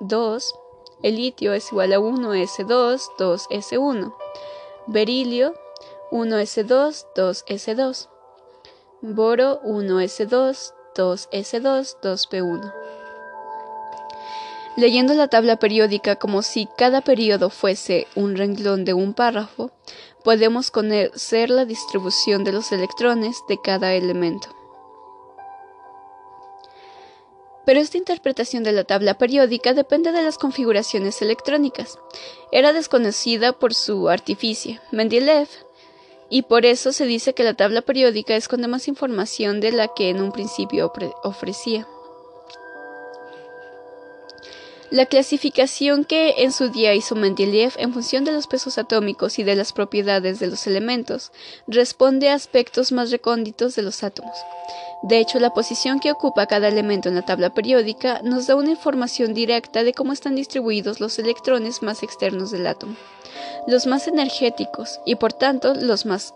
2, 0.00 0.54
el 1.02 1.34
es 1.38 1.72
igual 1.72 1.92
a 1.92 2.00
1 2.00 2.34
S2, 2.34 3.00
2 3.18 3.48
S1, 3.48 4.14
berilio 4.86 5.54
1 6.10 6.38
S2, 6.38 7.06
2 7.14 7.44
S2, 7.46 8.08
boro 9.02 9.60
1 9.62 10.00
S2, 10.00 10.72
2 10.94 11.28
S2, 11.30 11.96
2 12.02 12.30
P1. 12.30 12.85
Leyendo 14.76 15.14
la 15.14 15.28
tabla 15.28 15.56
periódica 15.58 16.16
como 16.16 16.42
si 16.42 16.68
cada 16.76 17.00
periodo 17.00 17.48
fuese 17.48 18.06
un 18.14 18.36
renglón 18.36 18.84
de 18.84 18.92
un 18.92 19.14
párrafo, 19.14 19.70
podemos 20.22 20.70
conocer 20.70 21.48
la 21.48 21.64
distribución 21.64 22.44
de 22.44 22.52
los 22.52 22.72
electrones 22.72 23.38
de 23.48 23.58
cada 23.58 23.94
elemento. 23.94 24.48
Pero 27.64 27.80
esta 27.80 27.96
interpretación 27.96 28.64
de 28.64 28.72
la 28.72 28.84
tabla 28.84 29.16
periódica 29.16 29.72
depende 29.72 30.12
de 30.12 30.22
las 30.22 30.36
configuraciones 30.36 31.22
electrónicas. 31.22 31.98
Era 32.52 32.74
desconocida 32.74 33.52
por 33.52 33.72
su 33.72 34.10
artífice, 34.10 34.78
Mendeleev, 34.92 35.48
y 36.28 36.42
por 36.42 36.66
eso 36.66 36.92
se 36.92 37.06
dice 37.06 37.32
que 37.32 37.44
la 37.44 37.54
tabla 37.54 37.80
periódica 37.80 38.36
esconde 38.36 38.68
más 38.68 38.88
información 38.88 39.60
de 39.60 39.72
la 39.72 39.88
que 39.88 40.10
en 40.10 40.20
un 40.20 40.32
principio 40.32 40.92
ofrecía. 41.22 41.88
La 44.90 45.06
clasificación 45.06 46.04
que 46.04 46.42
en 46.44 46.52
su 46.52 46.68
día 46.68 46.94
hizo 46.94 47.16
Mendeleev 47.16 47.72
en 47.76 47.92
función 47.92 48.24
de 48.24 48.30
los 48.30 48.46
pesos 48.46 48.78
atómicos 48.78 49.40
y 49.40 49.42
de 49.42 49.56
las 49.56 49.72
propiedades 49.72 50.38
de 50.38 50.46
los 50.46 50.66
elementos 50.68 51.32
responde 51.66 52.30
a 52.30 52.34
aspectos 52.34 52.92
más 52.92 53.10
recónditos 53.10 53.74
de 53.74 53.82
los 53.82 54.04
átomos. 54.04 54.36
De 55.02 55.18
hecho, 55.18 55.40
la 55.40 55.50
posición 55.50 55.98
que 55.98 56.12
ocupa 56.12 56.46
cada 56.46 56.68
elemento 56.68 57.08
en 57.08 57.16
la 57.16 57.22
tabla 57.22 57.52
periódica 57.52 58.20
nos 58.22 58.46
da 58.46 58.54
una 58.54 58.70
información 58.70 59.34
directa 59.34 59.82
de 59.82 59.92
cómo 59.92 60.12
están 60.12 60.36
distribuidos 60.36 61.00
los 61.00 61.18
electrones 61.18 61.82
más 61.82 62.04
externos 62.04 62.52
del 62.52 62.66
átomo, 62.66 62.94
los 63.66 63.86
más 63.86 64.06
energéticos 64.06 65.00
y 65.04 65.16
por 65.16 65.32
tanto 65.32 65.74
los 65.74 66.06
más 66.06 66.32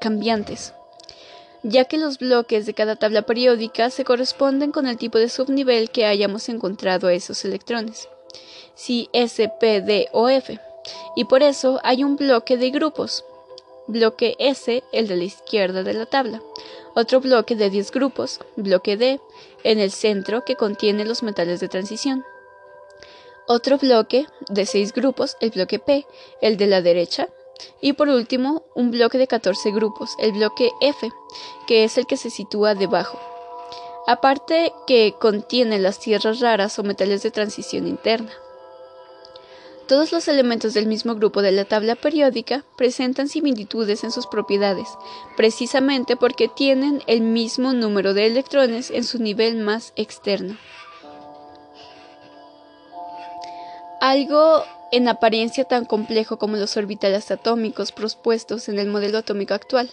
cambiantes 0.00 0.74
ya 1.62 1.84
que 1.84 1.98
los 1.98 2.18
bloques 2.18 2.66
de 2.66 2.74
cada 2.74 2.96
tabla 2.96 3.22
periódica 3.22 3.90
se 3.90 4.04
corresponden 4.04 4.72
con 4.72 4.86
el 4.86 4.96
tipo 4.96 5.18
de 5.18 5.28
subnivel 5.28 5.90
que 5.90 6.06
hayamos 6.06 6.48
encontrado 6.48 7.08
a 7.08 7.12
esos 7.12 7.44
electrones, 7.44 8.08
si 8.74 9.08
S, 9.12 9.50
P, 9.60 9.80
D 9.80 10.08
o 10.12 10.28
F, 10.28 10.58
y 11.16 11.24
por 11.24 11.42
eso 11.42 11.80
hay 11.82 12.04
un 12.04 12.16
bloque 12.16 12.56
de 12.56 12.70
grupos. 12.70 13.24
Bloque 13.86 14.36
S, 14.38 14.84
el 14.92 15.08
de 15.08 15.16
la 15.16 15.24
izquierda 15.24 15.82
de 15.82 15.94
la 15.94 16.06
tabla, 16.06 16.40
otro 16.94 17.20
bloque 17.20 17.56
de 17.56 17.70
10 17.70 17.90
grupos, 17.90 18.40
bloque 18.56 18.96
D, 18.96 19.20
en 19.64 19.78
el 19.78 19.90
centro 19.90 20.44
que 20.44 20.56
contiene 20.56 21.04
los 21.04 21.22
metales 21.22 21.60
de 21.60 21.68
transición. 21.68 22.24
Otro 23.46 23.78
bloque 23.78 24.26
de 24.48 24.66
6 24.66 24.92
grupos, 24.92 25.36
el 25.40 25.50
bloque 25.50 25.78
P, 25.78 26.06
el 26.40 26.56
de 26.56 26.66
la 26.66 26.82
derecha, 26.82 27.28
y 27.80 27.94
por 27.94 28.08
último, 28.08 28.62
un 28.74 28.90
bloque 28.90 29.18
de 29.18 29.26
14 29.26 29.70
grupos, 29.70 30.14
el 30.18 30.32
bloque 30.32 30.70
F, 30.80 31.10
que 31.66 31.84
es 31.84 31.98
el 31.98 32.06
que 32.06 32.16
se 32.16 32.30
sitúa 32.30 32.74
debajo. 32.74 33.18
Aparte 34.06 34.72
que 34.86 35.14
contiene 35.20 35.78
las 35.78 36.00
tierras 36.00 36.40
raras 36.40 36.78
o 36.78 36.82
metales 36.82 37.22
de 37.22 37.30
transición 37.30 37.86
interna. 37.86 38.30
Todos 39.90 40.12
los 40.12 40.28
elementos 40.28 40.72
del 40.72 40.86
mismo 40.86 41.16
grupo 41.16 41.42
de 41.42 41.50
la 41.50 41.64
tabla 41.64 41.96
periódica 41.96 42.64
presentan 42.76 43.28
similitudes 43.28 44.04
en 44.04 44.12
sus 44.12 44.28
propiedades, 44.28 44.88
precisamente 45.36 46.14
porque 46.14 46.46
tienen 46.46 47.02
el 47.08 47.22
mismo 47.22 47.72
número 47.72 48.14
de 48.14 48.26
electrones 48.26 48.92
en 48.92 49.02
su 49.02 49.20
nivel 49.20 49.56
más 49.56 49.92
externo. 49.96 50.56
Algo 54.00 54.64
en 54.92 55.08
apariencia 55.08 55.64
tan 55.64 55.84
complejo 55.84 56.38
como 56.38 56.56
los 56.56 56.76
orbitales 56.76 57.30
atómicos 57.30 57.92
propuestos 57.92 58.68
en 58.68 58.78
el 58.78 58.88
modelo 58.88 59.18
atómico 59.18 59.54
actual. 59.54 59.90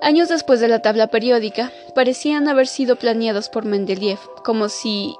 Años 0.00 0.28
después 0.28 0.60
de 0.60 0.68
la 0.68 0.80
tabla 0.80 1.08
periódica, 1.08 1.72
parecían 1.94 2.48
haber 2.48 2.68
sido 2.68 2.96
planeados 2.96 3.48
por 3.48 3.64
Mendeleev, 3.64 4.18
como 4.44 4.68
si 4.68 5.16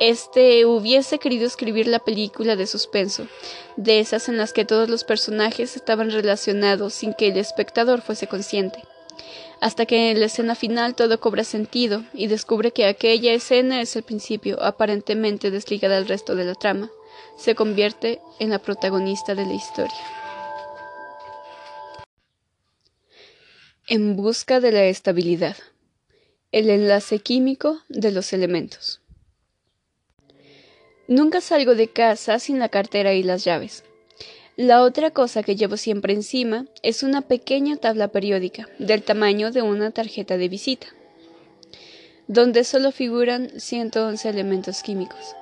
éste 0.00 0.66
hubiese 0.66 1.18
querido 1.18 1.46
escribir 1.46 1.86
la 1.86 1.98
película 1.98 2.56
de 2.56 2.66
suspenso, 2.66 3.26
de 3.76 4.00
esas 4.00 4.28
en 4.28 4.36
las 4.36 4.52
que 4.52 4.64
todos 4.64 4.90
los 4.90 5.04
personajes 5.04 5.76
estaban 5.76 6.10
relacionados 6.10 6.92
sin 6.92 7.14
que 7.14 7.28
el 7.28 7.38
espectador 7.38 8.02
fuese 8.02 8.26
consciente, 8.26 8.82
hasta 9.60 9.86
que 9.86 10.10
en 10.10 10.20
la 10.20 10.26
escena 10.26 10.56
final 10.56 10.94
todo 10.94 11.18
cobra 11.18 11.44
sentido 11.44 12.02
y 12.12 12.26
descubre 12.26 12.72
que 12.72 12.86
aquella 12.86 13.32
escena 13.32 13.80
es 13.80 13.96
el 13.96 14.02
principio, 14.02 14.62
aparentemente 14.62 15.50
desligada 15.50 15.96
al 15.96 16.08
resto 16.08 16.34
de 16.34 16.44
la 16.44 16.54
trama 16.54 16.90
se 17.36 17.54
convierte 17.54 18.20
en 18.38 18.50
la 18.50 18.58
protagonista 18.58 19.34
de 19.34 19.46
la 19.46 19.52
historia. 19.52 20.00
En 23.86 24.16
busca 24.16 24.60
de 24.60 24.72
la 24.72 24.84
estabilidad. 24.84 25.56
El 26.52 26.70
enlace 26.70 27.18
químico 27.18 27.80
de 27.88 28.12
los 28.12 28.32
elementos. 28.32 29.00
Nunca 31.08 31.40
salgo 31.40 31.74
de 31.74 31.88
casa 31.88 32.38
sin 32.38 32.58
la 32.58 32.68
cartera 32.68 33.12
y 33.12 33.22
las 33.22 33.44
llaves. 33.44 33.84
La 34.56 34.82
otra 34.82 35.10
cosa 35.10 35.42
que 35.42 35.56
llevo 35.56 35.76
siempre 35.76 36.12
encima 36.12 36.66
es 36.82 37.02
una 37.02 37.22
pequeña 37.22 37.76
tabla 37.76 38.08
periódica 38.08 38.68
del 38.78 39.02
tamaño 39.02 39.50
de 39.50 39.62
una 39.62 39.90
tarjeta 39.90 40.36
de 40.36 40.48
visita, 40.48 40.86
donde 42.28 42.62
solo 42.64 42.92
figuran 42.92 43.50
111 43.58 44.28
elementos 44.28 44.82
químicos. 44.82 45.34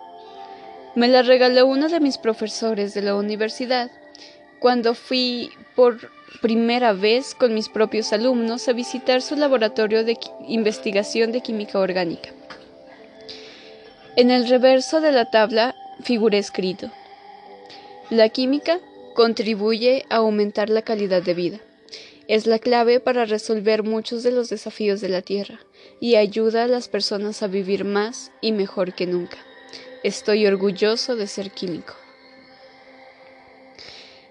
Me 0.97 1.07
la 1.07 1.23
regaló 1.23 1.67
uno 1.67 1.89
de 1.89 2.01
mis 2.01 2.19
profesores 2.19 2.95
de 2.95 3.03
la 3.03 3.15
universidad 3.15 3.91
cuando 4.59 4.95
fui 4.95 5.51
por 5.77 6.11
primera 6.43 6.93
vez 6.93 7.35
con 7.35 7.55
mis 7.55 7.69
propios 7.69 8.13
alumnos 8.13 8.69
a 8.69 8.73
visitar 8.73 9.23
su 9.23 9.37
laboratorio 9.37 10.05
de 10.05 10.17
investigación 10.49 11.31
de 11.31 11.43
química 11.43 11.79
orgánica. 11.79 12.31
En 14.17 14.33
el 14.33 14.49
reverso 14.49 15.01
de 15.01 15.13
la 15.13 15.31
tabla 15.31 15.77
figura 16.03 16.39
escrito, 16.39 16.91
la 18.11 18.29
química 18.29 18.81
contribuye 19.15 20.05
a 20.11 20.17
aumentar 20.17 20.71
la 20.71 20.83
calidad 20.83 21.23
de 21.23 21.35
vida. 21.35 21.59
Es 22.27 22.47
la 22.47 22.59
clave 22.59 22.99
para 22.99 23.25
resolver 23.25 23.85
muchos 23.85 24.25
de 24.25 24.33
los 24.33 24.51
desafíos 24.51 25.01
de 25.01 25.09
la 25.09 25.23
Tierra 25.23 25.61
y 26.01 26.17
ayuda 26.17 26.65
a 26.65 26.69
las 26.69 26.89
personas 26.89 27.43
a 27.43 27.47
vivir 27.47 27.85
más 27.85 28.33
y 28.41 28.53
mejor 28.53 28.95
que 28.95 29.07
nunca. 29.07 29.39
Estoy 30.03 30.47
orgulloso 30.47 31.15
de 31.15 31.27
ser 31.27 31.51
químico. 31.51 31.95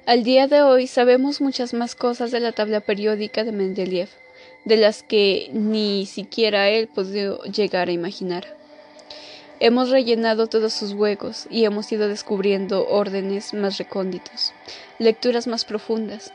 Al 0.07 0.23
día 0.23 0.47
de 0.47 0.63
hoy 0.63 0.87
sabemos 0.87 1.41
muchas 1.41 1.75
más 1.75 1.93
cosas 1.93 2.31
de 2.31 2.39
la 2.39 2.53
tabla 2.53 2.79
periódica 2.79 3.43
de 3.43 3.51
Mendeleev, 3.51 4.09
de 4.65 4.77
las 4.77 5.03
que 5.03 5.51
ni 5.53 6.07
siquiera 6.07 6.69
él 6.69 6.87
pudo 6.87 7.43
llegar 7.43 7.89
a 7.89 7.91
imaginar. 7.91 8.57
Hemos 9.59 9.91
rellenado 9.91 10.47
todos 10.47 10.73
sus 10.73 10.93
huecos 10.93 11.45
y 11.51 11.65
hemos 11.65 11.91
ido 11.91 12.07
descubriendo 12.07 12.87
órdenes 12.87 13.53
más 13.53 13.77
recónditos, 13.77 14.53
lecturas 14.97 15.45
más 15.45 15.65
profundas. 15.65 16.33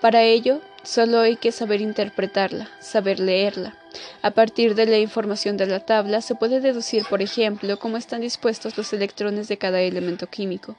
Para 0.00 0.22
ello, 0.22 0.62
solo 0.82 1.20
hay 1.20 1.36
que 1.36 1.52
saber 1.52 1.80
interpretarla, 1.80 2.68
saber 2.80 3.20
leerla, 3.20 3.76
a 4.22 4.30
partir 4.32 4.74
de 4.74 4.86
la 4.86 4.98
información 4.98 5.56
de 5.56 5.66
la 5.66 5.80
tabla 5.80 6.20
se 6.20 6.34
puede 6.34 6.60
deducir, 6.60 7.04
por 7.08 7.22
ejemplo, 7.22 7.78
cómo 7.78 7.96
están 7.96 8.20
dispuestos 8.20 8.76
los 8.76 8.92
electrones 8.92 9.48
de 9.48 9.58
cada 9.58 9.80
elemento 9.80 10.28
químico, 10.28 10.76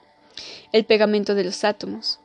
el 0.71 0.85
pegamento 0.85 1.35
de 1.35 1.43
los 1.43 1.63
átomos. 1.63 2.19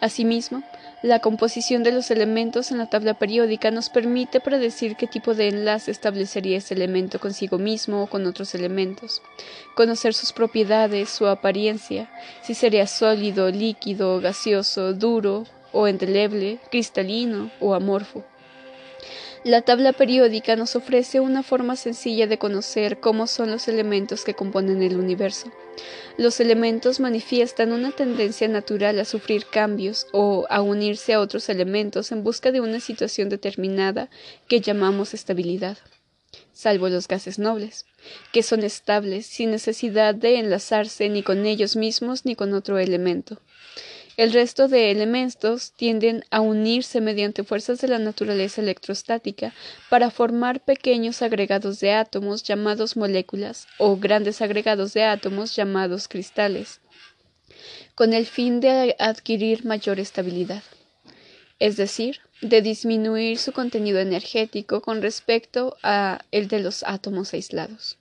Asimismo, 0.00 0.62
la 1.02 1.20
composición 1.20 1.82
de 1.82 1.92
los 1.92 2.10
elementos 2.10 2.70
en 2.70 2.78
la 2.78 2.90
tabla 2.90 3.14
periódica 3.14 3.70
nos 3.70 3.90
permite 3.90 4.40
predecir 4.40 4.96
qué 4.96 5.06
tipo 5.06 5.34
de 5.34 5.48
enlace 5.48 5.90
establecería 5.90 6.58
ese 6.58 6.74
elemento 6.74 7.20
consigo 7.20 7.58
mismo 7.58 8.02
o 8.02 8.06
con 8.06 8.26
otros 8.26 8.54
elementos, 8.54 9.22
conocer 9.76 10.14
sus 10.14 10.32
propiedades, 10.32 11.10
su 11.10 11.26
apariencia, 11.26 12.10
si 12.42 12.54
sería 12.54 12.86
sólido, 12.86 13.50
líquido, 13.50 14.20
gaseoso, 14.20 14.94
duro 14.94 15.44
o 15.74 15.86
endeleble, 15.86 16.58
cristalino 16.70 17.50
o 17.60 17.74
amorfo. 17.74 18.24
La 19.44 19.60
tabla 19.60 19.92
periódica 19.92 20.56
nos 20.56 20.74
ofrece 20.74 21.20
una 21.20 21.42
forma 21.42 21.76
sencilla 21.76 22.26
de 22.26 22.38
conocer 22.38 22.98
cómo 22.98 23.26
son 23.26 23.50
los 23.50 23.68
elementos 23.68 24.24
que 24.24 24.32
componen 24.32 24.82
el 24.82 24.96
universo. 24.96 25.52
Los 26.16 26.40
elementos 26.40 26.98
manifiestan 26.98 27.72
una 27.72 27.90
tendencia 27.90 28.48
natural 28.48 28.98
a 28.98 29.04
sufrir 29.04 29.44
cambios 29.44 30.06
o 30.12 30.46
a 30.48 30.62
unirse 30.62 31.12
a 31.12 31.20
otros 31.20 31.50
elementos 31.50 32.10
en 32.10 32.24
busca 32.24 32.52
de 32.52 32.62
una 32.62 32.80
situación 32.80 33.28
determinada 33.28 34.08
que 34.48 34.62
llamamos 34.62 35.12
estabilidad, 35.12 35.76
salvo 36.54 36.88
los 36.88 37.06
gases 37.06 37.38
nobles, 37.38 37.84
que 38.32 38.42
son 38.42 38.62
estables 38.62 39.26
sin 39.26 39.50
necesidad 39.50 40.14
de 40.14 40.38
enlazarse 40.38 41.10
ni 41.10 41.22
con 41.22 41.44
ellos 41.44 41.76
mismos 41.76 42.24
ni 42.24 42.34
con 42.34 42.54
otro 42.54 42.78
elemento. 42.78 43.40
El 44.16 44.32
resto 44.32 44.68
de 44.68 44.92
elementos 44.92 45.72
tienden 45.72 46.24
a 46.30 46.40
unirse 46.40 47.00
mediante 47.00 47.42
fuerzas 47.42 47.80
de 47.80 47.88
la 47.88 47.98
naturaleza 47.98 48.60
electrostática 48.60 49.52
para 49.90 50.10
formar 50.10 50.60
pequeños 50.60 51.20
agregados 51.20 51.80
de 51.80 51.92
átomos 51.92 52.44
llamados 52.44 52.96
moléculas 52.96 53.66
o 53.78 53.96
grandes 53.96 54.40
agregados 54.40 54.94
de 54.94 55.02
átomos 55.02 55.56
llamados 55.56 56.06
cristales, 56.06 56.80
con 57.96 58.12
el 58.12 58.26
fin 58.26 58.60
de 58.60 58.94
adquirir 59.00 59.64
mayor 59.64 59.98
estabilidad, 59.98 60.62
es 61.58 61.76
decir, 61.76 62.20
de 62.40 62.62
disminuir 62.62 63.38
su 63.38 63.52
contenido 63.52 63.98
energético 63.98 64.80
con 64.80 65.02
respecto 65.02 65.76
a 65.82 66.20
el 66.30 66.46
de 66.46 66.60
los 66.60 66.84
átomos 66.84 67.32
aislados. 67.34 67.98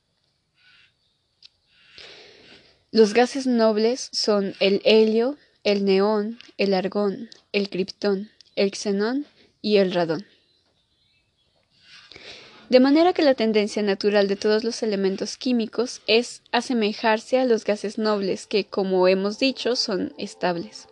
Los 2.91 3.15
gases 3.15 3.47
nobles 3.47 4.09
son 4.11 4.53
el 4.59 4.79
helio, 4.85 5.37
el 5.63 5.85
neón, 5.85 6.39
el 6.57 6.73
argón, 6.73 7.29
el 7.53 7.69
criptón, 7.69 8.29
el 8.55 8.73
xenón 8.73 9.25
y 9.61 9.77
el 9.77 9.93
radón. 9.93 10.25
De 12.69 12.79
manera 12.79 13.13
que 13.13 13.21
la 13.21 13.35
tendencia 13.35 13.81
natural 13.81 14.27
de 14.27 14.35
todos 14.35 14.63
los 14.63 14.83
elementos 14.83 15.37
químicos 15.37 16.01
es 16.07 16.41
asemejarse 16.51 17.37
a 17.37 17.45
los 17.45 17.63
gases 17.63 17.97
nobles 17.97 18.47
que, 18.47 18.65
como 18.65 19.07
hemos 19.07 19.39
dicho, 19.39 19.75
son 19.75 20.13
estables. 20.17 20.87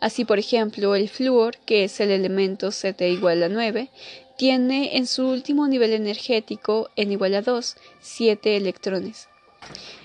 Así, 0.00 0.24
por 0.24 0.38
ejemplo, 0.38 0.96
el 0.96 1.08
flúor, 1.08 1.58
que 1.58 1.84
es 1.84 2.00
el 2.00 2.10
elemento 2.10 2.72
Z 2.72 3.06
igual 3.06 3.42
a 3.42 3.48
9, 3.48 3.90
tiene 4.36 4.96
en 4.96 5.06
su 5.06 5.28
último 5.28 5.68
nivel 5.68 5.92
energético, 5.92 6.90
n 6.96 7.12
igual 7.12 7.34
a 7.34 7.42
2, 7.42 7.76
7 8.00 8.56
electrones. 8.56 9.28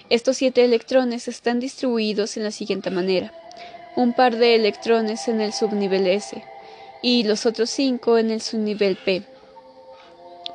Estos 0.09 0.37
7 0.37 0.63
electrones 0.63 1.27
están 1.27 1.59
distribuidos 1.59 2.37
en 2.37 2.43
la 2.43 2.51
siguiente 2.51 2.91
manera. 2.91 3.33
Un 3.97 4.13
par 4.13 4.37
de 4.37 4.53
electrones 4.53 5.27
en 5.27 5.41
el 5.41 5.53
subnivel 5.53 6.05
S 6.05 6.43
y 7.01 7.23
los 7.23 7.47
otros 7.47 7.71
5 7.71 8.19
en 8.19 8.29
el 8.29 8.41
subnivel 8.41 8.95
P. 8.95 9.23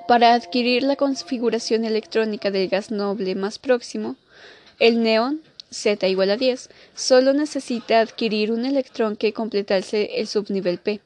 Para 0.07 0.35
adquirir 0.35 0.85
la 0.85 0.95
configuración 0.95 1.85
electrónica 1.85 2.53
del 2.53 2.69
gas 2.69 2.93
noble 2.93 3.35
más 3.35 3.59
próximo, 3.59 4.15
el 4.79 5.03
neón 5.03 5.43
Z 5.73 6.07
igual 6.07 6.31
a 6.31 6.37
10, 6.37 6.71
solo 6.95 7.33
necesita 7.33 7.99
adquirir 7.99 8.53
un 8.53 8.65
electrón 8.65 9.17
que 9.17 9.33
completase 9.33 10.21
el 10.21 10.29
subnivel 10.29 10.79
P. 10.79 11.01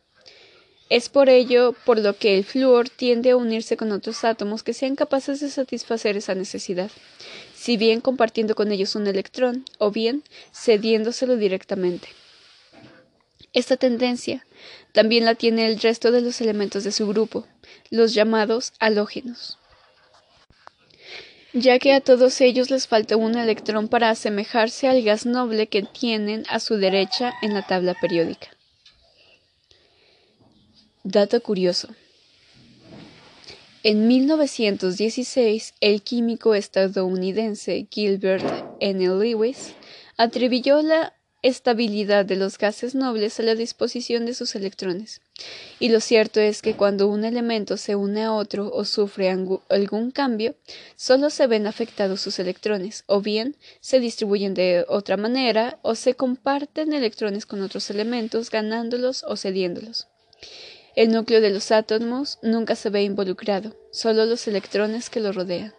Es 0.91 1.09
por 1.09 1.31
ello 1.31 1.75
por 1.87 1.99
lo 1.99 2.19
que 2.19 2.37
el 2.37 2.45
flúor 2.45 2.91
tiende 2.91 3.31
a 3.31 3.37
unirse 3.39 3.79
con 3.79 3.93
otros 3.93 4.25
átomos 4.25 4.63
que 4.63 4.75
sean 4.75 4.95
capaces 4.95 5.41
de 5.41 5.49
satisfacer 5.49 6.19
esa 6.19 6.35
necesidad, 6.35 6.91
si 7.55 7.79
bien 7.79 8.03
compartiendo 8.03 8.55
con 8.55 8.73
ellos 8.73 8.95
un 8.95 9.07
electrón 9.07 9.65
o 9.79 9.91
bien 9.91 10.23
cediéndoselo 10.53 11.39
directamente. 11.39 12.09
Esta 13.57 13.77
tendencia 13.77 14.47
también 14.93 15.25
la 15.25 15.35
tiene 15.35 15.67
el 15.67 15.81
resto 15.81 16.13
de 16.13 16.21
los 16.21 16.41
elementos 16.41 16.85
de 16.85 16.93
su 16.93 17.09
grupo, 17.09 17.45
los 17.91 18.15
llamados 18.15 18.73
halógenos 18.79 19.59
ya 21.59 21.79
que 21.79 21.95
a 21.95 22.03
todos 22.03 22.41
ellos 22.43 22.71
les 22.71 22.87
falta 22.87 23.17
un 23.17 23.37
electrón 23.37 23.89
para 23.89 24.11
asemejarse 24.11 24.89
al 24.89 25.03
gas 25.03 25.25
noble 25.25 25.69
que 25.69 25.83
tienen 25.83 26.45
a 26.51 26.61
su 26.61 26.77
derecha 26.77 27.33
en 27.41 27.55
la 27.55 27.67
tabla 27.67 27.97
periódica. 27.99 28.49
Dato 31.03 31.41
curioso. 31.41 31.89
En 33.83 34.07
1916, 34.07 35.75
el 35.81 36.03
químico 36.03 36.55
estadounidense 36.55 37.87
Gilbert 37.91 38.45
N. 38.81 39.07
Lewis 39.07 39.75
atribuyó 40.19 40.83
la 40.83 41.16
estabilidad 41.47 42.25
de 42.25 42.35
los 42.35 42.59
gases 42.59 42.97
nobles 42.97 43.39
a 43.39 43.45
la 43.45 43.55
disposición 43.55 44.27
de 44.27 44.35
sus 44.35 44.57
electrones. 44.57 45.21
Y 45.79 45.91
lo 45.91 46.01
cierto 46.01 46.41
es 46.41 46.61
que 46.61 46.75
cuando 46.75 47.07
un 47.07 47.25
elemento 47.25 47.77
se 47.77 47.95
une 47.95 48.25
a 48.25 48.33
otro 48.33 48.73
o 48.73 48.85
sufre 48.85 49.31
algún 49.31 50.11
cambio, 50.11 50.57
solo 50.97 51.31
se 51.31 51.47
ven 51.47 51.69
afectados 51.69 52.21
sus 52.21 52.41
electrones, 52.41 53.05
o 53.07 53.21
bien 53.21 53.55
se 53.81 54.01
distribuyen 54.01 54.55
de 54.55 54.85
otra 54.89 55.17
manera, 55.17 55.79
o 55.83 55.95
se 55.95 56.15
comparten 56.15 56.93
electrones 56.93 57.47
con 57.47 57.63
otros 57.63 57.91
elementos, 57.91 58.51
ganándolos 58.51 59.23
o 59.23 59.37
cediéndolos. 59.37 60.09
El 60.97 61.13
núcleo 61.13 61.41
de 61.41 61.51
los 61.51 61.71
átomos 61.71 62.39
nunca 62.43 62.75
se 62.75 62.91
ve 62.91 63.05
involucrado, 63.05 63.77
solo 63.93 64.27
los 64.27 64.49
electrones 64.49 65.11
que 65.11 65.21
lo 65.21 65.31
rodean. 65.31 65.76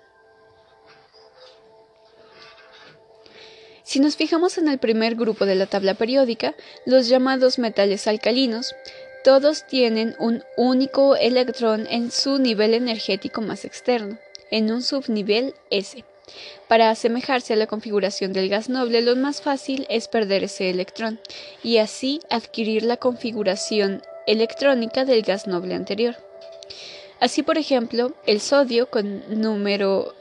Si 3.88 4.02
nos 4.02 4.18
fijamos 4.18 4.58
en 4.58 4.68
el 4.68 4.80
primer 4.80 5.16
grupo 5.16 5.46
de 5.46 5.56
la 5.56 5.66
tabla 5.66 5.94
periódica, 5.94 6.56
los 6.86 7.08
llamados 7.08 7.58
metales 7.58 8.06
alcalinos, 8.06 8.76
todos 9.24 9.66
tienen 9.66 10.14
un 10.20 10.44
único 10.58 11.16
electrón 11.16 11.88
en 11.90 12.12
su 12.12 12.38
nivel 12.38 12.74
energético 12.74 13.40
más 13.40 13.64
externo, 13.64 14.18
en 14.52 14.74
un 14.74 14.84
subnivel 14.84 15.54
S. 15.70 16.04
Para 16.68 16.90
asemejarse 16.90 17.54
a 17.54 17.56
la 17.56 17.68
configuración 17.68 18.34
del 18.34 18.50
gas 18.50 18.68
noble, 18.68 19.02
lo 19.02 19.16
más 19.16 19.42
fácil 19.42 19.88
es 19.90 20.10
perder 20.10 20.44
ese 20.44 20.70
electrón 20.70 21.22
y 21.64 21.78
así 21.78 22.20
adquirir 22.30 22.84
la 22.84 22.98
configuración 22.98 24.02
electrónica 24.26 25.06
del 25.06 25.22
gas 25.22 25.48
noble 25.48 25.76
anterior. 25.76 26.18
Así, 27.22 27.42
por 27.42 27.58
ejemplo, 27.58 28.14
el 28.26 28.42
sodio 28.42 28.90
con 28.90 29.24
número 29.30 30.14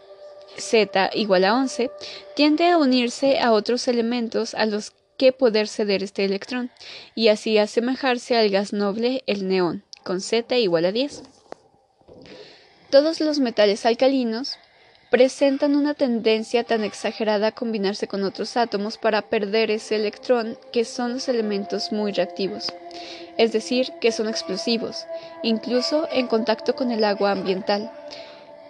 Z 0.59 1.11
igual 1.15 1.45
a 1.45 1.55
11, 1.55 1.91
tiende 2.35 2.69
a 2.69 2.79
unirse 2.79 3.39
a 3.41 3.53
otros 3.53 3.89
elementos 3.89 4.55
a 4.55 4.67
los 4.67 4.93
que 5.17 5.33
poder 5.33 5.69
ceder 5.69 6.03
este 6.03 6.25
electrón, 6.25 6.71
y 7.15 7.29
así 7.29 7.59
asemejarse 7.59 8.37
al 8.37 8.51
gas 8.51 8.73
noble, 8.73 9.23
el 9.27 9.49
neón, 9.49 9.85
con 10.05 10.21
Z 10.21 10.59
igual 10.59 10.85
a 10.85 10.93
10. 10.93 11.23
Todos 12.91 13.21
los 13.21 13.39
metales 13.41 13.85
alcalinos 13.85 14.59
presentan 15.11 15.77
una 15.77 15.95
tendencia 15.95 16.65
tan 16.65 16.85
exagerada 16.85 17.49
a 17.49 17.53
combinarse 17.53 18.09
con 18.09 18.25
otros 18.25 18.57
átomos 18.57 18.99
para 18.99 19.23
perder 19.23 19.71
ese 19.71 19.97
electrón 19.97 20.59
que 20.73 20.85
son 20.85 21.15
los 21.15 21.29
elementos 21.29 21.93
muy 21.93 22.13
reactivos, 22.13 22.73
es 23.39 23.53
decir, 23.53 23.93
que 24.01 24.13
son 24.13 24.29
explosivos, 24.29 25.07
incluso 25.43 26.09
en 26.11 26.27
contacto 26.27 26.75
con 26.75 26.91
el 26.91 27.05
agua 27.05 27.33
ambiental, 27.33 27.91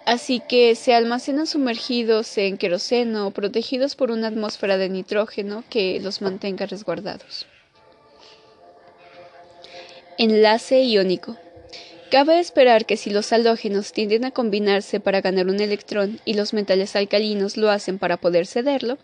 así 0.07 0.39
que 0.39 0.73
se 0.75 0.95
almacenan 0.95 1.47
sumergidos 1.47 2.37
en 2.37 2.57
queroseno 2.57 3.29
protegidos 3.31 3.97
por 3.97 4.09
una 4.09 4.29
atmósfera 4.29 4.77
de 4.77 4.87
nitrógeno 4.87 5.65
que 5.69 5.99
los 5.99 6.21
mantenga 6.21 6.65
resguardados. 6.65 7.45
Enlace 10.17 10.81
iónico. 10.83 11.35
Cabe 12.09 12.39
esperar 12.39 12.85
que 12.85 12.95
si 12.95 13.09
los 13.09 13.33
halógenos 13.33 13.91
tienden 13.91 14.23
a 14.23 14.31
combinarse 14.31 15.01
para 15.01 15.19
ganar 15.19 15.47
un 15.47 15.59
electrón 15.59 16.21
y 16.23 16.35
los 16.35 16.53
metales 16.53 16.95
alcalinos 16.95 17.57
lo 17.57 17.69
hacen 17.69 17.99
para 17.99 18.15
poder 18.15 18.47
cederlo, 18.47 18.97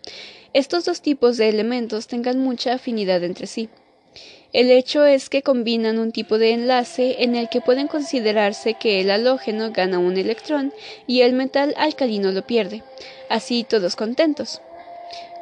estos 0.54 0.86
dos 0.86 1.02
tipos 1.02 1.36
de 1.36 1.50
elementos 1.50 2.08
tengan 2.08 2.40
mucha 2.40 2.76
afinidad 2.76 3.22
entre 3.26 3.48
sí. 3.48 3.68
El 4.54 4.70
hecho 4.70 5.04
es 5.04 5.30
que 5.30 5.42
combinan 5.42 5.98
un 5.98 6.12
tipo 6.12 6.38
de 6.38 6.52
enlace 6.52 7.24
en 7.24 7.36
el 7.36 7.50
que 7.50 7.60
pueden 7.60 7.88
considerarse 7.88 8.76
que 8.76 9.02
el 9.02 9.10
halógeno 9.10 9.72
gana 9.72 9.98
un 9.98 10.16
electrón 10.16 10.72
y 11.08 11.22
el 11.22 11.34
metal 11.34 11.74
alcalino 11.76 12.32
lo 12.32 12.46
pierde, 12.46 12.84
así 13.30 13.66
todos 13.68 13.96
contentos. 13.96 14.62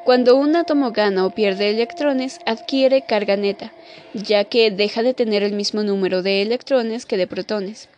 Cuando 0.05 0.35
un 0.37 0.55
átomo 0.55 0.91
gana 0.91 1.25
o 1.25 1.29
pierde 1.29 1.69
electrones, 1.69 2.39
adquiere 2.45 3.03
carga 3.03 3.35
neta, 3.35 3.71
ya 4.13 4.45
que 4.45 4.71
deja 4.71 5.03
de 5.03 5.13
tener 5.13 5.43
el 5.43 5.53
mismo 5.53 5.83
número 5.83 6.23
de 6.23 6.41
electrones 6.41 7.05
que 7.05 7.17
de 7.17 7.27
protones. 7.27 7.89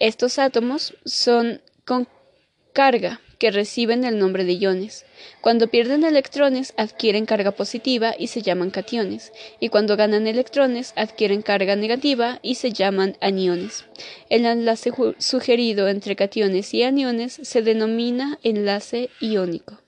Estos 0.00 0.38
átomos 0.38 0.94
son 1.04 1.60
con 1.84 2.08
carga, 2.72 3.20
que 3.42 3.50
reciben 3.50 4.04
el 4.04 4.20
nombre 4.20 4.44
de 4.44 4.52
iones. 4.52 5.04
Cuando 5.40 5.66
pierden 5.66 6.04
electrones 6.04 6.74
adquieren 6.76 7.26
carga 7.26 7.50
positiva 7.50 8.14
y 8.16 8.28
se 8.28 8.40
llaman 8.40 8.70
cationes, 8.70 9.32
y 9.58 9.68
cuando 9.68 9.96
ganan 9.96 10.28
electrones 10.28 10.92
adquieren 10.94 11.42
carga 11.42 11.74
negativa 11.74 12.38
y 12.42 12.54
se 12.54 12.70
llaman 12.70 13.16
aniones. 13.20 13.84
El 14.30 14.46
enlace 14.46 14.92
sugerido 15.18 15.88
entre 15.88 16.14
cationes 16.14 16.72
y 16.72 16.84
aniones 16.84 17.40
se 17.42 17.62
denomina 17.62 18.38
enlace 18.44 19.10
iónico. 19.18 19.80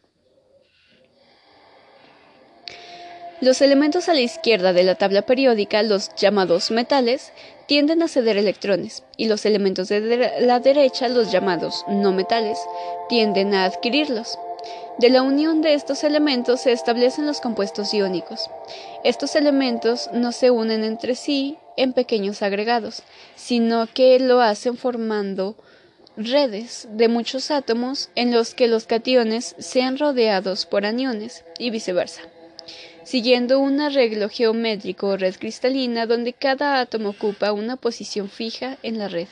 Los 3.40 3.60
elementos 3.62 4.09
a 4.09 4.14
la 4.14 4.20
izquierda 4.20 4.72
de 4.72 4.82
la 4.82 4.97
tabla 4.97 5.22
periódica, 5.22 5.85
los 5.85 6.12
llamados 6.16 6.72
metales, 6.72 7.32
tienden 7.66 8.03
a 8.03 8.09
ceder 8.09 8.36
electrones, 8.36 9.05
y 9.16 9.27
los 9.27 9.47
elementos 9.47 9.89
de 9.89 10.32
la 10.41 10.61
derecha, 10.61 11.09
los 11.09 11.32
llamados 11.32 11.85
no 11.89 12.12
metales, 12.12 12.59
tienden 13.09 13.55
a 13.55 13.65
adquirirlos. 13.65 14.39
De 14.99 15.11
la 15.11 15.23
unión 15.23 15.61
de 15.61 15.74
estos 15.74 16.05
elementos 16.05 16.62
se 16.62 16.73
establecen 16.73 17.27
los 17.27 17.41
compuestos 17.41 17.93
iónicos. 17.93 18.49
Estos 19.03 19.35
elementos 19.35 20.09
no 20.12 20.31
se 20.32 20.51
unen 20.51 20.85
entre 20.85 21.16
sí 21.16 21.59
en 21.77 21.93
pequeños 21.93 22.43
agregados, 22.43 23.03
sino 23.35 23.89
que 23.93 24.19
lo 24.20 24.41
hacen 24.41 24.77
formando 24.77 25.57
redes 26.16 26.86
de 26.93 27.09
muchos 27.09 27.51
átomos 27.51 28.11
en 28.15 28.32
los 28.32 28.55
que 28.55 28.69
los 28.69 28.86
cationes 28.86 29.57
sean 29.59 29.99
rodeados 29.99 30.65
por 30.65 30.86
aniones 30.86 31.45
y 31.59 31.70
viceversa 31.70 32.23
siguiendo 33.05 33.60
un 33.60 33.81
arreglo 33.81 34.28
geométrico 34.28 35.09
o 35.09 35.16
red 35.16 35.35
cristalina 35.36 36.06
donde 36.06 36.32
cada 36.32 36.81
átomo 36.81 37.10
ocupa 37.10 37.52
una 37.52 37.76
posición 37.76 38.28
fija 38.28 38.78
en 38.82 38.98
la 38.98 39.09
red. 39.09 39.28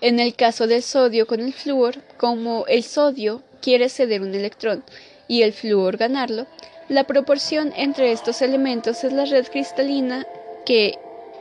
En 0.00 0.20
el 0.20 0.34
caso 0.34 0.66
del 0.66 0.82
sodio 0.82 1.26
con 1.26 1.40
el 1.40 1.52
flúor, 1.52 1.96
como 2.16 2.66
el 2.68 2.84
sodio 2.84 3.42
quiere 3.60 3.88
ceder 3.88 4.22
un 4.22 4.34
electrón 4.34 4.84
y 5.26 5.42
el 5.42 5.52
flúor 5.52 5.96
ganarlo, 5.96 6.46
la 6.88 7.04
proporción 7.04 7.72
entre 7.76 8.12
estos 8.12 8.40
elementos 8.40 9.04
es 9.04 9.12
la 9.12 9.24
red 9.24 9.46
cristalina 9.48 10.24
que 10.64 10.98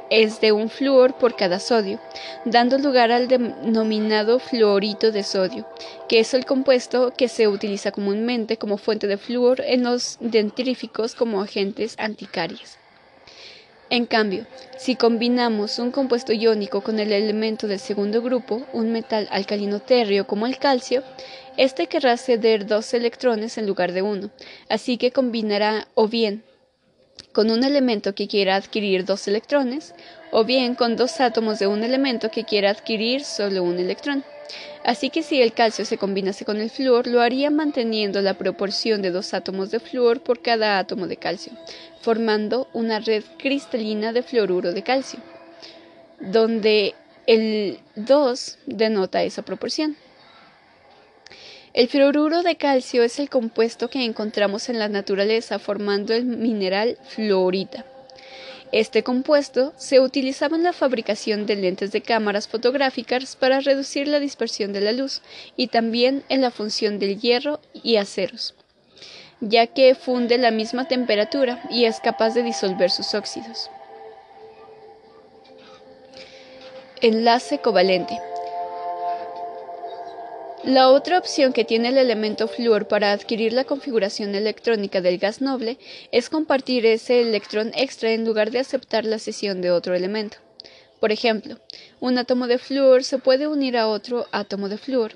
es 0.10 0.42
de 0.42 0.52
un 0.52 0.70
flúor 0.70 1.16
por 1.18 1.36
cada 1.36 1.60
sodio, 1.60 2.00
dando 2.46 2.78
lugar 2.78 3.12
al 3.12 3.28
denominado 3.28 4.40
fluorito 4.40 5.12
de 5.12 5.24
sodio, 5.24 5.68
que 6.08 6.20
es 6.20 6.34
el 6.34 6.46
compuesto 6.46 7.14
que 7.18 7.28
se 7.28 7.48
utiliza 7.48 7.92
comúnmente 7.92 8.58
como 8.58 8.78
fuente 8.78 9.08
de 9.08 9.18
flúor 9.18 9.62
en 9.62 9.84
los 9.84 10.18
dentríficos 10.20 11.16
como 11.16 11.42
agentes 11.42 11.96
anticarias. 11.98 12.78
En 13.90 14.06
cambio, 14.06 14.46
si 14.78 14.96
combinamos 14.98 15.80
un 15.80 15.92
compuesto 15.92 16.34
iónico 16.34 16.82
con 16.82 17.00
el 17.00 17.14
elemento 17.14 17.68
del 17.68 17.80
segundo 17.80 18.22
grupo, 18.22 18.64
un 18.74 18.92
metal 18.92 19.30
alcalino 19.32 19.80
térreo 19.80 20.28
como 20.28 20.46
el 20.46 20.58
calcio, 20.58 21.04
este 21.56 21.88
querrá 21.88 22.18
ceder 22.18 22.66
dos 22.66 22.94
electrones 22.94 23.58
en 23.58 23.66
lugar 23.66 23.94
de 23.94 24.02
uno, 24.02 24.30
así 24.68 24.98
que 24.98 25.12
combinará 25.12 25.88
o 25.96 26.08
bien 26.08 26.44
con 27.32 27.52
un 27.52 27.64
elemento 27.64 28.16
que 28.16 28.28
quiera 28.28 28.56
adquirir 28.56 29.06
dos 29.06 29.28
electrones, 29.28 29.94
o 30.32 30.44
bien 30.44 30.76
con 30.76 30.96
dos 30.96 31.20
átomos 31.20 31.60
de 31.60 31.68
un 31.68 31.84
elemento 31.84 32.32
que 32.32 32.44
quiera 32.44 32.70
adquirir 32.70 33.24
solo 33.24 33.64
un 33.64 33.80
electrón. 33.80 34.24
Así 34.84 35.10
que 35.10 35.24
si 35.24 35.42
el 35.42 35.54
calcio 35.54 35.84
se 35.84 35.98
combinase 35.98 36.46
con 36.46 36.62
el 36.62 36.70
flúor, 36.70 37.08
lo 37.08 37.22
haría 37.22 37.50
manteniendo 37.50 38.22
la 38.22 38.36
proporción 38.36 39.02
de 39.02 39.12
dos 39.12 39.34
átomos 39.34 39.70
de 39.70 39.80
flúor 39.80 40.22
por 40.22 40.42
cada 40.42 40.80
átomo 40.80 41.08
de 41.08 41.18
calcio, 41.18 41.52
formando 42.02 42.70
una 42.74 43.00
red 43.00 43.24
cristalina 43.38 44.14
de 44.14 44.24
fluoruro 44.24 44.72
de 44.72 44.84
calcio, 44.84 45.20
donde 46.20 46.96
el 47.26 47.80
2 47.96 48.58
denota 48.66 49.24
esa 49.24 49.42
proporción. 49.42 49.98
El 51.78 51.90
fluoruro 51.90 52.42
de 52.42 52.56
calcio 52.56 53.04
es 53.04 53.20
el 53.20 53.30
compuesto 53.30 53.88
que 53.88 54.04
encontramos 54.04 54.68
en 54.68 54.80
la 54.80 54.90
naturaleza 54.90 55.60
formando 55.60 56.16
el 56.16 56.26
mineral 56.26 56.98
fluorita. 57.10 57.86
Este 58.72 59.04
compuesto 59.04 59.74
se 59.78 60.00
utilizaba 60.00 60.58
en 60.58 60.64
la 60.64 60.74
fabricación 60.74 61.46
de 61.46 61.56
lentes 61.56 61.92
de 61.92 62.02
cámaras 62.02 62.48
fotográficas 62.48 63.36
para 63.36 63.60
reducir 63.60 64.08
la 64.08 64.20
dispersión 64.20 64.74
de 64.74 64.82
la 64.82 64.92
luz 64.92 65.22
y 65.56 65.68
también 65.68 66.24
en 66.30 66.42
la 66.42 66.50
función 66.50 66.98
del 66.98 67.20
hierro 67.20 67.60
y 67.84 67.98
aceros, 67.98 68.56
ya 69.40 69.68
que 69.68 69.94
funde 69.94 70.40
la 70.40 70.50
misma 70.50 70.88
temperatura 70.88 71.62
y 71.70 71.86
es 71.86 72.00
capaz 72.00 72.34
de 72.34 72.42
disolver 72.42 72.90
sus 72.90 73.14
óxidos. 73.14 73.70
Enlace 77.02 77.60
covalente. 77.60 78.20
La 80.68 80.90
otra 80.90 81.18
opción 81.18 81.54
que 81.54 81.64
tiene 81.64 81.88
el 81.88 81.98
elemento 81.98 82.50
flúor 82.50 82.90
para 82.90 83.14
adquirir 83.14 83.54
la 83.54 83.64
configuración 83.64 84.36
electrónica 84.36 85.00
del 85.00 85.18
gas 85.18 85.40
noble 85.40 85.78
es 86.12 86.30
compartir 86.30 86.86
ese 86.86 87.22
electrón 87.22 87.72
extra 87.74 88.12
en 88.12 88.26
lugar 88.26 88.52
de 88.52 88.60
aceptar 88.60 89.06
la 89.06 89.18
cesión 89.18 89.62
de 89.62 89.72
otro 89.72 89.96
elemento. 89.96 90.40
Por 91.00 91.14
ejemplo, 91.14 91.58
un 92.02 92.18
átomo 92.18 92.48
de 92.48 92.58
flúor 92.58 93.06
se 93.06 93.18
puede 93.18 93.48
unir 93.48 93.78
a 93.78 93.88
otro 93.88 94.26
átomo 94.34 94.68
de 94.68 94.78
flúor, 94.78 95.14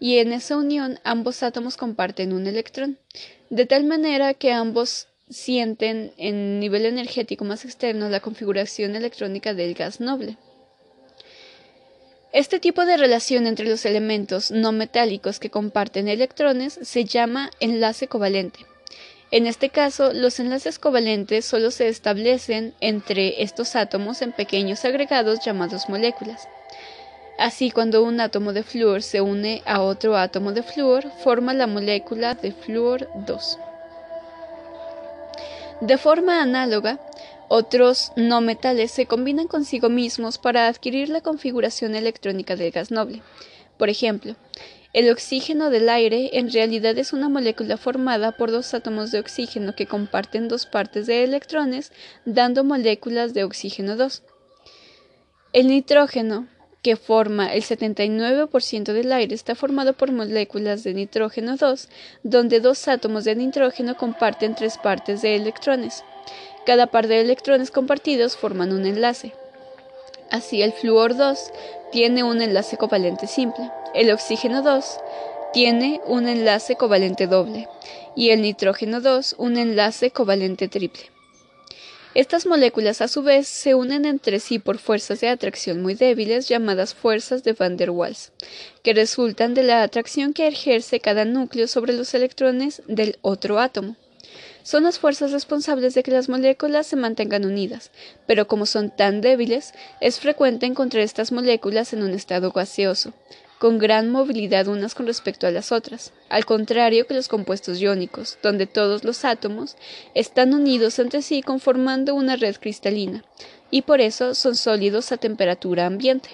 y 0.00 0.20
en 0.20 0.32
esa 0.32 0.56
unión 0.56 0.98
ambos 1.04 1.42
átomos 1.42 1.76
comparten 1.76 2.32
un 2.32 2.46
electrón, 2.46 2.96
de 3.50 3.66
tal 3.66 3.84
manera 3.84 4.32
que 4.32 4.52
ambos 4.52 5.08
sienten 5.28 6.14
en 6.16 6.60
nivel 6.60 6.86
energético 6.86 7.44
más 7.44 7.66
externo 7.66 8.08
la 8.08 8.20
configuración 8.20 8.96
electrónica 8.96 9.52
del 9.52 9.74
gas 9.74 10.00
noble. 10.00 10.38
Este 12.34 12.58
tipo 12.58 12.84
de 12.84 12.96
relación 12.96 13.46
entre 13.46 13.64
los 13.64 13.86
elementos 13.86 14.50
no 14.50 14.72
metálicos 14.72 15.38
que 15.38 15.50
comparten 15.50 16.08
electrones 16.08 16.80
se 16.82 17.04
llama 17.04 17.48
enlace 17.60 18.08
covalente. 18.08 18.66
En 19.30 19.46
este 19.46 19.68
caso, 19.68 20.12
los 20.12 20.40
enlaces 20.40 20.80
covalentes 20.80 21.44
solo 21.44 21.70
se 21.70 21.86
establecen 21.86 22.74
entre 22.80 23.44
estos 23.44 23.76
átomos 23.76 24.20
en 24.20 24.32
pequeños 24.32 24.84
agregados 24.84 25.44
llamados 25.44 25.88
moléculas. 25.88 26.48
Así, 27.38 27.70
cuando 27.70 28.02
un 28.02 28.18
átomo 28.18 28.52
de 28.52 28.64
flúor 28.64 29.02
se 29.02 29.20
une 29.20 29.62
a 29.64 29.80
otro 29.80 30.16
átomo 30.16 30.50
de 30.50 30.64
flúor, 30.64 31.08
forma 31.22 31.54
la 31.54 31.68
molécula 31.68 32.34
de 32.34 32.50
flúor 32.50 33.08
2. 33.14 33.58
De 35.82 35.98
forma 35.98 36.42
análoga, 36.42 36.98
otros 37.48 38.12
no 38.16 38.40
metales 38.40 38.90
se 38.90 39.06
combinan 39.06 39.46
consigo 39.46 39.88
mismos 39.88 40.38
para 40.38 40.68
adquirir 40.68 41.08
la 41.08 41.20
configuración 41.20 41.94
electrónica 41.94 42.56
del 42.56 42.70
gas 42.70 42.90
noble. 42.90 43.22
Por 43.78 43.88
ejemplo, 43.88 44.36
el 44.94 45.10
oxígeno 45.10 45.70
del 45.70 45.88
aire 45.88 46.38
en 46.38 46.52
realidad 46.52 46.96
es 46.98 47.12
una 47.12 47.28
molécula 47.28 47.76
formada 47.76 48.30
por 48.36 48.52
dos 48.52 48.74
átomos 48.74 49.10
de 49.10 49.18
oxígeno 49.18 49.74
que 49.74 49.86
comparten 49.86 50.46
dos 50.46 50.66
partes 50.66 51.08
de 51.08 51.24
electrones, 51.24 51.90
dando 52.24 52.62
moléculas 52.62 53.34
de 53.34 53.42
oxígeno 53.42 53.96
2. 53.96 54.22
El 55.52 55.66
nitrógeno, 55.66 56.46
que 56.80 56.94
forma 56.94 57.52
el 57.52 57.64
79% 57.64 58.92
del 58.92 59.12
aire, 59.12 59.34
está 59.34 59.56
formado 59.56 59.94
por 59.94 60.12
moléculas 60.12 60.84
de 60.84 60.94
nitrógeno 60.94 61.56
2, 61.56 61.88
donde 62.22 62.60
dos 62.60 62.86
átomos 62.86 63.24
de 63.24 63.34
nitrógeno 63.34 63.96
comparten 63.96 64.54
tres 64.54 64.78
partes 64.78 65.22
de 65.22 65.34
electrones. 65.34 66.04
Cada 66.66 66.86
par 66.86 67.08
de 67.08 67.20
electrones 67.20 67.70
compartidos 67.70 68.38
forman 68.38 68.72
un 68.72 68.86
enlace. 68.86 69.34
Así 70.30 70.62
el 70.62 70.72
flúor 70.72 71.14
2 71.14 71.38
tiene 71.92 72.24
un 72.24 72.40
enlace 72.40 72.78
covalente 72.78 73.26
simple, 73.26 73.70
el 73.94 74.10
oxígeno 74.10 74.62
2 74.62 74.98
tiene 75.52 76.00
un 76.06 76.26
enlace 76.26 76.76
covalente 76.76 77.26
doble 77.26 77.68
y 78.16 78.30
el 78.30 78.40
nitrógeno 78.40 79.02
2 79.02 79.36
un 79.38 79.58
enlace 79.58 80.10
covalente 80.10 80.68
triple. 80.68 81.02
Estas 82.14 82.46
moléculas 82.46 83.02
a 83.02 83.08
su 83.08 83.22
vez 83.22 83.46
se 83.46 83.74
unen 83.74 84.06
entre 84.06 84.40
sí 84.40 84.58
por 84.58 84.78
fuerzas 84.78 85.20
de 85.20 85.28
atracción 85.28 85.82
muy 85.82 85.94
débiles 85.94 86.48
llamadas 86.48 86.94
fuerzas 86.94 87.44
de 87.44 87.52
van 87.52 87.76
der 87.76 87.90
Waals, 87.90 88.32
que 88.82 88.94
resultan 88.94 89.52
de 89.52 89.64
la 89.64 89.82
atracción 89.82 90.32
que 90.32 90.46
ejerce 90.46 90.98
cada 91.00 91.26
núcleo 91.26 91.68
sobre 91.68 91.92
los 91.92 92.14
electrones 92.14 92.82
del 92.86 93.18
otro 93.20 93.58
átomo 93.58 93.96
son 94.64 94.82
las 94.82 94.98
fuerzas 94.98 95.30
responsables 95.30 95.94
de 95.94 96.02
que 96.02 96.10
las 96.10 96.28
moléculas 96.28 96.86
se 96.86 96.96
mantengan 96.96 97.44
unidas, 97.44 97.90
pero 98.26 98.48
como 98.48 98.64
son 98.64 98.90
tan 98.90 99.20
débiles, 99.20 99.74
es 100.00 100.18
frecuente 100.18 100.64
encontrar 100.66 101.04
estas 101.04 101.32
moléculas 101.32 101.92
en 101.92 102.02
un 102.02 102.10
estado 102.10 102.50
gaseoso, 102.50 103.12
con 103.58 103.78
gran 103.78 104.10
movilidad 104.10 104.66
unas 104.66 104.94
con 104.94 105.06
respecto 105.06 105.46
a 105.46 105.50
las 105.50 105.70
otras, 105.70 106.12
al 106.30 106.46
contrario 106.46 107.06
que 107.06 107.12
los 107.12 107.28
compuestos 107.28 107.78
iónicos, 107.78 108.38
donde 108.42 108.66
todos 108.66 109.04
los 109.04 109.26
átomos 109.26 109.76
están 110.14 110.54
unidos 110.54 110.98
entre 110.98 111.20
sí 111.20 111.42
conformando 111.42 112.14
una 112.14 112.36
red 112.36 112.56
cristalina, 112.56 113.22
y 113.70 113.82
por 113.82 114.00
eso 114.00 114.34
son 114.34 114.56
sólidos 114.56 115.12
a 115.12 115.18
temperatura 115.18 115.84
ambiente. 115.84 116.30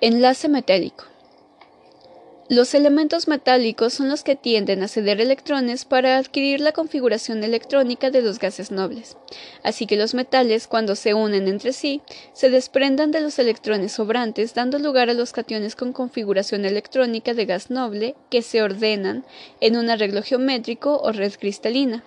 Enlace 0.00 0.48
metálico. 0.48 1.06
Los 2.50 2.72
elementos 2.72 3.28
metálicos 3.28 3.92
son 3.92 4.08
los 4.08 4.22
que 4.22 4.34
tienden 4.34 4.82
a 4.82 4.88
ceder 4.88 5.20
electrones 5.20 5.84
para 5.84 6.16
adquirir 6.16 6.60
la 6.60 6.72
configuración 6.72 7.44
electrónica 7.44 8.10
de 8.10 8.22
los 8.22 8.38
gases 8.38 8.70
nobles. 8.70 9.18
Así 9.62 9.84
que 9.84 9.98
los 9.98 10.14
metales, 10.14 10.66
cuando 10.66 10.96
se 10.96 11.12
unen 11.12 11.46
entre 11.46 11.74
sí, 11.74 12.00
se 12.32 12.48
desprendan 12.48 13.10
de 13.10 13.20
los 13.20 13.38
electrones 13.38 13.92
sobrantes, 13.92 14.54
dando 14.54 14.78
lugar 14.78 15.10
a 15.10 15.14
los 15.14 15.32
cationes 15.32 15.76
con 15.76 15.92
configuración 15.92 16.64
electrónica 16.64 17.34
de 17.34 17.44
gas 17.44 17.70
noble 17.70 18.14
que 18.30 18.40
se 18.40 18.62
ordenan 18.62 19.26
en 19.60 19.76
un 19.76 19.90
arreglo 19.90 20.22
geométrico 20.22 21.02
o 21.02 21.12
red 21.12 21.34
cristalina. 21.38 22.02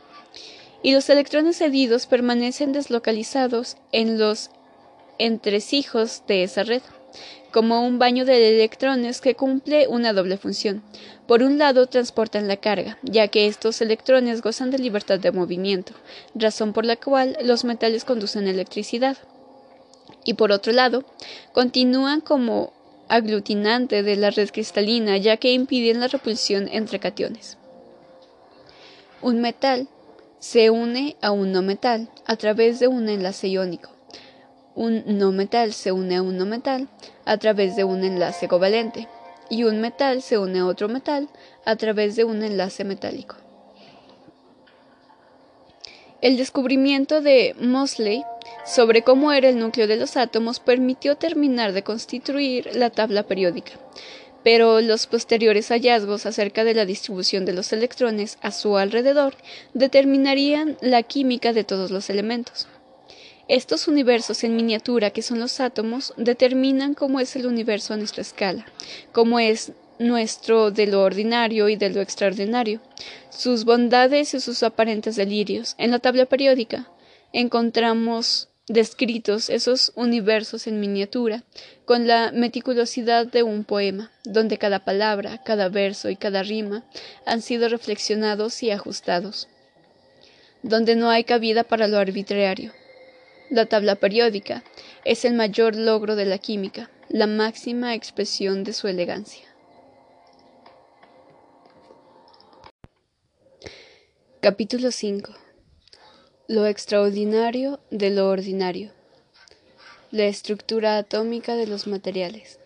Y 0.81 0.93
los 0.93 1.07
electrones 1.11 1.57
cedidos 1.57 2.07
permanecen 2.07 2.72
deslocalizados 2.72 3.77
en 3.91 4.18
los 4.18 4.49
entresijos 5.19 6.23
de 6.27 6.41
esa 6.41 6.63
red 6.63 6.81
como 7.52 7.86
un 7.86 7.99
baño 7.99 8.26
de 8.26 8.56
electrones 8.56 9.22
que 9.22 9.36
cumple 9.36 9.88
una 9.88 10.14
doble 10.14 10.38
función. 10.38 10.82
Por 11.28 11.44
un 11.44 11.57
lado, 11.57 11.88
transportan 11.88 12.48
la 12.48 12.57
carga, 12.57 12.98
ya 13.03 13.28
que 13.28 13.48
estos 13.48 13.82
electrones 13.82 14.41
gozan 14.41 14.72
de 14.72 14.80
libertad 14.80 15.19
de 15.19 15.32
movimiento, 15.32 15.94
razón 16.34 16.73
por 16.73 16.86
la 16.86 16.95
cual 16.95 17.38
los 17.44 17.64
metales 17.64 18.06
conducen 18.06 18.48
electricidad. 18.48 19.18
Y 20.23 20.36
por 20.36 20.52
otro 20.52 20.72
lado, 20.72 21.03
continúan 21.52 22.22
como 22.22 22.73
aglutinante 23.07 24.03
de 24.03 24.15
la 24.15 24.30
red 24.32 24.49
cristalina, 24.49 25.18
ya 25.18 25.38
que 25.38 25.52
impiden 25.52 25.99
la 25.99 26.07
repulsión 26.07 26.69
entre 26.72 26.99
cationes. 26.99 27.57
Un 29.22 29.41
metal 29.41 29.88
se 30.40 30.69
une 30.69 31.15
a 31.22 31.32
un 31.32 31.52
no 31.52 31.61
metal 31.61 32.10
a 32.26 32.36
través 32.36 32.80
de 32.80 32.88
un 32.88 33.10
enlace 33.10 33.49
iónico 33.49 33.90
un 34.76 35.03
no 35.06 35.31
metal 35.31 35.73
se 35.73 35.91
une 35.91 36.15
a 36.15 36.22
un 36.22 36.38
no 36.38 36.45
metal 36.45 36.88
a 37.26 37.38
través 37.38 37.76
de 37.76 37.84
un 37.84 38.03
enlace 38.03 38.48
covalente 38.48 39.07
y 39.49 39.65
un 39.65 39.81
metal 39.81 40.22
se 40.22 40.38
une 40.38 40.60
a 40.60 40.65
otro 40.65 40.88
metal 40.88 41.27
a 41.65 41.76
través 41.76 42.15
de 42.15 42.23
un 42.23 42.41
enlace 42.41 42.84
metálico. 42.84 43.35
El 46.22 46.38
descubrimiento 46.38 47.19
de 47.19 47.56
Mosley 47.60 48.23
sobre 48.65 49.02
cómo 49.02 49.31
era 49.31 49.49
el 49.49 49.60
núcleo 49.60 49.88
de 49.88 49.98
los 49.98 50.18
átomos 50.18 50.60
permitió 50.60 51.18
terminar 51.18 51.73
de 51.73 51.84
constituir 51.84 52.76
la 52.76 52.91
tabla 52.91 53.23
periódica, 53.23 53.73
pero 54.43 54.81
los 54.81 55.07
posteriores 55.07 55.69
hallazgos 55.69 56.26
acerca 56.26 56.64
de 56.64 56.76
la 56.76 56.85
distribución 56.85 57.43
de 57.43 57.53
los 57.53 57.73
electrones 57.73 58.38
a 58.41 58.52
su 58.52 58.77
alrededor 58.77 59.34
determinarían 59.73 60.77
la 60.81 61.02
química 61.03 61.53
de 61.53 61.64
todos 61.64 61.89
los 61.89 62.10
elementos. 62.10 62.68
Estos 63.52 63.90
universos 63.90 64.45
en 64.45 64.56
miniatura, 64.56 65.10
que 65.10 65.22
son 65.22 65.41
los 65.41 65.60
átomos, 65.60 66.14
determinan 66.15 66.94
cómo 66.94 67.19
es 67.19 67.36
el 67.36 67.45
universo 67.45 67.94
a 67.94 67.98
nuestra 67.98 68.22
escala, 68.22 68.65
cómo 69.11 69.40
es 69.40 69.73
nuestro 69.99 70.72
de 70.72 70.88
lo 70.88 71.02
ordinario 71.02 71.68
y 71.68 71.76
de 71.76 71.90
lo 71.90 71.99
extraordinario, 71.99 72.80
sus 73.30 73.65
bondades 73.65 74.34
y 74.34 74.40
sus 74.40 74.64
aparentes 74.64 75.18
delirios. 75.18 75.76
En 75.78 75.91
la 75.91 75.99
tabla 75.99 76.28
periódica 76.28 76.90
encontramos 77.34 78.48
descritos 78.69 79.49
esos 79.49 79.91
universos 79.95 80.65
en 80.68 80.80
miniatura, 80.80 81.44
con 81.84 82.07
la 82.07 82.32
meticulosidad 82.32 83.28
de 83.28 83.44
un 83.44 83.65
poema, 83.65 84.14
donde 84.23 84.57
cada 84.57 84.86
palabra, 84.86 85.44
cada 85.44 85.68
verso 85.68 86.10
y 86.10 86.15
cada 86.15 86.41
rima 86.41 86.86
han 87.26 87.41
sido 87.41 87.68
reflexionados 87.68 88.64
y 88.64 88.72
ajustados, 88.72 89.49
donde 90.64 90.95
no 90.95 91.10
hay 91.10 91.26
cabida 91.26 91.65
para 91.65 91.90
lo 91.90 91.98
arbitrario. 91.98 92.72
La 93.52 93.68
tabla 93.68 93.98
periódica 93.98 94.64
es 95.06 95.23
el 95.26 95.36
mayor 95.36 95.76
logro 95.76 96.15
de 96.15 96.26
la 96.26 96.40
química, 96.40 96.90
la 97.10 97.28
máxima 97.28 97.94
expresión 97.94 98.64
de 98.64 98.73
su 98.73 98.88
elegancia. 98.88 99.45
Capítulo 104.41 104.90
5 104.90 105.36
lo 106.52 106.65
extraordinario 106.65 107.80
de 107.91 108.10
lo 108.10 108.28
ordinario. 108.28 108.91
La 110.11 110.26
estructura 110.26 110.98
atómica 110.98 111.56
de 111.56 111.65
los 111.65 111.88
materiales. 111.88 112.60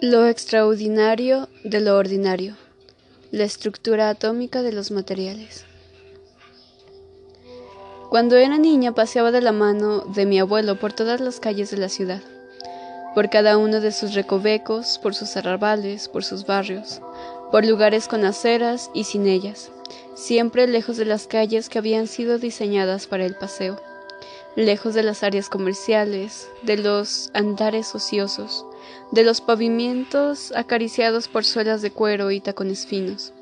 Lo 0.00 0.26
extraordinario 0.26 1.48
de 1.62 1.80
lo 1.80 1.96
ordinario. 1.96 2.56
La 3.30 3.44
estructura 3.44 4.08
atómica 4.08 4.62
de 4.62 4.72
los 4.72 4.90
materiales. 4.90 5.64
Cuando 8.14 8.36
era 8.36 8.58
niña 8.58 8.92
paseaba 8.92 9.32
de 9.32 9.40
la 9.40 9.50
mano 9.50 10.02
de 10.02 10.24
mi 10.24 10.38
abuelo 10.38 10.78
por 10.78 10.92
todas 10.92 11.20
las 11.20 11.40
calles 11.40 11.72
de 11.72 11.78
la 11.78 11.88
ciudad, 11.88 12.20
por 13.12 13.28
cada 13.28 13.58
uno 13.58 13.80
de 13.80 13.90
sus 13.90 14.14
recovecos, 14.14 15.00
por 15.02 15.16
sus 15.16 15.36
arrabales, 15.36 16.08
por 16.08 16.22
sus 16.22 16.46
barrios, 16.46 17.00
por 17.50 17.66
lugares 17.66 18.06
con 18.06 18.24
aceras 18.24 18.88
y 18.94 19.02
sin 19.02 19.26
ellas 19.26 19.72
siempre 20.14 20.68
lejos 20.68 20.96
de 20.96 21.06
las 21.06 21.26
calles 21.26 21.68
que 21.68 21.78
habían 21.78 22.06
sido 22.06 22.38
diseñadas 22.38 23.08
para 23.08 23.26
el 23.26 23.34
paseo, 23.34 23.82
lejos 24.54 24.94
de 24.94 25.02
las 25.02 25.24
áreas 25.24 25.48
comerciales, 25.48 26.48
de 26.62 26.76
los 26.76 27.32
andares 27.34 27.92
ociosos, 27.96 28.64
de 29.10 29.24
los 29.24 29.40
pavimentos 29.40 30.52
acariciados 30.54 31.26
por 31.26 31.44
suelas 31.44 31.82
de 31.82 31.90
cuero 31.90 32.30
y 32.30 32.38
tacones 32.38 32.86
finos. 32.86 33.33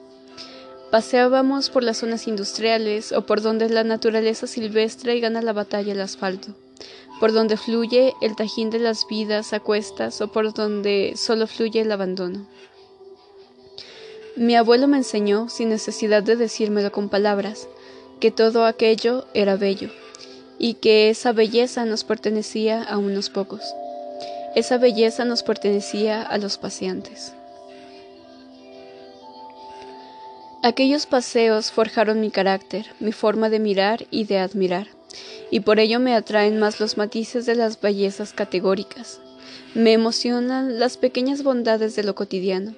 Paseábamos 0.93 1.71
por 1.71 1.85
las 1.85 1.97
zonas 1.97 2.29
industriales 2.29 3.13
o 3.13 3.25
por 3.25 3.41
donde 3.41 3.71
la 3.71 3.83
naturaleza 3.83 4.47
silvestre 4.47 5.19
gana 5.21 5.41
la 5.41 5.55
batalla 5.55 5.95
al 5.95 6.03
asfalto, 6.03 6.49
por 7.19 7.33
donde 7.33 7.57
fluye 7.57 8.13
el 8.21 8.37
tajín 8.37 8.69
de 8.69 8.79
las 8.79 9.07
vidas 9.09 9.55
a 9.55 9.61
cuestas 9.61 10.21
o 10.21 10.29
por 10.29 10.53
donde 10.53 11.15
solo 11.17 11.47
fluye 11.47 11.81
el 11.81 11.91
abandono. 11.93 12.47
Mi 14.37 14.55
abuelo 14.55 14.87
me 14.87 14.99
enseñó, 14.99 15.49
sin 15.49 15.71
necesidad 15.71 16.23
de 16.23 16.37
decírmelo 16.37 16.93
con 16.93 17.09
palabras, 17.09 17.69
que 18.21 18.31
todo 18.31 18.67
aquello 18.67 19.25
era 19.33 19.57
bello, 19.57 19.89
y 20.59 20.75
que 20.75 21.09
esa 21.09 21.33
belleza 21.33 21.87
nos 21.87 22.05
pertenecía 22.05 22.83
a 22.83 22.99
unos 22.99 23.31
pocos. 23.31 23.63
Esa 24.55 24.77
belleza 24.77 25.25
nos 25.25 25.43
pertenecía 25.43 26.21
a 26.21 26.37
los 26.37 26.59
paseantes. 26.59 27.33
Aquellos 30.63 31.07
paseos 31.07 31.73
forjaron 31.73 32.21
mi 32.21 32.31
carácter, 32.31 32.87
mi 33.01 33.13
forma 33.13 33.51
de 33.51 33.59
mirar 33.59 34.07
y 34.11 34.25
de 34.25 34.39
admirar, 34.39 34.87
y 35.51 35.61
por 35.61 35.81
ello 35.81 35.99
me 36.01 36.15
atraen 36.15 36.59
más 36.59 36.81
los 36.81 36.97
matices 36.97 37.47
de 37.47 37.57
las 37.57 37.81
bellezas 37.81 38.33
categóricas. 38.33 39.21
Me 39.75 39.93
emocionan 39.93 40.79
las 40.79 40.97
pequeñas 40.97 41.43
bondades 41.43 41.97
de 41.97 42.05
lo 42.05 42.15
cotidiano 42.15 42.75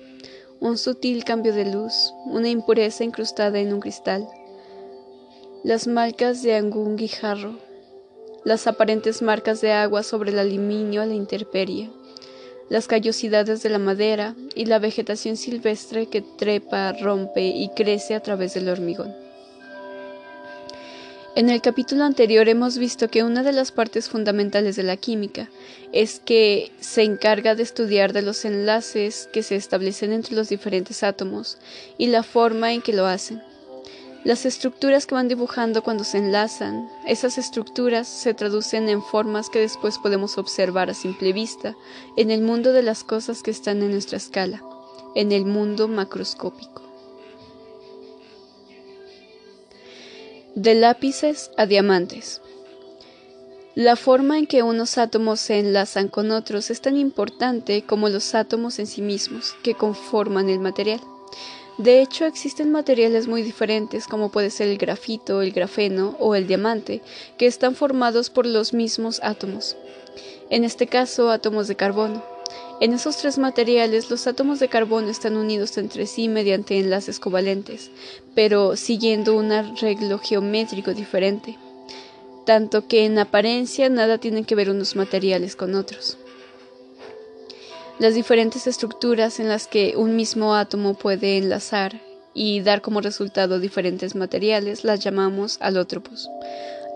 un 0.65 0.79
sutil 0.79 1.25
cambio 1.25 1.53
de 1.53 1.67
luz, 1.67 2.15
una 2.25 2.49
impureza 2.49 3.05
incrustada 3.05 3.59
en 3.59 3.75
un 3.75 3.81
cristal, 3.81 4.27
las 5.63 5.87
marcas 5.87 6.43
de 6.43 6.55
algún 6.55 6.97
guijarro, 6.97 7.59
las 8.45 8.67
aparentes 8.67 9.21
marcas 9.21 9.61
de 9.61 9.73
agua 9.73 10.03
sobre 10.03 10.31
el 10.31 10.39
aluminio 10.39 11.03
a 11.03 11.07
la 11.07 11.13
intemperie, 11.13 11.91
las 12.69 12.87
callosidades 12.87 13.63
de 13.63 13.71
la 13.71 13.79
madera 13.79 14.35
y 14.55 14.67
la 14.67 14.79
vegetación 14.79 15.37
silvestre 15.37 16.07
que 16.07 16.23
trepa, 16.23 16.93
rompe 16.93 17.43
y 17.43 17.69
crece 17.71 18.15
a 18.15 18.21
través 18.21 18.55
del 18.55 18.69
hormigón. 18.69 19.15
En 21.37 21.51
el 21.51 21.61
capítulo 21.61 22.05
anterior 22.05 22.49
hemos 22.49 22.79
visto 22.79 23.09
que 23.09 23.25
una 23.25 23.43
de 23.43 23.53
las 23.53 23.73
partes 23.73 24.09
fundamentales 24.09 24.77
de 24.77 24.85
la 24.85 24.97
química 24.97 25.51
es 25.93 26.21
que 26.25 26.71
se 26.79 27.03
encarga 27.03 27.57
de 27.57 27.65
estudiar 27.65 28.13
de 28.13 28.23
los 28.23 28.45
enlaces 28.45 29.29
que 29.33 29.43
se 29.43 29.57
establecen 29.57 30.13
entre 30.13 30.37
los 30.37 30.49
diferentes 30.49 31.03
átomos 31.03 31.59
y 31.99 32.07
la 32.07 32.23
forma 32.23 32.73
en 32.73 32.83
que 32.83 32.93
lo 32.93 33.07
hacen. 33.07 33.43
Las 34.25 34.47
estructuras 34.47 35.07
que 35.07 35.15
van 35.15 35.29
dibujando 35.29 35.83
cuando 35.83 36.03
se 36.03 36.17
enlazan, 36.17 36.89
esas 37.07 37.37
estructuras 37.37 38.09
se 38.09 38.33
traducen 38.33 38.89
en 38.89 39.03
formas 39.03 39.51
que 39.51 39.61
después 39.61 39.99
podemos 39.99 40.39
observar 40.39 40.89
a 40.89 40.95
simple 40.95 41.35
vista 41.35 41.77
en 42.17 42.31
el 42.31 42.41
mundo 42.41 42.73
de 42.73 42.83
las 42.83 43.05
cosas 43.05 43.43
que 43.43 43.51
están 43.51 43.83
en 43.83 43.91
nuestra 43.91 44.17
escala, 44.17 44.63
en 45.15 45.31
el 45.31 45.45
mundo 45.45 45.89
macroscópico. 45.89 46.81
De 50.55 50.75
lápices 50.75 51.51
a 51.59 51.67
diamantes. 51.67 52.41
La 53.75 53.95
forma 53.95 54.39
en 54.39 54.47
que 54.47 54.63
unos 54.63 54.97
átomos 54.97 55.39
se 55.39 55.59
enlazan 55.59 56.09
con 56.09 56.31
otros 56.31 56.71
es 56.71 56.81
tan 56.81 56.97
importante 56.97 57.83
como 57.83 58.09
los 58.09 58.35
átomos 58.35 58.79
en 58.79 58.87
sí 58.87 59.03
mismos, 59.03 59.55
que 59.63 59.75
conforman 59.75 60.49
el 60.49 60.61
material. 60.61 61.01
De 61.79 62.01
hecho, 62.01 62.25
existen 62.25 62.71
materiales 62.71 63.27
muy 63.27 63.43
diferentes, 63.43 64.07
como 64.07 64.31
puede 64.31 64.51
ser 64.51 64.69
el 64.69 64.79
grafito, 64.79 65.43
el 65.43 65.51
grafeno 65.51 66.15
o 66.21 66.37
el 66.37 66.47
diamante, 66.47 67.03
que 67.37 67.47
están 67.47 67.75
formados 67.75 68.31
por 68.31 68.47
los 68.47 68.73
mismos 68.73 69.21
átomos. 69.25 69.77
En 70.51 70.63
este 70.63 70.87
caso, 70.87 71.31
átomos 71.31 71.67
de 71.67 71.75
carbono. 71.75 72.23
En 72.81 72.93
esos 72.93 73.17
tres 73.17 73.39
materiales 73.39 74.11
los 74.11 74.27
átomos 74.27 74.61
de 74.61 74.69
carbono 74.69 75.09
están 75.09 75.37
unidos 75.37 75.77
entre 75.79 76.07
sí 76.07 76.29
mediante 76.29 76.79
enlaces 76.79 77.19
covalentes, 77.19 77.91
pero 78.35 78.77
siguiendo 78.77 79.35
un 79.35 79.53
arreglo 79.53 80.19
geométrico 80.19 80.93
diferente, 80.93 81.57
tanto 82.45 82.87
que 82.87 83.05
en 83.05 83.19
apariencia 83.19 83.89
nada 83.89 84.19
tienen 84.19 84.45
que 84.45 84.55
ver 84.55 84.71
unos 84.71 84.97
materiales 84.97 85.57
con 85.57 85.75
otros. 85.75 86.19
Las 87.99 88.15
diferentes 88.15 88.67
estructuras 88.67 89.39
en 89.39 89.49
las 89.49 89.69
que 89.69 89.95
un 89.97 90.17
mismo 90.17 90.57
átomo 90.57 90.95
puede 90.95 91.39
enlazar 91.39 92.01
y 92.35 92.61
dar 92.61 92.83
como 92.83 93.01
resultado 93.01 93.61
diferentes 93.61 94.17
materiales 94.17 94.83
las 94.83 94.99
llamamos 94.99 95.59
alótropos. 95.61 96.29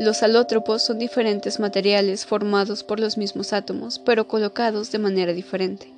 Los 0.01 0.25
alótropos 0.25 0.83
son 0.83 0.99
diferentes 0.99 1.61
materiales 1.61 2.27
formados 2.27 2.83
por 2.83 2.99
los 2.99 3.16
mismos 3.16 3.53
átomos, 3.53 4.01
pero 4.01 4.27
colocados 4.27 4.91
de 4.91 4.99
manera 4.99 5.33
diferente. 5.33 5.93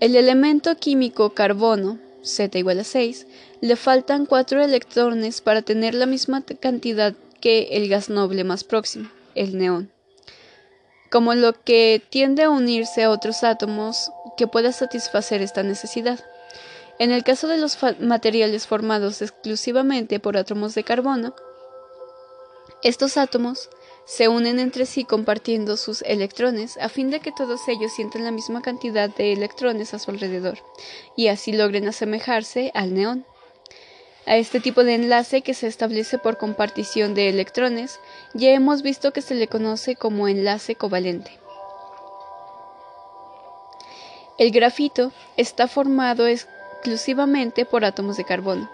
El 0.00 0.16
elemento 0.16 0.74
químico 0.76 1.30
carbono, 1.30 1.98
Z 2.22 2.58
igual 2.58 2.80
a 2.80 2.84
6, 2.84 3.26
le 3.60 3.76
faltan 3.76 4.24
4 4.24 4.62
electrones 4.62 5.42
para 5.42 5.60
tener 5.60 5.94
la 5.94 6.06
misma 6.06 6.42
cantidad 6.42 7.14
que 7.40 7.68
el 7.72 7.88
gas 7.88 8.08
noble 8.08 8.44
más 8.44 8.64
próximo, 8.64 9.10
el 9.34 9.58
neón. 9.58 9.95
Como 11.10 11.34
lo 11.34 11.52
que 11.52 12.02
tiende 12.10 12.42
a 12.42 12.50
unirse 12.50 13.04
a 13.04 13.10
otros 13.10 13.44
átomos 13.44 14.10
que 14.36 14.46
pueda 14.46 14.72
satisfacer 14.72 15.42
esta 15.42 15.62
necesidad. 15.62 16.20
En 16.98 17.10
el 17.10 17.24
caso 17.24 17.46
de 17.48 17.58
los 17.58 17.78
materiales 18.00 18.66
formados 18.66 19.22
exclusivamente 19.22 20.18
por 20.18 20.36
átomos 20.36 20.74
de 20.74 20.84
carbono, 20.84 21.34
estos 22.82 23.16
átomos 23.16 23.68
se 24.06 24.28
unen 24.28 24.60
entre 24.60 24.86
sí 24.86 25.04
compartiendo 25.04 25.76
sus 25.76 26.02
electrones 26.02 26.78
a 26.78 26.88
fin 26.88 27.10
de 27.10 27.20
que 27.20 27.32
todos 27.32 27.66
ellos 27.68 27.92
sientan 27.92 28.24
la 28.24 28.30
misma 28.30 28.62
cantidad 28.62 29.10
de 29.10 29.32
electrones 29.32 29.92
a 29.92 29.98
su 29.98 30.10
alrededor 30.10 30.58
y 31.16 31.26
así 31.26 31.52
logren 31.52 31.88
asemejarse 31.88 32.70
al 32.74 32.94
neón. 32.94 33.26
A 34.26 34.36
este 34.36 34.58
tipo 34.58 34.82
de 34.82 34.96
enlace 34.96 35.42
que 35.42 35.54
se 35.54 35.68
establece 35.68 36.18
por 36.18 36.36
compartición 36.36 37.14
de 37.14 37.28
electrones 37.28 38.00
ya 38.34 38.50
hemos 38.50 38.82
visto 38.82 39.12
que 39.12 39.22
se 39.22 39.36
le 39.36 39.46
conoce 39.46 39.94
como 39.94 40.26
enlace 40.26 40.74
covalente. 40.74 41.30
El 44.36 44.50
grafito 44.50 45.12
está 45.36 45.68
formado 45.68 46.26
exclusivamente 46.26 47.64
por 47.64 47.84
átomos 47.84 48.16
de 48.16 48.24
carbono, 48.24 48.68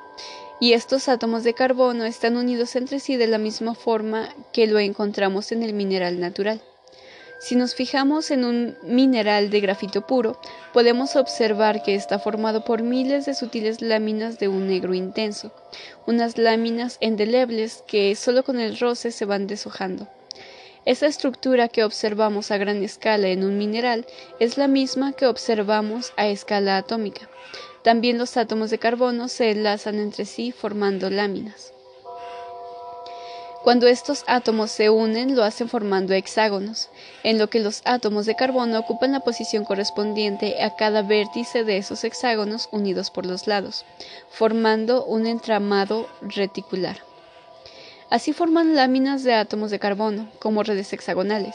y 0.58 0.72
estos 0.72 1.08
átomos 1.08 1.44
de 1.44 1.52
carbono 1.52 2.04
están 2.04 2.38
unidos 2.38 2.74
entre 2.74 2.98
sí 2.98 3.16
de 3.16 3.26
la 3.26 3.38
misma 3.38 3.74
forma 3.74 4.30
que 4.52 4.66
lo 4.66 4.78
encontramos 4.78 5.52
en 5.52 5.62
el 5.62 5.74
mineral 5.74 6.18
natural. 6.18 6.62
Si 7.42 7.56
nos 7.56 7.74
fijamos 7.74 8.30
en 8.30 8.44
un 8.44 8.76
mineral 8.84 9.50
de 9.50 9.60
grafito 9.60 10.06
puro, 10.06 10.40
podemos 10.72 11.16
observar 11.16 11.82
que 11.82 11.96
está 11.96 12.20
formado 12.20 12.64
por 12.64 12.84
miles 12.84 13.26
de 13.26 13.34
sutiles 13.34 13.82
láminas 13.82 14.38
de 14.38 14.46
un 14.46 14.68
negro 14.68 14.94
intenso, 14.94 15.52
unas 16.06 16.38
láminas 16.38 16.98
endelebles 17.00 17.82
que 17.88 18.14
solo 18.14 18.44
con 18.44 18.60
el 18.60 18.78
roce 18.78 19.10
se 19.10 19.24
van 19.24 19.48
deshojando. 19.48 20.06
Esa 20.84 21.08
estructura 21.08 21.66
que 21.66 21.82
observamos 21.82 22.52
a 22.52 22.58
gran 22.58 22.80
escala 22.84 23.26
en 23.26 23.42
un 23.42 23.58
mineral 23.58 24.06
es 24.38 24.56
la 24.56 24.68
misma 24.68 25.12
que 25.12 25.26
observamos 25.26 26.12
a 26.16 26.28
escala 26.28 26.76
atómica. 26.76 27.28
También 27.82 28.18
los 28.18 28.36
átomos 28.36 28.70
de 28.70 28.78
carbono 28.78 29.26
se 29.26 29.50
enlazan 29.50 29.96
entre 29.96 30.26
sí 30.26 30.52
formando 30.52 31.10
láminas. 31.10 31.72
Cuando 33.62 33.86
estos 33.86 34.24
átomos 34.26 34.72
se 34.72 34.90
unen, 34.90 35.36
lo 35.36 35.44
hacen 35.44 35.68
formando 35.68 36.14
hexágonos, 36.14 36.88
en 37.22 37.38
lo 37.38 37.48
que 37.48 37.60
los 37.60 37.82
átomos 37.84 38.26
de 38.26 38.34
carbono 38.34 38.76
ocupan 38.80 39.12
la 39.12 39.20
posición 39.20 39.64
correspondiente 39.64 40.60
a 40.64 40.74
cada 40.74 41.02
vértice 41.02 41.62
de 41.62 41.76
esos 41.76 42.02
hexágonos 42.02 42.68
unidos 42.72 43.12
por 43.12 43.24
los 43.24 43.46
lados, 43.46 43.84
formando 44.30 45.04
un 45.04 45.28
entramado 45.28 46.08
reticular. 46.22 46.98
Así 48.10 48.32
forman 48.32 48.74
láminas 48.74 49.22
de 49.22 49.34
átomos 49.34 49.70
de 49.70 49.78
carbono, 49.78 50.28
como 50.40 50.64
redes 50.64 50.92
hexagonales. 50.92 51.54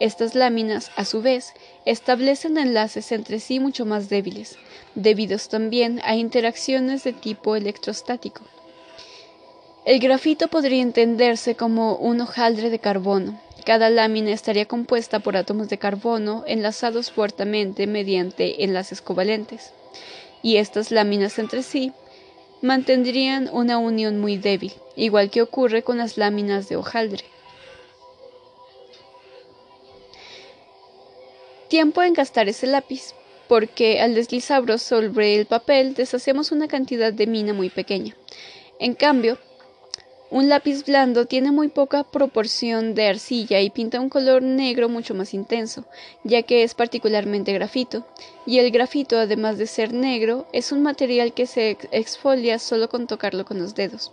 Estas 0.00 0.34
láminas, 0.34 0.90
a 0.96 1.04
su 1.04 1.20
vez, 1.20 1.52
establecen 1.84 2.56
enlaces 2.56 3.12
entre 3.12 3.40
sí 3.40 3.60
mucho 3.60 3.84
más 3.84 4.08
débiles, 4.08 4.56
debidos 4.94 5.50
también 5.50 6.00
a 6.04 6.16
interacciones 6.16 7.04
de 7.04 7.12
tipo 7.12 7.56
electrostático. 7.56 8.40
El 9.84 9.98
grafito 9.98 10.46
podría 10.46 10.80
entenderse 10.80 11.56
como 11.56 11.96
un 11.96 12.20
hojaldre 12.20 12.70
de 12.70 12.78
carbono. 12.78 13.40
Cada 13.66 13.90
lámina 13.90 14.30
estaría 14.30 14.66
compuesta 14.66 15.18
por 15.18 15.36
átomos 15.36 15.68
de 15.68 15.78
carbono 15.78 16.44
enlazados 16.46 17.10
fuertemente 17.10 17.88
mediante 17.88 18.62
enlaces 18.62 19.02
covalentes, 19.02 19.72
y 20.40 20.58
estas 20.58 20.92
láminas 20.92 21.40
entre 21.40 21.64
sí 21.64 21.92
mantendrían 22.60 23.50
una 23.52 23.78
unión 23.78 24.20
muy 24.20 24.36
débil, 24.36 24.72
igual 24.94 25.30
que 25.30 25.42
ocurre 25.42 25.82
con 25.82 25.98
las 25.98 26.16
láminas 26.16 26.68
de 26.68 26.76
hojaldre. 26.76 27.24
Tiempo 31.66 32.02
en 32.02 32.12
gastar 32.12 32.48
ese 32.48 32.68
lápiz, 32.68 33.14
porque 33.48 34.00
al 34.00 34.14
deslizarlo 34.14 34.78
sobre 34.78 35.34
el 35.34 35.46
papel 35.46 35.94
deshacemos 35.94 36.52
una 36.52 36.68
cantidad 36.68 37.12
de 37.12 37.26
mina 37.26 37.52
muy 37.52 37.68
pequeña. 37.68 38.14
En 38.78 38.94
cambio, 38.94 39.38
un 40.32 40.48
lápiz 40.48 40.86
blando 40.86 41.26
tiene 41.26 41.52
muy 41.52 41.68
poca 41.68 42.04
proporción 42.04 42.94
de 42.94 43.06
arcilla 43.06 43.60
y 43.60 43.68
pinta 43.68 44.00
un 44.00 44.08
color 44.08 44.42
negro 44.42 44.88
mucho 44.88 45.14
más 45.14 45.34
intenso, 45.34 45.84
ya 46.24 46.42
que 46.42 46.62
es 46.62 46.72
particularmente 46.72 47.52
grafito, 47.52 48.06
y 48.46 48.58
el 48.58 48.70
grafito, 48.70 49.18
además 49.18 49.58
de 49.58 49.66
ser 49.66 49.92
negro, 49.92 50.46
es 50.54 50.72
un 50.72 50.82
material 50.82 51.34
que 51.34 51.46
se 51.46 51.76
exfolia 51.90 52.58
solo 52.58 52.88
con 52.88 53.06
tocarlo 53.06 53.44
con 53.44 53.58
los 53.58 53.74
dedos. 53.74 54.10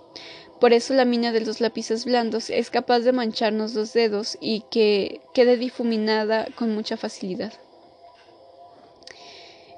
Por 0.59 0.73
eso 0.73 0.93
la 0.93 1.05
mina 1.05 1.31
de 1.31 1.39
los 1.39 1.61
lápices 1.61 2.03
blandos 2.03 2.49
es 2.49 2.69
capaz 2.69 2.99
de 2.99 3.13
mancharnos 3.13 3.73
los 3.73 3.93
dedos 3.93 4.37
y 4.41 4.65
que 4.69 5.21
quede 5.33 5.55
difuminada 5.55 6.47
con 6.55 6.75
mucha 6.75 6.97
facilidad. 6.97 7.53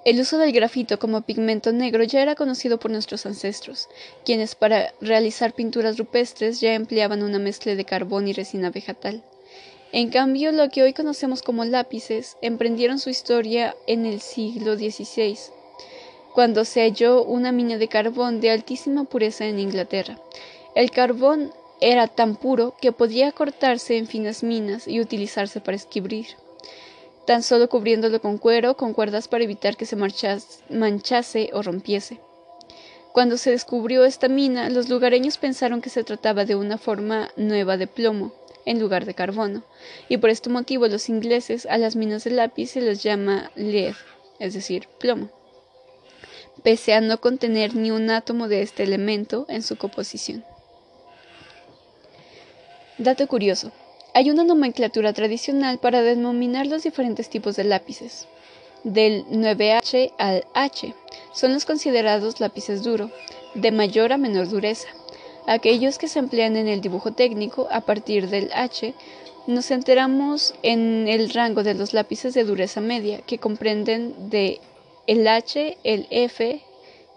El 0.04 0.20
uso 0.20 0.40
del 0.40 0.52
grafito 0.52 0.98
como 0.98 1.22
pigmento 1.22 1.72
negro 1.72 2.04
ya 2.04 2.24
era 2.24 2.34
conocido 2.34 2.80
por 2.80 2.90
nuestros 2.90 3.28
ancestros, 3.28 3.88
quienes 4.26 4.56
para 4.56 4.96
realizar 5.00 5.54
pinturas 5.54 6.00
rupestres 6.00 6.60
ya 6.60 6.74
empleaban 6.74 7.22
una 7.22 7.38
mezcla 7.38 7.76
de 7.76 7.86
carbón 7.86 8.28
y 8.28 8.34
resina 8.34 8.72
vegetal. 8.72 9.24
En 9.92 10.10
cambio, 10.10 10.52
lo 10.52 10.70
que 10.70 10.82
hoy 10.82 10.94
conocemos 10.94 11.44
como 11.44 11.66
lápices 11.66 12.38
emprendieron 12.42 12.98
su 12.98 13.12
historia 13.12 13.76
en 13.86 14.08
el 14.08 14.22
siglo 14.22 14.76
XVI, 14.76 15.38
cuando 16.34 16.66
se 16.66 16.82
halló 16.82 17.24
una 17.24 17.52
mina 17.52 17.78
de 17.78 17.88
carbón 17.88 18.42
de 18.42 18.50
altísima 18.50 19.04
pureza 19.04 19.46
en 19.46 19.60
Inglaterra. 19.60 20.18
El 20.74 20.90
carbón 20.90 21.52
era 21.80 22.08
tan 22.08 22.38
puro 22.38 22.74
que 22.82 22.92
podía 22.92 23.32
cortarse 23.32 23.98
en 23.98 24.08
finas 24.08 24.42
minas 24.42 24.88
y 24.88 25.00
utilizarse 25.00 25.62
para 25.62 25.78
escribir 25.78 26.26
tan 27.32 27.44
solo 27.44 27.70
cubriéndolo 27.70 28.20
con 28.20 28.38
cuero, 28.38 28.76
con 28.76 28.92
cuerdas 28.92 29.30
para 29.30 29.46
evitar 29.46 29.78
que 29.78 29.86
se 29.86 29.96
manchase 29.96 31.50
o 31.54 31.62
rompiese. 31.62 32.20
Cuando 33.14 33.38
se 33.38 33.52
descubrió 33.52 34.04
esta 34.04 34.28
mina, 34.28 34.70
los 34.70 34.90
lugareños 34.90 35.38
pensaron 35.38 35.80
que 35.80 35.90
se 35.90 36.04
trataba 36.04 36.44
de 36.44 36.56
una 36.56 36.78
forma 36.78 37.32
nueva 37.38 37.78
de 37.78 37.88
plomo, 37.88 38.34
en 38.66 38.82
lugar 38.82 39.06
de 39.06 39.14
carbono, 39.14 39.64
y 40.10 40.18
por 40.18 40.30
este 40.30 40.50
motivo 40.50 40.90
los 40.90 41.08
ingleses 41.08 41.66
a 41.68 41.78
las 41.78 41.96
minas 41.96 42.26
de 42.26 42.32
lápiz 42.32 42.72
se 42.72 42.82
les 42.82 43.02
llama 43.02 43.50
lead, 43.56 43.96
es 44.40 44.54
decir, 44.54 44.90
plomo, 45.00 45.30
pese 46.64 46.94
a 46.94 47.00
no 47.00 47.22
contener 47.22 47.76
ni 47.76 47.92
un 47.92 48.10
átomo 48.10 48.50
de 48.50 48.62
este 48.62 48.84
elemento 48.84 49.46
en 49.48 49.62
su 49.62 49.78
composición. 49.78 50.44
Dato 52.98 53.26
curioso. 53.26 53.72
Hay 54.14 54.30
una 54.30 54.44
nomenclatura 54.44 55.14
tradicional 55.14 55.78
para 55.78 56.02
denominar 56.02 56.68
los 56.68 56.84
diferentes 56.84 57.30
tipos 57.30 57.56
de 57.56 57.64
lápices. 57.64 58.28
Del 58.84 59.26
9H 59.28 60.12
al 60.18 60.44
H 60.54 60.94
son 61.34 61.54
los 61.54 61.64
considerados 61.64 62.42
lápices 62.42 62.84
duro, 62.84 63.10
de 63.56 63.72
mayor 63.72 64.12
a 64.12 64.18
menor 64.18 64.50
dureza. 64.50 64.90
Aquellos 65.48 65.98
que 65.98 66.10
se 66.10 66.20
emplean 66.20 66.58
en 66.58 66.68
el 66.68 66.82
dibujo 66.82 67.14
técnico 67.14 67.70
a 67.72 67.82
partir 67.82 68.28
del 68.28 68.50
H 68.54 68.94
nos 69.48 69.72
enteramos 69.72 70.56
en 70.62 71.08
el 71.08 71.30
rango 71.30 71.64
de 71.64 71.74
los 71.74 71.94
lápices 71.94 72.34
de 72.34 72.44
dureza 72.44 72.82
media, 72.82 73.22
que 73.22 73.38
comprenden 73.38 74.30
de 74.30 74.60
el 75.08 75.26
H, 75.26 75.78
el 75.86 76.08
F 76.10 76.62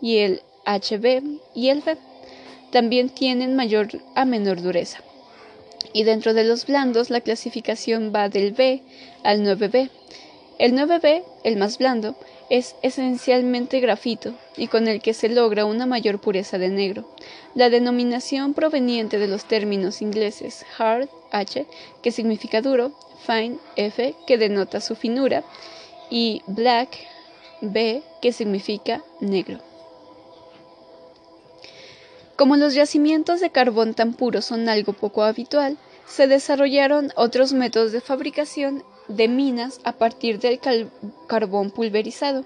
y 0.00 0.18
el 0.18 0.42
HB 0.64 1.40
y 1.56 1.70
el 1.70 1.78
V. 1.80 1.96
También 2.70 3.08
tienen 3.08 3.56
mayor 3.56 3.88
a 4.14 4.24
menor 4.24 4.62
dureza 4.62 5.02
y 5.94 6.02
dentro 6.02 6.34
de 6.34 6.44
los 6.44 6.66
blandos 6.66 7.08
la 7.08 7.22
clasificación 7.22 8.12
va 8.14 8.28
del 8.28 8.52
B 8.52 8.82
al 9.22 9.42
9B. 9.42 9.88
El 10.58 10.74
9B, 10.74 11.22
el 11.44 11.56
más 11.56 11.78
blando, 11.78 12.16
es 12.50 12.76
esencialmente 12.82 13.80
grafito 13.80 14.34
y 14.56 14.66
con 14.66 14.88
el 14.88 15.00
que 15.00 15.14
se 15.14 15.28
logra 15.28 15.64
una 15.64 15.86
mayor 15.86 16.20
pureza 16.20 16.58
de 16.58 16.68
negro. 16.68 17.08
La 17.54 17.70
denominación 17.70 18.54
proveniente 18.54 19.18
de 19.18 19.28
los 19.28 19.46
términos 19.46 20.02
ingleses 20.02 20.66
hard, 20.78 21.08
H, 21.30 21.64
que 22.02 22.10
significa 22.10 22.60
duro, 22.60 22.92
fine, 23.24 23.58
F, 23.76 24.14
que 24.26 24.36
denota 24.36 24.80
su 24.80 24.96
finura, 24.96 25.44
y 26.10 26.42
black, 26.46 26.98
B, 27.60 28.02
que 28.20 28.32
significa 28.32 29.02
negro. 29.20 29.60
Como 32.36 32.56
los 32.56 32.74
yacimientos 32.74 33.40
de 33.40 33.50
carbón 33.50 33.94
tan 33.94 34.12
puros 34.12 34.44
son 34.44 34.68
algo 34.68 34.92
poco 34.92 35.22
habitual, 35.22 35.78
se 36.06 36.26
desarrollaron 36.26 37.12
otros 37.16 37.52
métodos 37.52 37.92
de 37.92 38.00
fabricación 38.00 38.84
de 39.08 39.28
minas 39.28 39.80
a 39.84 39.92
partir 39.92 40.38
del 40.38 40.60
carbón 41.26 41.70
pulverizado. 41.70 42.44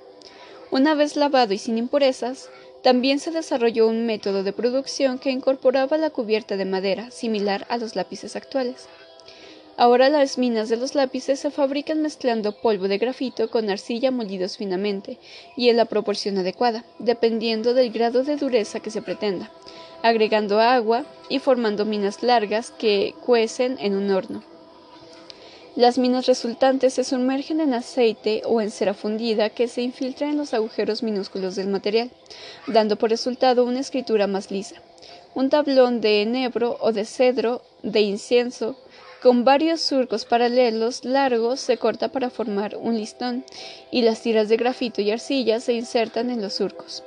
Una 0.71 0.95
vez 0.95 1.17
lavado 1.17 1.55
y 1.55 1.59
sin 1.59 1.79
impurezas, 1.79 2.51
también 2.83 3.19
se 3.19 3.31
desarrolló 3.31 3.89
un 3.89 4.07
método 4.07 4.43
de 4.43 4.53
producción 4.53 5.19
que 5.19 5.31
incorporaba 5.31 5.99
la 5.99 6.11
cubierta 6.11 6.57
de 6.57 6.65
madera, 6.65 7.11
similar 7.11 7.67
a 7.69 7.79
los 7.79 7.97
lápices 7.97 8.37
actuales. 8.37 8.89
Ahora 9.77 10.09
las 10.09 10.39
minas 10.39 10.69
de 10.69 10.77
los 10.77 10.97
lápices 10.97 11.39
se 11.39 11.53
fabrican 11.53 12.03
mezclando 12.03 12.61
polvo 12.61 12.89
de 12.89 12.99
grafito 12.99 13.49
con 13.49 13.71
arcilla 13.71 14.11
molidos 14.11 14.57
finamente 14.57 15.19
y 15.57 15.69
en 15.69 15.77
la 15.77 15.85
proporción 15.85 16.37
adecuada, 16.37 16.85
dependiendo 16.99 17.75
del 17.75 17.93
grado 17.93 18.25
de 18.25 18.37
dureza 18.37 18.81
que 18.81 18.91
se 18.91 19.03
pretenda, 19.03 19.53
agregando 20.03 20.61
agua 20.61 21.05
y 21.29 21.39
formando 21.39 21.85
minas 21.85 22.23
largas 22.23 22.71
que 22.71 23.15
cuecen 23.25 23.77
en 23.81 23.95
un 23.95 24.11
horno. 24.11 24.43
Las 25.77 25.97
minas 25.97 26.27
resultantes 26.27 26.95
se 26.95 27.05
sumergen 27.05 27.61
en 27.61 27.73
aceite 27.73 28.43
o 28.45 28.61
en 28.61 28.73
cera 28.73 28.95
fundida 28.95 29.51
que 29.51 29.69
se 29.69 29.83
infiltra 29.83 30.29
en 30.29 30.37
los 30.37 30.53
agujeros 30.53 31.05
minúsculos 31.05 31.55
del 31.55 31.69
material, 31.69 32.11
dando 32.67 32.97
por 32.97 33.11
resultado 33.11 33.65
una 33.65 33.79
escritura 33.79 34.27
más 34.27 34.51
lisa. 34.51 34.83
Un 35.35 35.51
tablón 35.51 36.01
de 36.01 36.23
enebro 36.23 36.79
o 36.81 36.91
de 36.93 37.05
cedro 37.05 37.63
de 37.85 38.01
incienso 38.01 38.77
con 39.23 39.45
varios 39.45 39.81
surcos 39.81 40.25
paralelos 40.25 41.05
largos 41.05 41.61
se 41.61 41.77
corta 41.77 42.09
para 42.09 42.31
formar 42.31 42.77
un 42.77 42.97
listón 42.97 43.45
y 43.91 44.03
las 44.03 44.21
tiras 44.21 44.49
de 44.49 44.57
grafito 44.57 45.01
y 45.01 45.11
arcilla 45.11 45.61
se 45.61 45.75
insertan 45.75 46.31
en 46.31 46.41
los 46.43 46.55
surcos. 46.55 47.05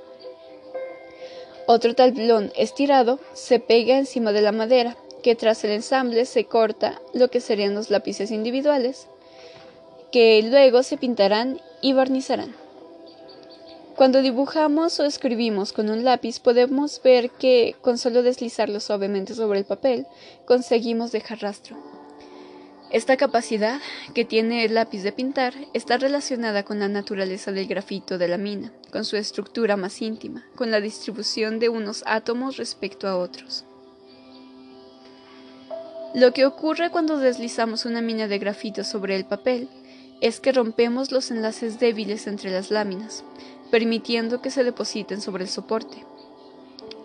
Otro 1.67 1.93
tablón 1.95 2.51
estirado 2.55 3.19
se 3.33 3.59
pega 3.59 3.97
encima 3.97 4.31
de 4.31 4.41
la 4.41 4.51
madera, 4.51 4.97
que 5.21 5.35
tras 5.35 5.63
el 5.63 5.71
ensamble 5.71 6.25
se 6.25 6.45
corta 6.45 7.01
lo 7.13 7.29
que 7.29 7.41
serían 7.41 7.75
los 7.75 7.89
lápices 7.89 8.31
individuales, 8.31 9.07
que 10.11 10.41
luego 10.43 10.83
se 10.83 10.97
pintarán 10.97 11.61
y 11.81 11.93
barnizarán. 11.93 12.55
Cuando 13.95 14.21
dibujamos 14.21 14.99
o 14.99 15.05
escribimos 15.05 15.73
con 15.73 15.89
un 15.89 16.03
lápiz 16.03 16.39
podemos 16.39 17.01
ver 17.03 17.29
que 17.29 17.75
con 17.81 17.97
solo 17.97 18.23
deslizarlo 18.23 18.79
suavemente 18.79 19.35
sobre 19.35 19.59
el 19.59 19.65
papel 19.65 20.07
conseguimos 20.45 21.11
dejar 21.11 21.41
rastro. 21.41 22.00
Esta 22.91 23.15
capacidad 23.15 23.79
que 24.13 24.25
tiene 24.25 24.65
el 24.65 24.73
lápiz 24.73 25.01
de 25.01 25.13
pintar 25.13 25.53
está 25.73 25.97
relacionada 25.97 26.63
con 26.63 26.79
la 26.79 26.89
naturaleza 26.89 27.53
del 27.53 27.67
grafito 27.67 28.17
de 28.17 28.27
la 28.27 28.37
mina, 28.37 28.73
con 28.91 29.05
su 29.05 29.15
estructura 29.15 29.77
más 29.77 30.01
íntima, 30.01 30.45
con 30.55 30.71
la 30.71 30.81
distribución 30.81 31.59
de 31.59 31.69
unos 31.69 32.03
átomos 32.05 32.57
respecto 32.57 33.07
a 33.07 33.15
otros. 33.15 33.63
Lo 36.13 36.33
que 36.33 36.45
ocurre 36.45 36.89
cuando 36.89 37.17
deslizamos 37.17 37.85
una 37.85 38.01
mina 38.01 38.27
de 38.27 38.39
grafito 38.39 38.83
sobre 38.83 39.15
el 39.15 39.23
papel 39.23 39.69
es 40.19 40.41
que 40.41 40.51
rompemos 40.51 41.13
los 41.13 41.31
enlaces 41.31 41.79
débiles 41.79 42.27
entre 42.27 42.51
las 42.51 42.71
láminas, 42.71 43.23
permitiendo 43.71 44.41
que 44.41 44.51
se 44.51 44.65
depositen 44.65 45.21
sobre 45.21 45.45
el 45.45 45.49
soporte. 45.49 46.05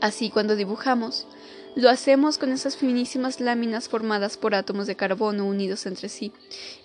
Así 0.00 0.30
cuando 0.30 0.56
dibujamos, 0.56 1.28
lo 1.76 1.90
hacemos 1.90 2.38
con 2.38 2.52
esas 2.52 2.74
finísimas 2.74 3.38
láminas 3.38 3.90
formadas 3.90 4.38
por 4.38 4.54
átomos 4.54 4.86
de 4.86 4.96
carbono 4.96 5.44
unidos 5.44 5.84
entre 5.84 6.08
sí, 6.08 6.32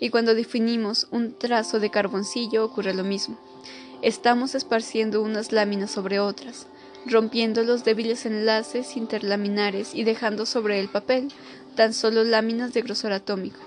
y 0.02 0.10
cuando 0.10 0.36
definimos 0.36 1.08
un 1.12 1.34
trazo 1.34 1.80
de 1.80 1.90
carboncillo 1.90 2.66
ocurre 2.66 2.94
lo 2.94 3.06
mismo. 3.06 3.40
Estamos 4.02 4.54
esparciendo 4.54 5.22
unas 5.22 5.54
láminas 5.54 5.92
sobre 5.92 6.20
otras, 6.20 6.68
rompiendo 7.06 7.64
los 7.64 7.86
débiles 7.86 8.26
enlaces 8.26 8.98
interlaminares 8.98 9.96
y 9.96 10.04
dejando 10.04 10.46
sobre 10.46 10.82
el 10.82 10.90
papel 10.90 11.30
tan 11.76 11.94
solo 11.94 12.26
láminas 12.26 12.74
de 12.74 12.82
grosor 12.82 13.14
atómico. 13.14 13.60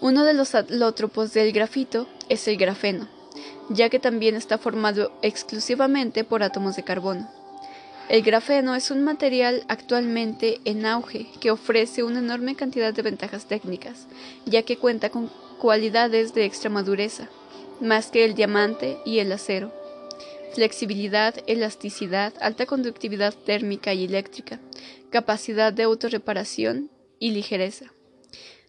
Uno 0.00 0.22
de 0.22 0.34
los 0.34 0.54
alótropos 0.54 1.32
del 1.32 1.50
grafito 1.50 2.06
es 2.28 2.46
el 2.46 2.58
grafeno, 2.58 3.08
ya 3.70 3.88
que 3.88 3.98
también 3.98 4.36
está 4.36 4.56
formado 4.56 5.10
exclusivamente 5.22 6.22
por 6.22 6.44
átomos 6.44 6.76
de 6.76 6.84
carbono. 6.84 7.35
El 8.08 8.22
grafeno 8.22 8.76
es 8.76 8.92
un 8.92 9.02
material 9.02 9.64
actualmente 9.68 10.60
en 10.64 10.86
auge 10.86 11.26
que 11.40 11.50
ofrece 11.50 12.04
una 12.04 12.20
enorme 12.20 12.54
cantidad 12.54 12.94
de 12.94 13.02
ventajas 13.02 13.46
técnicas, 13.46 14.06
ya 14.44 14.62
que 14.62 14.76
cuenta 14.76 15.10
con 15.10 15.28
cualidades 15.58 16.32
de 16.32 16.44
extrema 16.44 16.84
dureza, 16.84 17.28
más 17.80 18.12
que 18.12 18.24
el 18.24 18.34
diamante 18.34 18.98
y 19.04 19.18
el 19.18 19.32
acero. 19.32 19.72
Flexibilidad, 20.54 21.34
elasticidad, 21.48 22.32
alta 22.40 22.64
conductividad 22.64 23.34
térmica 23.34 23.92
y 23.92 24.04
eléctrica, 24.04 24.60
capacidad 25.10 25.72
de 25.72 25.82
autorreparación 25.82 26.90
y 27.18 27.32
ligereza. 27.32 27.95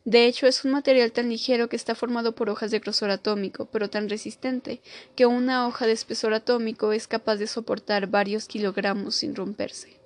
De 0.08 0.26
hecho, 0.26 0.48
es 0.48 0.64
un 0.64 0.72
material 0.72 1.12
tan 1.12 1.28
ligero 1.28 1.68
que 1.68 1.76
está 1.76 1.94
formado 1.94 2.34
por 2.34 2.50
hojas 2.50 2.72
de 2.72 2.80
grosor 2.80 3.10
atómico, 3.10 3.66
pero 3.66 3.90
tan 3.90 4.08
resistente 4.08 4.80
que 5.18 5.26
una 5.26 5.68
hoja 5.68 5.86
de 5.86 5.92
espesor 5.92 6.34
atómico 6.34 6.94
es 6.94 7.08
capaz 7.10 7.36
de 7.36 7.46
soportar 7.46 8.08
varios 8.08 8.46
kilogramos 8.46 9.16
sin 9.16 9.36
romperse. 9.36 10.00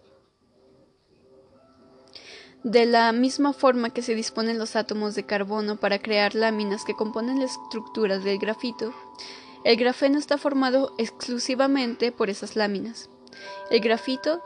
De 2.63 2.87
la 2.87 3.11
misma 3.11 3.53
forma 3.53 3.91
que 3.91 4.01
se 4.01 4.15
disponen 4.15 4.57
los 4.57 4.75
átomos 4.75 5.13
de 5.13 5.27
carbono 5.27 5.79
para 5.79 6.01
crear 6.01 6.33
láminas 6.33 6.83
que 6.83 6.95
componen 6.95 7.39
las 7.39 7.51
estructuras 7.51 8.23
del 8.23 8.39
grafito, 8.39 8.95
el 9.63 9.77
grafeno 9.77 10.17
está 10.17 10.39
formado 10.39 10.95
exclusivamente 10.97 12.11
por 12.11 12.31
esas 12.31 12.55
láminas. 12.55 13.07
El 13.69 13.81
grafito 13.81 14.41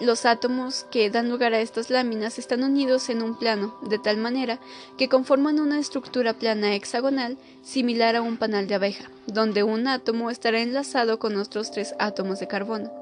los 0.00 0.26
átomos 0.26 0.84
que 0.90 1.10
dan 1.10 1.28
lugar 1.28 1.54
a 1.54 1.60
estas 1.60 1.90
láminas 1.90 2.38
están 2.38 2.62
unidos 2.64 3.08
en 3.08 3.22
un 3.22 3.38
plano, 3.38 3.76
de 3.82 3.98
tal 3.98 4.16
manera 4.16 4.58
que 4.96 5.08
conforman 5.08 5.60
una 5.60 5.78
estructura 5.78 6.34
plana 6.34 6.74
hexagonal 6.74 7.36
similar 7.62 8.16
a 8.16 8.22
un 8.22 8.36
panal 8.36 8.66
de 8.66 8.74
abeja, 8.74 9.10
donde 9.26 9.62
un 9.62 9.86
átomo 9.86 10.30
estará 10.30 10.60
enlazado 10.60 11.18
con 11.18 11.36
otros 11.36 11.70
tres 11.70 11.94
átomos 11.98 12.40
de 12.40 12.48
carbono, 12.48 12.92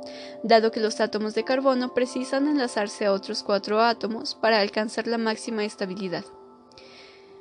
dado 0.42 0.70
que 0.70 0.80
los 0.80 1.00
átomos 1.00 1.34
de 1.34 1.44
carbono 1.44 1.94
precisan 1.94 2.48
enlazarse 2.48 3.06
a 3.06 3.12
otros 3.12 3.42
cuatro 3.42 3.80
átomos 3.80 4.34
para 4.34 4.60
alcanzar 4.60 5.06
la 5.06 5.18
máxima 5.18 5.64
estabilidad. 5.64 6.24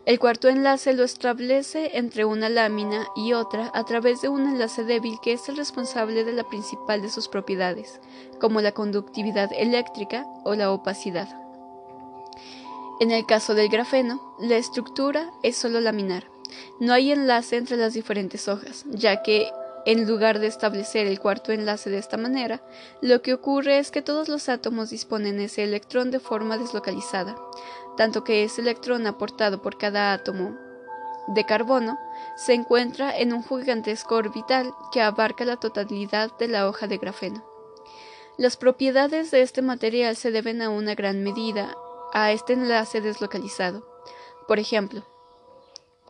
El 0.10 0.18
cuarto 0.18 0.50
enlace 0.50 0.94
lo 0.94 1.04
establece 1.04 1.92
entre 1.94 2.26
una 2.26 2.50
lámina 2.50 3.06
y 3.16 3.34
otra 3.34 3.70
a 3.76 3.84
través 3.84 4.22
de 4.22 4.28
un 4.28 4.48
enlace 4.48 4.84
débil 4.84 5.20
que 5.22 5.34
es 5.34 5.48
el 5.50 5.56
responsable 5.56 6.24
de 6.24 6.34
la 6.34 6.44
principal 6.46 7.04
de 7.04 7.12
sus 7.12 7.28
propiedades, 7.28 8.00
como 8.42 8.60
la 8.60 8.72
conductividad 8.72 9.52
eléctrica 9.56 10.26
o 10.46 10.56
la 10.56 10.72
opacidad. 10.72 11.28
En 13.00 13.12
el 13.12 13.28
caso 13.28 13.54
del 13.54 13.70
grafeno, 13.70 14.34
la 14.40 14.58
estructura 14.58 15.30
es 15.44 15.58
solo 15.58 15.80
laminar. 15.80 16.24
No 16.80 16.94
hay 16.94 17.12
enlace 17.12 17.58
entre 17.58 17.78
las 17.78 17.94
diferentes 17.94 18.48
hojas, 18.48 18.86
ya 18.90 19.22
que 19.22 19.52
en 19.86 20.08
lugar 20.08 20.40
de 20.40 20.48
establecer 20.48 21.08
el 21.08 21.20
cuarto 21.20 21.52
enlace 21.52 21.90
de 21.90 22.00
esta 22.00 22.18
manera, 22.18 22.62
lo 23.02 23.22
que 23.22 23.34
ocurre 23.34 23.80
es 23.80 23.92
que 23.92 24.02
todos 24.02 24.28
los 24.28 24.50
átomos 24.50 24.90
disponen 24.90 25.40
ese 25.40 25.64
electrón 25.64 26.12
de 26.12 26.20
forma 26.20 26.58
deslocalizada, 26.58 27.36
tanto 28.00 28.24
que 28.24 28.46
ese 28.46 28.62
electrón 28.62 29.06
aportado 29.08 29.62
por 29.62 29.78
cada 29.78 30.14
átomo 30.14 30.56
de 31.28 31.46
carbono 31.46 32.00
se 32.38 32.54
encuentra 32.54 33.14
en 33.14 33.34
un 33.34 33.44
gigantesco 33.44 34.16
orbital 34.16 34.74
que 34.94 35.02
abarca 35.02 35.44
la 35.44 35.58
totalidad 35.58 36.32
de 36.38 36.48
la 36.48 36.70
hoja 36.70 36.88
de 36.88 36.98
grafeno. 36.98 37.44
Las 38.38 38.56
propiedades 38.56 39.32
de 39.32 39.42
este 39.42 39.62
material 39.62 40.16
se 40.16 40.32
deben 40.32 40.62
a 40.62 40.70
una 40.70 40.96
gran 40.96 41.24
medida 41.24 41.76
a 42.14 42.32
este 42.32 42.54
enlace 42.54 43.02
deslocalizado. 43.02 43.86
Por 44.48 44.60
ejemplo, 44.60 45.04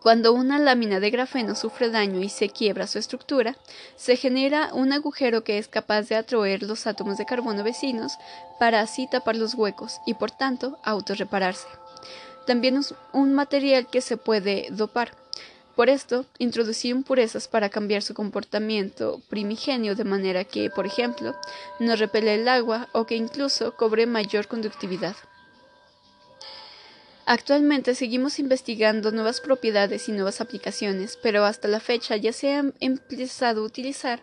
cuando 0.02 0.32
una 0.32 0.60
lámina 0.60 1.00
de 1.00 1.10
grafeno 1.10 1.56
sufre 1.56 1.90
daño 1.90 2.22
y 2.22 2.30
se 2.30 2.50
quiebra 2.50 2.88
su 2.88 3.00
estructura, 3.00 3.58
se 3.98 4.16
genera 4.16 4.74
un 4.74 4.94
agujero 4.94 5.44
que 5.44 5.58
es 5.58 5.68
capaz 5.68 6.04
de 6.04 6.16
atraer 6.16 6.64
los 6.64 6.88
átomos 6.88 7.18
de 7.18 7.26
carbono 7.26 7.64
vecinos 7.64 8.14
para 8.60 8.80
así 8.80 9.08
tapar 9.08 9.36
los 9.36 9.56
huecos 9.56 10.00
y 10.06 10.14
por 10.14 10.32
tanto 10.32 10.80
autorrepararse. 10.84 11.68
También 12.46 12.78
es 12.78 12.96
un 13.12 13.34
material 13.34 13.88
que 13.88 14.02
se 14.02 14.18
puede 14.18 14.68
dopar. 14.72 15.12
Por 15.76 15.90
esto, 15.90 16.26
introducir 16.40 16.92
impurezas 16.92 17.48
para 17.48 17.70
cambiar 17.70 18.02
su 18.02 18.14
comportamiento 18.14 19.22
primigenio 19.30 19.96
de 19.96 20.04
manera 20.04 20.44
que, 20.44 20.70
por 20.70 20.86
ejemplo, 20.86 21.36
no 21.80 21.96
repele 21.96 22.36
el 22.36 22.50
agua 22.50 22.90
o 22.92 23.06
que 23.06 23.16
incluso 23.16 23.76
cobre 23.76 24.06
mayor 24.06 24.48
conductividad. 24.48 25.16
Actualmente 27.32 27.94
seguimos 27.94 28.40
investigando 28.40 29.12
nuevas 29.12 29.40
propiedades 29.40 30.10
y 30.10 30.14
nuevas 30.14 30.42
aplicaciones, 30.42 31.16
pero 31.22 31.46
hasta 31.46 31.68
la 31.68 31.80
fecha 31.80 32.16
ya 32.18 32.34
se 32.34 32.56
han 32.56 32.74
empezado 32.80 33.62
a 33.62 33.66
utilizar 33.66 34.20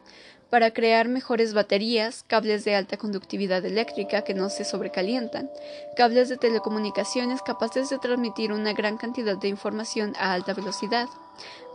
para 0.51 0.73
crear 0.73 1.07
mejores 1.07 1.55
baterías, 1.55 2.24
cables 2.27 2.65
de 2.65 2.74
alta 2.74 2.97
conductividad 2.97 3.65
eléctrica 3.65 4.23
que 4.23 4.35
no 4.35 4.51
se 4.51 4.65
sobrecalientan, 4.65 5.49
cables 5.97 6.28
de 6.28 6.37
telecomunicaciones 6.37 7.43
capaces 7.43 7.91
de 7.91 8.01
transmitir 8.01 8.53
una 8.53 8.73
gran 8.73 8.97
cantidad 8.97 9.37
de 9.37 9.47
información 9.47 10.15
a 10.19 10.33
alta 10.33 10.53
velocidad, 10.53 11.07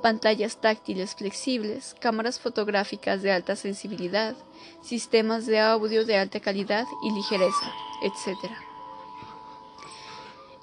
pantallas 0.02 0.58
táctiles 0.58 1.16
flexibles, 1.16 1.96
cámaras 2.02 2.42
fotográficas 2.42 3.22
de 3.22 3.32
alta 3.32 3.56
sensibilidad, 3.56 4.36
sistemas 4.84 5.46
de 5.46 5.62
audio 5.62 6.04
de 6.06 6.18
alta 6.18 6.42
calidad 6.42 6.86
y 7.06 7.12
ligereza, 7.14 7.72
etc. 8.04 8.71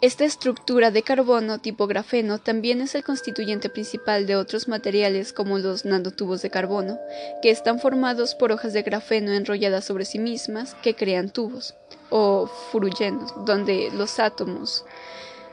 Esta 0.01 0.25
estructura 0.25 0.93
de 0.93 1.03
carbono 1.03 1.59
tipo 1.59 1.89
grafeno 1.89 2.39
también 2.39 2.81
es 2.81 2.95
el 2.95 3.03
constituyente 3.03 3.69
principal 3.69 4.27
de 4.27 4.37
otros 4.37 4.69
materiales 4.69 5.33
como 5.33 5.59
los 5.59 5.85
nanotubos 5.85 6.41
de 6.41 6.51
carbono, 6.51 7.01
que 7.43 7.51
están 7.51 7.81
formados 7.81 8.37
por 8.37 8.53
hojas 8.53 8.73
de 8.73 8.83
grafeno 8.83 9.33
enrolladas 9.33 9.85
sobre 9.85 10.05
sí 10.05 10.21
mismas 10.21 10.77
que 10.77 10.95
crean 10.95 11.31
tubos, 11.31 11.75
o 12.11 12.47
furulenos, 12.47 13.35
donde 13.45 13.91
los 13.93 14.21
átomos 14.21 14.85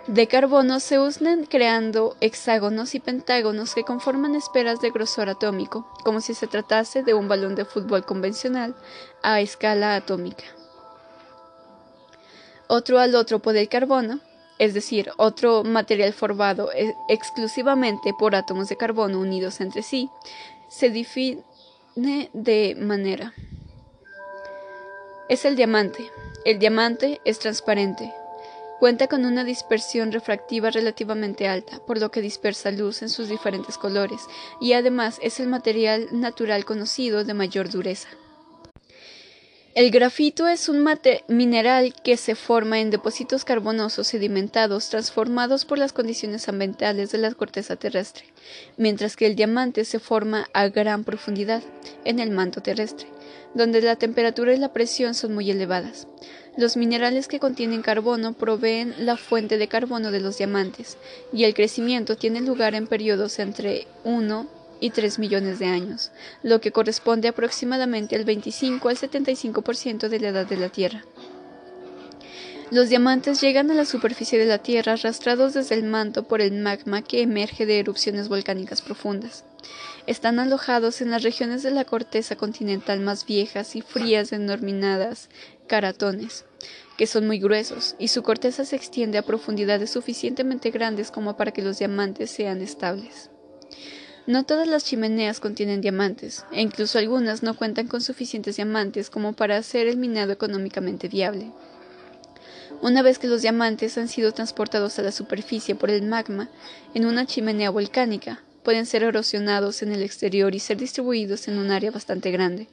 de 0.05 0.27
carbono 0.27 0.79
se 0.79 0.99
unen 0.99 1.47
creando 1.47 2.15
hexágonos 2.21 2.93
y 2.93 2.99
pentágonos 2.99 3.73
que 3.73 3.83
conforman 3.83 4.35
esferas 4.35 4.79
de 4.79 4.91
grosor 4.91 5.29
atómico, 5.29 5.91
como 6.03 6.21
si 6.21 6.35
se 6.35 6.45
tratase 6.45 7.01
de 7.01 7.15
un 7.15 7.27
balón 7.27 7.55
de 7.55 7.65
fútbol 7.65 8.05
convencional 8.05 8.75
a 9.23 9.41
escala 9.41 9.95
atómica. 9.95 10.43
Otro 12.67 12.99
alótropo 12.99 13.51
del 13.51 13.67
carbono 13.69 14.19
es 14.59 14.73
decir, 14.73 15.11
otro 15.17 15.63
material 15.63 16.13
formado 16.13 16.71
e-, 16.71 16.95
exclusivamente 17.09 18.13
por 18.17 18.35
átomos 18.35 18.69
de 18.69 18.77
carbono 18.77 19.19
unidos 19.19 19.61
entre 19.61 19.83
sí, 19.83 20.09
se 20.69 20.89
define 20.89 21.43
de 22.33 22.75
manera. 22.79 23.33
Es 25.29 25.45
el 25.45 25.55
diamante. 25.55 26.09
El 26.45 26.59
diamante 26.59 27.19
es 27.25 27.39
transparente. 27.39 28.13
Cuenta 28.79 29.07
con 29.07 29.25
una 29.25 29.43
dispersión 29.43 30.11
refractiva 30.11 30.69
relativamente 30.69 31.47
alta, 31.47 31.79
por 31.79 31.99
lo 31.99 32.11
que 32.11 32.21
dispersa 32.21 32.71
luz 32.71 33.01
en 33.01 33.09
sus 33.09 33.29
diferentes 33.29 33.77
colores, 33.77 34.21
y 34.59 34.73
además 34.73 35.17
es 35.21 35.39
el 35.39 35.47
material 35.47 36.09
natural 36.11 36.65
conocido 36.65 37.23
de 37.23 37.33
mayor 37.33 37.69
dureza. 37.69 38.09
El 39.75 39.91
grafito 39.91 40.47
es 40.47 40.69
un 40.69 40.87
mineral 41.27 41.93
que 42.01 42.15
se 42.15 42.35
forma 42.35 42.79
en 42.79 42.91
depósitos 42.91 43.43
carbonosos 43.43 44.07
sedimentados 44.07 44.87
transformados 44.87 45.65
por 45.65 45.77
las 45.77 45.91
condiciones 45.91 46.47
ambientales 46.47 47.11
de 47.11 47.17
la 47.17 47.33
corteza 47.33 47.75
terrestre, 47.75 48.23
mientras 48.77 49.17
que 49.17 49.25
el 49.25 49.35
diamante 49.35 49.83
se 49.83 49.99
forma 49.99 50.47
a 50.53 50.69
gran 50.69 51.03
profundidad, 51.03 51.61
en 52.05 52.19
el 52.19 52.31
manto 52.31 52.61
terrestre, 52.61 53.09
donde 53.53 53.81
la 53.81 53.97
temperatura 53.97 54.53
y 54.53 54.59
la 54.59 54.71
presión 54.71 55.13
son 55.13 55.33
muy 55.33 55.51
elevadas. 55.51 56.07
Los 56.55 56.77
minerales 56.77 57.27
que 57.27 57.41
contienen 57.41 57.81
carbono 57.81 58.31
proveen 58.31 58.95
la 58.99 59.17
fuente 59.17 59.57
de 59.57 59.67
carbono 59.67 60.09
de 60.09 60.21
los 60.21 60.37
diamantes, 60.37 60.97
y 61.33 61.43
el 61.43 61.53
crecimiento 61.53 62.15
tiene 62.15 62.39
lugar 62.39 62.75
en 62.75 62.87
periodos 62.87 63.39
entre 63.39 63.87
1 64.05 64.54
y 64.79 64.89
3 64.91 65.19
millones 65.19 65.59
de 65.59 65.65
años, 65.65 66.11
lo 66.43 66.61
que 66.61 66.71
corresponde 66.71 67.27
aproximadamente 67.27 68.15
al 68.15 68.25
25 68.25 68.89
al 68.89 68.97
75% 68.97 70.09
de 70.09 70.19
la 70.19 70.27
edad 70.29 70.45
de 70.45 70.57
la 70.57 70.69
Tierra. 70.69 71.03
Los 72.71 72.89
diamantes 72.89 73.41
llegan 73.41 73.69
a 73.69 73.75
la 73.75 73.85
superficie 73.85 74.39
de 74.39 74.47
la 74.47 74.57
Tierra 74.57 74.93
arrastrados 74.93 75.53
desde 75.53 75.75
el 75.75 75.83
manto 75.83 76.23
por 76.23 76.41
el 76.41 76.51
magma 76.51 77.03
que 77.03 77.21
emerge 77.21 77.67
de 77.67 77.79
erupciones 77.79 78.27
volcánicas 78.27 78.81
profundas. 78.81 79.43
Están 80.07 80.39
alojados 80.39 81.01
en 81.01 81.11
las 81.11 81.21
regiones 81.21 81.61
de 81.61 81.69
la 81.69 81.85
corteza 81.85 82.35
continental 82.35 83.01
más 83.01 83.25
viejas 83.25 83.75
y 83.75 83.81
frías 83.81 84.31
denominadas 84.31 85.29
caratones, 85.67 86.45
que 86.97 87.05
son 87.05 87.27
muy 87.27 87.39
gruesos, 87.39 87.95
y 87.99 88.07
su 88.07 88.23
corteza 88.23 88.65
se 88.65 88.75
extiende 88.75 89.19
a 89.19 89.23
profundidades 89.23 89.91
suficientemente 89.91 90.71
grandes 90.71 91.11
como 91.11 91.37
para 91.37 91.51
que 91.51 91.61
los 91.61 91.77
diamantes 91.77 92.31
sean 92.31 92.61
estables. 92.61 93.29
No 94.27 94.43
todas 94.43 94.67
las 94.67 94.83
chimeneas 94.85 95.39
contienen 95.39 95.81
diamantes, 95.81 96.45
e 96.51 96.61
incluso 96.61 96.97
algunas 96.97 97.43
no 97.43 97.55
cuentan 97.55 97.87
con 97.87 98.01
suficientes 98.01 98.55
diamantes 98.55 99.09
como 99.09 99.33
para 99.33 99.57
hacer 99.57 99.87
el 99.87 99.97
minado 99.97 100.31
económicamente 100.31 101.07
viable. 101.07 101.51
Una 102.81 103.01
vez 103.01 103.19
que 103.19 103.27
los 103.27 103.41
diamantes 103.41 103.97
han 103.97 104.07
sido 104.07 104.31
transportados 104.31 104.99
a 104.99 105.01
la 105.01 105.11
superficie 105.11 105.75
por 105.75 105.89
el 105.89 106.01
magma 106.01 106.49
en 106.93 107.05
una 107.05 107.25
chimenea 107.25 107.69
volcánica, 107.69 108.41
pueden 108.63 108.85
ser 108.85 109.03
erosionados 109.03 109.83
en 109.83 109.91
el 109.91 110.01
exterior 110.01 110.55
y 110.55 110.59
ser 110.59 110.77
distribuidos 110.77 111.47
en 111.47 111.57
un 111.57 111.71
área 111.71 111.91
bastante 111.91 112.31
grande 112.31 112.67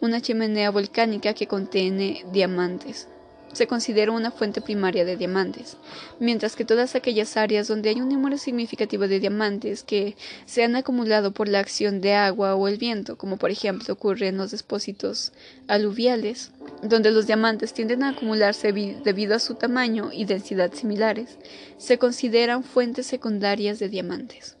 una 0.00 0.20
chimenea 0.20 0.70
volcánica 0.70 1.34
que 1.34 1.48
contiene 1.48 2.24
diamantes. 2.32 3.08
Se 3.58 3.66
considera 3.66 4.12
una 4.12 4.30
fuente 4.30 4.60
primaria 4.60 5.04
de 5.04 5.16
diamantes, 5.16 5.78
mientras 6.20 6.54
que 6.54 6.64
todas 6.64 6.94
aquellas 6.94 7.36
áreas 7.36 7.66
donde 7.66 7.88
hay 7.88 8.00
un 8.00 8.08
número 8.08 8.38
significativo 8.38 9.08
de 9.08 9.18
diamantes 9.18 9.82
que 9.82 10.14
se 10.46 10.62
han 10.62 10.76
acumulado 10.76 11.32
por 11.32 11.48
la 11.48 11.58
acción 11.58 12.00
de 12.00 12.14
agua 12.14 12.54
o 12.54 12.68
el 12.68 12.78
viento, 12.78 13.18
como 13.18 13.36
por 13.36 13.50
ejemplo 13.50 13.92
ocurre 13.92 14.28
en 14.28 14.36
los 14.36 14.52
depósitos 14.52 15.32
aluviales, 15.66 16.52
donde 16.84 17.10
los 17.10 17.26
diamantes 17.26 17.72
tienden 17.72 18.04
a 18.04 18.10
acumularse 18.10 18.72
debido 18.72 19.34
a 19.34 19.40
su 19.40 19.56
tamaño 19.56 20.10
y 20.12 20.24
densidad 20.24 20.72
similares, 20.72 21.36
se 21.78 21.98
consideran 21.98 22.62
fuentes 22.62 23.06
secundarias 23.06 23.80
de 23.80 23.88
diamantes. 23.88 24.57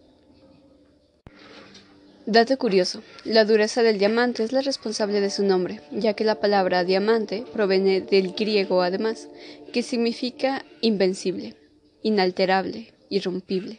Dato 2.30 2.58
curioso, 2.58 3.02
la 3.24 3.46
dureza 3.46 3.82
del 3.82 3.98
diamante 3.98 4.42
es 4.42 4.52
la 4.52 4.60
responsable 4.60 5.22
de 5.22 5.30
su 5.30 5.44
nombre, 5.44 5.80
ya 5.92 6.12
que 6.12 6.24
la 6.24 6.38
palabra 6.40 6.84
diamante 6.84 7.42
proviene 7.54 8.02
del 8.02 8.32
griego 8.32 8.82
además, 8.82 9.30
que 9.72 9.82
significa 9.82 10.62
invencible, 10.82 11.56
inalterable, 12.02 12.92
irrompible. 13.08 13.78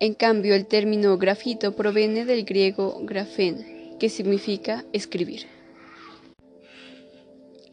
En 0.00 0.14
cambio, 0.14 0.54
el 0.54 0.64
término 0.64 1.18
grafito 1.18 1.76
proviene 1.76 2.24
del 2.24 2.46
griego 2.46 2.98
grafén, 3.02 3.98
que 4.00 4.08
significa 4.08 4.86
escribir. 4.94 5.46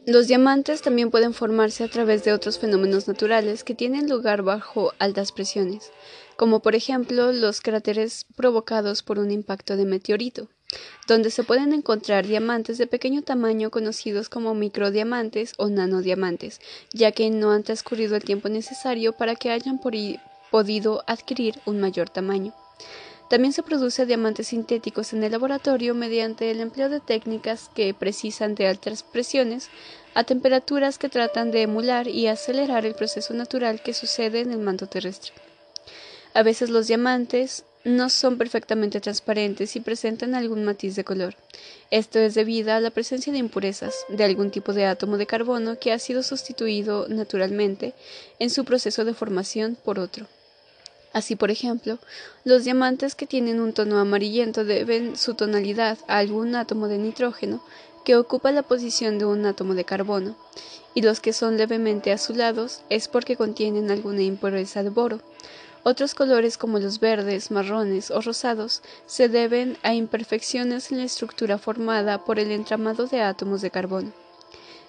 Los 0.04 0.28
diamantes 0.28 0.82
también 0.82 1.10
pueden 1.10 1.32
formarse 1.32 1.82
a 1.82 1.88
través 1.88 2.24
de 2.24 2.34
otros 2.34 2.58
fenómenos 2.58 3.08
naturales 3.08 3.64
que 3.64 3.74
tienen 3.74 4.10
lugar 4.10 4.42
bajo 4.42 4.92
altas 4.98 5.32
presiones, 5.32 5.90
como 6.38 6.60
por 6.60 6.76
ejemplo 6.76 7.32
los 7.32 7.60
cráteres 7.60 8.24
provocados 8.36 9.02
por 9.02 9.18
un 9.18 9.32
impacto 9.32 9.76
de 9.76 9.84
meteorito, 9.84 10.46
donde 11.08 11.32
se 11.32 11.42
pueden 11.42 11.72
encontrar 11.72 12.28
diamantes 12.28 12.78
de 12.78 12.86
pequeño 12.86 13.22
tamaño 13.22 13.72
conocidos 13.72 14.28
como 14.28 14.54
microdiamantes 14.54 15.54
o 15.56 15.68
nanodiamantes, 15.68 16.60
ya 16.92 17.10
que 17.10 17.28
no 17.30 17.50
han 17.50 17.64
transcurrido 17.64 18.14
el 18.14 18.22
tiempo 18.22 18.48
necesario 18.48 19.14
para 19.14 19.34
que 19.34 19.50
hayan 19.50 19.80
podido 19.80 21.02
adquirir 21.08 21.58
un 21.66 21.80
mayor 21.80 22.08
tamaño. 22.08 22.54
También 23.28 23.52
se 23.52 23.64
produce 23.64 24.06
diamantes 24.06 24.46
sintéticos 24.46 25.12
en 25.12 25.24
el 25.24 25.32
laboratorio 25.32 25.96
mediante 25.96 26.52
el 26.52 26.60
empleo 26.60 26.88
de 26.88 27.00
técnicas 27.00 27.68
que 27.74 27.92
precisan 27.94 28.54
de 28.54 28.68
altas 28.68 29.02
presiones 29.02 29.70
a 30.14 30.22
temperaturas 30.22 30.98
que 30.98 31.08
tratan 31.08 31.50
de 31.50 31.62
emular 31.62 32.06
y 32.06 32.28
acelerar 32.28 32.86
el 32.86 32.94
proceso 32.94 33.34
natural 33.34 33.82
que 33.82 33.92
sucede 33.92 34.38
en 34.38 34.52
el 34.52 34.60
manto 34.60 34.86
terrestre. 34.86 35.32
A 36.34 36.42
veces 36.42 36.70
los 36.70 36.86
diamantes 36.86 37.64
no 37.84 38.10
son 38.10 38.38
perfectamente 38.38 39.00
transparentes 39.00 39.76
y 39.76 39.80
presentan 39.80 40.34
algún 40.34 40.64
matiz 40.64 40.94
de 40.94 41.04
color. 41.04 41.36
Esto 41.90 42.18
es 42.18 42.34
debido 42.34 42.72
a 42.72 42.80
la 42.80 42.90
presencia 42.90 43.32
de 43.32 43.38
impurezas 43.38 43.94
de 44.08 44.24
algún 44.24 44.50
tipo 44.50 44.72
de 44.72 44.84
átomo 44.84 45.16
de 45.16 45.26
carbono 45.26 45.78
que 45.78 45.92
ha 45.92 45.98
sido 45.98 46.22
sustituido 46.22 47.08
naturalmente 47.08 47.94
en 48.38 48.50
su 48.50 48.64
proceso 48.64 49.04
de 49.04 49.14
formación 49.14 49.76
por 49.82 49.98
otro. 49.98 50.26
Así, 51.12 51.36
por 51.36 51.50
ejemplo, 51.50 51.98
los 52.44 52.64
diamantes 52.64 53.14
que 53.14 53.26
tienen 53.26 53.60
un 53.60 53.72
tono 53.72 53.98
amarillento 53.98 54.64
deben 54.64 55.16
su 55.16 55.34
tonalidad 55.34 55.98
a 56.06 56.18
algún 56.18 56.54
átomo 56.54 56.88
de 56.88 56.98
nitrógeno 56.98 57.64
que 58.04 58.16
ocupa 58.16 58.52
la 58.52 58.62
posición 58.62 59.18
de 59.18 59.24
un 59.24 59.46
átomo 59.46 59.74
de 59.74 59.84
carbono, 59.84 60.36
y 60.94 61.02
los 61.02 61.20
que 61.20 61.32
son 61.32 61.56
levemente 61.56 62.12
azulados 62.12 62.82
es 62.90 63.08
porque 63.08 63.36
contienen 63.36 63.90
alguna 63.90 64.22
impureza 64.22 64.82
de 64.82 64.90
boro. 64.90 65.20
Otros 65.84 66.14
colores 66.14 66.58
como 66.58 66.78
los 66.78 67.00
verdes, 67.00 67.50
marrones 67.50 68.10
o 68.10 68.20
rosados 68.20 68.82
se 69.06 69.28
deben 69.28 69.78
a 69.82 69.94
imperfecciones 69.94 70.90
en 70.90 70.98
la 70.98 71.04
estructura 71.04 71.58
formada 71.58 72.24
por 72.24 72.38
el 72.38 72.50
entramado 72.50 73.06
de 73.06 73.22
átomos 73.22 73.62
de 73.62 73.70
carbono. 73.70 74.12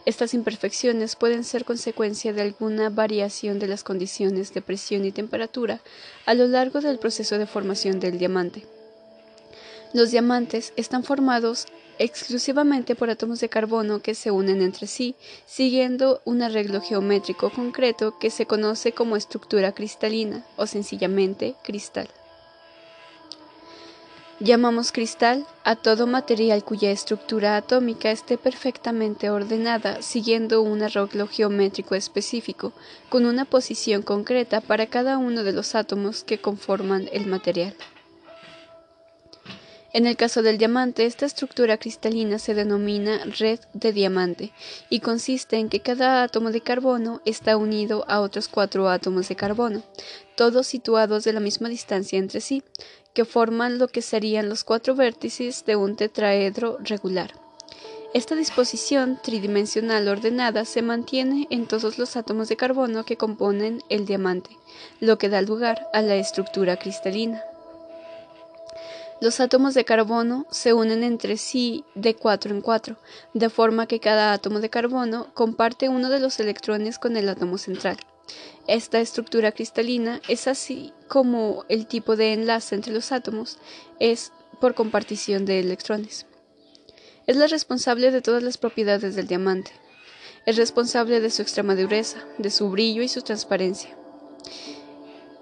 Estas 0.05 0.33
imperfecciones 0.33 1.15
pueden 1.15 1.43
ser 1.43 1.65
consecuencia 1.65 2.33
de 2.33 2.41
alguna 2.41 2.89
variación 2.89 3.59
de 3.59 3.67
las 3.67 3.83
condiciones 3.83 4.53
de 4.53 4.61
presión 4.61 5.05
y 5.05 5.11
temperatura 5.11 5.81
a 6.25 6.33
lo 6.33 6.47
largo 6.47 6.81
del 6.81 6.99
proceso 6.99 7.37
de 7.37 7.45
formación 7.45 7.99
del 7.99 8.17
diamante. 8.17 8.65
Los 9.93 10.11
diamantes 10.11 10.73
están 10.77 11.03
formados 11.03 11.67
exclusivamente 11.99 12.95
por 12.95 13.09
átomos 13.09 13.39
de 13.41 13.49
carbono 13.49 14.01
que 14.01 14.15
se 14.15 14.31
unen 14.31 14.61
entre 14.61 14.87
sí, 14.87 15.15
siguiendo 15.45 16.21
un 16.25 16.41
arreglo 16.41 16.81
geométrico 16.81 17.51
concreto 17.51 18.17
que 18.17 18.31
se 18.31 18.45
conoce 18.45 18.93
como 18.93 19.15
estructura 19.15 19.73
cristalina 19.73 20.43
o 20.55 20.65
sencillamente 20.65 21.55
cristal. 21.63 22.09
Llamamos 24.41 24.93
cristal 24.93 25.45
a 25.65 25.75
todo 25.75 26.07
material 26.07 26.63
cuya 26.63 26.91
estructura 26.91 27.57
atómica 27.57 28.09
esté 28.09 28.37
perfectamente 28.37 29.29
ordenada 29.29 30.01
siguiendo 30.01 30.61
un 30.61 30.81
arreglo 30.81 31.27
geométrico 31.27 31.93
específico, 31.93 32.71
con 33.09 33.25
una 33.25 33.43
posición 33.43 34.01
concreta 34.01 34.61
para 34.61 34.87
cada 34.87 35.17
uno 35.17 35.43
de 35.43 35.51
los 35.51 35.75
átomos 35.75 36.23
que 36.23 36.39
conforman 36.39 37.09
el 37.11 37.25
material. 37.25 37.75
En 39.91 40.05
el 40.05 40.17
caso 40.17 40.43
del 40.43 40.59
diamante, 40.59 41.05
esta 41.05 41.25
estructura 41.25 41.77
cristalina 41.77 42.37
se 42.37 42.53
denomina 42.53 43.25
red 43.39 43.59
de 43.73 43.91
diamante 43.91 44.53
y 44.89 44.99
consiste 44.99 45.57
en 45.57 45.67
que 45.67 45.79
cada 45.79 46.21
átomo 46.21 46.51
de 46.51 46.61
carbono 46.61 47.21
está 47.25 47.57
unido 47.57 48.05
a 48.07 48.21
otros 48.21 48.47
cuatro 48.49 48.87
átomos 48.87 49.29
de 49.29 49.35
carbono, 49.35 49.81
todos 50.35 50.67
situados 50.67 51.23
de 51.23 51.33
la 51.33 51.39
misma 51.39 51.69
distancia 51.69 52.19
entre 52.19 52.39
sí, 52.39 52.63
que 53.15 53.25
forman 53.25 53.79
lo 53.79 53.87
que 53.87 54.03
serían 54.03 54.47
los 54.47 54.63
cuatro 54.63 54.93
vértices 54.93 55.65
de 55.65 55.75
un 55.75 55.95
tetraedro 55.95 56.77
regular. 56.81 57.33
Esta 58.13 58.35
disposición 58.35 59.19
tridimensional 59.21 60.07
ordenada 60.07 60.65
se 60.65 60.83
mantiene 60.83 61.47
en 61.49 61.67
todos 61.67 61.97
los 61.97 62.15
átomos 62.15 62.47
de 62.47 62.57
carbono 62.57 63.05
que 63.05 63.17
componen 63.17 63.81
el 63.89 64.05
diamante, 64.05 64.51
lo 64.99 65.17
que 65.17 65.29
da 65.29 65.41
lugar 65.41 65.87
a 65.93 66.01
la 66.01 66.15
estructura 66.15 66.77
cristalina. 66.77 67.43
Los 69.21 69.41
átomos 69.41 69.73
de 69.73 69.83
carbono 69.83 70.47
se 70.49 70.73
unen 70.73 71.03
entre 71.03 71.35
sí 71.35 71.83
de 71.93 72.15
cuatro 72.15 72.55
en 72.55 72.61
cuatro, 72.61 72.97
de 73.33 73.49
forma 73.49 73.85
que 73.85 73.99
cada 73.99 74.31
átomo 74.31 74.61
de 74.61 74.69
carbono 74.69 75.33
comparte 75.33 75.89
uno 75.89 76.09
de 76.09 76.21
los 76.21 76.39
electrones 76.39 76.99
con 76.99 77.17
el 77.17 77.27
átomo 77.27 77.57
central. 77.57 77.97
Esta 78.65 79.01
estructura 79.01 79.51
cristalina 79.51 80.21
es 80.29 80.47
así 80.47 80.93
como 81.09 81.65
el 81.67 81.85
tipo 81.85 82.15
de 82.15 82.31
enlace 82.31 82.75
entre 82.75 82.93
los 82.93 83.11
átomos 83.11 83.57
es 83.99 84.31
por 84.61 84.73
compartición 84.73 85.45
de 85.45 85.59
electrones. 85.59 86.25
Es 87.27 87.35
la 87.35 87.47
responsable 87.47 88.11
de 88.11 88.21
todas 88.21 88.41
las 88.41 88.57
propiedades 88.57 89.15
del 89.15 89.27
diamante. 89.27 89.71
Es 90.45 90.55
responsable 90.55 91.19
de 91.19 91.29
su 91.29 91.41
extrema 91.41 91.75
dureza, 91.75 92.19
de 92.37 92.51
su 92.51 92.69
brillo 92.69 93.01
y 93.01 93.09
su 93.09 93.21
transparencia. 93.21 93.97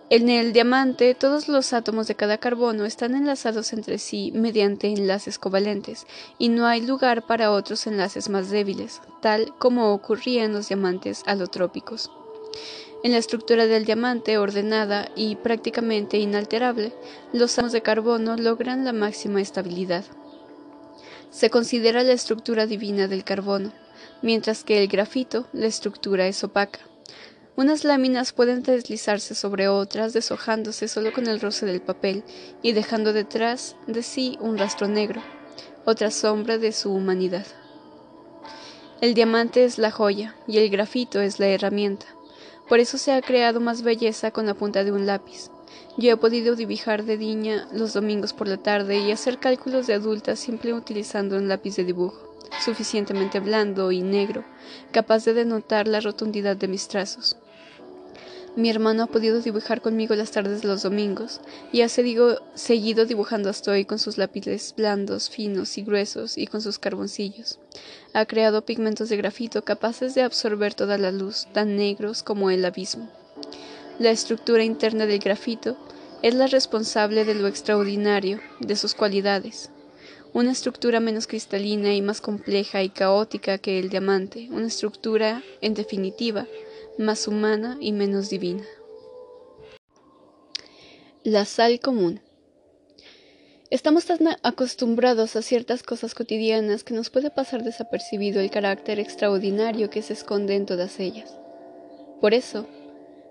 En 0.09 0.29
el 0.29 0.53
diamante, 0.53 1.15
todos 1.15 1.49
los 1.49 1.73
átomos 1.73 2.07
de 2.07 2.15
cada 2.15 2.37
carbono 2.37 2.85
están 2.85 3.13
enlazados 3.13 3.73
entre 3.73 3.97
sí 3.97 4.31
mediante 4.33 4.87
enlaces 4.87 5.37
covalentes, 5.37 6.07
y 6.37 6.47
no 6.47 6.65
hay 6.65 6.79
lugar 6.79 7.25
para 7.27 7.51
otros 7.51 7.87
enlaces 7.87 8.29
más 8.29 8.49
débiles, 8.49 9.01
tal 9.21 9.53
como 9.57 9.93
ocurría 9.93 10.45
en 10.45 10.53
los 10.53 10.69
diamantes 10.69 11.23
alotrópicos. 11.25 12.09
En 13.03 13.11
la 13.11 13.17
estructura 13.17 13.67
del 13.67 13.83
diamante 13.83 14.37
ordenada 14.37 15.11
y 15.13 15.35
prácticamente 15.35 16.17
inalterable, 16.17 16.93
los 17.33 17.57
átomos 17.57 17.73
de 17.73 17.81
carbono 17.81 18.37
logran 18.37 18.85
la 18.85 18.93
máxima 18.93 19.41
estabilidad. 19.41 20.05
Se 21.31 21.49
considera 21.49 22.03
la 22.03 22.13
estructura 22.13 22.65
divina 22.65 23.09
del 23.09 23.25
carbono, 23.25 23.73
mientras 24.21 24.63
que 24.63 24.81
el 24.81 24.87
grafito, 24.87 25.47
la 25.51 25.65
estructura 25.65 26.27
es 26.27 26.41
opaca. 26.45 26.79
Unas 27.57 27.83
láminas 27.83 28.33
pueden 28.33 28.61
deslizarse 28.61 29.33
sobre 29.33 29.67
otras, 29.67 30.13
deshojándose 30.13 30.87
solo 30.87 31.11
con 31.11 31.25
el 31.25 31.41
roce 31.41 31.65
del 31.65 31.81
papel 31.81 32.23
y 32.61 32.73
dejando 32.73 33.13
detrás 33.13 33.75
de 33.87 34.03
sí 34.03 34.37
un 34.39 34.59
rastro 34.59 34.87
negro, 34.87 35.23
otra 35.83 36.11
sombra 36.11 36.59
de 36.59 36.71
su 36.71 36.93
humanidad. 36.93 37.47
El 39.01 39.15
diamante 39.15 39.63
es 39.63 39.79
la 39.79 39.89
joya 39.89 40.35
y 40.47 40.59
el 40.59 40.69
grafito 40.69 41.19
es 41.19 41.39
la 41.39 41.47
herramienta. 41.47 42.05
Por 42.69 42.79
eso 42.79 42.99
se 42.99 43.11
ha 43.11 43.23
creado 43.23 43.59
más 43.59 43.81
belleza 43.81 44.29
con 44.29 44.45
la 44.45 44.53
punta 44.53 44.83
de 44.83 44.91
un 44.91 45.07
lápiz. 45.07 45.49
Yo 45.97 46.11
he 46.11 46.17
podido 46.17 46.55
dibujar 46.55 47.05
de 47.05 47.17
niña 47.17 47.67
los 47.73 47.91
domingos 47.93 48.33
por 48.33 48.47
la 48.47 48.57
tarde 48.57 48.99
y 48.99 49.11
hacer 49.11 49.39
cálculos 49.39 49.87
de 49.87 49.95
adulta 49.95 50.35
siempre 50.35 50.73
utilizando 50.73 51.37
un 51.37 51.47
lápiz 51.47 51.75
de 51.75 51.85
dibujo 51.85 52.37
suficientemente 52.61 53.39
blando 53.39 53.91
y 53.91 54.01
negro, 54.01 54.43
capaz 54.91 55.25
de 55.25 55.33
denotar 55.33 55.87
la 55.87 55.99
rotundidad 55.99 56.55
de 56.55 56.67
mis 56.67 56.87
trazos. 56.87 57.37
Mi 58.57 58.71
hermano 58.71 59.03
ha 59.03 59.05
podido 59.05 59.39
dibujar 59.39 59.81
conmigo 59.81 60.15
las 60.15 60.31
tardes 60.31 60.63
de 60.63 60.67
los 60.67 60.81
domingos, 60.81 61.41
y 61.71 61.81
ha 61.81 61.89
seguido 61.89 63.05
dibujando 63.05 63.51
hasta 63.51 63.69
hoy 63.69 63.85
con 63.85 63.99
sus 63.99 64.17
lápices 64.17 64.73
blandos, 64.75 65.29
finos 65.29 65.77
y 65.77 65.83
gruesos, 65.83 66.39
y 66.39 66.47
con 66.47 66.63
sus 66.63 66.79
carboncillos. 66.79 67.59
Ha 68.13 68.25
creado 68.25 68.65
pigmentos 68.65 69.09
de 69.09 69.17
grafito 69.17 69.63
capaces 69.63 70.15
de 70.15 70.23
absorber 70.23 70.73
toda 70.73 70.97
la 70.97 71.11
luz, 71.11 71.45
tan 71.53 71.75
negros 71.75 72.23
como 72.23 72.49
el 72.49 72.65
abismo. 72.65 73.11
La 73.99 74.09
estructura 74.09 74.63
interna 74.63 75.05
del 75.05 75.19
grafito 75.19 75.77
es 76.23 76.33
la 76.33 76.47
responsable 76.47 77.25
de 77.25 77.35
lo 77.35 77.45
extraordinario, 77.45 78.39
de 78.59 78.75
sus 78.75 78.95
cualidades. 78.95 79.69
Una 80.33 80.51
estructura 80.51 80.99
menos 80.99 81.27
cristalina 81.27 81.93
y 81.93 82.01
más 82.01 82.21
compleja 82.21 82.81
y 82.81 82.89
caótica 82.89 83.59
que 83.59 83.77
el 83.77 83.89
diamante, 83.89 84.47
una 84.49 84.65
estructura, 84.65 85.43
en 85.61 85.75
definitiva, 85.75 86.47
más 86.97 87.27
humana 87.27 87.77
y 87.79 87.91
menos 87.91 88.29
divina. 88.29 88.63
La 91.23 91.45
sal 91.45 91.79
común. 91.79 92.21
Estamos 93.69 94.05
tan 94.05 94.19
acostumbrados 94.43 95.35
a 95.35 95.41
ciertas 95.41 95.83
cosas 95.83 96.15
cotidianas 96.15 96.83
que 96.83 96.93
nos 96.93 97.09
puede 97.09 97.29
pasar 97.29 97.63
desapercibido 97.63 98.39
el 98.39 98.49
carácter 98.49 98.99
extraordinario 98.99 99.89
que 99.89 100.01
se 100.01 100.13
esconde 100.13 100.55
en 100.55 100.65
todas 100.65 100.99
ellas. 100.99 101.35
Por 102.21 102.33
eso, 102.33 102.65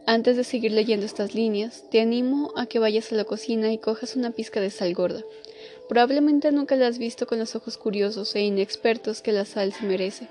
antes 0.06 0.36
de 0.36 0.44
seguir 0.44 0.72
leyendo 0.72 1.06
estas 1.06 1.34
líneas, 1.34 1.84
te 1.90 2.00
animo 2.00 2.52
a 2.56 2.66
que 2.66 2.78
vayas 2.78 3.10
a 3.10 3.16
la 3.16 3.24
cocina 3.24 3.72
y 3.72 3.78
cojas 3.78 4.14
una 4.14 4.30
pizca 4.30 4.60
de 4.60 4.70
sal 4.70 4.94
gorda. 4.94 5.24
Probablemente 5.88 6.52
nunca 6.52 6.76
la 6.76 6.86
has 6.86 6.98
visto 6.98 7.26
con 7.26 7.38
los 7.38 7.56
ojos 7.56 7.78
curiosos 7.78 8.34
e 8.36 8.42
inexpertos 8.42 9.22
que 9.22 9.32
la 9.32 9.44
sal 9.44 9.72
se 9.72 9.84
merece. 9.86 10.28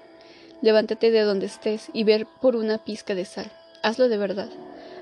Levántate 0.66 1.12
de 1.12 1.22
donde 1.22 1.46
estés 1.46 1.92
y 1.94 2.06
ver 2.06 2.26
por 2.42 2.56
una 2.56 2.80
pizca 2.80 3.14
de 3.14 3.26
sal. 3.26 3.52
Hazlo 3.84 4.10
de 4.10 4.18
verdad. 4.18 4.50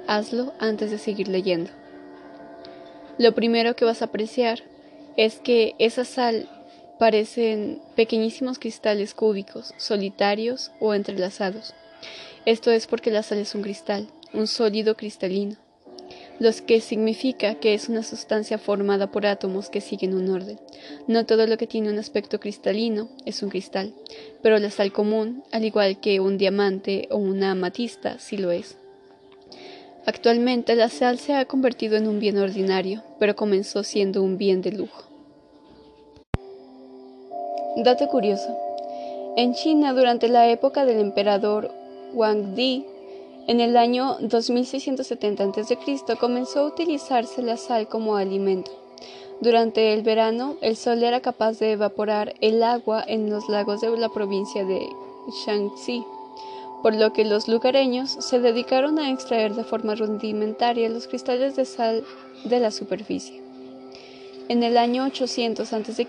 Hazlo 0.07 0.52
antes 0.60 0.91
de 0.91 0.98
seguir 0.98 1.30
leyendo. 1.30 1.72
Lo 3.18 3.34
primero 3.34 3.73
que 3.73 3.85
vas 3.85 4.02
a 4.02 4.06
apreciar 4.06 4.60
es 5.15 5.40
que 5.40 5.76
esa 5.80 6.03
sal 6.03 6.49
parecen 6.99 7.81
pequeñísimos 7.95 8.60
cristales 8.60 9.14
cúbicos, 9.14 9.73
solitarios 9.77 10.73
o 10.81 10.94
entrelazados. 10.94 11.73
Esto 12.45 12.69
es 12.69 12.85
porque 12.85 13.10
la 13.10 13.23
sal 13.23 13.38
es 13.38 13.56
un 13.56 13.61
cristal, 13.61 14.10
un 14.34 14.48
sólido 14.48 14.98
cristalino 14.98 15.56
lo 16.40 16.52
que 16.65 16.81
significa 16.81 17.56
que 17.56 17.73
es 17.73 17.90
una 17.90 18.03
sustancia 18.03 18.57
formada 18.57 19.11
por 19.11 19.26
átomos 19.26 19.69
que 19.69 19.81
siguen 19.81 20.14
un 20.14 20.30
orden. 20.30 20.60
No 21.07 21.26
todo 21.26 21.48
lo 21.48 21.57
que 21.57 21.68
tiene 21.68 21.90
un 21.90 21.99
aspecto 21.99 22.40
cristalino 22.40 23.10
es 23.26 23.44
un 23.44 23.49
cristal, 23.49 23.94
pero 24.44 24.60
la 24.60 24.70
sal 24.70 24.91
común, 24.91 25.44
al 25.52 25.64
igual 25.64 25.99
que 25.99 26.20
un 26.20 26.38
diamante 26.38 27.07
o 27.10 27.18
una 27.18 27.52
amatista, 27.52 28.20
sí 28.20 28.38
lo 28.38 28.52
es. 28.52 28.78
Actualmente 30.06 30.76
la 30.76 30.90
sal 30.90 31.18
se 31.18 31.34
ha 31.34 31.45
convertido 31.45 31.95
en 31.95 32.10
un 32.10 32.20
bien 32.20 32.38
ordinario, 32.38 33.02
pero 33.20 33.38
comenzó 33.38 33.84
siendo 33.84 34.22
un 34.22 34.38
bien 34.38 34.61
de 34.61 34.74
lujo. 34.74 35.03
Dato 37.78 38.07
curioso. 38.10 38.56
En 39.38 39.53
China, 39.53 39.94
durante 39.94 40.28
la 40.28 40.49
época 40.49 40.86
del 40.86 40.99
emperador 40.99 41.72
Wang 42.14 42.53
Di, 42.53 42.86
en 43.48 43.61
el 43.61 43.78
año 43.78 44.18
2670 44.20 45.44
a.C. 45.44 45.78
comenzó 46.20 46.60
a 46.60 46.68
utilizarse 46.68 47.41
la 47.41 47.56
sal 47.56 47.88
como 47.88 48.18
alimento. 48.18 48.82
Durante 49.44 49.94
el 49.94 50.03
verano, 50.03 50.56
el 50.61 50.78
sol 50.78 51.03
era 51.03 51.20
capaz 51.20 51.60
de 51.60 51.74
evaporar 51.74 52.34
el 52.40 52.64
agua 52.64 53.03
en 53.06 53.30
los 53.30 53.49
lagos 53.49 53.82
de 53.82 53.90
la 53.98 54.07
provincia 54.07 54.64
de 54.64 54.88
Shaanxi, 55.45 56.06
por 56.82 56.95
lo 56.95 57.11
que 57.11 57.26
los 57.26 57.49
lugareños 57.49 58.10
se 58.10 58.40
dedicaron 58.40 58.99
a 58.99 59.11
extraer 59.11 59.53
de 59.53 59.65
forma 59.65 59.95
rudimentaria 59.95 60.88
los 60.88 61.07
cristales 61.07 61.57
de 61.57 61.65
sal 61.65 62.06
de 62.45 62.60
la 62.61 62.72
superficie. 62.72 63.41
En 64.48 64.64
el 64.64 64.78
año 64.78 65.03
800 65.07 65.74
a.C., 65.74 66.07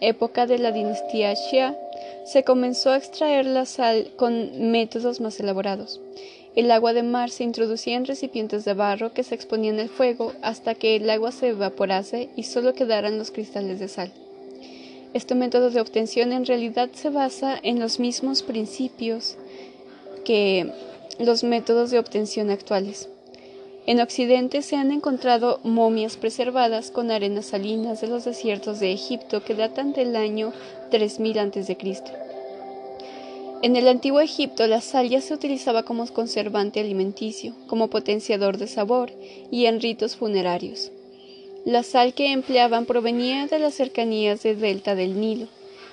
época 0.00 0.46
de 0.46 0.58
la 0.58 0.72
dinastía 0.72 1.32
Xia, 1.36 1.78
se 2.26 2.42
comenzó 2.42 2.90
a 2.90 2.96
extraer 2.96 3.46
la 3.46 3.66
sal 3.66 4.10
con 4.16 4.72
métodos 4.72 5.20
más 5.20 5.38
elaborados. 5.38 6.00
El 6.56 6.70
agua 6.70 6.92
de 6.92 7.02
mar 7.02 7.30
se 7.30 7.42
introducía 7.42 7.96
en 7.96 8.04
recipientes 8.04 8.64
de 8.64 8.74
barro 8.74 9.12
que 9.12 9.24
se 9.24 9.34
exponían 9.34 9.80
al 9.80 9.88
fuego 9.88 10.32
hasta 10.40 10.76
que 10.76 10.94
el 10.94 11.10
agua 11.10 11.32
se 11.32 11.48
evaporase 11.48 12.28
y 12.36 12.44
solo 12.44 12.74
quedaran 12.74 13.18
los 13.18 13.32
cristales 13.32 13.80
de 13.80 13.88
sal. 13.88 14.12
Este 15.14 15.34
método 15.34 15.70
de 15.70 15.80
obtención 15.80 16.32
en 16.32 16.46
realidad 16.46 16.90
se 16.92 17.10
basa 17.10 17.58
en 17.62 17.80
los 17.80 17.98
mismos 17.98 18.44
principios 18.44 19.36
que 20.24 20.70
los 21.18 21.42
métodos 21.42 21.90
de 21.90 21.98
obtención 21.98 22.50
actuales. 22.50 23.08
En 23.86 24.00
Occidente 24.00 24.62
se 24.62 24.76
han 24.76 24.92
encontrado 24.92 25.60
momias 25.62 26.16
preservadas 26.16 26.90
con 26.90 27.10
arenas 27.10 27.46
salinas 27.46 28.00
de 28.00 28.06
los 28.06 28.24
desiertos 28.24 28.80
de 28.80 28.92
Egipto 28.92 29.44
que 29.44 29.54
datan 29.54 29.92
del 29.92 30.16
año 30.16 30.52
3000 30.90 31.38
a.C. 31.38 31.76
En 33.64 33.76
el 33.76 33.88
antiguo 33.88 34.20
Egipto 34.20 34.66
la 34.66 34.82
sal 34.82 35.08
ya 35.08 35.22
se 35.22 35.32
utilizaba 35.32 35.84
como 35.84 36.06
conservante 36.08 36.80
alimenticio, 36.80 37.54
como 37.66 37.88
potenciador 37.88 38.58
de 38.58 38.66
sabor 38.66 39.10
y 39.50 39.64
en 39.64 39.80
ritos 39.80 40.16
funerarios. 40.16 40.92
La 41.64 41.82
sal 41.82 42.12
que 42.12 42.30
empleaban 42.30 42.84
provenía 42.84 43.46
de 43.46 43.58
las 43.58 43.72
cercanías 43.72 44.42
del 44.42 44.60
delta 44.60 44.94
del 44.94 45.18
Nilo, 45.18 45.48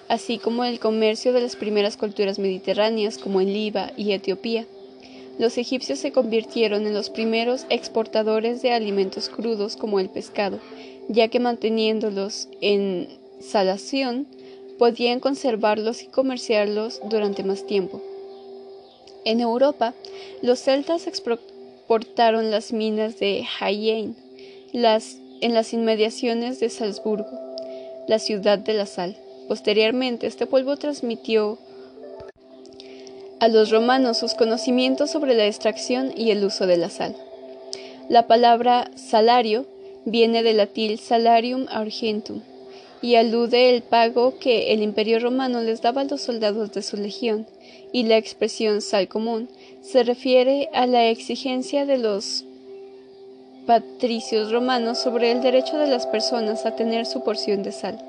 así 0.09 0.37
como 0.37 0.65
del 0.65 0.81
comercio 0.81 1.31
de 1.31 1.39
las 1.39 1.55
primeras 1.55 1.95
culturas 1.95 2.39
mediterráneas 2.39 3.17
como 3.17 3.39
en 3.39 3.53
Liba 3.53 3.93
y 3.95 4.11
Etiopía. 4.11 4.65
Los 5.39 5.57
egipcios 5.57 5.97
se 5.99 6.11
convirtieron 6.11 6.85
en 6.85 6.93
los 6.93 7.09
primeros 7.09 7.65
exportadores 7.69 8.61
de 8.61 8.73
alimentos 8.73 9.29
crudos 9.29 9.77
como 9.77 10.01
el 10.01 10.09
pescado, 10.09 10.59
ya 11.07 11.29
que 11.29 11.39
manteniéndolos 11.39 12.49
en 12.59 13.07
salación 13.39 14.27
podían 14.81 15.19
conservarlos 15.19 16.01
y 16.01 16.07
comerciarlos 16.07 17.01
durante 17.07 17.43
más 17.43 17.67
tiempo. 17.67 18.01
En 19.25 19.39
Europa, 19.39 19.93
los 20.41 20.57
celtas 20.57 21.05
exportaron 21.05 22.49
las 22.49 22.73
minas 22.73 23.19
de 23.19 23.45
Hayen 23.59 24.15
las, 24.73 25.17
en 25.41 25.53
las 25.53 25.73
inmediaciones 25.73 26.59
de 26.59 26.71
Salzburgo, 26.71 27.29
la 28.07 28.17
ciudad 28.17 28.57
de 28.57 28.73
la 28.73 28.87
sal. 28.87 29.15
Posteriormente, 29.47 30.25
este 30.25 30.47
pueblo 30.47 30.75
transmitió 30.77 31.59
a 33.39 33.49
los 33.49 33.69
romanos 33.69 34.17
sus 34.17 34.33
conocimientos 34.33 35.11
sobre 35.11 35.35
la 35.35 35.45
extracción 35.45 36.11
y 36.17 36.31
el 36.31 36.43
uso 36.43 36.65
de 36.65 36.77
la 36.77 36.89
sal. 36.89 37.15
La 38.09 38.25
palabra 38.25 38.89
salario 38.95 39.67
viene 40.05 40.41
del 40.41 40.57
latín 40.57 40.97
salarium 40.97 41.67
argentum, 41.69 42.41
y 43.01 43.15
alude 43.15 43.69
el 43.75 43.81
pago 43.81 44.37
que 44.39 44.73
el 44.73 44.83
imperio 44.83 45.19
romano 45.19 45.61
les 45.61 45.81
daba 45.81 46.01
a 46.01 46.05
los 46.05 46.21
soldados 46.21 46.71
de 46.71 46.81
su 46.81 46.97
legión, 46.97 47.47
y 47.91 48.03
la 48.03 48.17
expresión 48.17 48.81
sal 48.81 49.07
común 49.07 49.49
se 49.81 50.03
refiere 50.03 50.69
a 50.73 50.85
la 50.85 51.07
exigencia 51.07 51.85
de 51.85 51.97
los 51.97 52.45
patricios 53.65 54.51
romanos 54.51 54.97
sobre 54.97 55.31
el 55.31 55.41
derecho 55.41 55.77
de 55.77 55.87
las 55.87 56.07
personas 56.07 56.65
a 56.65 56.75
tener 56.75 57.05
su 57.05 57.23
porción 57.23 57.63
de 57.63 57.71
sal. 57.71 57.99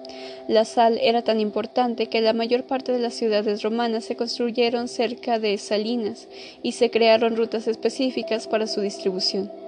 La 0.48 0.64
sal 0.64 0.98
era 1.00 1.22
tan 1.22 1.40
importante 1.40 2.06
que 2.06 2.20
la 2.20 2.32
mayor 2.32 2.64
parte 2.64 2.92
de 2.92 2.98
las 2.98 3.14
ciudades 3.14 3.62
romanas 3.62 4.04
se 4.04 4.16
construyeron 4.16 4.88
cerca 4.88 5.38
de 5.38 5.56
salinas 5.58 6.26
y 6.62 6.72
se 6.72 6.90
crearon 6.90 7.36
rutas 7.36 7.68
específicas 7.68 8.46
para 8.46 8.66
su 8.66 8.80
distribución. 8.80 9.61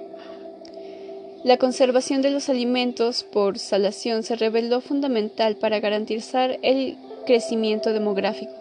La 1.45 1.59
conservación 1.59 2.23
de 2.23 2.31
los 2.31 2.49
alimentos 2.49 3.23
por 3.23 3.59
salación 3.59 4.23
se 4.23 4.35
reveló 4.35 4.81
fundamental 4.81 5.57
para 5.57 5.79
garantizar 5.79 6.59
el 6.63 6.97
crecimiento 7.27 7.93
demográfico, 7.93 8.55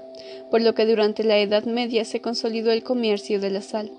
por 0.51 0.61
lo 0.61 0.75
que 0.75 0.85
durante 0.85 1.23
la 1.23 1.37
Edad 1.37 1.63
Media 1.63 2.03
se 2.03 2.19
consolidó 2.19 2.71
el 2.71 2.83
comercio 2.83 3.39
de 3.39 3.51
la 3.51 3.61
sal. 3.61 3.89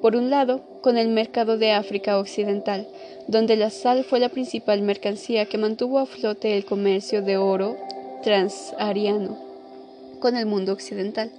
Por 0.00 0.14
un 0.14 0.30
lado, 0.30 0.62
con 0.82 0.98
el 0.98 1.08
mercado 1.08 1.58
de 1.58 1.72
África 1.72 2.16
Occidental, 2.16 2.86
donde 3.26 3.56
la 3.56 3.70
sal 3.70 4.04
fue 4.04 4.20
la 4.20 4.28
principal 4.28 4.82
mercancía 4.82 5.46
que 5.46 5.58
mantuvo 5.58 5.98
a 5.98 6.06
flote 6.06 6.56
el 6.56 6.64
comercio 6.64 7.22
de 7.22 7.38
oro 7.38 7.76
transariano 8.22 9.36
con 10.20 10.36
el 10.36 10.46
mundo 10.46 10.72
occidental. 10.72 11.32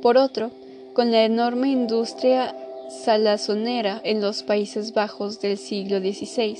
Por 0.00 0.16
otro, 0.16 0.52
con 0.94 1.12
la 1.12 1.26
enorme 1.26 1.68
industria 1.68 2.54
salazonera 2.88 4.00
en 4.04 4.20
los 4.20 4.42
Países 4.42 4.92
Bajos 4.92 5.40
del 5.40 5.58
siglo 5.58 5.98
XVI, 6.00 6.56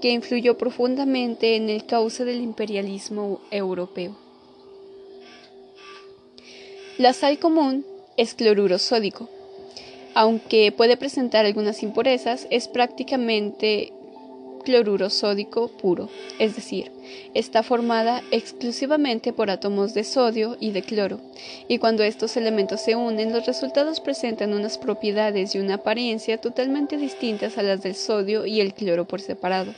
que 0.00 0.10
influyó 0.10 0.56
profundamente 0.56 1.56
en 1.56 1.70
el 1.70 1.86
cauce 1.86 2.24
del 2.24 2.40
imperialismo 2.40 3.40
europeo. 3.50 4.16
La 6.98 7.12
sal 7.12 7.38
común 7.38 7.84
es 8.16 8.34
cloruro 8.34 8.78
sódico. 8.78 9.28
Aunque 10.14 10.72
puede 10.72 10.96
presentar 10.96 11.46
algunas 11.46 11.82
impurezas, 11.82 12.48
es 12.50 12.66
prácticamente 12.66 13.92
cloruro 14.68 15.08
sódico 15.08 15.68
puro, 15.68 16.10
es 16.38 16.54
decir, 16.54 16.92
está 17.32 17.62
formada 17.62 18.22
exclusivamente 18.30 19.32
por 19.32 19.50
átomos 19.50 19.94
de 19.94 20.04
sodio 20.04 20.58
y 20.60 20.72
de 20.72 20.82
cloro, 20.82 21.20
y 21.68 21.78
cuando 21.78 22.02
estos 22.02 22.36
elementos 22.36 22.82
se 22.82 22.94
unen, 22.94 23.32
los 23.32 23.46
resultados 23.46 24.00
presentan 24.00 24.52
unas 24.52 24.76
propiedades 24.76 25.54
y 25.54 25.58
una 25.58 25.76
apariencia 25.76 26.36
totalmente 26.36 26.98
distintas 26.98 27.56
a 27.56 27.62
las 27.62 27.82
del 27.82 27.94
sodio 27.94 28.44
y 28.44 28.60
el 28.60 28.74
cloro 28.74 29.06
por 29.06 29.22
separado. 29.22 29.72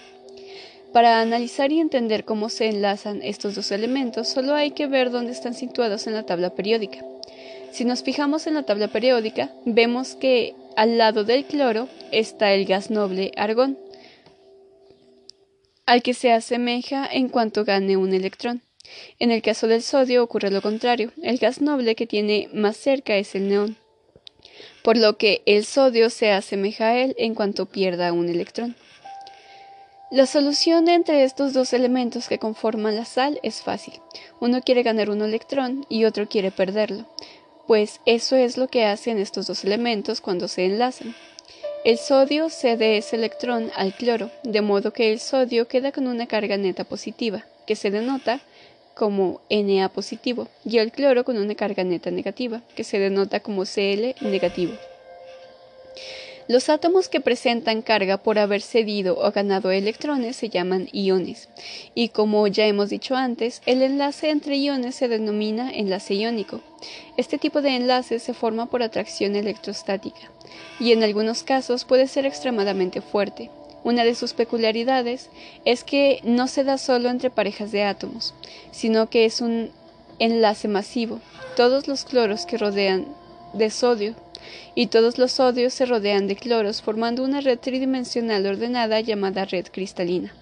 Para 0.93 1.21
analizar 1.21 1.71
y 1.71 1.79
entender 1.79 2.25
cómo 2.25 2.49
se 2.49 2.67
enlazan 2.67 3.23
estos 3.23 3.55
dos 3.55 3.71
elementos, 3.71 4.27
solo 4.27 4.57
hay 4.57 4.73
que 4.73 4.89
ver 4.89 5.13
dónde 5.13 5.31
están 5.31 5.55
situados 5.55 6.09
en 6.09 6.15
la 6.15 6.27
tabla 6.27 6.51
periódica. 6.51 6.99
Si 7.71 7.85
nos 7.85 8.03
fijamos 8.03 8.49
en 8.49 8.55
la 8.55 8.65
tabla 8.65 8.89
periódica, 8.89 9.53
vemos 9.65 10.17
que 10.17 10.57
al 10.77 10.99
lado 10.99 11.23
del 11.23 11.45
cloro 11.45 11.87
está 12.11 12.53
el 12.55 12.65
gas 12.65 12.91
noble 12.91 13.31
argón, 13.37 13.79
al 15.91 16.05
que 16.05 16.15
se 16.15 16.31
asemeja 16.31 17.05
en 17.05 17.29
cuanto 17.29 17.65
gane 17.65 17.97
un 17.97 18.15
electrón. 18.15 18.63
En 19.19 19.33
el 19.33 19.43
caso 19.43 19.67
del 19.67 19.83
sodio 19.83 20.23
ocurre 20.23 20.53
lo 20.53 20.63
contrario, 20.63 21.11
el 21.21 21.39
gas 21.39 21.61
noble 21.61 21.97
que 21.97 22.07
tiene 22.07 22.49
más 22.55 22.77
cerca 22.77 23.17
es 23.17 23.35
el 23.35 23.49
neón, 23.49 23.77
por 24.85 24.97
lo 24.97 25.19
que 25.19 25.43
el 25.47 25.65
sodio 25.65 26.09
se 26.09 26.31
asemeja 26.31 26.91
a 26.91 26.97
él 26.97 27.17
en 27.19 27.35
cuanto 27.35 27.67
pierda 27.67 28.13
un 28.13 28.29
electrón. 28.29 28.77
La 30.13 30.27
solución 30.27 30.89
entre 30.89 31.25
estos 31.25 31.55
dos 31.55 31.73
elementos 31.73 32.29
que 32.29 32.39
conforman 32.39 32.95
la 32.95 33.05
sal 33.05 33.41
es 33.43 33.61
fácil. 33.61 33.95
Uno 34.39 34.61
quiere 34.63 34.85
ganar 34.85 35.11
un 35.11 35.23
electrón 35.23 35.85
y 35.89 36.05
otro 36.05 36.29
quiere 36.29 36.53
perderlo, 36.53 37.05
pues 37.67 38.01
eso 38.07 38.37
es 38.37 38.57
lo 38.57 38.69
que 38.69 38.85
hacen 38.85 39.19
estos 39.19 39.49
dos 39.49 39.65
elementos 39.65 40.21
cuando 40.21 40.47
se 40.47 40.67
enlazan. 40.67 41.17
El 41.83 41.97
sodio 41.97 42.51
cede 42.51 42.99
ese 42.99 43.17
electrón 43.17 43.71
al 43.75 43.95
cloro, 43.95 44.31
de 44.43 44.61
modo 44.61 44.93
que 44.93 45.11
el 45.11 45.19
sodio 45.19 45.67
queda 45.67 45.93
con 45.93 46.09
una 46.09 46.27
carga 46.27 46.59
neta 46.59 46.85
positiva, 46.85 47.47
que 47.67 47.75
se 47.75 47.91
denota 47.91 48.41
como 48.95 49.41
Na 49.49 49.89
positivo, 49.89 50.49
y 50.63 50.77
el 50.77 50.93
cloro 50.93 51.25
con 51.25 51.39
una 51.39 51.55
carga 51.55 51.83
neta 51.83 52.11
negativa, 52.11 52.61
que 52.77 52.85
se 52.85 52.99
denota 52.99 53.41
como 53.41 53.65
Cl 53.65 54.15
negativo. 54.21 54.75
Los 56.49 56.69
átomos 56.69 57.09
que 57.09 57.21
presentan 57.21 57.83
carga 57.83 58.17
por 58.17 58.39
haber 58.39 58.63
cedido 58.63 59.19
o 59.19 59.31
ganado 59.31 59.71
electrones 59.71 60.37
se 60.37 60.49
llaman 60.49 60.89
iones, 60.93 61.49
y 61.95 62.09
como 62.09 62.47
ya 62.47 62.67
hemos 62.67 62.91
dicho 62.91 63.15
antes, 63.15 63.63
el 63.67 63.83
enlace 63.83 64.31
entre 64.31 64.57
iones 64.57 64.97
se 64.97 65.09
denomina 65.09 65.71
enlace 65.71 66.15
iónico. 66.15 66.61
Este 67.17 67.39
tipo 67.39 67.63
de 67.63 67.77
enlace 67.77 68.19
se 68.19 68.35
forma 68.35 68.67
por 68.67 68.83
atracción 68.83 69.37
electrostática, 69.37 70.31
y 70.81 70.93
en 70.93 71.05
algunos 71.05 71.43
casos 71.45 71.85
puede 71.85 72.09
ser 72.09 72.27
extremadamente 72.27 73.01
fuerte. 73.01 73.51
Una 73.83 74.05
de 74.05 74.15
sus 74.15 74.35
peculiaridades 74.35 75.31
es 75.65 75.85
que 75.85 76.21
no 76.23 76.49
se 76.49 76.65
da 76.65 76.79
solo 76.79 77.09
entre 77.09 77.31
parejas 77.31 77.73
de 77.73 77.85
átomos, 77.85 78.35
sino 78.73 79.09
que 79.09 79.25
es 79.25 79.41
un 79.41 79.71
enlace 80.19 80.69
masivo. 80.69 81.21
Todos 81.57 81.89
los 81.89 82.05
cloros 82.05 82.45
que 82.45 82.59
rodean 82.59 83.07
de 83.53 83.71
sodio 83.71 84.15
y 84.75 84.87
todos 84.87 85.19
los 85.19 85.33
sodios 85.33 85.75
se 85.75 85.87
rodean 85.87 86.27
de 86.27 86.37
cloros 86.37 86.83
formando 86.83 87.23
una 87.23 87.41
red 87.41 87.59
tridimensional 87.59 88.47
ordenada 88.47 89.01
llamada 89.01 89.45
red 89.45 89.67
cristalina. 89.71 90.35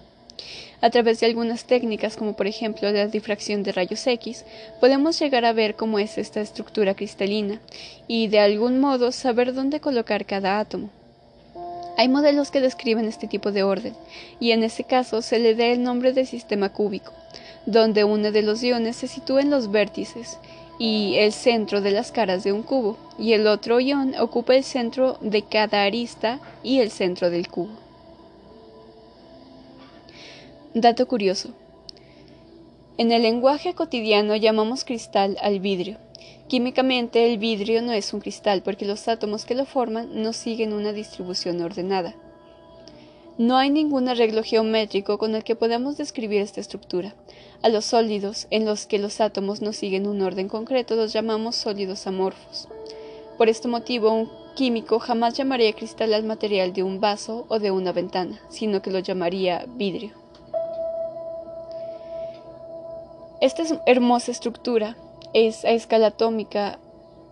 A 0.81 0.89
través 0.89 1.19
de 1.19 1.25
algunas 1.25 1.65
técnicas, 1.65 2.15
como 2.15 2.33
por 2.33 2.47
ejemplo 2.47 2.89
la 2.91 3.07
difracción 3.07 3.63
de 3.63 3.73
rayos 3.73 4.07
X, 4.07 4.45
podemos 4.79 5.19
llegar 5.19 5.43
a 5.43 5.51
ver 5.51 5.75
cómo 5.75 5.99
es 5.99 6.17
esta 6.17 6.39
estructura 6.39 6.95
cristalina 6.95 7.59
y 8.07 8.27
de 8.27 8.39
algún 8.39 8.79
modo 8.79 9.11
saber 9.11 9.53
dónde 9.53 9.81
colocar 9.81 10.25
cada 10.25 10.59
átomo. 10.59 10.89
Hay 11.97 12.07
modelos 12.07 12.49
que 12.49 12.61
describen 12.61 13.03
este 13.09 13.27
tipo 13.27 13.51
de 13.51 13.63
orden, 13.63 13.93
y 14.39 14.51
en 14.51 14.63
ese 14.63 14.85
caso 14.85 15.21
se 15.21 15.37
le 15.37 15.53
da 15.53 15.65
el 15.65 15.83
nombre 15.83 16.13
de 16.13 16.25
sistema 16.25 16.69
cúbico, 16.69 17.11
donde 17.65 18.05
uno 18.05 18.31
de 18.31 18.41
los 18.41 18.63
iones 18.63 18.95
se 18.95 19.09
sitúa 19.09 19.41
en 19.41 19.49
los 19.49 19.69
vértices 19.69 20.37
y 20.79 21.17
el 21.17 21.33
centro 21.33 21.81
de 21.81 21.91
las 21.91 22.11
caras 22.11 22.43
de 22.43 22.53
un 22.53 22.63
cubo, 22.63 22.97
y 23.19 23.33
el 23.33 23.45
otro 23.45 23.79
ion 23.79 24.15
ocupa 24.19 24.55
el 24.55 24.63
centro 24.63 25.17
de 25.21 25.43
cada 25.43 25.83
arista 25.83 26.39
y 26.63 26.79
el 26.79 26.89
centro 26.89 27.29
del 27.29 27.49
cubo. 27.49 27.73
Dato 30.73 31.07
curioso. 31.07 31.49
En 32.97 33.11
el 33.11 33.23
lenguaje 33.23 33.73
cotidiano 33.73 34.35
llamamos 34.35 34.85
cristal 34.85 35.37
al 35.41 35.59
vidrio. 35.59 35.97
Químicamente 36.47 37.31
el 37.31 37.37
vidrio 37.37 37.81
no 37.81 37.91
es 37.91 38.13
un 38.13 38.21
cristal 38.21 38.61
porque 38.63 38.85
los 38.85 39.07
átomos 39.07 39.45
que 39.45 39.55
lo 39.55 39.65
forman 39.65 40.21
no 40.21 40.33
siguen 40.33 40.73
una 40.73 40.93
distribución 40.93 41.61
ordenada. 41.61 42.15
No 43.39 43.55
hay 43.55 43.69
ningún 43.69 44.09
arreglo 44.09 44.43
geométrico 44.43 45.17
con 45.17 45.33
el 45.33 45.45
que 45.45 45.55
podamos 45.55 45.95
describir 45.95 46.41
esta 46.41 46.59
estructura. 46.59 47.15
A 47.61 47.69
los 47.69 47.85
sólidos, 47.85 48.47
en 48.49 48.65
los 48.65 48.85
que 48.85 48.99
los 48.99 49.21
átomos 49.21 49.61
no 49.61 49.71
siguen 49.71 50.07
un 50.07 50.21
orden 50.21 50.49
concreto, 50.49 50.97
los 50.97 51.13
llamamos 51.13 51.55
sólidos 51.55 52.05
amorfos. 52.05 52.67
Por 53.37 53.47
este 53.47 53.69
motivo, 53.69 54.11
un 54.11 54.29
químico 54.57 54.99
jamás 54.99 55.35
llamaría 55.35 55.71
cristal 55.71 56.13
al 56.13 56.25
material 56.25 56.73
de 56.73 56.83
un 56.83 56.99
vaso 56.99 57.45
o 57.47 57.59
de 57.59 57.71
una 57.71 57.93
ventana, 57.93 58.41
sino 58.49 58.81
que 58.81 58.91
lo 58.91 58.99
llamaría 58.99 59.65
vidrio. 59.69 60.11
Esta 63.39 63.63
hermosa 63.85 64.31
estructura 64.31 64.97
es 65.33 65.63
a 65.63 65.69
escala 65.69 66.07
atómica 66.07 66.77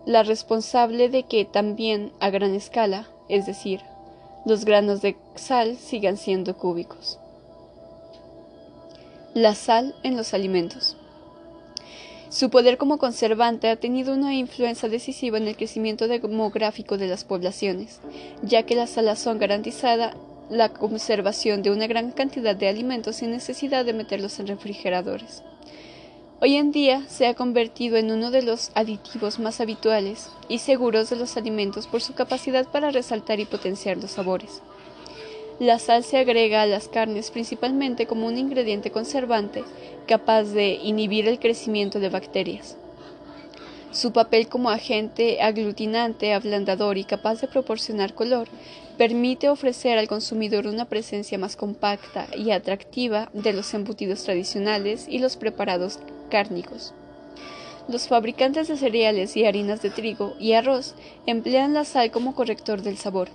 la 0.06 0.22
responsable 0.22 1.10
de 1.10 1.24
que 1.24 1.44
también 1.44 2.12
a 2.18 2.30
gran 2.30 2.54
escala, 2.54 3.10
es 3.28 3.44
decir, 3.44 3.82
los 4.44 4.64
granos 4.64 5.02
de 5.02 5.16
sal 5.34 5.76
sigan 5.76 6.16
siendo 6.16 6.56
cúbicos. 6.56 7.18
La 9.34 9.54
sal 9.54 9.94
en 10.02 10.16
los 10.16 10.34
alimentos. 10.34 10.96
Su 12.30 12.50
poder 12.50 12.76
como 12.76 12.98
conservante 12.98 13.70
ha 13.70 13.76
tenido 13.76 14.12
una 14.12 14.34
influencia 14.34 14.88
decisiva 14.88 15.38
en 15.38 15.48
el 15.48 15.56
crecimiento 15.56 16.08
demográfico 16.08 16.98
de 16.98 17.06
las 17.06 17.24
poblaciones, 17.24 18.00
ya 18.42 18.64
que 18.64 18.74
la 18.74 18.86
salazón 18.86 19.38
garantizada 19.38 20.14
la 20.50 20.70
conservación 20.70 21.62
de 21.62 21.70
una 21.70 21.86
gran 21.86 22.10
cantidad 22.10 22.56
de 22.56 22.68
alimentos 22.68 23.16
sin 23.16 23.30
necesidad 23.30 23.84
de 23.84 23.92
meterlos 23.92 24.38
en 24.40 24.46
refrigeradores. 24.46 25.42
Hoy 26.40 26.54
en 26.54 26.70
día 26.70 27.02
se 27.08 27.26
ha 27.26 27.34
convertido 27.34 27.96
en 27.96 28.12
uno 28.12 28.30
de 28.30 28.42
los 28.42 28.70
aditivos 28.76 29.40
más 29.40 29.60
habituales 29.60 30.30
y 30.48 30.58
seguros 30.58 31.10
de 31.10 31.16
los 31.16 31.36
alimentos 31.36 31.88
por 31.88 32.00
su 32.00 32.14
capacidad 32.14 32.64
para 32.68 32.92
resaltar 32.92 33.40
y 33.40 33.44
potenciar 33.44 33.96
los 33.96 34.12
sabores. 34.12 34.62
La 35.58 35.80
sal 35.80 36.04
se 36.04 36.16
agrega 36.16 36.62
a 36.62 36.66
las 36.66 36.86
carnes 36.86 37.32
principalmente 37.32 38.06
como 38.06 38.28
un 38.28 38.38
ingrediente 38.38 38.92
conservante 38.92 39.64
capaz 40.06 40.44
de 40.44 40.74
inhibir 40.74 41.26
el 41.26 41.40
crecimiento 41.40 41.98
de 41.98 42.08
bacterias. 42.08 42.76
Su 43.90 44.12
papel 44.12 44.46
como 44.46 44.70
agente 44.70 45.42
aglutinante, 45.42 46.34
ablandador 46.34 46.98
y 46.98 47.04
capaz 47.04 47.40
de 47.40 47.48
proporcionar 47.48 48.14
color 48.14 48.46
permite 48.96 49.48
ofrecer 49.48 49.98
al 49.98 50.06
consumidor 50.06 50.68
una 50.68 50.84
presencia 50.84 51.36
más 51.36 51.56
compacta 51.56 52.28
y 52.36 52.52
atractiva 52.52 53.28
de 53.32 53.52
los 53.52 53.74
embutidos 53.74 54.22
tradicionales 54.22 55.06
y 55.08 55.18
los 55.18 55.36
preparados 55.36 55.98
cárnicos. 56.28 56.94
Los 57.88 58.08
fabricantes 58.08 58.68
de 58.68 58.76
cereales 58.76 59.36
y 59.36 59.46
harinas 59.46 59.80
de 59.80 59.90
trigo 59.90 60.34
y 60.38 60.52
arroz 60.52 60.94
emplean 61.26 61.74
la 61.74 61.84
sal 61.84 62.10
como 62.10 62.34
corrector 62.34 62.82
del 62.82 62.98
sabor, 62.98 63.28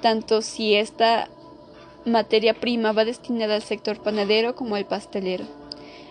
tanto 0.00 0.42
si 0.42 0.74
esta 0.74 1.28
materia 2.04 2.54
prima 2.54 2.92
va 2.92 3.04
destinada 3.04 3.56
al 3.56 3.62
sector 3.62 4.00
panadero 4.00 4.54
como 4.54 4.76
al 4.76 4.86
pastelero. 4.86 5.44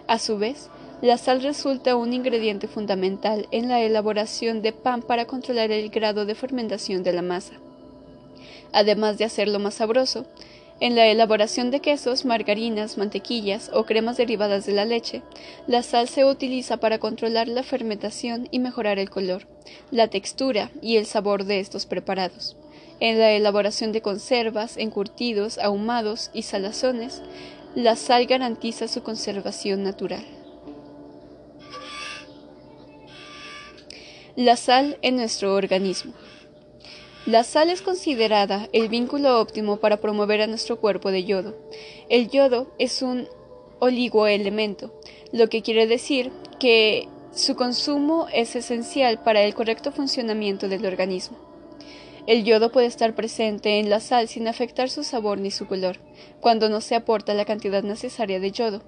A 0.07 0.19
su 0.19 0.37
vez, 0.37 0.69
la 1.01 1.17
sal 1.17 1.41
resulta 1.41 1.95
un 1.95 2.13
ingrediente 2.13 2.67
fundamental 2.67 3.47
en 3.51 3.69
la 3.69 3.81
elaboración 3.81 4.61
de 4.61 4.73
pan 4.73 5.01
para 5.01 5.25
controlar 5.25 5.71
el 5.71 5.89
grado 5.89 6.25
de 6.25 6.35
fermentación 6.35 7.03
de 7.03 7.13
la 7.13 7.21
masa 7.21 7.53
además 8.75 9.17
de 9.17 9.23
hacerlo 9.23 9.57
más 9.57 9.75
sabroso. 9.75 10.25
En 10.81 10.93
la 10.93 11.07
elaboración 11.07 11.71
de 11.71 11.79
quesos, 11.79 12.25
margarinas, 12.25 12.97
mantequillas 12.97 13.71
o 13.73 13.85
cremas 13.85 14.17
derivadas 14.17 14.65
de 14.65 14.73
la 14.73 14.83
leche, 14.83 15.21
la 15.67 15.83
sal 15.83 16.09
se 16.09 16.25
utiliza 16.25 16.77
para 16.77 16.99
controlar 16.99 17.47
la 17.47 17.63
fermentación 17.63 18.49
y 18.51 18.59
mejorar 18.59 18.99
el 18.99 19.09
color, 19.09 19.47
la 19.89 20.09
textura 20.09 20.71
y 20.81 20.97
el 20.97 21.05
sabor 21.05 21.45
de 21.45 21.61
estos 21.61 21.85
preparados. 21.85 22.57
En 22.99 23.19
la 23.19 23.31
elaboración 23.31 23.93
de 23.93 24.01
conservas, 24.01 24.75
encurtidos, 24.75 25.59
ahumados 25.59 26.29
y 26.33 26.41
salazones, 26.41 27.21
la 27.73 27.95
sal 27.95 28.25
garantiza 28.25 28.89
su 28.89 29.01
conservación 29.01 29.81
natural. 29.81 30.25
La 34.35 34.57
sal 34.57 34.97
en 35.01 35.15
nuestro 35.15 35.55
organismo. 35.55 36.13
La 37.25 37.43
sal 37.43 37.71
es 37.71 37.81
considerada 37.81 38.69
el 38.71 38.87
vínculo 38.87 39.41
óptimo 39.41 39.77
para 39.77 39.97
promover 39.97 40.41
a 40.41 40.47
nuestro 40.47 40.79
cuerpo 40.79 41.09
de 41.09 41.23
yodo. 41.23 41.55
El 42.07 42.29
yodo 42.29 42.67
es 42.77 43.01
un 43.01 43.27
oligoelemento, 43.79 44.93
lo 45.31 45.49
que 45.49 45.63
quiere 45.63 45.87
decir 45.87 46.31
que 46.59 47.07
su 47.33 47.55
consumo 47.55 48.27
es 48.31 48.55
esencial 48.55 49.23
para 49.23 49.41
el 49.41 49.55
correcto 49.55 49.91
funcionamiento 49.91 50.69
del 50.69 50.85
organismo. 50.85 51.44
El 52.27 52.43
yodo 52.43 52.71
puede 52.71 52.87
estar 52.87 53.13
presente 53.13 53.77
en 53.79 53.91
la 53.91 53.99
sal 53.99 54.27
sin 54.27 54.47
afectar 54.47 54.89
su 54.89 55.03
sabor 55.03 55.37
ni 55.37 55.51
su 55.51 55.67
color, 55.67 55.99
cuando 56.39 56.69
no 56.69 56.81
se 56.81 56.95
aporta 56.95 57.35
la 57.35 57.45
cantidad 57.45 57.83
necesaria 57.83 58.39
de 58.39 58.49
yodo. 58.49 58.81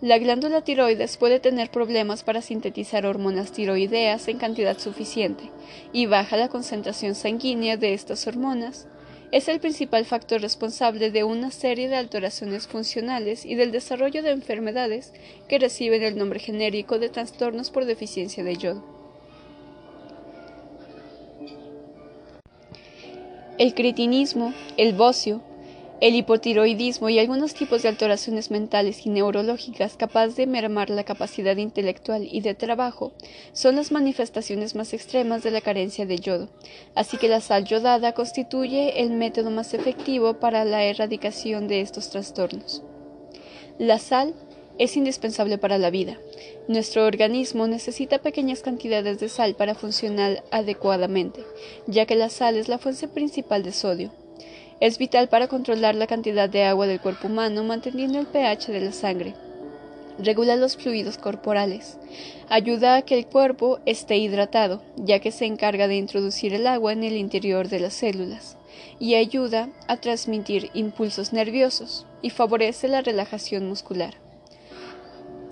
La 0.00 0.18
glándula 0.18 0.60
tiroides 0.60 1.16
puede 1.16 1.40
tener 1.40 1.72
problemas 1.72 2.22
para 2.22 2.40
sintetizar 2.40 3.04
hormonas 3.04 3.50
tiroideas 3.50 4.28
en 4.28 4.38
cantidad 4.38 4.78
suficiente, 4.78 5.50
y 5.92 6.06
baja 6.06 6.36
la 6.36 6.48
concentración 6.48 7.16
sanguínea 7.16 7.76
de 7.76 7.94
estas 7.94 8.28
hormonas. 8.28 8.86
Es 9.32 9.48
el 9.48 9.58
principal 9.58 10.04
factor 10.04 10.40
responsable 10.40 11.10
de 11.10 11.24
una 11.24 11.50
serie 11.50 11.88
de 11.88 11.96
alteraciones 11.96 12.68
funcionales 12.68 13.44
y 13.44 13.56
del 13.56 13.72
desarrollo 13.72 14.22
de 14.22 14.30
enfermedades 14.30 15.12
que 15.48 15.58
reciben 15.58 16.04
el 16.04 16.16
nombre 16.16 16.38
genérico 16.38 17.00
de 17.00 17.08
trastornos 17.08 17.70
por 17.70 17.86
deficiencia 17.86 18.44
de 18.44 18.56
yodo. 18.56 18.93
El 23.56 23.72
cretinismo, 23.74 24.52
el 24.76 24.94
bocio, 24.94 25.40
el 26.00 26.16
hipotiroidismo 26.16 27.08
y 27.08 27.20
algunos 27.20 27.54
tipos 27.54 27.82
de 27.82 27.88
alteraciones 27.88 28.50
mentales 28.50 29.06
y 29.06 29.10
neurológicas 29.10 29.96
capaz 29.96 30.34
de 30.34 30.48
mermar 30.48 30.90
la 30.90 31.04
capacidad 31.04 31.56
intelectual 31.56 32.26
y 32.28 32.40
de 32.40 32.54
trabajo 32.54 33.12
son 33.52 33.76
las 33.76 33.92
manifestaciones 33.92 34.74
más 34.74 34.92
extremas 34.92 35.44
de 35.44 35.52
la 35.52 35.60
carencia 35.60 36.04
de 36.04 36.18
yodo, 36.18 36.48
así 36.96 37.16
que 37.16 37.28
la 37.28 37.40
sal 37.40 37.64
yodada 37.64 38.12
constituye 38.12 39.00
el 39.00 39.10
método 39.10 39.52
más 39.52 39.72
efectivo 39.72 40.40
para 40.40 40.64
la 40.64 40.82
erradicación 40.82 41.68
de 41.68 41.80
estos 41.80 42.10
trastornos. 42.10 42.82
La 43.78 44.00
sal 44.00 44.34
es 44.78 44.96
indispensable 44.96 45.58
para 45.58 45.78
la 45.78 45.90
vida. 45.90 46.18
Nuestro 46.66 47.04
organismo 47.04 47.66
necesita 47.66 48.18
pequeñas 48.18 48.62
cantidades 48.62 49.20
de 49.20 49.28
sal 49.28 49.54
para 49.54 49.74
funcionar 49.74 50.42
adecuadamente, 50.50 51.44
ya 51.86 52.06
que 52.06 52.16
la 52.16 52.28
sal 52.28 52.56
es 52.56 52.68
la 52.68 52.78
fuente 52.78 53.06
principal 53.08 53.62
de 53.62 53.72
sodio. 53.72 54.10
Es 54.80 54.98
vital 54.98 55.28
para 55.28 55.48
controlar 55.48 55.94
la 55.94 56.06
cantidad 56.06 56.48
de 56.48 56.64
agua 56.64 56.86
del 56.86 57.00
cuerpo 57.00 57.28
humano 57.28 57.62
manteniendo 57.62 58.18
el 58.18 58.26
pH 58.26 58.72
de 58.72 58.80
la 58.80 58.92
sangre. 58.92 59.34
Regula 60.18 60.56
los 60.56 60.76
fluidos 60.76 61.18
corporales. 61.18 61.98
Ayuda 62.48 62.96
a 62.96 63.02
que 63.02 63.18
el 63.18 63.26
cuerpo 63.26 63.80
esté 63.84 64.16
hidratado, 64.16 64.82
ya 64.96 65.18
que 65.18 65.32
se 65.32 65.44
encarga 65.44 65.88
de 65.88 65.96
introducir 65.96 66.54
el 66.54 66.66
agua 66.66 66.92
en 66.92 67.02
el 67.02 67.16
interior 67.16 67.68
de 67.68 67.80
las 67.80 67.94
células. 67.94 68.56
Y 69.00 69.14
ayuda 69.14 69.70
a 69.88 69.96
transmitir 69.96 70.70
impulsos 70.74 71.32
nerviosos 71.32 72.06
y 72.22 72.30
favorece 72.30 72.86
la 72.86 73.00
relajación 73.00 73.68
muscular. 73.68 74.23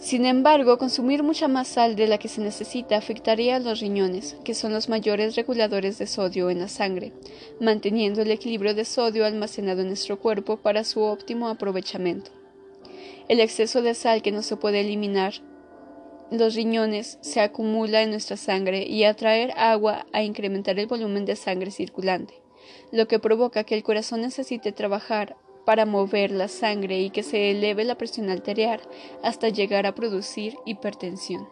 Sin 0.02 0.26
embargo, 0.26 0.78
consumir 0.78 1.22
mucha 1.22 1.46
más 1.46 1.68
sal 1.68 1.94
de 1.94 2.08
la 2.08 2.18
que 2.18 2.26
se 2.26 2.40
necesita 2.40 2.96
afectaría 2.96 3.54
a 3.54 3.60
los 3.60 3.78
riñones, 3.78 4.36
que 4.42 4.52
son 4.52 4.72
los 4.72 4.88
mayores 4.88 5.36
reguladores 5.36 5.96
de 5.98 6.08
sodio 6.08 6.50
en 6.50 6.58
la 6.58 6.66
sangre, 6.66 7.12
manteniendo 7.60 8.20
el 8.20 8.32
equilibrio 8.32 8.74
de 8.74 8.84
sodio 8.84 9.24
almacenado 9.24 9.82
en 9.82 9.86
nuestro 9.86 10.18
cuerpo 10.18 10.56
para 10.56 10.82
su 10.82 11.02
óptimo 11.02 11.48
aprovechamiento. 11.48 12.32
El 13.28 13.38
exceso 13.38 13.80
de 13.80 13.94
sal 13.94 14.22
que 14.22 14.32
no 14.32 14.42
se 14.42 14.56
puede 14.56 14.80
eliminar 14.80 15.34
los 16.32 16.56
riñones 16.56 17.18
se 17.20 17.40
acumula 17.40 18.02
en 18.02 18.10
nuestra 18.10 18.36
sangre 18.36 18.82
y 18.84 19.04
atraer 19.04 19.52
agua 19.56 20.06
a 20.12 20.24
incrementar 20.24 20.80
el 20.80 20.88
volumen 20.88 21.26
de 21.26 21.36
sangre 21.36 21.70
circulante, 21.70 22.34
lo 22.90 23.06
que 23.06 23.20
provoca 23.20 23.62
que 23.62 23.76
el 23.76 23.84
corazón 23.84 24.22
necesite 24.22 24.72
trabajar 24.72 25.36
para 25.64 25.86
mover 25.86 26.30
la 26.30 26.48
sangre 26.48 27.00
y 27.00 27.10
que 27.10 27.22
se 27.22 27.50
eleve 27.50 27.84
la 27.84 27.96
presión 27.96 28.30
arterial 28.30 28.80
hasta 29.22 29.48
llegar 29.48 29.86
a 29.86 29.94
producir 29.94 30.56
hipertensión. 30.64 31.48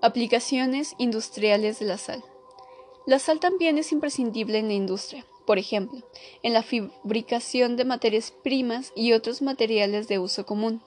Aplicaciones 0.00 0.94
industriales 0.98 1.80
de 1.80 1.86
la 1.86 1.98
sal. 1.98 2.22
La 3.06 3.18
sal 3.18 3.40
también 3.40 3.78
es 3.78 3.90
imprescindible 3.90 4.58
en 4.58 4.68
la 4.68 4.74
industria, 4.74 5.26
por 5.46 5.58
ejemplo, 5.58 6.02
en 6.42 6.52
la 6.52 6.62
fabricación 6.62 7.76
de 7.76 7.84
materias 7.84 8.32
primas 8.44 8.92
y 8.94 9.12
otros 9.12 9.42
materiales 9.42 10.06
de 10.06 10.18
uso 10.18 10.46
común. 10.46 10.82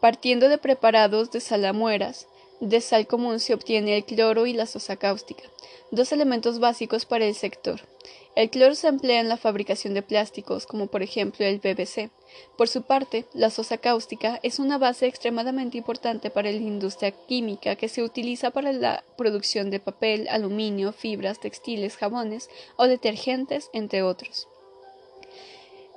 Partiendo 0.00 0.48
de 0.48 0.58
preparados 0.58 1.32
de 1.32 1.40
salamueras, 1.40 2.28
de 2.60 2.80
sal 2.80 3.06
común 3.06 3.40
se 3.40 3.54
obtiene 3.54 3.96
el 3.96 4.04
cloro 4.04 4.46
y 4.46 4.52
la 4.52 4.66
sosa 4.66 4.96
cáustica, 4.96 5.44
dos 5.90 6.12
elementos 6.12 6.58
básicos 6.58 7.06
para 7.06 7.24
el 7.24 7.34
sector. 7.34 7.80
El 8.38 8.50
cloro 8.50 8.76
se 8.76 8.86
emplea 8.86 9.18
en 9.18 9.28
la 9.28 9.36
fabricación 9.36 9.94
de 9.94 10.02
plásticos, 10.02 10.64
como 10.64 10.86
por 10.86 11.02
ejemplo 11.02 11.44
el 11.44 11.58
PVC. 11.58 12.08
Por 12.56 12.68
su 12.68 12.82
parte, 12.82 13.24
la 13.34 13.50
sosa 13.50 13.78
cáustica 13.78 14.38
es 14.44 14.60
una 14.60 14.78
base 14.78 15.08
extremadamente 15.08 15.76
importante 15.76 16.30
para 16.30 16.52
la 16.52 16.58
industria 16.58 17.10
química 17.10 17.74
que 17.74 17.88
se 17.88 18.04
utiliza 18.04 18.52
para 18.52 18.72
la 18.72 19.02
producción 19.16 19.70
de 19.70 19.80
papel, 19.80 20.28
aluminio, 20.28 20.92
fibras, 20.92 21.40
textiles, 21.40 21.96
jabones 21.96 22.48
o 22.76 22.86
detergentes, 22.86 23.70
entre 23.72 24.04
otros. 24.04 24.46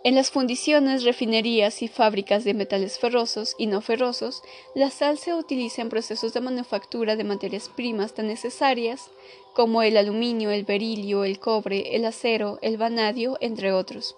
En 0.04 0.16
las 0.16 0.32
fundiciones, 0.32 1.04
refinerías 1.04 1.84
y 1.84 1.88
fábricas 1.88 2.44
de 2.44 2.56
metales 2.56 2.98
ferrosos 2.98 3.54
y 3.60 3.68
no 3.68 3.82
ferrosos, 3.82 4.42
la 4.74 4.90
sal 4.90 5.20
se 5.20 5.36
utiliza 5.36 5.84
en 5.84 5.90
procesos 5.90 6.34
de 6.34 6.42
manufactura 6.42 7.16
de 7.16 7.24
materias 7.24 7.70
primas 7.70 8.16
tan 8.16 8.26
necesarias 8.26 9.12
como 9.54 9.84
el 9.84 9.98
aluminio, 9.98 10.50
el 10.50 10.64
berilio, 10.64 11.24
el 11.24 11.40
cobre, 11.40 11.96
el 11.96 12.06
acero, 12.06 12.58
el 12.64 12.78
vanadio, 12.78 13.38
entre 13.42 13.74
otros. 13.74 14.16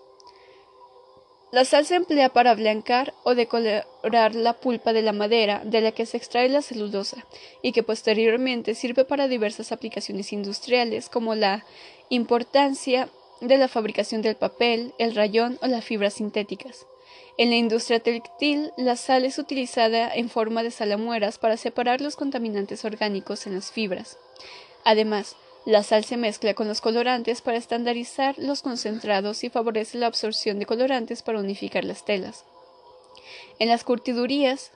La 1.52 1.66
sal 1.66 1.86
se 1.86 1.96
emplea 1.96 2.30
para 2.30 2.56
blancar 2.56 3.14
o 3.24 3.36
decolorar 3.36 4.36
la 4.36 4.54
pulpa 4.54 4.94
de 4.94 5.02
la 5.02 5.12
madera 5.12 5.62
de 5.66 5.82
la 5.82 5.92
que 5.92 6.06
se 6.06 6.16
extrae 6.16 6.48
la 6.48 6.62
celulosa 6.62 7.28
y 7.62 7.74
que 7.74 7.84
posteriormente 7.84 8.74
sirve 8.74 9.04
para 9.04 9.28
diversas 9.28 9.74
aplicaciones 9.74 10.32
industriales 10.32 11.10
como 11.10 11.36
la 11.36 11.66
importancia 12.10 13.10
de 13.42 13.58
la 13.58 13.68
fabricación 13.68 14.22
del 14.22 14.36
papel, 14.36 14.94
el 14.98 15.16
rayón 15.16 15.58
o 15.62 15.68
las 15.68 15.84
fibras 15.84 16.16
sintéticas. 16.16 16.86
En 17.38 17.50
la 17.50 17.56
industria 17.56 18.00
textil, 18.00 18.72
la 18.78 18.96
sal 18.96 19.26
es 19.26 19.40
utilizada 19.40 20.14
en 20.14 20.30
forma 20.30 20.62
de 20.62 20.72
salamueras 20.72 21.40
para 21.40 21.58
separar 21.58 22.00
los 22.00 22.16
contaminantes 22.16 22.86
orgánicos 22.86 23.48
en 23.48 23.56
las 23.56 23.72
fibras. 23.72 24.20
Además, 24.86 25.36
la 25.66 25.82
sal 25.82 26.04
se 26.04 26.18
mezcla 26.18 26.54
con 26.54 26.68
los 26.68 26.82
colorantes 26.82 27.42
para 27.42 27.58
estandarizar 27.58 28.36
los 28.38 28.62
concentrados 28.62 29.44
y 29.44 29.50
favorece 29.50 29.98
la 29.98 30.08
absorción 30.08 30.60
de 30.60 30.66
colorantes 30.66 31.24
para 31.24 31.40
unificar 31.40 31.86
las 31.86 32.06
telas. 32.06 32.46
En 33.60 33.70
las 33.70 33.84
curtidurías, 33.84 34.72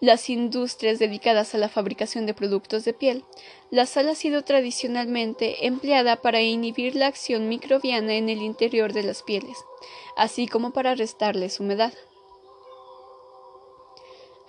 las 0.00 0.30
industrias 0.30 0.98
dedicadas 0.98 1.54
a 1.54 1.58
la 1.58 1.68
fabricación 1.68 2.26
de 2.26 2.34
productos 2.34 2.84
de 2.84 2.92
piel, 2.92 3.24
la 3.70 3.86
sal 3.86 4.08
ha 4.08 4.14
sido 4.14 4.42
tradicionalmente 4.42 5.66
empleada 5.66 6.16
para 6.16 6.40
inhibir 6.40 6.94
la 6.94 7.06
acción 7.06 7.48
microbiana 7.48 8.14
en 8.14 8.28
el 8.28 8.42
interior 8.42 8.92
de 8.92 9.02
las 9.02 9.22
pieles, 9.22 9.56
así 10.16 10.46
como 10.46 10.72
para 10.72 10.94
restarles 10.94 11.60
humedad. 11.60 11.92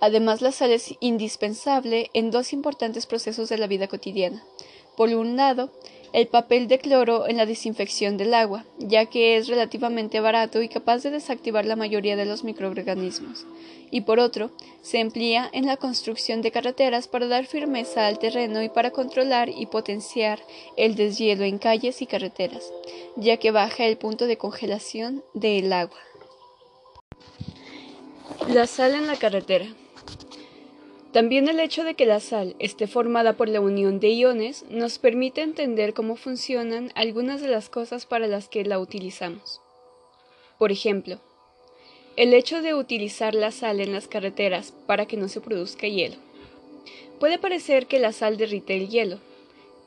Además, 0.00 0.40
la 0.40 0.52
sal 0.52 0.70
es 0.70 0.94
indispensable 1.00 2.10
en 2.14 2.30
dos 2.30 2.52
importantes 2.52 3.06
procesos 3.06 3.48
de 3.50 3.58
la 3.58 3.66
vida 3.66 3.86
cotidiana. 3.86 4.42
Por 4.96 5.10
un 5.10 5.36
lado, 5.36 5.70
el 6.12 6.26
papel 6.26 6.68
de 6.68 6.78
cloro 6.78 7.28
en 7.28 7.36
la 7.36 7.46
desinfección 7.46 8.16
del 8.16 8.34
agua, 8.34 8.64
ya 8.78 9.06
que 9.06 9.36
es 9.36 9.48
relativamente 9.48 10.20
barato 10.20 10.62
y 10.62 10.68
capaz 10.68 11.02
de 11.02 11.10
desactivar 11.10 11.64
la 11.66 11.76
mayoría 11.76 12.16
de 12.16 12.24
los 12.24 12.44
microorganismos. 12.44 13.46
Y 13.90 14.02
por 14.02 14.20
otro, 14.20 14.50
se 14.82 15.00
emplea 15.00 15.48
en 15.52 15.66
la 15.66 15.76
construcción 15.76 16.42
de 16.42 16.52
carreteras 16.52 17.08
para 17.08 17.26
dar 17.26 17.46
firmeza 17.46 18.06
al 18.06 18.18
terreno 18.18 18.62
y 18.62 18.68
para 18.68 18.92
controlar 18.92 19.48
y 19.48 19.66
potenciar 19.66 20.40
el 20.76 20.94
deshielo 20.94 21.44
en 21.44 21.58
calles 21.58 22.00
y 22.02 22.06
carreteras, 22.06 22.72
ya 23.16 23.36
que 23.36 23.50
baja 23.50 23.84
el 23.84 23.96
punto 23.96 24.26
de 24.26 24.36
congelación 24.36 25.24
del 25.34 25.72
agua. 25.72 25.98
La 28.48 28.66
sal 28.66 28.94
en 28.94 29.06
la 29.06 29.16
carretera. 29.16 29.66
También 31.12 31.48
el 31.48 31.58
hecho 31.58 31.82
de 31.82 31.94
que 31.94 32.06
la 32.06 32.20
sal 32.20 32.54
esté 32.60 32.86
formada 32.86 33.32
por 33.32 33.48
la 33.48 33.60
unión 33.60 33.98
de 33.98 34.10
iones 34.10 34.64
nos 34.70 34.98
permite 34.98 35.42
entender 35.42 35.92
cómo 35.92 36.14
funcionan 36.14 36.92
algunas 36.94 37.40
de 37.40 37.48
las 37.48 37.68
cosas 37.68 38.06
para 38.06 38.28
las 38.28 38.48
que 38.48 38.64
la 38.64 38.78
utilizamos. 38.78 39.60
Por 40.56 40.70
ejemplo, 40.70 41.18
el 42.16 42.32
hecho 42.32 42.62
de 42.62 42.74
utilizar 42.74 43.34
la 43.34 43.50
sal 43.50 43.80
en 43.80 43.92
las 43.92 44.06
carreteras 44.06 44.72
para 44.86 45.06
que 45.06 45.16
no 45.16 45.28
se 45.28 45.40
produzca 45.40 45.88
hielo. 45.88 46.16
Puede 47.18 47.38
parecer 47.38 47.86
que 47.86 47.98
la 47.98 48.12
sal 48.12 48.36
derrite 48.36 48.76
el 48.76 48.88
hielo, 48.88 49.18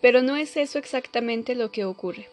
pero 0.02 0.22
no 0.22 0.36
es 0.36 0.58
eso 0.58 0.78
exactamente 0.78 1.56
lo 1.56 1.72
que 1.72 1.86
ocurre. 1.86 2.28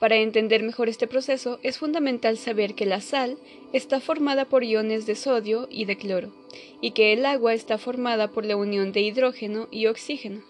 Para 0.00 0.16
entender 0.16 0.62
mejor 0.62 0.88
este 0.88 1.06
proceso 1.06 1.60
es 1.62 1.76
fundamental 1.76 2.38
saber 2.38 2.74
que 2.74 2.86
la 2.86 3.02
sal 3.02 3.36
está 3.74 4.00
formada 4.00 4.46
por 4.46 4.64
iones 4.64 5.04
de 5.04 5.14
sodio 5.14 5.68
y 5.70 5.84
de 5.84 5.98
cloro, 5.98 6.32
y 6.80 6.92
que 6.92 7.12
el 7.12 7.26
agua 7.26 7.52
está 7.52 7.76
formada 7.76 8.28
por 8.28 8.46
la 8.46 8.56
unión 8.56 8.92
de 8.92 9.02
hidrógeno 9.02 9.68
y 9.70 9.88
oxígeno. 9.88 10.42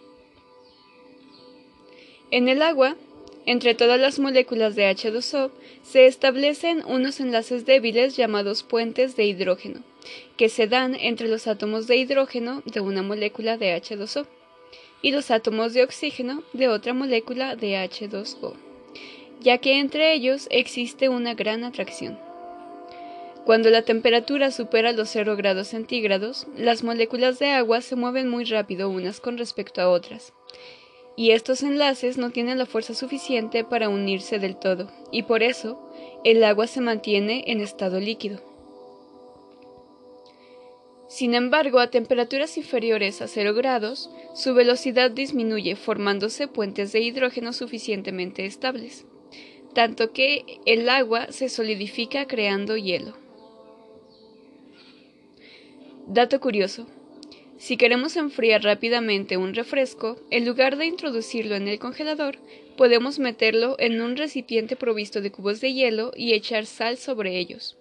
En 2.31 2.49
el 2.49 2.63
agua, 2.63 2.97
entre 3.45 3.75
todas 3.75 3.99
las 3.99 4.21
moléculas 4.21 4.77
de 4.77 4.89
H2O, 4.89 5.51
se 5.83 6.07
establecen 6.07 6.85
unos 6.87 7.19
enlaces 7.19 7.67
débiles 7.67 8.17
llamados 8.17 8.63
puentes 8.63 9.17
de 9.17 9.25
hidrógeno, 9.25 9.83
que 10.37 10.49
se 10.49 10.69
dan 10.69 10.95
entre 10.95 11.27
los 11.27 11.49
átomos 11.49 11.89
de 11.89 11.97
hidrógeno 11.97 12.63
de 12.67 12.79
una 12.79 13.03
molécula 13.03 13.57
de 13.57 13.77
H2O 13.77 14.27
y 15.03 15.11
los 15.11 15.33
átomos 15.33 15.75
de 15.75 15.83
oxígeno 15.83 16.45
de 16.53 16.69
otra 16.69 16.95
molécula 16.95 17.57
de 17.57 17.75
H2O 17.75 18.70
ya 19.41 19.59
que 19.59 19.81
entre 19.81 20.13
ellos 20.13 20.47
existe 20.51 21.09
una 21.09 21.35
gran 21.35 21.65
atracción. 21.65 22.19
Cuando 23.45 23.71
la 23.71 23.83
temperatura 23.83 24.51
supera 24.51 24.93
los 24.93 25.09
0 25.09 25.35
grados 25.37 25.69
centígrados, 25.69 26.47
las 26.57 26.85
moléculas 26.85 27.39
de 27.39 27.51
agua 27.51 27.81
se 27.81 27.97
mueven 27.97 28.29
muy 28.29 28.45
rápido 28.45 28.91
unas 28.91 29.19
con 29.19 29.39
respecto 29.39 29.81
a 29.81 29.89
otras, 29.89 30.35
y 31.17 31.31
estos 31.31 31.63
enlaces 31.63 32.19
no 32.19 32.31
tienen 32.31 32.59
la 32.59 32.67
fuerza 32.67 32.95
suficiente 32.95 33.65
para 33.65 33.89
unirse 33.89 34.39
del 34.39 34.57
todo, 34.57 34.91
y 35.11 35.23
por 35.23 35.43
eso 35.43 35.91
el 36.23 36.45
agua 36.45 36.67
se 36.67 36.83
mantiene 36.83 37.45
en 37.47 37.61
estado 37.61 37.99
líquido. 37.99 38.41
Sin 41.09 41.35
embargo, 41.35 41.81
a 41.81 41.91
temperaturas 41.91 42.57
inferiores 42.57 43.21
a 43.21 43.27
0 43.27 43.55
grados, 43.55 44.11
su 44.35 44.55
velocidad 44.55 45.11
disminuye 45.11 45.75
formándose 45.75 46.47
puentes 46.47 46.93
de 46.93 47.01
hidrógeno 47.01 47.53
suficientemente 47.53 48.45
estables 48.45 49.07
tanto 49.75 50.13
que 50.13 50.45
el 50.67 50.89
agua 50.89 51.31
se 51.31 51.49
solidifica 51.49 52.27
creando 52.27 52.77
hielo. 52.77 53.17
Dato 56.07 56.41
curioso. 56.41 56.87
Si 57.57 57.77
queremos 57.77 58.17
enfriar 58.17 58.63
rápidamente 58.63 59.37
un 59.37 59.55
refresco, 59.55 60.19
en 60.31 60.47
lugar 60.47 60.77
de 60.77 60.87
introducirlo 60.87 61.57
en 61.57 61.69
el 61.69 61.79
congelador, 61.79 62.39
podemos 62.77 63.19
meterlo 63.19 63.77
en 63.79 64.01
un 64.01 64.17
recipiente 64.17 64.77
provisto 64.77 65.21
de 65.21 65.31
cubos 65.31 65.61
de 65.61 65.75
hielo 65.75 66.13
y 66.17 66.33
echar 66.33 66.65
sal 66.65 66.97
sobre 66.97 67.39
ellos. 67.39 67.77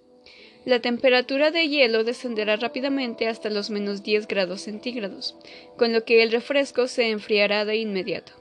La 0.66 0.82
temperatura 0.82 1.52
de 1.52 1.70
hielo 1.70 2.04
descenderá 2.04 2.58
rápidamente 2.58 3.28
hasta 3.28 3.50
los 3.50 3.70
menos 3.70 4.04
10 4.04 4.28
grados 4.28 4.62
centígrados, 4.62 5.36
con 5.78 5.94
lo 5.94 6.04
que 6.04 6.22
el 6.22 6.32
refresco 6.32 6.88
se 6.88 7.10
enfriará 7.10 7.64
de 7.64 7.78
inmediato. 7.78 8.34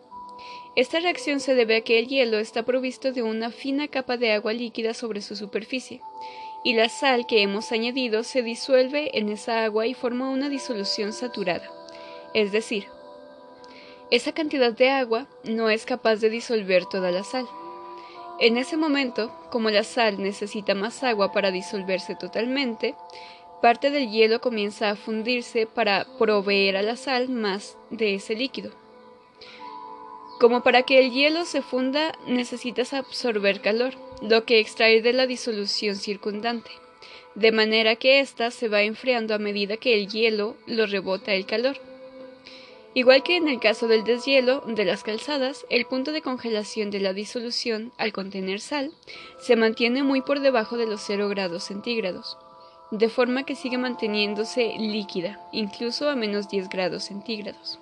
Esta 0.79 1.01
reacción 1.01 1.41
se 1.41 1.57
debe 1.57 1.75
a 1.75 1.81
que 1.81 1.99
el 1.99 2.07
hielo 2.07 2.39
está 2.39 2.63
provisto 2.63 3.11
de 3.11 3.25
una 3.25 3.51
fina 3.51 3.89
capa 3.89 4.17
de 4.17 4.31
agua 4.31 4.53
líquida 4.53 4.95
sobre 4.95 5.23
su 5.23 5.35
superficie, 5.35 6.01
y 6.63 6.75
la 6.75 6.89
sal 6.89 7.27
que 7.27 7.43
hemos 7.43 7.73
añadido 7.73 8.23
se 8.23 8.45
disuelve 8.45 9.19
en 9.19 9.29
esa 9.29 9.65
agua 9.65 9.89
y 9.89 9.95
forma 9.95 10.31
una 10.31 10.49
disolución 10.49 11.13
saturada, 11.13 11.69
es 12.33 12.53
decir, 12.53 12.87
esa 14.13 14.31
cantidad 14.31 14.73
de 14.73 14.91
agua 14.91 15.27
no 15.43 15.69
es 15.69 15.85
capaz 15.85 16.21
de 16.21 16.31
disolver 16.31 16.87
toda 16.87 17.11
la 17.11 17.25
sal. 17.25 17.49
En 18.39 18.57
ese 18.57 18.77
momento, 18.77 19.35
como 19.51 19.71
la 19.71 19.83
sal 19.83 20.23
necesita 20.23 20.77
más 20.77 21.03
agua 21.03 21.33
para 21.33 21.51
disolverse 21.51 22.15
totalmente, 22.15 22.95
parte 23.61 23.91
del 23.91 24.13
hielo 24.13 24.41
comienza 24.41 24.91
a 24.91 24.95
fundirse 24.95 25.67
para 25.67 26.07
proveer 26.21 26.77
a 26.77 26.83
la 26.83 26.95
sal 26.95 27.29
más 27.31 27.77
de 27.91 28.15
ese 28.15 28.37
líquido. 28.37 28.71
Como 30.39 30.63
para 30.63 30.83
que 30.83 31.01
el 31.01 31.11
hielo 31.11 31.45
se 31.45 31.63
funda 31.63 32.13
necesitas 32.29 32.95
absorber 32.95 33.61
calor, 33.61 33.95
lo 34.23 34.45
que 34.45 34.61
extrae 34.61 35.03
de 35.03 35.13
la 35.13 35.27
disolución 35.27 35.97
circundante, 35.97 36.71
de 37.35 37.51
manera 37.51 37.97
que 37.97 38.21
ésta 38.21 38.53
se 38.53 38.69
va 38.69 38.83
enfriando 38.83 39.35
a 39.35 39.39
medida 39.39 39.79
que 39.79 39.95
el 39.95 40.09
hielo 40.09 40.57
lo 40.67 40.87
rebota 40.87 41.35
el 41.35 41.45
calor. 41.45 41.77
Igual 42.95 43.25
que 43.25 43.37
en 43.37 43.49
el 43.49 43.59
caso 43.59 43.89
del 43.89 44.05
deshielo 44.05 44.61
de 44.61 44.85
las 44.85 45.03
calzadas, 45.03 45.67
el 45.71 45.87
punto 45.87 46.13
de 46.13 46.23
congelación 46.23 46.91
de 46.91 47.01
la 47.01 47.13
disolución, 47.13 47.93
al 47.99 48.13
contener 48.13 48.61
sal, 48.61 48.93
se 49.41 49.57
mantiene 49.57 50.05
muy 50.05 50.21
por 50.21 50.39
debajo 50.39 50.77
de 50.77 50.87
los 50.87 51.01
0 51.01 51.29
grados 51.29 51.65
centígrados, 51.65 52.39
de 52.93 53.09
forma 53.09 53.45
que 53.45 53.57
sigue 53.57 53.77
manteniéndose 53.77 54.75
líquida, 54.79 55.41
incluso 55.53 56.09
a 56.09 56.15
menos 56.15 56.49
10 56.49 56.69
grados 56.69 57.05
centígrados. 57.05 57.81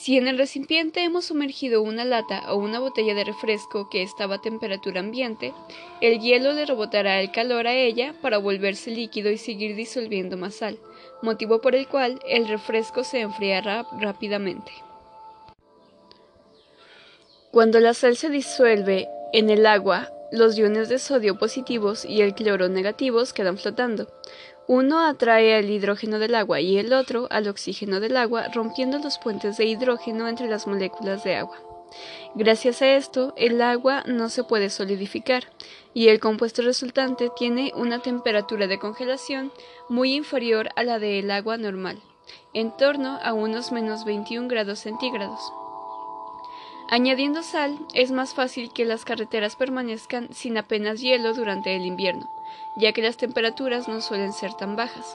Si 0.00 0.16
en 0.16 0.28
el 0.28 0.38
recipiente 0.38 1.02
hemos 1.02 1.24
sumergido 1.24 1.82
una 1.82 2.04
lata 2.04 2.52
o 2.52 2.56
una 2.56 2.78
botella 2.78 3.14
de 3.14 3.24
refresco 3.24 3.90
que 3.90 4.04
estaba 4.04 4.36
a 4.36 4.40
temperatura 4.40 5.00
ambiente, 5.00 5.52
el 6.00 6.20
hielo 6.20 6.52
le 6.52 6.66
rebotará 6.66 7.20
el 7.20 7.32
calor 7.32 7.66
a 7.66 7.74
ella 7.74 8.14
para 8.22 8.38
volverse 8.38 8.92
líquido 8.92 9.28
y 9.28 9.38
seguir 9.38 9.74
disolviendo 9.74 10.36
más 10.36 10.54
sal, 10.54 10.78
motivo 11.20 11.60
por 11.60 11.74
el 11.74 11.88
cual 11.88 12.20
el 12.28 12.46
refresco 12.46 13.02
se 13.02 13.22
enfriará 13.22 13.88
rápidamente. 13.98 14.70
Cuando 17.50 17.80
la 17.80 17.92
sal 17.92 18.16
se 18.16 18.30
disuelve 18.30 19.08
en 19.32 19.50
el 19.50 19.66
agua, 19.66 20.12
los 20.30 20.56
iones 20.56 20.88
de 20.88 21.00
sodio 21.00 21.40
positivos 21.40 22.04
y 22.04 22.22
el 22.22 22.36
cloro 22.36 22.68
negativos 22.68 23.32
quedan 23.32 23.58
flotando, 23.58 24.06
uno 24.68 25.00
atrae 25.00 25.56
al 25.56 25.70
hidrógeno 25.70 26.18
del 26.18 26.34
agua 26.34 26.60
y 26.60 26.76
el 26.76 26.92
otro 26.92 27.26
al 27.30 27.48
oxígeno 27.48 28.00
del 28.00 28.18
agua, 28.18 28.48
rompiendo 28.48 28.98
los 28.98 29.18
puentes 29.18 29.56
de 29.56 29.64
hidrógeno 29.64 30.28
entre 30.28 30.46
las 30.46 30.66
moléculas 30.66 31.24
de 31.24 31.36
agua. 31.36 31.56
Gracias 32.34 32.82
a 32.82 32.88
esto, 32.88 33.32
el 33.38 33.62
agua 33.62 34.04
no 34.06 34.28
se 34.28 34.44
puede 34.44 34.68
solidificar 34.68 35.44
y 35.94 36.08
el 36.08 36.20
compuesto 36.20 36.60
resultante 36.60 37.30
tiene 37.34 37.72
una 37.74 38.00
temperatura 38.00 38.66
de 38.66 38.78
congelación 38.78 39.52
muy 39.88 40.12
inferior 40.14 40.68
a 40.76 40.82
la 40.82 40.98
del 40.98 41.30
agua 41.30 41.56
normal, 41.56 41.98
en 42.52 42.76
torno 42.76 43.18
a 43.22 43.32
unos 43.32 43.72
menos 43.72 44.04
21 44.04 44.48
grados 44.48 44.80
centígrados. 44.80 45.40
Añadiendo 46.90 47.42
sal, 47.42 47.78
es 47.92 48.12
más 48.12 48.32
fácil 48.32 48.72
que 48.72 48.86
las 48.86 49.04
carreteras 49.04 49.56
permanezcan 49.56 50.32
sin 50.32 50.56
apenas 50.56 51.02
hielo 51.02 51.34
durante 51.34 51.76
el 51.76 51.84
invierno, 51.84 52.30
ya 52.78 52.94
que 52.94 53.02
las 53.02 53.18
temperaturas 53.18 53.88
no 53.88 54.00
suelen 54.00 54.32
ser 54.32 54.54
tan 54.54 54.74
bajas. 54.74 55.14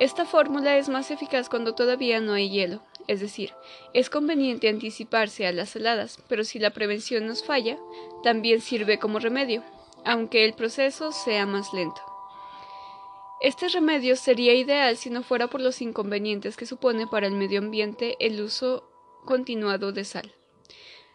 Esta 0.00 0.24
fórmula 0.24 0.78
es 0.78 0.88
más 0.88 1.10
eficaz 1.10 1.50
cuando 1.50 1.74
todavía 1.74 2.20
no 2.20 2.32
hay 2.32 2.48
hielo, 2.48 2.80
es 3.08 3.20
decir, 3.20 3.52
es 3.92 4.08
conveniente 4.08 4.70
anticiparse 4.70 5.46
a 5.46 5.52
las 5.52 5.76
heladas, 5.76 6.18
pero 6.28 6.44
si 6.44 6.58
la 6.58 6.70
prevención 6.70 7.26
nos 7.26 7.44
falla, 7.44 7.76
también 8.22 8.62
sirve 8.62 8.98
como 8.98 9.18
remedio, 9.18 9.62
aunque 10.06 10.46
el 10.46 10.54
proceso 10.54 11.12
sea 11.12 11.44
más 11.44 11.74
lento. 11.74 12.00
Este 13.42 13.68
remedio 13.68 14.16
sería 14.16 14.54
ideal 14.54 14.96
si 14.96 15.10
no 15.10 15.22
fuera 15.22 15.48
por 15.48 15.60
los 15.60 15.82
inconvenientes 15.82 16.56
que 16.56 16.64
supone 16.64 17.06
para 17.06 17.26
el 17.26 17.34
medio 17.34 17.58
ambiente 17.58 18.16
el 18.18 18.40
uso 18.40 18.88
continuado 19.26 19.92
de 19.92 20.06
sal. 20.06 20.32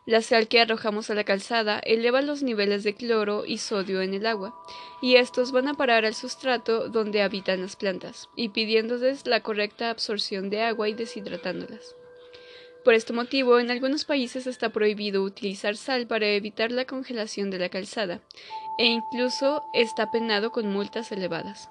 La 0.07 0.23
sal 0.23 0.47
que 0.47 0.59
arrojamos 0.59 1.11
a 1.11 1.15
la 1.15 1.23
calzada 1.23 1.79
eleva 1.79 2.23
los 2.23 2.41
niveles 2.41 2.83
de 2.83 2.95
cloro 2.95 3.45
y 3.45 3.59
sodio 3.59 4.01
en 4.01 4.15
el 4.15 4.25
agua, 4.25 4.55
y 4.99 5.17
estos 5.17 5.51
van 5.51 5.67
a 5.67 5.75
parar 5.75 6.05
al 6.05 6.15
sustrato 6.15 6.89
donde 6.89 7.21
habitan 7.21 7.61
las 7.61 7.75
plantas, 7.75 8.27
y 8.35 8.49
pidiéndoles 8.49 9.27
la 9.27 9.41
correcta 9.43 9.91
absorción 9.91 10.49
de 10.49 10.63
agua 10.63 10.89
y 10.89 10.95
deshidratándolas. 10.95 11.95
Por 12.83 12.95
este 12.95 13.13
motivo, 13.13 13.59
en 13.59 13.69
algunos 13.69 14.05
países 14.05 14.47
está 14.47 14.69
prohibido 14.69 15.21
utilizar 15.21 15.77
sal 15.77 16.07
para 16.07 16.25
evitar 16.25 16.71
la 16.71 16.85
congelación 16.85 17.51
de 17.51 17.59
la 17.59 17.69
calzada, 17.69 18.21
e 18.79 18.85
incluso 18.85 19.63
está 19.75 20.09
penado 20.09 20.51
con 20.51 20.65
multas 20.65 21.11
elevadas. 21.11 21.69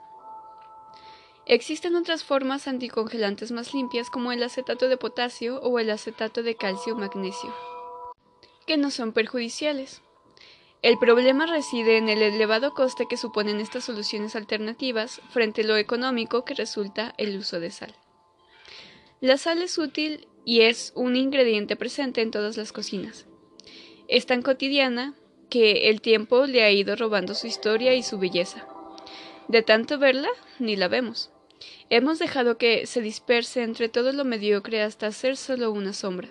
Existen 1.46 1.96
otras 1.96 2.22
formas 2.22 2.68
anticongelantes 2.68 3.50
más 3.50 3.74
limpias 3.74 4.08
como 4.08 4.30
el 4.30 4.40
acetato 4.44 4.88
de 4.88 4.96
potasio 4.96 5.60
o 5.62 5.80
el 5.80 5.90
acetato 5.90 6.44
de 6.44 6.54
calcio-magnesio 6.54 7.52
que 8.70 8.76
no 8.76 8.92
son 8.92 9.12
perjudiciales. 9.12 10.00
El 10.80 10.96
problema 10.96 11.44
reside 11.44 11.96
en 11.96 12.08
el 12.08 12.22
elevado 12.22 12.72
coste 12.72 13.06
que 13.10 13.16
suponen 13.16 13.58
estas 13.58 13.82
soluciones 13.82 14.36
alternativas 14.36 15.20
frente 15.30 15.62
a 15.62 15.64
lo 15.64 15.76
económico 15.76 16.44
que 16.44 16.54
resulta 16.54 17.12
el 17.18 17.36
uso 17.36 17.58
de 17.58 17.72
sal. 17.72 17.92
La 19.20 19.38
sal 19.38 19.60
es 19.60 19.76
útil 19.76 20.28
y 20.44 20.60
es 20.60 20.92
un 20.94 21.16
ingrediente 21.16 21.74
presente 21.74 22.22
en 22.22 22.30
todas 22.30 22.56
las 22.56 22.70
cocinas. 22.70 23.26
Es 24.06 24.26
tan 24.26 24.40
cotidiana 24.40 25.16
que 25.48 25.88
el 25.88 26.00
tiempo 26.00 26.46
le 26.46 26.62
ha 26.62 26.70
ido 26.70 26.94
robando 26.94 27.34
su 27.34 27.48
historia 27.48 27.94
y 27.94 28.04
su 28.04 28.20
belleza. 28.20 28.68
De 29.48 29.62
tanto 29.62 29.98
verla, 29.98 30.30
ni 30.60 30.76
la 30.76 30.86
vemos. 30.86 31.32
Hemos 31.88 32.20
dejado 32.20 32.56
que 32.56 32.86
se 32.86 33.00
disperse 33.00 33.64
entre 33.64 33.88
todo 33.88 34.12
lo 34.12 34.24
mediocre 34.24 34.80
hasta 34.80 35.10
ser 35.10 35.36
solo 35.36 35.72
una 35.72 35.92
sombra. 35.92 36.28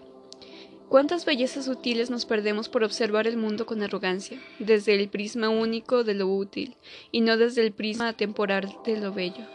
¿Cuántas 0.90 1.24
bellezas 1.26 1.66
sutiles 1.66 2.10
nos 2.10 2.26
perdemos 2.26 2.68
por 2.68 2.84
observar 2.84 3.28
el 3.28 3.38
mundo 3.38 3.66
con 3.66 3.82
arrogancia, 3.84 4.42
desde 4.60 4.96
el 4.96 5.08
prisma 5.08 5.50
único 5.50 6.04
de 6.04 6.16
lo 6.16 6.28
útil, 6.28 6.76
y 7.12 7.22
no 7.22 7.38
desde 7.38 7.62
el 7.62 7.72
prisma 7.72 8.14
temporal 8.14 8.76
de 8.86 9.00
lo 9.00 9.14
bello? 9.14 9.48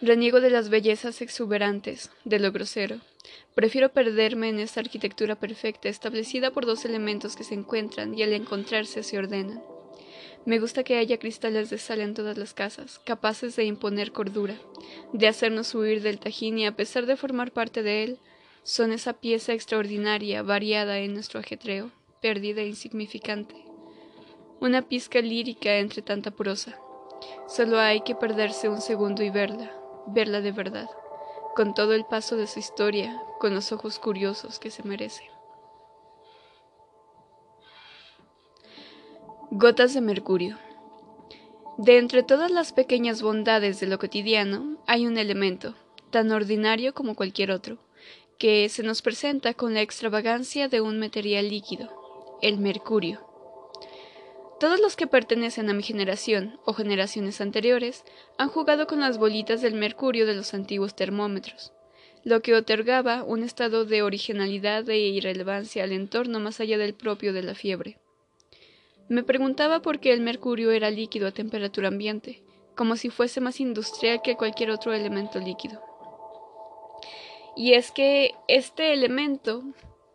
Reniego 0.00 0.40
de 0.40 0.50
las 0.50 0.68
bellezas 0.68 1.22
exuberantes, 1.22 2.10
de 2.24 2.38
lo 2.38 2.52
grosero, 2.52 3.00
Prefiero 3.54 3.88
perderme 3.88 4.48
en 4.48 4.60
esta 4.60 4.80
arquitectura 4.80 5.34
perfecta 5.34 5.88
establecida 5.88 6.52
por 6.52 6.64
dos 6.64 6.84
elementos 6.84 7.34
que 7.34 7.44
se 7.44 7.54
encuentran 7.54 8.16
y 8.16 8.22
al 8.22 8.32
encontrarse 8.32 9.02
se 9.02 9.18
ordenan. 9.18 9.62
Me 10.46 10.60
gusta 10.60 10.84
que 10.84 10.96
haya 10.96 11.18
cristales 11.18 11.68
de 11.68 11.78
sal 11.78 12.00
en 12.00 12.14
todas 12.14 12.38
las 12.38 12.54
casas, 12.54 13.00
capaces 13.00 13.56
de 13.56 13.64
imponer 13.64 14.12
cordura, 14.12 14.56
de 15.12 15.26
hacernos 15.26 15.74
huir 15.74 16.02
del 16.02 16.20
tajín 16.20 16.58
y 16.58 16.66
a 16.66 16.76
pesar 16.76 17.06
de 17.06 17.16
formar 17.16 17.50
parte 17.50 17.82
de 17.82 18.04
él, 18.04 18.18
son 18.68 18.92
esa 18.92 19.14
pieza 19.14 19.54
extraordinaria, 19.54 20.42
variada 20.42 20.98
en 20.98 21.14
nuestro 21.14 21.40
ajetreo, 21.40 21.90
perdida 22.20 22.60
e 22.60 22.66
insignificante. 22.66 23.54
Una 24.60 24.82
pizca 24.82 25.22
lírica 25.22 25.76
entre 25.76 26.02
tanta 26.02 26.32
prosa. 26.32 26.78
Solo 27.48 27.78
hay 27.78 28.02
que 28.02 28.14
perderse 28.14 28.68
un 28.68 28.82
segundo 28.82 29.22
y 29.22 29.30
verla, 29.30 29.72
verla 30.08 30.42
de 30.42 30.52
verdad, 30.52 30.90
con 31.56 31.72
todo 31.72 31.94
el 31.94 32.04
paso 32.04 32.36
de 32.36 32.46
su 32.46 32.58
historia, 32.58 33.18
con 33.40 33.54
los 33.54 33.72
ojos 33.72 33.98
curiosos 33.98 34.58
que 34.58 34.70
se 34.70 34.82
merece. 34.82 35.24
Gotas 39.50 39.94
de 39.94 40.02
mercurio. 40.02 40.58
De 41.78 41.96
entre 41.96 42.22
todas 42.22 42.50
las 42.50 42.74
pequeñas 42.74 43.22
bondades 43.22 43.80
de 43.80 43.86
lo 43.86 43.98
cotidiano, 43.98 44.76
hay 44.86 45.06
un 45.06 45.16
elemento, 45.16 45.74
tan 46.10 46.30
ordinario 46.32 46.92
como 46.92 47.14
cualquier 47.14 47.50
otro, 47.50 47.78
que 48.38 48.68
se 48.68 48.84
nos 48.84 49.02
presenta 49.02 49.52
con 49.52 49.74
la 49.74 49.82
extravagancia 49.82 50.68
de 50.68 50.80
un 50.80 51.00
material 51.00 51.48
líquido, 51.48 52.38
el 52.40 52.58
mercurio. 52.58 53.26
Todos 54.60 54.80
los 54.80 54.94
que 54.94 55.08
pertenecen 55.08 55.68
a 55.70 55.74
mi 55.74 55.82
generación 55.82 56.60
o 56.64 56.72
generaciones 56.72 57.40
anteriores 57.40 58.04
han 58.38 58.48
jugado 58.48 58.86
con 58.86 59.00
las 59.00 59.18
bolitas 59.18 59.60
del 59.60 59.74
mercurio 59.74 60.24
de 60.24 60.34
los 60.34 60.54
antiguos 60.54 60.94
termómetros, 60.94 61.72
lo 62.22 62.40
que 62.40 62.54
otorgaba 62.54 63.24
un 63.24 63.42
estado 63.42 63.84
de 63.84 64.02
originalidad 64.02 64.88
e 64.88 64.98
irrelevancia 64.98 65.82
al 65.82 65.90
entorno 65.90 66.38
más 66.38 66.60
allá 66.60 66.78
del 66.78 66.94
propio 66.94 67.32
de 67.32 67.42
la 67.42 67.56
fiebre. 67.56 67.98
Me 69.08 69.24
preguntaba 69.24 69.82
por 69.82 69.98
qué 69.98 70.12
el 70.12 70.20
mercurio 70.20 70.70
era 70.70 70.90
líquido 70.90 71.26
a 71.26 71.32
temperatura 71.32 71.88
ambiente, 71.88 72.44
como 72.76 72.94
si 72.94 73.10
fuese 73.10 73.40
más 73.40 73.58
industrial 73.58 74.22
que 74.22 74.36
cualquier 74.36 74.70
otro 74.70 74.92
elemento 74.92 75.40
líquido. 75.40 75.82
Y 77.58 77.74
es 77.74 77.90
que 77.90 78.36
este 78.46 78.92
elemento 78.92 79.64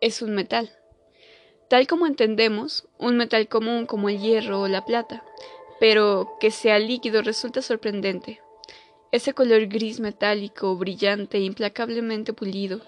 es 0.00 0.22
un 0.22 0.34
metal. 0.34 0.70
Tal 1.68 1.86
como 1.86 2.06
entendemos, 2.06 2.88
un 2.96 3.18
metal 3.18 3.48
común 3.48 3.84
como 3.84 4.08
el 4.08 4.18
hierro 4.18 4.62
o 4.62 4.66
la 4.66 4.86
plata, 4.86 5.22
pero 5.78 6.38
que 6.40 6.50
sea 6.50 6.78
líquido 6.78 7.20
resulta 7.20 7.60
sorprendente. 7.60 8.40
Ese 9.12 9.34
color 9.34 9.66
gris 9.66 10.00
metálico, 10.00 10.74
brillante 10.76 11.36
e 11.36 11.42
implacablemente 11.42 12.32
pulido, 12.32 12.80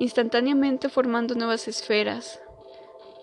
instantáneamente 0.00 0.88
formando 0.88 1.36
nuevas 1.36 1.68
esferas, 1.68 2.40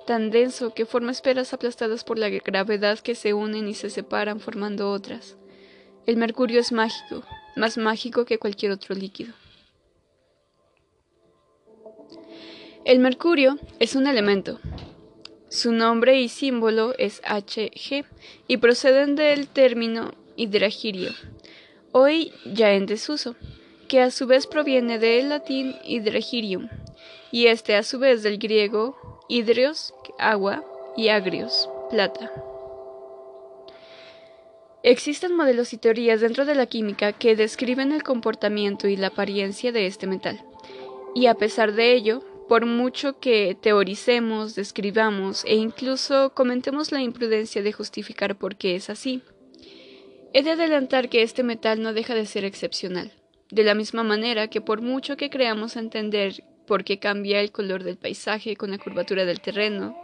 tan 0.07 0.31
denso 0.31 0.73
que 0.73 0.85
forma 0.85 1.11
esferas 1.11 1.53
aplastadas 1.53 2.05
por 2.05 2.17
la 2.17 2.29
gravedad 2.29 2.99
que 2.99 3.15
se 3.15 3.33
unen 3.33 3.67
y 3.67 3.73
se 3.73 3.89
separan 3.89 4.39
formando 4.39 4.91
otras. 4.91 5.35
El 6.05 6.15
mercurio 6.15 6.61
es 6.61 6.71
mágico, 6.71 7.25
más 7.57 7.77
mágico 7.77 8.23
que 8.23 8.39
cualquier 8.39 8.71
otro 8.71 8.95
líquido. 8.95 9.33
El 12.85 12.99
mercurio 12.99 13.57
es 13.79 13.95
un 13.95 14.07
elemento. 14.07 14.59
Su 15.49 15.71
nombre 15.71 16.19
y 16.19 16.29
símbolo 16.29 16.93
es 16.97 17.21
Hg 17.21 18.05
y 18.47 18.57
proceden 18.57 19.15
del 19.15 19.47
término 19.47 20.11
hidragirio, 20.35 21.11
hoy 21.91 22.33
ya 22.45 22.73
en 22.73 22.85
desuso, 22.85 23.35
que 23.87 24.01
a 24.01 24.11
su 24.11 24.25
vez 24.25 24.47
proviene 24.47 24.97
del 24.97 25.29
latín 25.29 25.75
hydragirium, 25.85 26.69
y 27.31 27.47
este 27.47 27.75
a 27.75 27.83
su 27.83 27.99
vez 27.99 28.23
del 28.23 28.37
griego 28.37 28.97
hidrios, 29.29 29.93
agua, 30.17 30.63
y 30.95 31.09
agrios, 31.09 31.69
plata. 31.89 32.31
Existen 34.83 35.35
modelos 35.35 35.73
y 35.73 35.77
teorías 35.77 36.21
dentro 36.21 36.45
de 36.45 36.55
la 36.55 36.65
química 36.65 37.13
que 37.13 37.35
describen 37.35 37.91
el 37.91 38.03
comportamiento 38.03 38.87
y 38.87 38.97
la 38.97 39.07
apariencia 39.07 39.71
de 39.71 39.87
este 39.87 40.07
metal, 40.07 40.43
y 41.15 41.27
a 41.27 41.35
pesar 41.35 41.73
de 41.73 41.93
ello, 41.93 42.23
por 42.47 42.65
mucho 42.65 43.19
que 43.19 43.57
teoricemos, 43.59 44.55
describamos 44.55 45.45
e 45.45 45.55
incluso 45.55 46.33
comentemos 46.33 46.91
la 46.91 47.01
imprudencia 47.01 47.61
de 47.61 47.71
justificar 47.71 48.37
por 48.37 48.55
qué 48.55 48.75
es 48.75 48.89
así, 48.89 49.21
he 50.33 50.43
de 50.43 50.51
adelantar 50.51 51.09
que 51.09 51.21
este 51.21 51.43
metal 51.43 51.81
no 51.81 51.93
deja 51.93 52.15
de 52.15 52.25
ser 52.25 52.43
excepcional, 52.43 53.11
de 53.51 53.63
la 53.63 53.75
misma 53.75 54.03
manera 54.03 54.47
que 54.47 54.61
por 54.61 54.81
mucho 54.81 55.15
que 55.15 55.29
creamos 55.29 55.75
entender 55.75 56.43
porque 56.65 56.99
cambia 56.99 57.39
el 57.39 57.51
color 57.51 57.83
del 57.83 57.97
paisaje 57.97 58.55
con 58.55 58.71
la 58.71 58.77
curvatura 58.77 59.25
del 59.25 59.41
terreno 59.41 59.97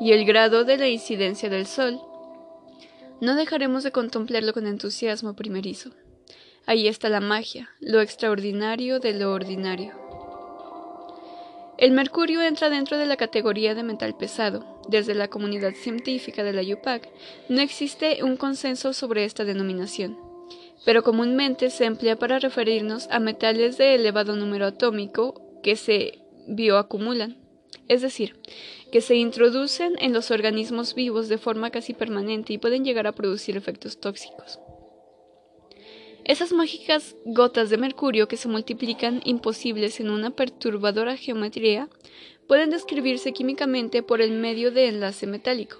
y 0.00 0.12
el 0.12 0.24
grado 0.24 0.64
de 0.64 0.78
la 0.78 0.88
incidencia 0.88 1.48
del 1.48 1.66
sol, 1.66 2.00
no 3.20 3.36
dejaremos 3.36 3.84
de 3.84 3.92
contemplarlo 3.92 4.52
con 4.52 4.66
entusiasmo 4.66 5.36
primerizo. 5.36 5.90
Ahí 6.66 6.88
está 6.88 7.08
la 7.08 7.20
magia, 7.20 7.70
lo 7.80 8.00
extraordinario 8.00 8.98
de 8.98 9.14
lo 9.14 9.32
ordinario. 9.32 10.01
El 11.82 11.90
mercurio 11.90 12.40
entra 12.42 12.70
dentro 12.70 12.96
de 12.96 13.06
la 13.06 13.16
categoría 13.16 13.74
de 13.74 13.82
metal 13.82 14.16
pesado. 14.16 14.80
Desde 14.88 15.16
la 15.16 15.26
comunidad 15.26 15.74
científica 15.74 16.44
de 16.44 16.52
la 16.52 16.62
UPAC 16.62 17.08
no 17.48 17.60
existe 17.60 18.22
un 18.22 18.36
consenso 18.36 18.92
sobre 18.92 19.24
esta 19.24 19.44
denominación, 19.44 20.16
pero 20.84 21.02
comúnmente 21.02 21.70
se 21.70 21.86
emplea 21.86 22.14
para 22.14 22.38
referirnos 22.38 23.08
a 23.10 23.18
metales 23.18 23.78
de 23.78 23.96
elevado 23.96 24.36
número 24.36 24.66
atómico 24.66 25.60
que 25.64 25.74
se 25.74 26.20
bioacumulan, 26.46 27.36
es 27.88 28.00
decir, 28.00 28.36
que 28.92 29.00
se 29.00 29.16
introducen 29.16 29.96
en 29.98 30.12
los 30.12 30.30
organismos 30.30 30.94
vivos 30.94 31.28
de 31.28 31.38
forma 31.38 31.70
casi 31.70 31.94
permanente 31.94 32.52
y 32.52 32.58
pueden 32.58 32.84
llegar 32.84 33.08
a 33.08 33.12
producir 33.16 33.56
efectos 33.56 33.98
tóxicos. 33.98 34.60
Esas 36.24 36.52
mágicas 36.52 37.16
gotas 37.24 37.70
de 37.70 37.78
mercurio 37.78 38.28
que 38.28 38.36
se 38.36 38.48
multiplican 38.48 39.20
imposibles 39.24 39.98
en 40.00 40.10
una 40.10 40.30
perturbadora 40.30 41.16
geometría 41.16 41.88
pueden 42.46 42.70
describirse 42.70 43.32
químicamente 43.32 44.02
por 44.02 44.20
el 44.20 44.32
medio 44.32 44.70
de 44.70 44.88
enlace 44.88 45.26
metálico, 45.26 45.78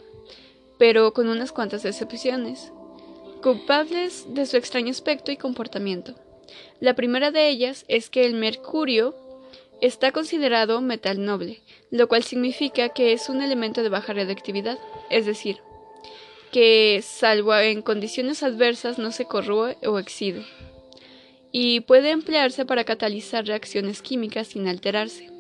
pero 0.79 1.13
con 1.13 1.29
unas 1.29 1.53
cuantas 1.53 1.85
excepciones, 1.85 2.73
culpables 3.43 4.27
de 4.35 4.47
su 4.47 4.57
extraño 4.57 4.91
aspecto 4.91 5.31
y 5.31 5.37
comportamiento. 5.37 6.15
La 6.81 6.95
primera 6.95 7.31
de 7.31 7.49
ellas 7.49 7.85
es 7.89 8.11
que 8.11 8.25
el 8.25 8.35
mercurio 8.35 9.15
Está 9.83 10.13
considerado 10.13 10.81
metal 10.81 11.25
noble, 11.25 11.61
lo 11.91 12.07
cual 12.07 12.23
significa 12.23 12.91
que 12.91 13.13
es 13.13 13.29
un 13.29 13.43
elemento 13.43 13.83
de 13.83 13.89
baja 13.89 14.13
reactividad, 14.13 14.79
es 15.11 15.27
decir, 15.27 15.59
que 16.53 17.01
salvo 17.03 17.57
en 17.57 17.81
condiciones 17.81 18.43
adversas 18.43 18.99
no 18.99 19.11
se 19.11 19.25
corroe 19.25 19.79
o 19.85 19.99
exide, 19.99 20.45
y 21.51 21.81
puede 21.81 22.11
emplearse 22.11 22.65
para 22.67 22.85
catalizar 22.85 23.47
reacciones 23.47 24.03
químicas 24.03 24.49
sin 24.49 24.69
alterarse. 24.69 25.31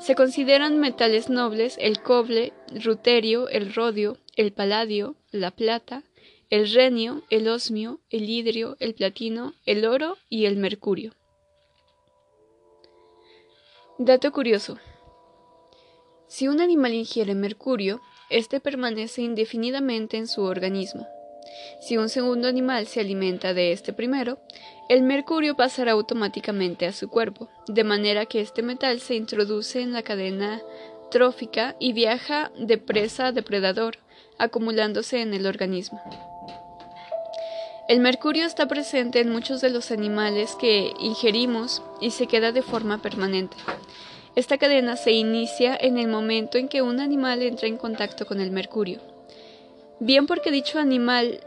Se 0.00 0.14
consideran 0.14 0.78
metales 0.78 1.28
nobles 1.28 1.76
el 1.78 2.02
cobre, 2.02 2.52
el 2.72 2.82
ruterio, 2.82 3.48
el 3.48 3.72
rodio, 3.74 4.18
el 4.34 4.52
paladio, 4.52 5.14
la 5.30 5.50
plata, 5.50 6.02
el 6.48 6.72
renio, 6.72 7.22
el 7.28 7.48
osmio, 7.48 8.00
el 8.10 8.28
hidrio, 8.28 8.76
el 8.80 8.94
platino, 8.94 9.52
el 9.66 9.84
oro 9.84 10.16
y 10.28 10.46
el 10.46 10.56
mercurio. 10.56 11.12
Dato 13.98 14.32
curioso. 14.32 14.78
Si 16.28 16.48
un 16.48 16.60
animal 16.60 16.94
ingiere 16.94 17.34
mercurio, 17.34 18.00
éste 18.30 18.60
permanece 18.60 19.22
indefinidamente 19.22 20.16
en 20.16 20.26
su 20.26 20.42
organismo. 20.42 21.06
Si 21.80 21.96
un 21.96 22.08
segundo 22.08 22.48
animal 22.48 22.86
se 22.86 23.00
alimenta 23.00 23.54
de 23.54 23.72
este 23.72 23.92
primero, 23.92 24.38
el 24.88 25.02
mercurio 25.02 25.56
pasará 25.56 25.92
automáticamente 25.92 26.86
a 26.86 26.92
su 26.92 27.08
cuerpo, 27.08 27.48
de 27.66 27.84
manera 27.84 28.26
que 28.26 28.40
este 28.40 28.62
metal 28.62 29.00
se 29.00 29.14
introduce 29.14 29.80
en 29.80 29.92
la 29.92 30.02
cadena 30.02 30.60
trófica 31.10 31.76
y 31.78 31.92
viaja 31.92 32.50
de 32.58 32.78
presa 32.78 33.28
a 33.28 33.32
depredador, 33.32 33.98
acumulándose 34.38 35.20
en 35.20 35.34
el 35.34 35.46
organismo. 35.46 36.00
El 37.88 38.00
mercurio 38.00 38.46
está 38.46 38.66
presente 38.66 39.20
en 39.20 39.30
muchos 39.30 39.60
de 39.60 39.70
los 39.70 39.92
animales 39.92 40.56
que 40.56 40.92
ingerimos 40.98 41.82
y 42.00 42.10
se 42.10 42.26
queda 42.26 42.50
de 42.50 42.62
forma 42.62 43.00
permanente. 43.00 43.56
Esta 44.36 44.58
cadena 44.58 44.96
se 44.96 45.12
inicia 45.12 45.76
en 45.76 45.98
el 45.98 46.08
momento 46.08 46.58
en 46.58 46.68
que 46.68 46.82
un 46.82 47.00
animal 47.00 47.42
entra 47.42 47.66
en 47.66 47.76
contacto 47.76 48.26
con 48.26 48.40
el 48.40 48.50
mercurio. 48.50 49.00
Bien 49.98 50.26
porque 50.26 50.50
dicho 50.50 50.78
animal 50.78 51.40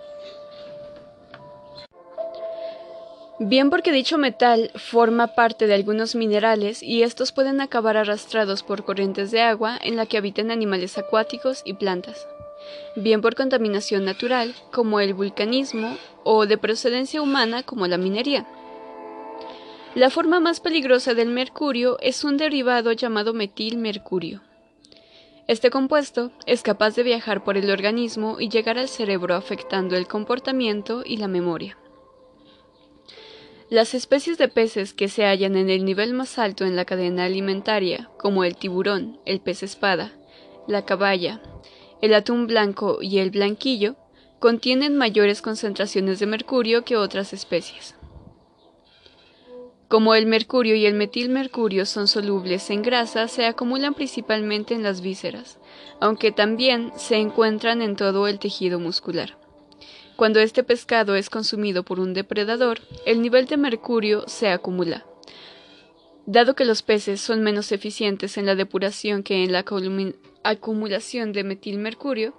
Bien 3.41 3.69
porque 3.69 3.93
dicho 3.93 4.17
metal 4.17 4.69
forma 4.75 5.27
parte 5.27 5.65
de 5.65 5.73
algunos 5.73 6.13
minerales 6.13 6.83
y 6.83 7.03
estos 7.03 7.31
pueden 7.31 7.61
acabar 7.61 7.95
arrastrados 7.95 8.63
por 8.63 8.83
corrientes 8.83 9.31
de 9.31 9.39
agua 9.39 9.79
en 9.81 9.95
la 9.95 10.05
que 10.05 10.17
habitan 10.17 10.51
animales 10.51 10.97
acuáticos 10.97 11.61
y 11.63 11.75
plantas 11.75 12.27
bien 12.95 13.21
por 13.21 13.35
contaminación 13.35 14.05
natural, 14.05 14.53
como 14.71 14.99
el 14.99 15.13
vulcanismo, 15.13 15.97
o 16.23 16.45
de 16.45 16.57
procedencia 16.57 17.21
humana, 17.21 17.63
como 17.63 17.87
la 17.87 17.97
minería. 17.97 18.45
La 19.95 20.11
forma 20.11 20.39
más 20.39 20.59
peligrosa 20.59 21.15
del 21.15 21.29
mercurio 21.29 21.97
es 21.99 22.23
un 22.23 22.37
derivado 22.37 22.91
llamado 22.91 23.33
metilmercurio. 23.33 24.41
Este 25.47 25.71
compuesto 25.71 26.31
es 26.45 26.61
capaz 26.61 26.95
de 26.95 27.01
viajar 27.01 27.43
por 27.43 27.57
el 27.57 27.71
organismo 27.71 28.39
y 28.39 28.49
llegar 28.49 28.77
al 28.77 28.87
cerebro 28.87 29.33
afectando 29.33 29.95
el 29.95 30.07
comportamiento 30.07 31.01
y 31.03 31.17
la 31.17 31.27
memoria. 31.27 31.75
Las 33.71 33.95
especies 33.95 34.37
de 34.37 34.47
peces 34.47 34.93
que 34.93 35.09
se 35.09 35.25
hallan 35.25 35.55
en 35.55 35.71
el 35.71 35.85
nivel 35.85 36.13
más 36.13 36.37
alto 36.37 36.65
en 36.65 36.75
la 36.75 36.85
cadena 36.85 37.25
alimentaria, 37.25 38.11
como 38.19 38.43
el 38.43 38.57
tiburón, 38.57 39.19
el 39.25 39.41
pez 39.41 39.63
espada, 39.63 40.13
la 40.67 40.85
caballa, 40.85 41.41
el 42.03 42.13
atún 42.13 42.45
blanco 42.45 42.99
y 43.01 43.17
el 43.17 43.31
blanquillo, 43.31 43.95
contienen 44.37 44.97
mayores 44.97 45.41
concentraciones 45.41 46.19
de 46.19 46.27
mercurio 46.27 46.83
que 46.83 46.95
otras 46.95 47.33
especies. 47.33 47.95
Como 49.89 50.13
el 50.13 50.27
mercurio 50.27 50.75
y 50.75 50.85
el 50.85 50.93
metilmercurio 50.93 51.83
son 51.87 52.07
solubles 52.07 52.69
en 52.69 52.83
grasa, 52.83 53.27
se 53.27 53.47
acumulan 53.47 53.95
principalmente 53.95 54.75
en 54.75 54.83
las 54.83 55.01
vísceras, 55.01 55.57
aunque 55.99 56.31
también 56.31 56.91
se 56.95 57.15
encuentran 57.15 57.81
en 57.81 57.95
todo 57.95 58.27
el 58.27 58.37
tejido 58.37 58.79
muscular. 58.79 59.39
Cuando 60.15 60.41
este 60.41 60.63
pescado 60.63 61.15
es 61.15 61.31
consumido 61.31 61.81
por 61.81 61.99
un 61.99 62.13
depredador, 62.13 62.81
el 63.07 63.23
nivel 63.23 63.47
de 63.47 63.57
mercurio 63.57 64.25
se 64.27 64.49
acumula. 64.49 65.07
Dado 66.27 66.53
que 66.53 66.65
los 66.65 66.83
peces 66.83 67.19
son 67.19 67.41
menos 67.41 67.71
eficientes 67.71 68.37
en 68.37 68.45
la 68.45 68.53
depuración 68.53 69.23
que 69.23 69.43
en 69.43 69.51
la 69.51 69.65
acumulación 70.43 71.33
de 71.33 71.43
metilmercurio, 71.43 72.35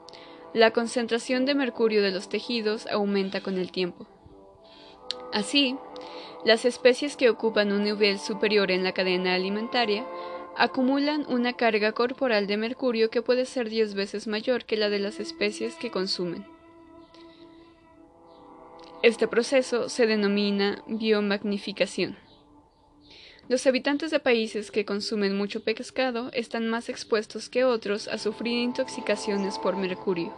la 0.54 0.70
concentración 0.70 1.46
de 1.46 1.56
mercurio 1.56 2.00
de 2.00 2.12
los 2.12 2.28
tejidos 2.28 2.86
aumenta 2.86 3.40
con 3.40 3.58
el 3.58 3.72
tiempo. 3.72 4.06
Así, 5.32 5.76
las 6.44 6.64
especies 6.64 7.16
que 7.16 7.30
ocupan 7.30 7.72
un 7.72 7.84
nivel 7.84 8.18
superior 8.18 8.70
en 8.70 8.82
la 8.82 8.92
cadena 8.92 9.34
alimentaria 9.34 10.06
acumulan 10.56 11.24
una 11.28 11.52
carga 11.52 11.92
corporal 11.92 12.46
de 12.46 12.56
mercurio 12.56 13.10
que 13.10 13.22
puede 13.22 13.46
ser 13.46 13.68
10 13.68 13.94
veces 13.94 14.26
mayor 14.26 14.64
que 14.64 14.76
la 14.76 14.90
de 14.90 14.98
las 14.98 15.20
especies 15.20 15.74
que 15.76 15.90
consumen. 15.90 16.44
Este 19.02 19.26
proceso 19.26 19.88
se 19.88 20.06
denomina 20.06 20.82
biomagnificación. 20.86 22.18
Los 23.50 23.66
habitantes 23.66 24.12
de 24.12 24.20
países 24.20 24.70
que 24.70 24.84
consumen 24.84 25.36
mucho 25.36 25.64
pescado 25.64 26.30
están 26.32 26.68
más 26.68 26.88
expuestos 26.88 27.48
que 27.48 27.64
otros 27.64 28.06
a 28.06 28.16
sufrir 28.16 28.62
intoxicaciones 28.62 29.58
por 29.58 29.76
mercurio. 29.76 30.32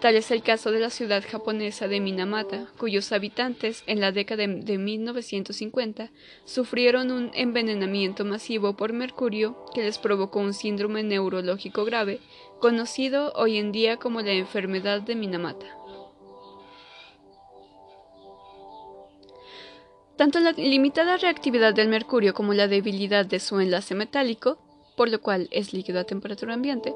Tal 0.00 0.16
es 0.16 0.32
el 0.32 0.42
caso 0.42 0.72
de 0.72 0.80
la 0.80 0.90
ciudad 0.90 1.22
japonesa 1.24 1.86
de 1.86 2.00
Minamata, 2.00 2.66
cuyos 2.76 3.12
habitantes 3.12 3.84
en 3.86 4.00
la 4.00 4.10
década 4.10 4.48
de 4.48 4.78
1950 4.78 6.10
sufrieron 6.44 7.12
un 7.12 7.30
envenenamiento 7.34 8.24
masivo 8.24 8.74
por 8.76 8.92
mercurio 8.92 9.64
que 9.72 9.84
les 9.84 9.98
provocó 9.98 10.40
un 10.40 10.52
síndrome 10.52 11.04
neurológico 11.04 11.84
grave, 11.84 12.18
conocido 12.58 13.32
hoy 13.36 13.58
en 13.58 13.70
día 13.70 13.98
como 13.98 14.22
la 14.22 14.32
enfermedad 14.32 15.02
de 15.02 15.14
Minamata. 15.14 15.79
Tanto 20.20 20.38
la 20.38 20.52
limitada 20.52 21.16
reactividad 21.16 21.72
del 21.72 21.88
mercurio 21.88 22.34
como 22.34 22.52
la 22.52 22.68
debilidad 22.68 23.24
de 23.24 23.40
su 23.40 23.58
enlace 23.58 23.94
metálico, 23.94 24.58
por 24.94 25.08
lo 25.08 25.22
cual 25.22 25.48
es 25.50 25.72
líquido 25.72 25.98
a 25.98 26.04
temperatura 26.04 26.52
ambiente, 26.52 26.92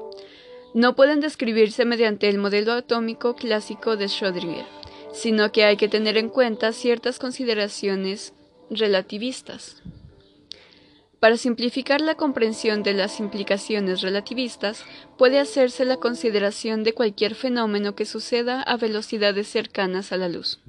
no 0.75 0.95
pueden 0.95 1.21
describirse 1.21 1.85
mediante 1.85 2.29
el 2.29 2.37
modelo 2.37 2.73
atómico 2.73 3.33
clásico 3.33 3.97
de 3.97 4.05
Schrödinger, 4.05 4.67
sino 5.11 5.51
que 5.51 5.63
hay 5.63 5.75
que 5.75 5.87
tener 5.87 6.17
en 6.17 6.29
cuenta 6.29 6.71
ciertas 6.71 7.17
consideraciones 7.17 8.35
relativistas. 8.69 9.81
Para 11.19 11.37
simplificar 11.37 12.01
la 12.01 12.13
comprensión 12.13 12.83
de 12.83 12.93
las 12.93 13.19
implicaciones 13.19 14.01
relativistas, 14.01 14.85
puede 15.17 15.39
hacerse 15.39 15.83
la 15.83 15.97
consideración 15.97 16.83
de 16.83 16.93
cualquier 16.93 17.33
fenómeno 17.33 17.95
que 17.95 18.05
suceda 18.05 18.61
a 18.61 18.77
velocidades 18.77 19.47
cercanas 19.47 20.11
a 20.11 20.17
la 20.17 20.29
luz. 20.29 20.59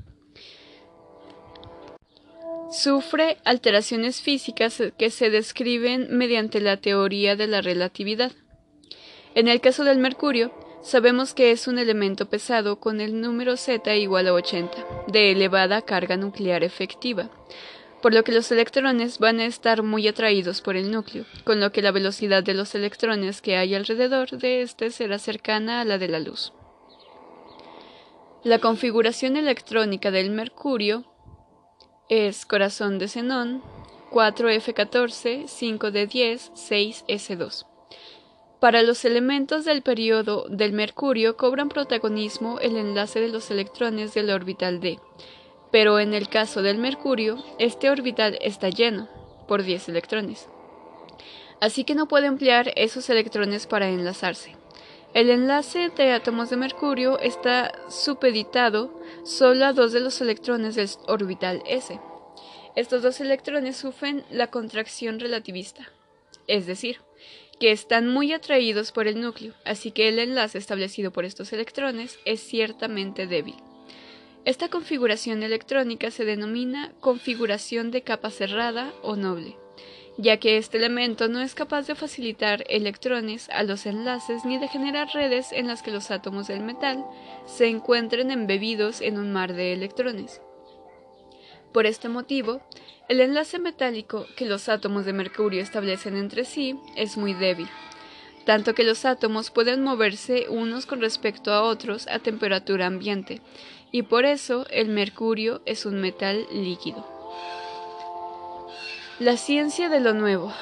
Sufre 2.71 3.39
alteraciones 3.45 4.21
físicas 4.21 4.83
que 4.99 5.11
se 5.11 5.31
describen 5.31 6.09
mediante 6.11 6.61
la 6.61 6.77
teoría 6.77 7.37
de 7.37 7.47
la 7.47 7.61
relatividad. 7.61 8.33
En 9.37 9.47
el 9.47 9.61
caso 9.61 9.85
del 9.85 9.99
mercurio, 9.99 10.53
sabemos 10.83 11.33
que 11.33 11.53
es 11.53 11.69
un 11.69 11.79
elemento 11.79 12.29
pesado 12.29 12.81
con 12.81 13.01
el 13.01 13.21
número 13.21 13.57
Z 13.57 13.95
igual 13.95 14.27
a 14.27 14.33
80, 14.33 14.85
de 15.07 15.31
elevada 15.31 15.83
carga 15.83 16.17
nuclear 16.17 16.65
efectiva, 16.65 17.31
por 18.03 18.13
lo 18.13 18.25
que 18.25 18.33
los 18.33 18.51
electrones 18.51 19.21
van 19.21 19.39
a 19.39 19.47
estar 19.47 19.85
muy 19.85 20.09
atraídos 20.09 20.61
por 20.61 20.75
el 20.75 20.91
núcleo, 20.91 21.25
con 21.45 21.61
lo 21.61 21.71
que 21.71 21.83
la 21.83 21.93
velocidad 21.93 22.43
de 22.43 22.55
los 22.55 22.75
electrones 22.75 23.43
que 23.43 23.57
hay 23.57 23.77
alrededor 23.77 24.31
de 24.31 24.63
éste 24.63 24.91
será 24.91 25.19
cercana 25.21 25.81
a 25.81 25.85
la 25.85 25.99
de 25.99 26.09
la 26.09 26.19
luz. 26.19 26.53
La 28.43 28.59
configuración 28.59 29.37
electrónica 29.37 30.11
del 30.11 30.31
mercurio 30.31 31.05
es 32.09 32.47
corazón 32.47 32.99
de 32.99 33.09
xenón, 33.09 33.63
4F14, 34.11 35.45
5D10, 35.45 36.53
6S2. 36.55 37.67
Para 38.61 38.83
los 38.83 39.05
elementos 39.05 39.65
del 39.65 39.83
periodo 39.83 40.47
del 40.49 40.73
mercurio 40.73 41.37
cobran 41.37 41.69
protagonismo 41.69 42.59
el 42.61 42.77
enlace 42.77 43.21
de 43.21 43.29
los 43.29 43.51
electrones 43.51 44.15
del 44.15 44.31
orbital 44.31 44.81
D, 44.81 44.99
pero 45.71 45.99
en 45.99 46.15
el 46.15 46.29
caso 46.29 46.63
del 46.63 46.79
mercurio, 46.79 47.45
este 47.59 47.91
orbital 47.91 48.39
está 48.41 48.71
lleno, 48.71 49.09
por 49.49 49.63
10 49.63 49.89
electrones. 49.89 50.49
Así 51.61 51.85
que 51.85 51.95
no 51.95 52.07
puede 52.07 52.27
emplear 52.27 52.73
esos 52.77 53.11
electrones 53.11 53.67
para 53.67 53.89
enlazarse. 53.89 54.57
El 55.13 55.31
enlace 55.31 55.89
de 55.89 56.13
átomos 56.13 56.51
de 56.51 56.57
mercurio 56.57 57.19
está 57.19 57.73
supeditado 57.89 58.96
solo 59.27 59.67
a 59.67 59.73
dos 59.73 59.93
de 59.93 60.01
los 60.01 60.21
electrones 60.21 60.77
del 60.77 60.89
orbital 61.09 61.63
S. 61.67 61.99
Estos 62.77 63.03
dos 63.03 63.21
electrones 63.21 63.77
sufren 63.77 64.25
la 64.31 64.47
contracción 64.49 65.19
relativista, 65.19 65.91
es 66.47 66.67
decir, 66.67 66.99
que 67.59 67.73
están 67.73 68.09
muy 68.09 68.33
atraídos 68.33 68.93
por 68.93 69.09
el 69.09 69.21
núcleo, 69.21 69.55
así 69.65 69.91
que 69.91 70.09
el 70.09 70.19
enlace 70.19 70.59
establecido 70.59 71.11
por 71.11 71.25
estos 71.25 71.53
electrones 71.53 72.19
es 72.25 72.41
ciertamente 72.41 73.27
débil. 73.27 73.57
Esta 74.45 74.69
configuración 74.69 75.43
electrónica 75.43 76.13
se 76.13 76.25
denomina 76.25 76.93
configuración 77.01 77.91
de 77.91 78.03
capa 78.03 78.31
cerrada 78.31 78.93
o 79.03 79.17
noble 79.17 79.57
ya 80.19 80.39
que 80.39 80.57
este 80.57 80.79
elemento 80.79 81.29
no 81.29 81.41
es 81.41 81.55
capaz 81.55 81.87
de 81.87 81.95
facilitar 81.95 82.65
electrones 82.69 83.49
a 83.51 83.63
los 83.63 83.85
enlaces 83.87 84.45
ni 84.45 84.59
de 84.59 84.69
generar 84.69 85.09
redes 85.13 85.53
en 85.53 85.67
las 85.67 85.83
que 85.83 85.91
los 85.91 86.11
átomos 86.11 86.47
del 86.47 86.61
metal 86.61 87.05
se 87.47 87.69
encuentren 87.69 88.31
embebidos 88.31 89.01
en 89.01 89.19
un 89.19 89.33
mar 89.33 89.53
de 89.53 89.73
electrones. 89.73 90.41
Por 91.73 91.85
este 91.85 92.09
motivo, 92.09 92.63
el 93.09 93.21
enlace 93.21 93.59
metálico 93.59 94.27
que 94.37 94.47
los 94.47 94.69
átomos 94.69 95.05
de 95.05 95.13
mercurio 95.13 95.63
establecen 95.63 96.17
entre 96.17 96.45
sí 96.45 96.79
es 96.97 97.19
muy 97.19 97.35
débil, 97.35 97.69
tanto 98.47 98.75
que 98.75 98.85
los 98.85 99.05
átomos 99.05 99.51
pueden 99.51 99.83
moverse 99.83 100.47
unos 100.49 100.87
con 100.87 101.03
respecto 101.03 101.53
a 101.53 101.63
otros 101.63 102.07
a 102.09 102.21
temperatura 102.21 102.87
ambiente, 102.87 103.43
y 103.93 104.03
por 104.03 104.25
eso 104.25 104.67
el 104.71 104.89
mercurio 104.89 105.61
es 105.67 105.85
un 105.85 106.01
metal 106.01 106.47
líquido. 106.51 107.16
La 109.19 109.39
ciencia 109.39 109.89
de 109.89 109.99
lo 109.99 110.13
nuevo 110.13 110.53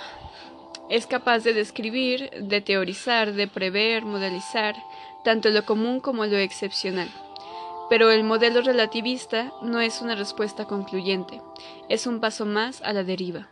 es 0.89 1.09
capaz 1.09 1.41
de 1.41 1.55
describir, 1.55 2.31
de 2.41 2.61
teorizar, 2.61 3.33
de 3.33 3.49
prever, 3.49 4.05
modelizar, 4.05 4.77
tanto 5.25 5.51
lo 5.51 5.65
común 5.65 5.99
como 5.99 6.25
lo 6.27 6.37
excepcional. 6.37 7.11
Pero 7.91 8.13
el 8.13 8.23
modelo 8.23 8.63
relativista 8.63 9.53
no 9.61 9.81
es 9.81 10.01
una 10.03 10.15
respuesta 10.15 10.67
concluyente, 10.67 11.41
es 11.89 12.07
un 12.07 12.21
paso 12.21 12.47
más 12.47 12.81
a 12.83 12.93
la 12.93 13.03
deriva, 13.03 13.49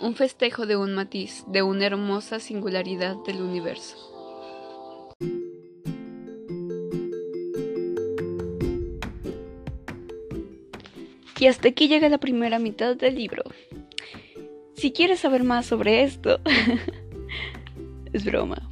un 0.00 0.16
festejo 0.16 0.66
de 0.66 0.76
un 0.76 0.92
matiz, 0.92 1.44
de 1.46 1.62
una 1.62 1.86
hermosa 1.86 2.40
singularidad 2.40 3.14
del 3.26 3.40
universo. 3.40 3.96
Y 11.38 11.46
hasta 11.46 11.68
aquí 11.68 11.86
llega 11.86 12.08
la 12.08 12.18
primera 12.18 12.58
mitad 12.58 12.96
del 12.96 13.14
libro. 13.14 13.44
Si 14.76 14.92
quieres 14.92 15.20
saber 15.20 15.42
más 15.42 15.64
sobre 15.64 16.02
esto, 16.02 16.38
es 18.12 18.24
broma. 18.26 18.68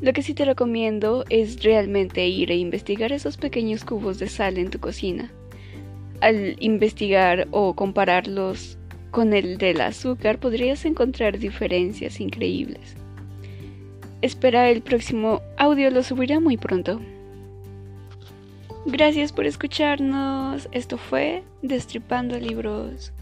Lo 0.00 0.12
que 0.12 0.22
sí 0.22 0.32
te 0.32 0.44
recomiendo 0.44 1.24
es 1.28 1.62
realmente 1.64 2.26
ir 2.28 2.52
e 2.52 2.56
investigar 2.56 3.12
esos 3.12 3.36
pequeños 3.36 3.84
cubos 3.84 4.20
de 4.20 4.28
sal 4.28 4.58
en 4.58 4.70
tu 4.70 4.78
cocina. 4.78 5.32
Al 6.20 6.56
investigar 6.60 7.48
o 7.50 7.74
compararlos 7.74 8.78
con 9.10 9.32
el 9.32 9.58
del 9.58 9.80
azúcar 9.80 10.38
podrías 10.38 10.84
encontrar 10.84 11.40
diferencias 11.40 12.20
increíbles. 12.20 12.94
Espera 14.22 14.70
el 14.70 14.82
próximo 14.82 15.42
audio, 15.56 15.90
lo 15.90 16.04
subiré 16.04 16.38
muy 16.38 16.56
pronto. 16.56 17.00
Gracias 18.86 19.32
por 19.32 19.46
escucharnos. 19.46 20.68
Esto 20.70 20.96
fue 20.96 21.42
Destripando 21.62 22.38
Libros. 22.38 23.12